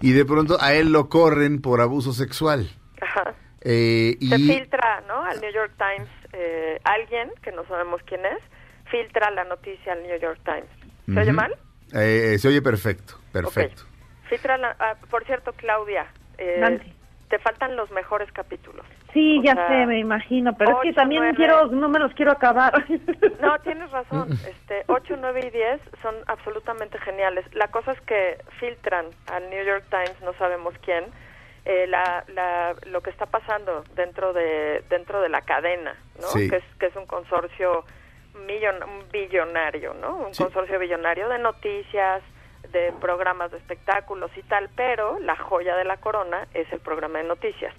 y 0.00 0.12
de 0.12 0.24
pronto 0.24 0.56
a 0.60 0.74
él 0.74 0.92
lo 0.92 1.08
corren 1.08 1.60
por 1.60 1.80
abuso 1.80 2.12
sexual. 2.12 2.68
ajá. 3.00 3.34
Eh, 3.68 4.16
y 4.20 4.28
Se 4.28 4.38
filtra, 4.38 5.02
¿no? 5.08 5.24
Al 5.24 5.40
New 5.40 5.52
York 5.52 5.72
Times, 5.76 6.08
eh, 6.32 6.78
alguien, 6.84 7.32
que 7.42 7.50
no 7.50 7.64
sabemos 7.66 8.00
quién 8.06 8.20
es, 8.24 8.38
filtra 8.90 9.28
la 9.32 9.42
noticia 9.44 9.92
al 9.94 10.02
New 10.04 10.20
York 10.20 10.38
Times. 10.44 10.70
¿Se 11.06 11.18
oye 11.20 11.30
Ujú. 11.30 11.36
mal? 11.36 11.56
Eh, 11.92 12.36
se 12.38 12.46
oye 12.46 12.62
perfecto, 12.62 13.18
perfecto. 13.32 13.82
Ok. 13.82 13.95
Filtra 14.28 14.56
la- 14.58 14.76
ah, 14.78 14.94
por 15.10 15.24
cierto, 15.24 15.52
Claudia, 15.52 16.06
eh, 16.38 16.80
te 17.28 17.38
faltan 17.38 17.74
los 17.76 17.90
mejores 17.90 18.30
capítulos. 18.32 18.86
Sí, 19.12 19.38
O 19.38 19.42
ya 19.42 19.54
sea, 19.54 19.68
sé, 19.68 19.86
me 19.86 19.98
imagino, 19.98 20.54
pero 20.56 20.72
es 20.72 20.76
que 20.82 20.92
también 20.92 21.34
quiero, 21.34 21.66
no 21.68 21.88
me 21.88 21.98
los 21.98 22.12
quiero 22.14 22.32
acabar. 22.32 22.72
No, 23.40 23.58
tienes 23.60 23.90
razón. 23.90 24.32
Este, 24.32 24.84
8, 24.88 25.16
9 25.20 25.40
y 25.46 25.50
10 25.50 25.80
son 26.02 26.14
absolutamente 26.26 26.98
geniales. 26.98 27.44
La 27.54 27.68
cosa 27.68 27.92
es 27.92 28.00
que 28.02 28.38
filtran 28.58 29.06
al 29.32 29.48
New 29.50 29.64
York 29.64 29.84
Times, 29.90 30.20
no 30.22 30.32
sabemos 30.34 30.74
quién, 30.84 31.04
eh, 31.64 31.86
la, 31.88 32.24
la, 32.28 32.74
lo 32.86 33.00
que 33.02 33.10
está 33.10 33.26
pasando 33.26 33.84
dentro 33.94 34.32
de 34.32 34.82
dentro 34.88 35.20
de 35.20 35.28
la 35.28 35.42
cadena, 35.42 35.94
¿no? 36.20 36.26
Sí. 36.28 36.48
Que 36.48 36.56
es 36.56 36.64
que 36.78 36.86
es 36.86 36.96
un 36.96 37.06
consorcio 37.06 37.84
millon, 38.46 38.82
un 38.82 39.08
billonario, 39.12 39.94
¿no? 39.94 40.16
Un 40.16 40.34
Sí. 40.34 40.42
consorcio 40.42 40.78
billonario 40.78 41.28
de 41.28 41.38
noticias, 41.38 42.22
de 42.72 42.92
programas 43.00 43.50
de 43.50 43.58
espectáculos 43.58 44.30
y 44.36 44.42
tal, 44.42 44.68
pero 44.76 45.18
la 45.20 45.36
joya 45.36 45.76
de 45.76 45.84
la 45.84 45.96
corona 45.98 46.46
es 46.54 46.70
el 46.72 46.80
programa 46.80 47.18
de 47.18 47.24
noticias. 47.24 47.74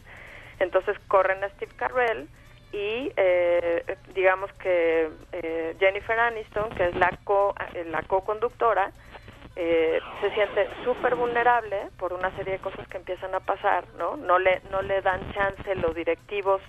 Entonces 0.60 0.98
corren 1.08 1.44
a 1.44 1.50
Steve 1.50 1.74
Carell 1.76 2.28
y 2.72 3.12
eh, 3.16 3.98
digamos 4.14 4.52
que 4.54 5.10
eh, 5.32 5.76
Jennifer 5.80 6.20
Aniston, 6.20 6.70
que 6.72 6.88
es 6.88 6.96
la 6.96 7.12
co 7.24 7.56
eh, 7.74 7.86
la 7.86 8.02
co-conductora, 8.04 8.92
eh, 9.56 10.00
se 10.22 10.32
siente 10.32 10.68
súper 10.84 11.16
vulnerable 11.16 11.90
por 11.98 12.14
una 12.14 12.36
serie 12.36 12.54
de 12.54 12.60
cosas 12.60 12.88
que 12.88 12.98
empiezan 12.98 13.34
a 13.34 13.40
pasar, 13.40 13.86
¿no? 13.98 14.18
No 14.18 14.38
le 14.38 14.62
no 14.72 14.82
le 14.82 15.02
dan 15.02 15.32
chance 15.34 15.76
los 15.76 15.96
directivos 15.96 16.62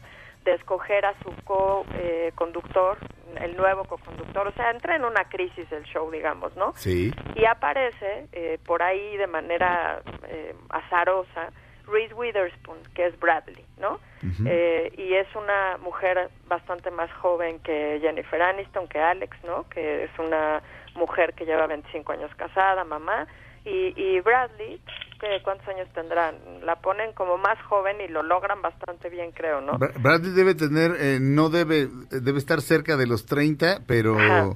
de 0.44 0.54
escoger 0.54 1.04
a 1.04 1.14
su 1.22 1.30
co-conductor, 1.44 2.98
el 3.40 3.56
nuevo 3.56 3.84
co-conductor, 3.84 4.48
o 4.48 4.52
sea, 4.52 4.70
entra 4.70 4.96
en 4.96 5.04
una 5.04 5.24
crisis 5.28 5.70
el 5.72 5.84
show, 5.84 6.10
digamos, 6.10 6.56
¿no? 6.56 6.72
Sí. 6.76 7.12
y 7.34 7.44
aparece 7.44 8.26
eh, 8.32 8.58
por 8.64 8.82
ahí 8.82 9.16
de 9.16 9.26
manera 9.26 10.02
eh, 10.28 10.54
azarosa 10.70 11.50
Reese 11.86 12.14
Witherspoon, 12.14 12.78
que 12.94 13.06
es 13.06 13.18
Bradley, 13.18 13.64
¿no? 13.78 13.98
Eh, 14.44 14.92
y 14.96 15.14
es 15.14 15.26
una 15.34 15.78
mujer 15.78 16.28
bastante 16.48 16.90
más 16.90 17.10
joven 17.12 17.60
que 17.60 17.98
Jennifer 18.02 18.42
Aniston, 18.42 18.88
que 18.88 18.98
Alex, 18.98 19.36
¿no? 19.44 19.68
Que 19.68 20.04
es 20.04 20.10
una 20.18 20.62
mujer 20.94 21.34
que 21.34 21.46
lleva 21.46 21.66
25 21.66 22.12
años 22.12 22.30
casada, 22.36 22.84
mamá, 22.84 23.26
y, 23.64 23.94
y 23.96 24.20
Bradley, 24.20 24.80
que 25.18 25.42
¿cuántos 25.42 25.66
años 25.68 25.88
tendrán? 25.94 26.36
La 26.64 26.76
ponen 26.80 27.12
como 27.12 27.36
más 27.38 27.60
joven 27.62 28.00
y 28.00 28.08
lo 28.08 28.22
logran 28.22 28.62
bastante 28.62 29.08
bien, 29.08 29.32
creo, 29.32 29.60
¿no? 29.60 29.72
Bra- 29.78 29.92
Bradley 30.00 30.30
debe 30.32 30.54
tener, 30.54 30.92
eh, 30.98 31.18
no 31.20 31.48
debe, 31.48 31.88
debe 32.10 32.38
estar 32.38 32.60
cerca 32.60 32.96
de 32.96 33.06
los 33.06 33.26
30, 33.26 33.80
pero, 33.86 34.16
Ajá. 34.16 34.50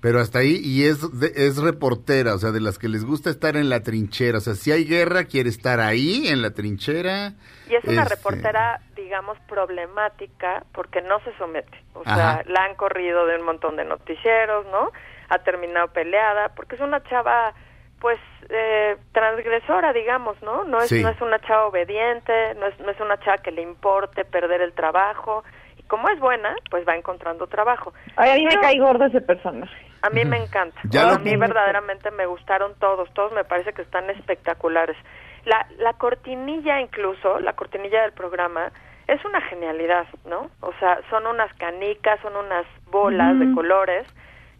pero 0.00 0.20
hasta 0.20 0.38
ahí, 0.40 0.60
y 0.62 0.84
es, 0.84 1.00
de- 1.20 1.32
es 1.46 1.58
reportera, 1.58 2.34
o 2.34 2.38
sea, 2.38 2.50
de 2.52 2.60
las 2.60 2.78
que 2.78 2.88
les 2.88 3.04
gusta 3.04 3.30
estar 3.30 3.56
en 3.56 3.68
la 3.68 3.80
trinchera, 3.80 4.38
o 4.38 4.40
sea, 4.40 4.54
si 4.54 4.72
hay 4.72 4.84
guerra, 4.84 5.24
quiere 5.24 5.48
estar 5.50 5.80
ahí, 5.80 6.28
en 6.28 6.42
la 6.42 6.50
trinchera. 6.52 7.34
Y 7.68 7.74
es 7.74 7.84
una 7.84 8.02
Este, 8.02 8.14
reportera, 8.14 8.80
digamos, 8.94 9.36
problemática 9.48 10.64
porque 10.72 11.02
no 11.02 11.20
se 11.20 11.36
somete. 11.36 11.76
O 11.94 12.02
Ajá. 12.04 12.14
sea, 12.14 12.42
la 12.46 12.64
han 12.64 12.74
corrido 12.76 13.26
de 13.26 13.36
un 13.38 13.44
montón 13.44 13.76
de 13.76 13.84
noticieros, 13.84 14.66
¿no? 14.66 14.90
Ha 15.28 15.38
terminado 15.40 15.88
peleada 15.88 16.50
porque 16.54 16.76
es 16.76 16.80
una 16.80 17.02
chava, 17.04 17.52
pues, 18.00 18.18
eh, 18.50 18.96
transgresora, 19.12 19.92
digamos, 19.92 20.40
¿no? 20.42 20.64
No 20.64 20.78
es, 20.80 20.88
Sí. 20.88 21.02
no 21.02 21.08
es 21.08 21.20
una 21.20 21.38
chava 21.40 21.66
obediente, 21.66 22.54
no 22.56 22.66
es, 22.66 22.78
no 22.80 22.90
es 22.90 23.00
una 23.00 23.18
chava 23.20 23.38
que 23.38 23.50
le 23.50 23.62
importe 23.62 24.24
perder 24.24 24.60
el 24.60 24.72
trabajo. 24.74 25.44
Y 25.78 25.82
como 25.84 26.08
es 26.08 26.18
buena, 26.20 26.54
pues 26.70 26.86
va 26.86 26.94
encontrando 26.96 27.46
trabajo. 27.46 27.92
Ay, 28.16 28.30
a 28.30 28.34
mí 28.34 28.44
me 28.46 28.60
cae 28.60 28.78
gordo 28.78 29.04
ese 29.06 29.20
personaje. 29.20 29.74
a 30.02 30.10
mí 30.10 30.24
me 30.24 30.36
encanta. 30.36 30.78
Ya 30.84 31.08
a 31.08 31.12
lo- 31.14 31.18
mí 31.20 31.34
verdaderamente 31.36 32.10
me 32.12 32.26
gustaron 32.26 32.74
todos, 32.78 33.12
todos 33.14 33.32
me 33.32 33.44
parece 33.44 33.72
que 33.72 33.82
están 33.82 34.08
espectaculares. 34.10 34.96
La, 35.44 35.66
la 35.78 35.94
cortinilla 35.94 36.80
incluso, 36.80 37.40
la 37.40 37.54
cortinilla 37.54 38.02
del 38.02 38.12
programa, 38.12 38.70
es 39.08 39.24
una 39.24 39.40
genialidad, 39.42 40.06
¿no? 40.24 40.50
O 40.60 40.72
sea, 40.80 40.98
son 41.10 41.26
unas 41.26 41.52
canicas, 41.54 42.20
son 42.20 42.36
unas 42.36 42.66
bolas 42.90 43.38
de 43.38 43.52
colores, 43.54 44.06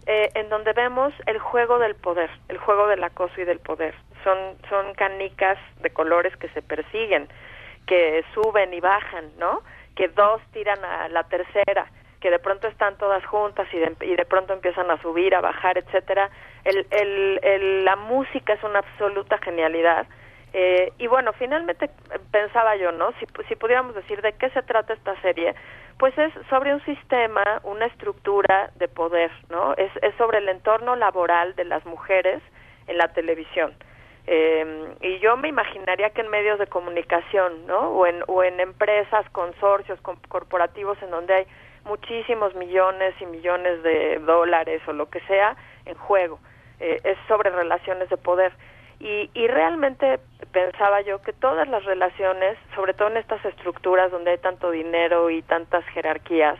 eh, 0.06 0.30
en 0.34 0.48
donde 0.48 0.72
vemos 0.72 1.12
el 1.26 1.38
juego 1.38 1.78
del 1.78 1.94
poder, 1.94 2.30
el 2.48 2.58
juego 2.58 2.86
del 2.88 3.02
acoso 3.04 3.40
y 3.40 3.44
del 3.44 3.58
poder. 3.60 3.94
Son, 4.24 4.38
son 4.68 4.94
canicas 4.94 5.58
de 5.80 5.90
colores 5.90 6.36
que 6.36 6.48
se 6.50 6.62
persiguen, 6.62 7.28
que 7.86 8.24
suben 8.34 8.72
y 8.74 8.80
bajan, 8.80 9.30
¿no? 9.38 9.62
Que 9.94 10.08
dos 10.08 10.40
tiran 10.52 10.84
a 10.84 11.08
la 11.08 11.24
tercera, 11.24 11.86
que 12.20 12.30
de 12.30 12.38
pronto 12.38 12.66
están 12.68 12.96
todas 12.98 13.24
juntas 13.26 13.68
y 13.72 13.78
de, 13.78 13.94
y 14.00 14.16
de 14.16 14.24
pronto 14.24 14.52
empiezan 14.52 14.90
a 14.90 15.00
subir, 15.02 15.34
a 15.34 15.40
bajar, 15.40 15.78
etcétera. 15.78 16.30
El, 16.64 16.86
el, 16.90 17.40
el- 17.42 17.84
la 17.84 17.96
música 17.96 18.54
es 18.54 18.62
una 18.64 18.80
absoluta 18.80 19.38
genialidad. 19.38 20.06
Eh, 20.58 20.90
y 20.96 21.06
bueno, 21.06 21.34
finalmente 21.34 21.84
eh, 21.84 22.18
pensaba 22.30 22.76
yo, 22.76 22.90
¿no? 22.90 23.12
Si, 23.20 23.26
si 23.46 23.56
pudiéramos 23.56 23.94
decir 23.94 24.22
de 24.22 24.32
qué 24.32 24.48
se 24.50 24.62
trata 24.62 24.94
esta 24.94 25.14
serie, 25.20 25.54
pues 25.98 26.16
es 26.16 26.32
sobre 26.48 26.72
un 26.72 26.82
sistema, 26.86 27.60
una 27.62 27.84
estructura 27.84 28.70
de 28.76 28.88
poder, 28.88 29.30
¿no? 29.50 29.74
Es, 29.74 29.92
es 30.00 30.14
sobre 30.14 30.38
el 30.38 30.48
entorno 30.48 30.96
laboral 30.96 31.54
de 31.56 31.66
las 31.66 31.84
mujeres 31.84 32.40
en 32.86 32.96
la 32.96 33.08
televisión. 33.08 33.74
Eh, 34.26 34.94
y 35.02 35.18
yo 35.18 35.36
me 35.36 35.48
imaginaría 35.48 36.08
que 36.08 36.22
en 36.22 36.30
medios 36.30 36.58
de 36.58 36.68
comunicación, 36.68 37.66
¿no? 37.66 37.90
O 37.90 38.06
en, 38.06 38.24
o 38.26 38.42
en 38.42 38.58
empresas, 38.58 39.28
consorcios, 39.32 40.00
corporativos 40.00 40.96
en 41.02 41.10
donde 41.10 41.34
hay 41.34 41.46
muchísimos 41.84 42.54
millones 42.54 43.12
y 43.20 43.26
millones 43.26 43.82
de 43.82 44.20
dólares 44.20 44.80
o 44.86 44.94
lo 44.94 45.10
que 45.10 45.20
sea 45.28 45.54
en 45.84 45.96
juego. 45.96 46.38
Eh, 46.80 46.98
es 47.04 47.18
sobre 47.28 47.50
relaciones 47.50 48.08
de 48.08 48.16
poder. 48.16 48.52
Y, 48.98 49.31
y 49.35 49.47
realmente 49.48 50.18
pensaba 50.52 51.02
yo 51.02 51.20
que 51.20 51.32
todas 51.35 51.68
las 51.68 51.85
relaciones, 51.85 52.56
sobre 52.74 52.94
todo 52.94 53.09
en 53.09 53.18
estas 53.18 53.44
estructuras 53.44 54.10
donde 54.10 54.31
hay 54.32 54.39
tanto 54.39 54.70
dinero 54.70 55.28
y 55.31 55.43
tantas 55.43 55.85
jerarquías, 55.89 56.59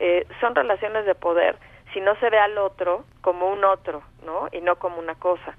eh, 0.00 0.26
son 0.40 0.54
relaciones 0.54 1.06
de 1.06 1.14
poder 1.14 1.56
si 1.92 2.00
no 2.00 2.14
se 2.16 2.28
ve 2.30 2.38
al 2.38 2.58
otro 2.58 3.04
como 3.22 3.48
un 3.48 3.64
otro, 3.64 4.02
¿no? 4.24 4.48
Y 4.52 4.60
no 4.60 4.76
como 4.76 4.98
una 4.98 5.14
cosa. 5.14 5.56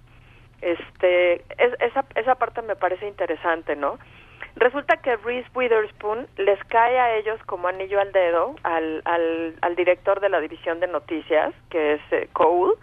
Este, 0.61 1.35
es- 1.57 1.79
esa, 1.79 2.05
esa 2.15 2.35
parte 2.35 2.61
me 2.61 2.75
parece 2.75 3.07
interesante, 3.07 3.75
¿no? 3.75 3.97
Resulta 4.55 4.97
que 4.97 5.15
Reese 5.17 5.49
Witherspoon 5.55 6.27
les 6.37 6.61
cae 6.65 6.99
a 6.99 7.15
ellos 7.15 7.39
como 7.45 7.67
anillo 7.67 7.99
al 7.99 8.11
dedo 8.11 8.55
al, 8.63 9.01
al, 9.05 9.55
al 9.61 9.75
director 9.75 10.19
de 10.19 10.29
la 10.29 10.39
división 10.41 10.79
de 10.79 10.87
noticias, 10.87 11.53
que 11.69 11.93
es 11.93 12.01
eh, 12.11 12.27
Cole, 12.33 12.73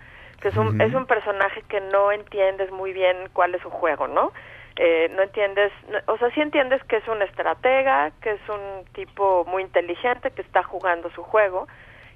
que 0.40 0.48
es 0.48 0.56
un, 0.56 0.80
es 0.80 0.94
un 0.94 1.06
personaje 1.06 1.62
que 1.68 1.80
no 1.80 2.12
entiendes 2.12 2.70
muy 2.70 2.92
bien 2.92 3.16
cuál 3.32 3.54
es 3.54 3.62
su 3.62 3.70
juego, 3.70 4.06
¿no? 4.08 4.32
Eh, 4.76 5.08
no 5.16 5.22
entiendes, 5.22 5.72
no- 5.88 6.12
o 6.12 6.18
sea, 6.18 6.30
sí 6.32 6.40
entiendes 6.40 6.82
que 6.84 6.96
es 6.96 7.08
un 7.08 7.22
estratega, 7.22 8.10
que 8.20 8.32
es 8.32 8.48
un 8.48 8.84
tipo 8.92 9.44
muy 9.46 9.62
inteligente, 9.62 10.30
que 10.32 10.42
está 10.42 10.62
jugando 10.62 11.10
su 11.10 11.22
juego, 11.22 11.66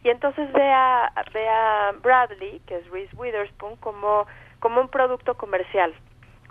y 0.02 0.10
entonces 0.10 0.50
ve 0.52 0.70
a, 0.70 1.10
ve 1.32 1.48
a 1.48 1.92
Bradley, 2.02 2.60
que 2.66 2.76
es 2.76 2.90
Reese 2.90 3.14
Witherspoon, 3.16 3.76
como, 3.76 4.26
como 4.58 4.80
un 4.80 4.88
producto 4.88 5.34
comercial. 5.34 5.94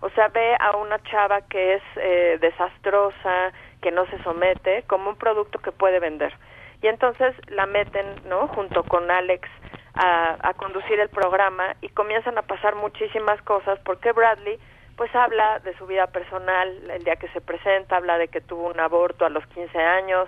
O 0.02 0.10
sea, 0.12 0.30
ve 0.30 0.56
a 0.60 0.78
una 0.78 0.98
chava 1.04 1.42
que 1.42 1.76
es 1.76 1.84
eh, 1.98 2.38
desastrosa, 2.42 3.52
que 3.82 3.92
no 3.92 4.06
se 4.08 4.22
somete, 4.24 4.84
como 4.84 5.10
un 5.10 5.16
producto 5.16 5.60
que 5.60 5.72
puede 5.72 6.00
vender. 6.00 6.34
Y 6.82 6.88
entonces 6.88 7.36
la 7.50 7.66
meten, 7.66 8.06
¿no? 8.26 8.48
Junto 8.48 8.84
con 8.84 9.12
Alex 9.12 9.48
a, 9.94 10.38
a 10.42 10.54
conducir 10.54 11.00
el 11.00 11.10
programa 11.10 11.76
y 11.82 11.90
comienzan 11.90 12.38
a 12.38 12.44
pasar 12.44 12.76
muchísimas 12.76 13.42
cosas 13.44 13.80
porque 13.84 14.12
Bradley 14.12 14.60
pues 15.00 15.16
habla 15.16 15.60
de 15.60 15.74
su 15.78 15.88
vida 15.88 16.08
personal 16.08 16.68
el 16.92 17.04
día 17.06 17.16
que 17.16 17.30
se 17.30 17.40
presenta, 17.40 17.96
habla 17.96 18.18
de 18.18 18.28
que 18.28 18.42
tuvo 18.42 18.68
un 18.68 18.82
aborto 18.82 19.26
a 19.26 19.30
los 19.30 19.46
15 19.48 19.78
años, 19.80 20.28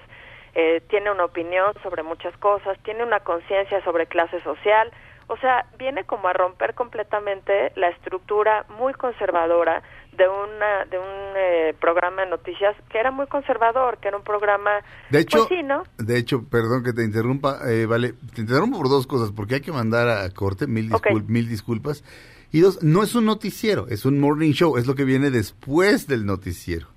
eh, 0.55 0.81
tiene 0.89 1.11
una 1.11 1.25
opinión 1.25 1.73
sobre 1.83 2.03
muchas 2.03 2.35
cosas, 2.38 2.77
tiene 2.83 3.03
una 3.03 3.19
conciencia 3.19 3.83
sobre 3.83 4.07
clase 4.07 4.39
social, 4.41 4.89
o 5.27 5.38
sea, 5.38 5.65
viene 5.77 6.05
como 6.05 6.29
a 6.29 6.33
romper 6.33 6.73
completamente 6.73 7.73
la 7.75 7.89
estructura 7.89 8.65
muy 8.69 8.93
conservadora 8.93 9.83
de 10.22 10.27
una 10.30 10.85
de 10.85 10.98
un 10.99 11.35
eh, 11.35 11.73
programa 11.80 12.23
de 12.23 12.30
noticias 12.30 12.76
que 12.91 12.99
era 12.99 13.10
muy 13.11 13.26
conservador, 13.27 13.98
que 13.99 14.07
era 14.10 14.18
un 14.18 14.23
programa 14.23 14.72
De 15.10 15.19
hecho, 15.19 15.48
pues 15.48 15.49
sí, 15.49 15.64
¿no? 15.64 15.84
de 15.98 16.18
hecho, 16.18 16.43
perdón 16.49 16.84
que 16.84 16.93
te 16.93 17.03
interrumpa, 17.03 17.60
eh, 17.69 17.85
vale, 17.88 18.14
te 18.35 18.41
interrumpo 18.41 18.77
por 18.77 18.89
dos 18.89 19.07
cosas, 19.07 19.31
porque 19.35 19.56
hay 19.56 19.61
que 19.61 19.72
mandar 19.72 20.07
a 20.10 20.30
corte, 20.30 20.68
mil, 20.68 20.89
discul- 20.91 21.22
Ok. 21.23 21.30
mil 21.30 21.49
disculpas. 21.49 22.03
Y 22.52 22.60
dos, 22.60 22.84
no 22.84 23.02
es 23.02 23.15
un 23.15 23.26
noticiero, 23.26 23.88
es 23.88 24.06
un 24.06 24.19
morning 24.19 24.52
show, 24.52 24.77
es 24.77 24.85
lo 24.85 24.93
que 24.93 25.06
viene 25.06 25.31
después 25.31 26.06
del 26.07 26.26
noticiero. 26.26 26.88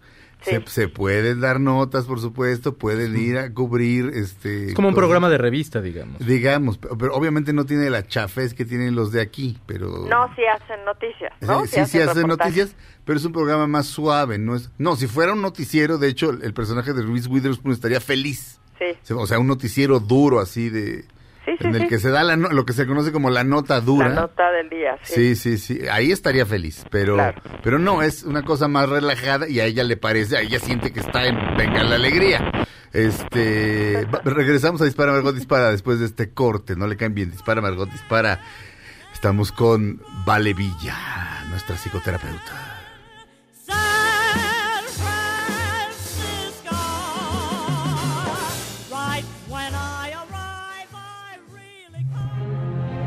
Se, 0.45 0.63
se 0.67 0.89
pueden 0.89 1.41
dar 1.41 1.61
notas, 1.61 2.05
por 2.05 2.21
supuesto, 2.21 2.77
pueden 2.77 3.17
ir 3.17 3.39
a 3.39 3.53
cubrir 3.53 4.11
este 4.15 4.69
Es 4.69 4.75
como 4.75 4.89
un 4.89 4.95
programa 4.95 5.29
de 5.29 5.39
revista, 5.39 5.81
digamos. 5.81 6.19
digamos, 6.25 6.79
pero, 6.79 6.97
pero 6.99 7.15
obviamente 7.15 7.53
no 7.53 7.65
tiene 7.67 7.89
la 7.91 8.07
chafez 8.07 8.55
que 8.55 8.65
tienen 8.65 8.95
los 8.95 9.11
de 9.13 9.21
aquí, 9.21 9.59
pero 9.67 10.07
No, 10.09 10.29
sí 10.37 10.43
hacen 10.45 10.85
noticias, 10.85 11.33
¿no? 11.41 11.67
Sí, 11.67 11.81
sí, 11.85 11.87
sí 11.87 11.99
hacen 12.01 12.27
noticias, 12.27 12.77
pero 13.05 13.19
es 13.19 13.25
un 13.25 13.33
programa 13.33 13.67
más 13.67 13.87
suave, 13.87 14.39
no 14.39 14.55
es 14.57 14.71
No, 14.79 14.97
si 14.97 15.07
fuera 15.07 15.33
un 15.33 15.43
noticiero, 15.43 15.99
de 15.99 16.09
hecho, 16.09 16.31
el 16.31 16.55
personaje 16.55 16.93
de 16.93 17.03
Reese 17.03 17.29
Witherspoon 17.29 17.73
estaría 17.73 18.01
feliz. 18.01 18.61
Sí. 18.79 19.15
O 19.15 19.27
sea, 19.27 19.39
un 19.39 19.47
noticiero 19.47 20.01
duro 20.01 20.41
así 20.41 20.69
de 20.69 21.05
Sí, 21.45 21.53
sí, 21.61 21.67
en 21.67 21.75
el 21.75 21.83
sí. 21.83 21.89
que 21.89 21.99
se 21.99 22.11
da 22.11 22.23
la 22.25 22.37
no- 22.37 22.49
lo 22.49 22.65
que 22.65 22.73
se 22.73 22.87
conoce 22.87 23.13
como 23.13 23.31
la 23.31 23.45
nota 23.45 23.81
dura. 23.81 24.09
La 24.09 24.15
nota 24.23 24.51
del 24.51 24.71
día, 24.71 24.97
sí. 25.03 25.35
Sí, 25.35 25.37
sí, 25.37 25.59
sí, 25.59 25.89
ahí 25.91 26.11
estaría 26.13 26.47
feliz, 26.47 26.85
pero 26.91 27.15
Claro. 27.15 27.43
pero 27.63 27.79
no, 27.79 28.03
es 28.03 28.23
una 28.23 28.43
cosa 28.43 28.67
más 28.69 28.89
relajada 28.89 29.49
y 29.49 29.61
a 29.61 29.65
ella 29.67 29.85
le 29.85 29.97
parece, 29.97 30.37
a 30.37 30.41
ella 30.41 30.59
siente 30.59 30.93
que 30.93 31.01
está 31.01 31.27
en 31.27 31.37
Venga 31.57 31.83
la 31.83 31.97
Alegría. 31.97 32.51
Este, 32.93 34.07
regresamos 34.25 34.81
a 34.81 34.85
Dispara 34.85 35.13
Margot 35.13 35.35
Dispara 35.35 35.71
después 35.71 35.99
de 36.01 36.07
este 36.07 36.31
corte, 36.33 36.77
no 36.77 36.87
le 36.87 36.97
caen 36.97 37.15
bien, 37.15 37.31
Dispara 37.31 37.61
Margot 37.61 37.91
Dispara. 37.91 38.41
Estamos 39.13 39.53
con 39.53 40.01
Vale 40.25 40.55
Villa, 40.55 40.97
nuestra 41.51 41.77
psicoterapeuta. 41.77 42.71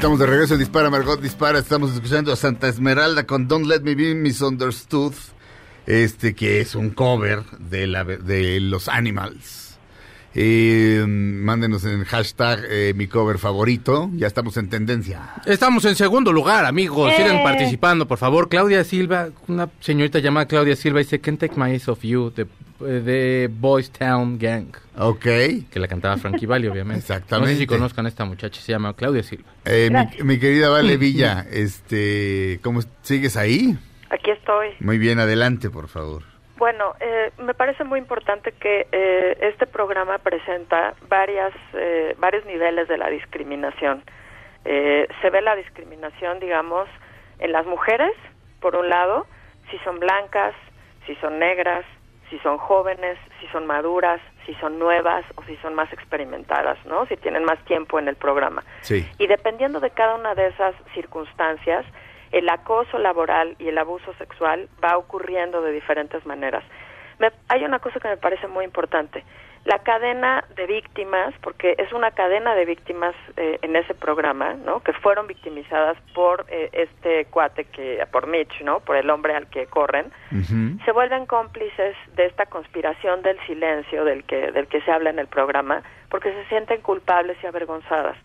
Estamos 0.00 0.18
de 0.18 0.24
regreso 0.24 0.56
Dispara 0.56 0.88
Margot 0.88 1.20
Dispara, 1.20 1.58
estamos 1.58 1.92
escuchando 1.92 2.32
a 2.32 2.36
Santa 2.36 2.68
Esmeralda 2.68 3.26
con 3.26 3.46
Don't 3.46 3.66
Let 3.66 3.82
Me 3.82 3.94
Be 3.94 4.14
Misunderstood, 4.14 5.12
este 5.84 6.34
que 6.34 6.62
es 6.62 6.74
un 6.74 6.88
cover 6.88 7.44
de, 7.58 7.86
la, 7.86 8.02
de 8.04 8.60
los 8.60 8.88
Animals. 8.88 9.69
Eh, 10.34 11.04
mándenos 11.06 11.84
en 11.84 12.04
hashtag 12.04 12.60
eh, 12.68 12.92
mi 12.94 13.08
cover 13.08 13.38
favorito. 13.38 14.10
Ya 14.14 14.26
estamos 14.26 14.56
en 14.56 14.68
tendencia. 14.68 15.34
Estamos 15.46 15.84
en 15.84 15.96
segundo 15.96 16.32
lugar, 16.32 16.64
amigos. 16.64 17.12
¡Eh! 17.12 17.16
Sigan 17.16 17.42
participando, 17.42 18.06
por 18.06 18.18
favor. 18.18 18.48
Claudia 18.48 18.84
Silva, 18.84 19.30
una 19.48 19.68
señorita 19.80 20.20
llamada 20.20 20.46
Claudia 20.46 20.76
Silva 20.76 21.00
dice, 21.00 21.20
Can't 21.20 21.40
Take 21.40 21.54
My 21.58 21.70
Eyes 21.70 21.88
Off 21.88 22.02
You, 22.02 22.30
de, 22.30 22.46
de 23.00 23.50
Boys 23.52 23.90
Town 23.90 24.38
Gang. 24.38 24.68
Ok. 24.96 25.22
Que 25.22 25.78
la 25.80 25.88
cantaba 25.88 26.16
Frankie 26.16 26.46
Valli, 26.46 26.68
obviamente. 26.68 27.00
Exactamente. 27.00 27.52
No 27.52 27.54
sé 27.56 27.60
si 27.60 27.66
conozcan 27.66 28.06
a 28.06 28.08
esta 28.08 28.24
muchacha, 28.24 28.60
se 28.60 28.70
llama 28.72 28.94
Claudia 28.94 29.22
Silva. 29.22 29.50
Eh, 29.64 29.90
mi, 29.90 30.24
mi 30.24 30.38
querida 30.38 30.68
Vale 30.68 30.96
Villa, 30.96 31.44
este, 31.50 32.60
¿cómo 32.62 32.82
sigues 33.02 33.36
ahí? 33.36 33.76
Aquí 34.10 34.30
estoy. 34.30 34.68
Muy 34.80 34.98
bien, 34.98 35.18
adelante, 35.18 35.70
por 35.70 35.88
favor. 35.88 36.22
Bueno, 36.60 36.94
eh, 37.00 37.32
me 37.38 37.54
parece 37.54 37.84
muy 37.84 37.98
importante 37.98 38.52
que 38.52 38.86
eh, 38.92 39.38
este 39.40 39.66
programa 39.66 40.18
presenta 40.18 40.92
varias, 41.08 41.54
eh, 41.72 42.14
varios 42.18 42.44
niveles 42.44 42.86
de 42.86 42.98
la 42.98 43.08
discriminación. 43.08 44.04
Eh, 44.66 45.08
se 45.22 45.30
ve 45.30 45.40
la 45.40 45.56
discriminación, 45.56 46.38
digamos, 46.38 46.86
en 47.38 47.52
las 47.52 47.64
mujeres, 47.64 48.12
por 48.60 48.76
un 48.76 48.90
lado, 48.90 49.26
si 49.70 49.78
son 49.78 49.98
blancas, 50.00 50.54
si 51.06 51.14
son 51.14 51.38
negras, 51.38 51.86
si 52.28 52.38
son 52.40 52.58
jóvenes, 52.58 53.16
si 53.40 53.46
son 53.46 53.66
maduras, 53.66 54.20
si 54.44 54.52
son 54.56 54.78
nuevas 54.78 55.24
o 55.36 55.42
si 55.44 55.56
son 55.62 55.74
más 55.74 55.90
experimentadas, 55.94 56.76
¿no? 56.84 57.06
Si 57.06 57.16
tienen 57.16 57.44
más 57.44 57.58
tiempo 57.64 57.98
en 57.98 58.06
el 58.06 58.16
programa. 58.16 58.62
Sí. 58.82 59.08
Y 59.16 59.28
dependiendo 59.28 59.80
de 59.80 59.88
cada 59.88 60.14
una 60.14 60.34
de 60.34 60.48
esas 60.48 60.74
circunstancias, 60.92 61.86
el 62.32 62.48
acoso 62.48 62.98
laboral 62.98 63.56
y 63.58 63.68
el 63.68 63.78
abuso 63.78 64.12
sexual 64.14 64.68
va 64.82 64.96
ocurriendo 64.96 65.62
de 65.62 65.72
diferentes 65.72 66.24
maneras. 66.26 66.64
Me- 67.18 67.32
hay 67.48 67.64
una 67.64 67.78
cosa 67.80 68.00
que 68.00 68.08
me 68.08 68.16
parece 68.16 68.46
muy 68.48 68.64
importante. 68.64 69.24
La 69.66 69.80
cadena 69.80 70.42
de 70.56 70.66
víctimas, 70.66 71.34
porque 71.42 71.74
es 71.76 71.92
una 71.92 72.12
cadena 72.12 72.54
de 72.54 72.64
víctimas 72.64 73.14
eh, 73.36 73.58
en 73.60 73.76
ese 73.76 73.92
programa, 73.94 74.54
¿no? 74.54 74.80
Que 74.80 74.94
fueron 74.94 75.26
victimizadas 75.26 75.98
por 76.14 76.46
eh, 76.48 76.70
este 76.72 77.26
cuate 77.26 77.64
que, 77.66 78.02
por 78.10 78.26
Mitch, 78.26 78.62
¿no? 78.62 78.80
Por 78.80 78.96
el 78.96 79.10
hombre 79.10 79.34
al 79.34 79.48
que 79.50 79.66
corren 79.66 80.10
se 80.84 80.92
vuelven 80.92 81.26
cómplices 81.26 81.94
de 82.16 82.24
esta 82.24 82.46
conspiración 82.46 83.20
del 83.20 83.38
silencio 83.46 84.04
del 84.06 84.24
que 84.24 84.50
del 84.50 84.66
que 84.66 84.80
se 84.80 84.90
habla 84.90 85.10
en 85.10 85.18
el 85.18 85.26
programa 85.26 85.82
porque 86.08 86.32
se 86.32 86.46
sienten 86.46 86.80
culpables 86.80 87.36
y 87.42 87.46
avergonzadas 87.46 88.16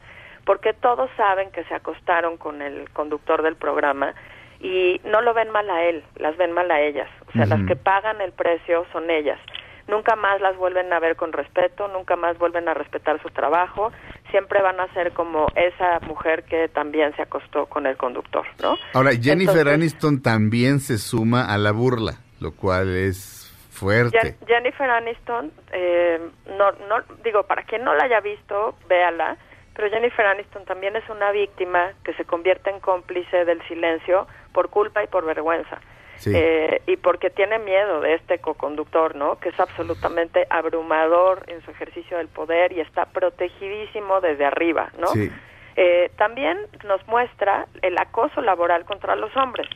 porque 0.45 0.73
todos 0.73 1.09
saben 1.17 1.51
que 1.51 1.63
se 1.65 1.73
acostaron 1.73 2.37
con 2.37 2.61
el 2.61 2.89
conductor 2.91 3.41
del 3.41 3.55
programa 3.55 4.13
y 4.59 5.01
no 5.03 5.21
lo 5.21 5.33
ven 5.33 5.49
mal 5.49 5.69
a 5.69 5.83
él, 5.83 6.03
las 6.17 6.37
ven 6.37 6.51
mal 6.51 6.69
a 6.71 6.79
ellas. 6.81 7.09
O 7.27 7.31
sea, 7.33 7.45
las 7.45 7.61
que 7.67 7.75
pagan 7.75 8.21
el 8.21 8.31
precio 8.31 8.85
son 8.91 9.09
ellas. 9.09 9.39
Nunca 9.87 10.15
más 10.15 10.41
las 10.41 10.55
vuelven 10.57 10.91
a 10.93 10.99
ver 10.99 11.15
con 11.15 11.31
respeto, 11.31 11.87
nunca 11.89 12.15
más 12.15 12.37
vuelven 12.39 12.67
a 12.67 12.73
respetar 12.73 13.21
su 13.21 13.29
trabajo, 13.29 13.91
siempre 14.31 14.59
van 14.61 14.79
a 14.79 14.91
ser 14.93 15.11
como 15.11 15.45
esa 15.55 15.99
mujer 16.07 16.43
que 16.45 16.67
también 16.69 17.15
se 17.15 17.21
acostó 17.21 17.67
con 17.67 17.85
el 17.85 17.95
conductor, 17.95 18.45
¿no? 18.63 18.77
Ahora, 18.93 19.11
Jennifer 19.11 19.57
Entonces- 19.57 19.73
Aniston 19.73 20.21
también 20.23 20.79
se 20.79 20.97
suma 20.97 21.53
a 21.53 21.57
la 21.59 21.71
burla, 21.71 22.13
lo 22.39 22.51
cual 22.55 22.95
es 22.95 23.43
fuerte. 23.69 24.17
Jen- 24.19 24.47
Jennifer 24.47 24.89
Aniston, 24.89 25.51
eh, 25.71 26.19
no, 26.57 26.71
no, 26.87 27.03
digo, 27.23 27.43
para 27.43 27.61
quien 27.63 27.83
no 27.83 27.93
la 27.93 28.05
haya 28.05 28.21
visto, 28.21 28.75
véala, 28.89 29.37
pero 29.75 29.89
Jennifer 29.89 30.25
Aniston 30.25 30.63
también 30.65 30.95
es 30.95 31.07
una 31.09 31.31
víctima 31.31 31.93
que 32.03 32.13
se 32.13 32.23
convierte 32.25 32.69
en 32.69 32.79
cómplice 32.79 33.43
del 33.43 33.61
silencio 33.67 34.25
por 34.53 34.69
culpa 34.69 35.03
y 35.03 35.07
por 35.07 35.25
vergüenza. 35.25 35.79
Sí. 36.15 36.31
Eh, 36.33 36.81
y 36.87 36.95
porque 36.95 37.29
tiene 37.29 37.59
miedo 37.59 37.99
de 37.99 38.13
este 38.13 38.39
coconductor, 38.39 39.15
¿no? 39.15 39.37
Que 39.37 39.49
es 39.49 39.59
absolutamente 39.59 40.47
abrumador 40.49 41.43
en 41.47 41.61
su 41.63 41.71
ejercicio 41.71 42.17
del 42.17 42.29
poder 42.29 42.71
y 42.71 42.79
está 42.79 43.05
protegidísimo 43.05 44.21
desde 44.21 44.45
arriba, 44.45 44.89
¿no? 44.97 45.07
Sí. 45.07 45.29
Eh, 45.75 46.09
también 46.15 46.57
nos 46.85 47.05
muestra 47.07 47.67
el 47.81 47.97
acoso 47.97 48.39
laboral 48.39 48.85
contra 48.85 49.17
los 49.17 49.35
hombres, 49.35 49.67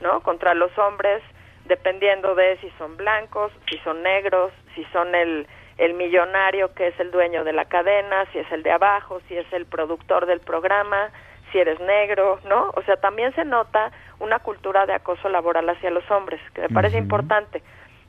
¿no? 0.00 0.22
Contra 0.22 0.54
los 0.54 0.76
hombres, 0.78 1.22
dependiendo 1.66 2.34
de 2.34 2.56
si 2.62 2.70
son 2.78 2.96
blancos, 2.96 3.52
si 3.70 3.76
son 3.80 4.02
negros, 4.02 4.50
si 4.74 4.84
son 4.86 5.14
el, 5.14 5.46
el 5.82 5.94
millonario 5.94 6.72
que 6.74 6.86
es 6.86 7.00
el 7.00 7.10
dueño 7.10 7.42
de 7.42 7.52
la 7.52 7.64
cadena, 7.64 8.24
si 8.32 8.38
es 8.38 8.50
el 8.52 8.62
de 8.62 8.70
abajo, 8.70 9.20
si 9.26 9.36
es 9.36 9.52
el 9.52 9.66
productor 9.66 10.26
del 10.26 10.38
programa, 10.38 11.10
si 11.50 11.58
eres 11.58 11.80
negro, 11.80 12.38
¿no? 12.48 12.70
O 12.76 12.82
sea, 12.82 12.96
también 12.98 13.34
se 13.34 13.44
nota 13.44 13.90
una 14.20 14.38
cultura 14.38 14.86
de 14.86 14.94
acoso 14.94 15.28
laboral 15.28 15.68
hacia 15.68 15.90
los 15.90 16.08
hombres, 16.08 16.40
que 16.54 16.60
me 16.62 16.68
parece 16.68 16.98
importante. 16.98 17.62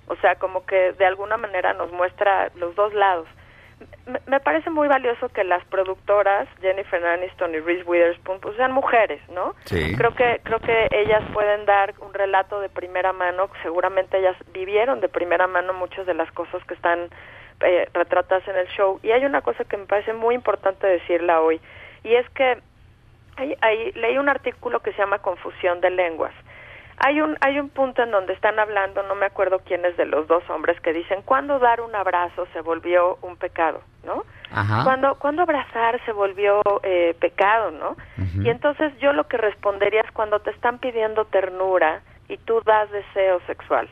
O 0.06 0.16
sea, 0.18 0.36
como 0.36 0.68
que 0.68 0.94
de 0.94 1.06
alguna 1.06 1.36
manera 1.38 1.74
nos 1.74 1.92
muestra 1.92 2.52
los 2.58 2.76
dos 2.76 2.94
lados. 2.94 3.28
Me, 4.06 4.20
me 4.28 4.40
parece 4.40 4.70
muy 4.70 4.88
valioso 4.88 5.30
que 5.30 5.44
las 5.44 5.66
productoras, 5.66 6.48
Jennifer 6.62 7.04
Aniston 7.04 7.56
y 7.56 7.60
Reese 7.60 7.90
Witherspoon, 7.90 8.40
pues 8.40 8.56
sean 8.56 8.72
mujeres, 8.72 9.20
¿no? 9.30 9.56
Sí. 9.66 9.96
Creo 9.98 10.14
que 10.14 10.42
creo 10.44 10.60
que 10.60 10.90
ellas 10.92 11.24
pueden 11.34 11.66
dar 11.66 11.96
un 12.02 12.14
relato 12.14 12.60
de 12.60 12.70
primera 12.70 13.14
mano, 13.14 13.50
seguramente 13.64 14.20
ellas 14.20 14.38
vivieron 14.54 15.02
de 15.02 15.10
primera 15.10 15.48
mano 15.48 15.74
muchas 15.74 16.06
de 16.06 16.14
las 16.14 16.32
cosas 16.34 16.64
que 16.66 16.76
están 16.76 17.10
eh, 17.62 17.88
retratadas 17.94 18.48
en 18.48 18.56
el 18.58 18.68
show. 18.70 19.00
Y 19.04 19.12
hay 19.12 19.26
una 19.26 19.42
cosa 19.42 19.64
que 19.66 19.78
me 19.78 19.86
parece 19.86 20.14
muy 20.14 20.36
importante 20.36 20.88
decirla 20.88 21.42
hoy, 21.42 21.60
y 22.04 22.16
es 22.16 22.30
que 22.32 22.58
hay, 23.38 23.56
hay- 23.62 23.92
leí 23.94 24.18
un 24.18 24.30
artículo 24.30 24.80
que 24.82 24.92
se 24.94 25.00
llama 25.00 25.20
Confusión 25.20 25.82
de 25.82 25.90
lenguas. 25.90 26.34
Hay 26.98 27.20
un, 27.22 27.36
hay 27.42 27.60
un 27.60 27.70
punto 27.70 28.04
en 28.04 28.12
donde 28.12 28.34
están 28.34 28.60
hablando, 28.60 29.02
no 29.04 29.16
me 29.16 29.26
acuerdo 29.26 29.60
quién 29.66 29.84
es 29.84 29.98
de 29.98 30.06
los 30.06 30.28
dos 30.28 30.48
hombres, 30.50 30.80
que 30.82 30.94
dicen, 30.94 31.24
¿cuándo 31.24 31.58
dar 31.60 31.82
un 31.82 31.96
abrazo 31.96 32.46
se 32.54 32.62
volvió 32.62 33.18
un 33.24 33.36
pecado? 33.36 33.82
¿No? 34.04 34.24
Ajá. 34.52 34.84
Cuando, 34.84 35.16
cuando 35.16 35.42
abrazar 35.42 36.00
se 36.06 36.12
volvió 36.12 36.62
eh, 36.84 37.16
pecado, 37.20 37.72
¿no? 37.72 37.98
Y 38.46 38.50
entonces 38.50 38.96
yo 39.00 39.12
lo 39.12 39.28
que 39.28 39.38
respondería 39.38 40.02
es 40.02 40.12
cuando 40.12 40.40
te 40.42 40.52
están 40.52 40.78
pidiendo 40.78 41.26
ternura 41.26 42.02
y 42.30 42.38
tú 42.38 42.62
das 42.64 42.92
deseo 42.92 43.40
sexual, 43.48 43.90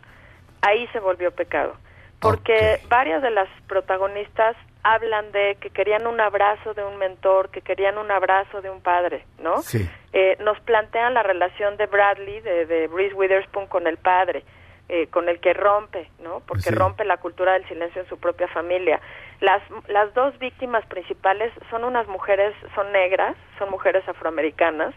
ahí 0.62 0.86
se 0.94 1.00
volvió 1.00 1.32
pecado. 1.32 1.74
Porque 2.22 2.80
varias 2.88 3.22
de 3.22 3.32
las 3.32 3.50
protagonistas 3.68 4.56
hablan 4.84 5.32
de 5.32 5.58
que 5.60 5.70
querían 5.70 6.08
un 6.08 6.20
abrazo 6.20 6.74
de 6.74 6.84
un 6.84 6.98
mentor, 6.98 7.50
que 7.50 7.62
querían 7.62 7.98
un 7.98 8.10
abrazo 8.12 8.62
de 8.62 8.70
un 8.70 8.82
padre, 8.82 9.26
¿no? 9.40 9.60
Sí. 9.62 9.88
Eh, 10.14 10.38
nos 10.40 10.60
plantean 10.62 11.14
la 11.14 11.24
relación 11.24 11.78
de 11.78 11.86
Bradley, 11.86 12.40
de, 12.42 12.66
de 12.66 12.88
Reese 12.88 13.14
Witherspoon 13.16 13.68
con 13.68 13.86
el 13.88 13.98
padre, 13.98 14.44
eh, 14.90 15.08
con 15.08 15.30
el 15.30 15.40
que 15.40 15.54
rompe, 15.54 16.10
¿no? 16.20 16.42
Porque 16.48 16.64
Sí. 16.64 16.76
rompe 16.76 17.06
la 17.06 17.18
cultura 17.18 17.54
del 17.54 17.68
silencio 17.68 18.02
en 18.02 18.08
su 18.10 18.20
propia 18.20 18.48
familia. 18.50 19.00
Las, 19.40 19.62
las 19.88 20.14
dos 20.14 20.38
víctimas 20.40 20.86
principales 20.88 21.52
son 21.70 21.84
unas 21.84 22.08
mujeres, 22.08 22.54
son 22.76 22.92
negras, 22.92 23.36
son 23.58 23.70
mujeres 23.70 24.08
afroamericanas, 24.08 24.94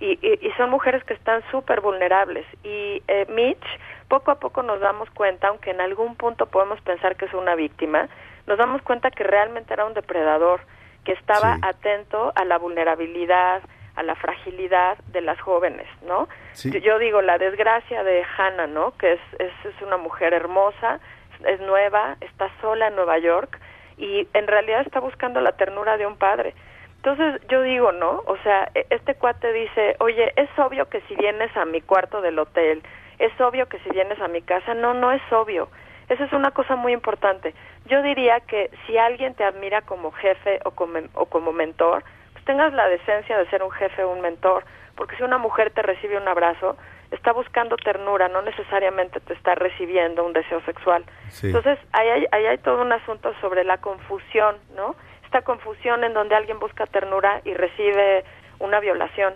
y, 0.00 0.18
y, 0.26 0.38
y 0.46 0.50
son 0.56 0.70
mujeres 0.70 1.04
que 1.04 1.14
están 1.14 1.42
súper 1.50 1.80
vulnerables. 1.80 2.46
Y 2.64 3.02
eh, 3.06 3.26
Mitch, 3.28 3.64
poco 4.08 4.30
a 4.30 4.40
poco 4.40 4.62
nos 4.62 4.80
damos 4.80 5.08
cuenta, 5.10 5.48
aunque 5.48 5.70
en 5.70 5.80
algún 5.80 6.16
punto 6.16 6.46
podemos 6.46 6.80
pensar 6.80 7.16
que 7.16 7.26
es 7.26 7.34
una 7.34 7.54
víctima, 7.54 8.08
nos 8.46 8.58
damos 8.58 8.82
cuenta 8.82 9.10
que 9.10 9.22
realmente 9.24 9.72
era 9.74 9.84
un 9.84 9.94
depredador, 9.94 10.60
que 11.04 11.12
estaba 11.12 11.54
Sí. 11.56 11.60
atento 11.64 12.32
a 12.34 12.44
la 12.44 12.58
vulnerabilidad, 12.58 13.62
a 13.96 14.02
la 14.02 14.14
fragilidad 14.16 14.98
de 15.08 15.20
las 15.20 15.40
jóvenes, 15.40 15.86
¿no? 16.06 16.28
Sí. 16.52 16.70
Yo, 16.70 16.78
yo 16.78 16.98
digo, 16.98 17.22
la 17.22 17.38
desgracia 17.38 18.02
de 18.02 18.24
Hannah, 18.36 18.66
¿no? 18.66 18.96
Que 18.96 19.12
es, 19.12 19.20
es, 19.38 19.52
es 19.64 19.82
una 19.82 19.96
mujer 19.96 20.32
hermosa, 20.34 21.00
es 21.44 21.60
nueva, 21.60 22.16
está 22.20 22.50
sola 22.60 22.88
en 22.88 22.96
Nueva 22.96 23.18
York 23.18 23.58
y 23.96 24.26
en 24.34 24.46
realidad 24.46 24.82
está 24.82 25.00
buscando 25.00 25.40
la 25.40 25.52
ternura 25.52 25.96
de 25.96 26.06
un 26.06 26.16
padre. 26.16 26.54
Entonces 27.02 27.40
yo 27.48 27.62
digo, 27.62 27.92
¿no? 27.92 28.22
O 28.26 28.36
sea, 28.42 28.70
e- 28.74 28.86
este 28.90 29.14
cuate 29.14 29.52
dice, 29.54 29.96
oye, 30.00 30.32
es 30.36 30.50
obvio 30.58 30.86
que 30.90 31.00
si 31.02 31.16
vienes 31.16 31.54
a 31.56 31.64
mi 31.64 31.80
cuarto 31.80 32.20
del 32.20 32.38
hotel, 32.38 32.82
es 33.18 33.32
obvio 33.40 33.66
que 33.68 33.78
si 33.80 33.90
vienes 33.90 34.20
a 34.20 34.28
mi 34.28 34.42
casa, 34.42 34.74
no, 34.74 34.92
no 34.92 35.10
es 35.10 35.22
obvio. 35.32 35.68
Esa 36.10 36.24
es 36.24 36.32
una 36.34 36.50
cosa 36.50 36.76
muy 36.76 36.92
importante. 36.92 37.54
Yo 37.86 38.02
diría 38.02 38.40
que 38.40 38.70
si 38.86 38.98
alguien 38.98 39.34
te 39.34 39.44
admira 39.44 39.80
como 39.82 40.10
jefe 40.12 40.60
o 40.64 40.72
como, 40.72 40.98
o 41.14 41.24
como 41.26 41.52
mentor, 41.52 42.04
pues 42.32 42.44
tengas 42.44 42.72
la 42.74 42.86
decencia 42.88 43.38
de 43.38 43.48
ser 43.48 43.62
un 43.62 43.70
jefe 43.70 44.04
o 44.04 44.10
un 44.10 44.20
mentor, 44.20 44.64
porque 44.94 45.16
si 45.16 45.22
una 45.22 45.38
mujer 45.38 45.70
te 45.70 45.80
recibe 45.80 46.18
un 46.18 46.28
abrazo, 46.28 46.76
está 47.10 47.32
buscando 47.32 47.76
ternura, 47.76 48.28
no 48.28 48.42
necesariamente 48.42 49.20
te 49.20 49.32
está 49.32 49.54
recibiendo 49.54 50.22
un 50.24 50.34
deseo 50.34 50.60
sexual. 50.62 51.04
Sí. 51.28 51.46
Entonces, 51.46 51.78
ahí 51.92 52.08
hay, 52.08 52.26
ahí 52.32 52.46
hay 52.46 52.58
todo 52.58 52.82
un 52.82 52.92
asunto 52.92 53.32
sobre 53.40 53.64
la 53.64 53.78
confusión, 53.78 54.56
¿no? 54.76 54.94
Esta 55.30 55.42
confusión 55.42 56.02
en 56.02 56.12
donde 56.12 56.34
alguien 56.34 56.58
busca 56.58 56.86
ternura 56.86 57.40
y 57.44 57.54
recibe 57.54 58.24
una 58.58 58.80
violación. 58.80 59.32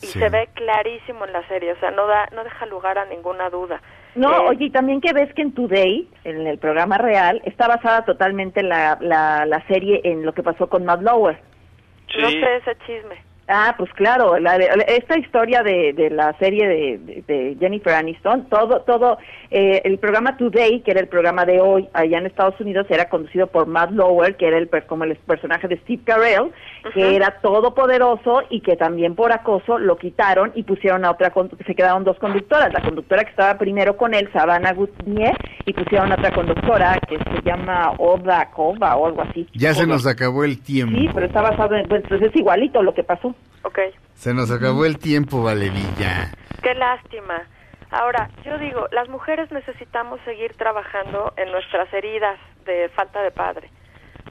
Y 0.00 0.06
Sí. 0.06 0.20
se 0.20 0.28
ve 0.28 0.48
clarísimo 0.54 1.24
en 1.24 1.32
la 1.32 1.44
serie, 1.48 1.72
o 1.72 1.76
sea, 1.80 1.90
no 1.90 2.06
da 2.06 2.28
no 2.32 2.44
deja 2.44 2.66
lugar 2.66 2.98
a 2.98 3.04
ninguna 3.06 3.50
duda. 3.50 3.80
No, 4.14 4.30
Eh, 4.32 4.46
oye, 4.50 4.66
y 4.66 4.70
también 4.70 5.00
que 5.00 5.12
ves 5.12 5.34
que 5.34 5.42
en 5.42 5.52
Today, 5.52 6.08
en 6.22 6.46
el 6.46 6.58
programa 6.58 6.98
real, 6.98 7.42
está 7.46 7.66
basada 7.66 8.04
totalmente 8.04 8.62
la, 8.62 8.96
la, 9.00 9.44
la 9.44 9.60
serie 9.66 10.02
en 10.04 10.24
lo 10.24 10.32
que 10.34 10.44
pasó 10.44 10.68
con 10.68 10.84
Matt. 10.84 11.00
No 11.00 11.32
Sí. 12.12 12.20
sé 12.40 12.56
ese 12.58 12.76
chisme. 12.86 13.16
Ah, 13.46 13.74
pues 13.76 13.92
claro, 13.92 14.38
la- 14.38 14.56
esta 14.56 15.18
historia 15.18 15.62
de, 15.62 15.92
de 15.92 16.08
la 16.10 16.32
serie 16.38 16.66
de, 16.66 16.98
de- 16.98 17.22
de 17.26 17.56
Jennifer 17.60 17.92
Aniston, 17.94 18.48
todo, 18.48 18.80
todo, 18.82 19.18
eh, 19.50 19.82
el 19.84 19.98
programa 19.98 20.36
Today, 20.38 20.80
que 20.80 20.92
era 20.92 21.00
el 21.00 21.08
programa 21.08 21.44
de 21.44 21.60
hoy 21.60 21.88
allá 21.92 22.18
en 22.18 22.26
Estados 22.26 22.58
Unidos, 22.60 22.86
era 22.88 23.08
conducido 23.10 23.46
por 23.46 23.66
Matt 23.66 23.90
Lower, 23.90 24.36
que 24.36 24.46
era 24.48 24.56
el 24.58 24.68
como 24.86 25.04
el 25.04 25.14
personaje 25.16 25.68
de 25.68 25.76
Steve 25.78 26.02
Carell, 26.04 26.52
que 26.94 27.14
era 27.16 27.32
todopoderoso 27.42 28.42
y 28.50 28.60
que 28.60 28.76
también 28.76 29.14
por 29.14 29.30
acoso 29.32 29.78
lo 29.78 29.96
quitaron 29.96 30.52
y 30.54 30.62
pusieron 30.62 31.04
a 31.04 31.10
otra, 31.10 31.32
se 31.66 31.74
quedaron 31.74 32.04
dos 32.04 32.18
conductoras, 32.18 32.72
la 32.72 32.80
conductora 32.82 33.24
que 33.24 33.30
estaba 33.30 33.58
primero 33.58 33.96
con 33.96 34.14
él, 34.14 34.28
Savannah 34.32 34.72
Gutnier, 34.72 35.36
y 35.66 35.72
pusieron 35.72 36.10
a 36.12 36.14
otra 36.14 36.30
conductora 36.32 36.98
que 37.08 37.18
se 37.18 37.42
llama 37.44 37.92
Oda 37.98 38.50
Kova 38.50 38.96
o 38.96 39.06
algo 39.06 39.22
así. 39.22 39.46
Ya 39.54 39.74
se 39.74 39.86
nos 39.86 40.06
acabó 40.06 40.44
el 40.44 40.62
tiempo. 40.62 40.96
Sí, 40.96 41.08
pero 41.14 41.26
está 41.26 41.42
basado 41.42 41.74
en, 41.74 41.86
pues, 41.88 42.02
pues 42.08 42.22
es 42.22 42.34
igualito 42.36 42.82
lo 42.82 42.94
que 42.94 43.04
pasó. 43.04 43.33
Ok, 43.62 43.78
Se 44.14 44.32
nos 44.34 44.50
acabó 44.50 44.84
el 44.84 44.98
tiempo, 44.98 45.42
Valerilla. 45.42 46.34
qué 46.62 46.74
lástima. 46.74 47.46
Ahora, 47.90 48.28
yo 48.44 48.58
digo, 48.58 48.88
las 48.92 49.08
mujeres 49.08 49.50
necesitamos 49.52 50.20
seguir 50.24 50.54
trabajando 50.56 51.32
en 51.36 51.50
nuestras 51.52 51.92
heridas 51.92 52.38
de 52.64 52.88
falta 52.90 53.22
de 53.22 53.30
padre. 53.30 53.70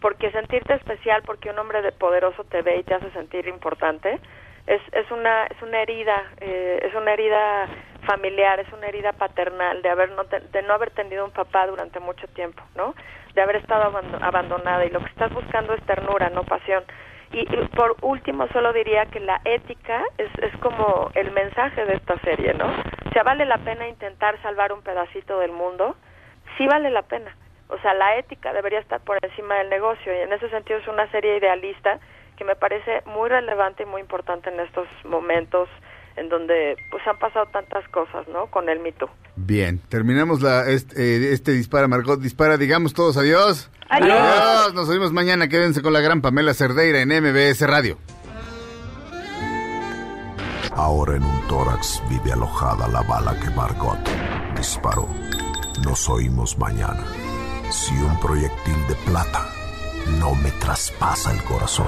Porque 0.01 0.31
sentirte 0.31 0.73
especial 0.73 1.23
porque 1.23 1.49
un 1.49 1.59
hombre 1.59 1.81
de 1.81 1.91
poderoso 1.91 2.43
te 2.45 2.61
ve 2.61 2.77
y 2.77 2.83
te 2.83 2.93
hace 2.93 3.09
sentir 3.11 3.47
importante 3.47 4.19
es, 4.67 4.81
es 4.91 5.09
una 5.11 5.45
es 5.45 5.61
una 5.61 5.81
herida, 5.81 6.23
eh, 6.41 6.79
es 6.83 6.93
una 6.95 7.13
herida 7.13 7.67
familiar, 8.05 8.59
es 8.59 8.71
una 8.73 8.87
herida 8.87 9.13
paternal 9.13 9.81
de 9.81 9.89
haber 9.89 10.11
no 10.11 10.25
te- 10.25 10.39
de 10.41 10.61
no 10.63 10.73
haber 10.73 10.91
tenido 10.91 11.23
un 11.23 11.31
papá 11.31 11.67
durante 11.67 11.99
mucho 12.01 12.27
tiempo, 12.29 12.63
¿no? 12.75 12.95
De 13.33 13.41
haber 13.41 13.57
estado 13.57 13.83
abando- 13.83 14.17
abandonada 14.21 14.85
y 14.85 14.89
lo 14.89 14.99
que 14.99 15.09
estás 15.09 15.31
buscando 15.31 15.73
es 15.73 15.83
ternura, 15.85 16.29
no 16.29 16.43
pasión. 16.43 16.83
Y, 17.33 17.45
por 17.75 17.97
último, 18.01 18.47
solo 18.49 18.71
diría 18.73 19.07
que 19.07 19.19
la 19.19 19.41
ética 19.43 20.03
es, 20.19 20.29
es 20.37 20.55
como 20.57 21.09
el 21.15 21.31
mensaje 21.31 21.83
de 21.83 21.95
esta 21.95 22.17
serie, 22.19 22.53
¿no? 22.53 22.67
O 22.67 23.11
sea, 23.11 23.23
vale 23.23 23.45
la 23.45 23.57
pena 23.57 23.87
intentar 23.87 24.39
salvar 24.43 24.71
un 24.71 24.83
pedacito 24.83 25.39
del 25.39 25.51
mundo, 25.51 25.95
sí 26.57 26.67
vale 26.67 26.91
la 26.91 27.01
pena. 27.01 27.35
O 27.69 27.77
sea, 27.79 27.95
la 27.95 28.17
ética 28.17 28.53
debería 28.53 28.79
estar 28.79 29.01
por 29.01 29.17
encima 29.23 29.55
del 29.55 29.69
negocio 29.69 30.13
y 30.13 30.19
en 30.19 30.31
ese 30.31 30.47
sentido 30.49 30.77
es 30.77 30.87
una 30.87 31.09
serie 31.09 31.37
idealista 31.37 31.99
que 32.37 32.43
me 32.43 32.55
parece 32.55 33.01
muy 33.05 33.29
relevante 33.29 33.83
y 33.83 33.87
muy 33.87 34.01
importante 34.01 34.49
en 34.49 34.59
estos 34.59 34.87
momentos 35.03 35.69
en 36.15 36.29
donde 36.29 36.75
pues 36.91 37.05
han 37.07 37.17
pasado 37.17 37.45
tantas 37.47 37.87
cosas, 37.89 38.27
¿no? 38.27 38.47
Con 38.47 38.69
el 38.69 38.79
mito. 38.79 39.09
Bien, 39.35 39.79
terminamos 39.89 40.41
la, 40.41 40.69
este, 40.69 41.01
eh, 41.01 41.33
este 41.33 41.51
Dispara, 41.51 41.87
Margot 41.87 42.19
Dispara. 42.19 42.57
Digamos 42.57 42.93
todos 42.93 43.17
adiós. 43.17 43.69
Adiós. 43.89 44.73
Nos 44.73 44.89
oímos 44.89 45.11
mañana. 45.11 45.47
Quédense 45.47 45.81
con 45.81 45.93
la 45.93 46.01
gran 46.01 46.21
Pamela 46.21 46.53
Cerdeira 46.53 47.01
en 47.01 47.09
MBS 47.09 47.61
Radio. 47.67 47.97
Ahora 50.75 51.15
en 51.15 51.23
un 51.23 51.47
tórax 51.47 52.01
vive 52.09 52.31
alojada 52.31 52.87
la 52.87 53.01
bala 53.03 53.37
que 53.39 53.49
Margot 53.51 53.99
disparó. 54.55 55.07
Nos 55.83 56.09
oímos 56.09 56.57
mañana. 56.57 57.03
Si 57.69 57.93
un 57.95 58.19
proyectil 58.19 58.87
de 58.87 58.95
plata 59.05 59.47
no 60.19 60.35
me 60.35 60.51
traspasa 60.51 61.31
el 61.31 61.43
corazón. 61.43 61.87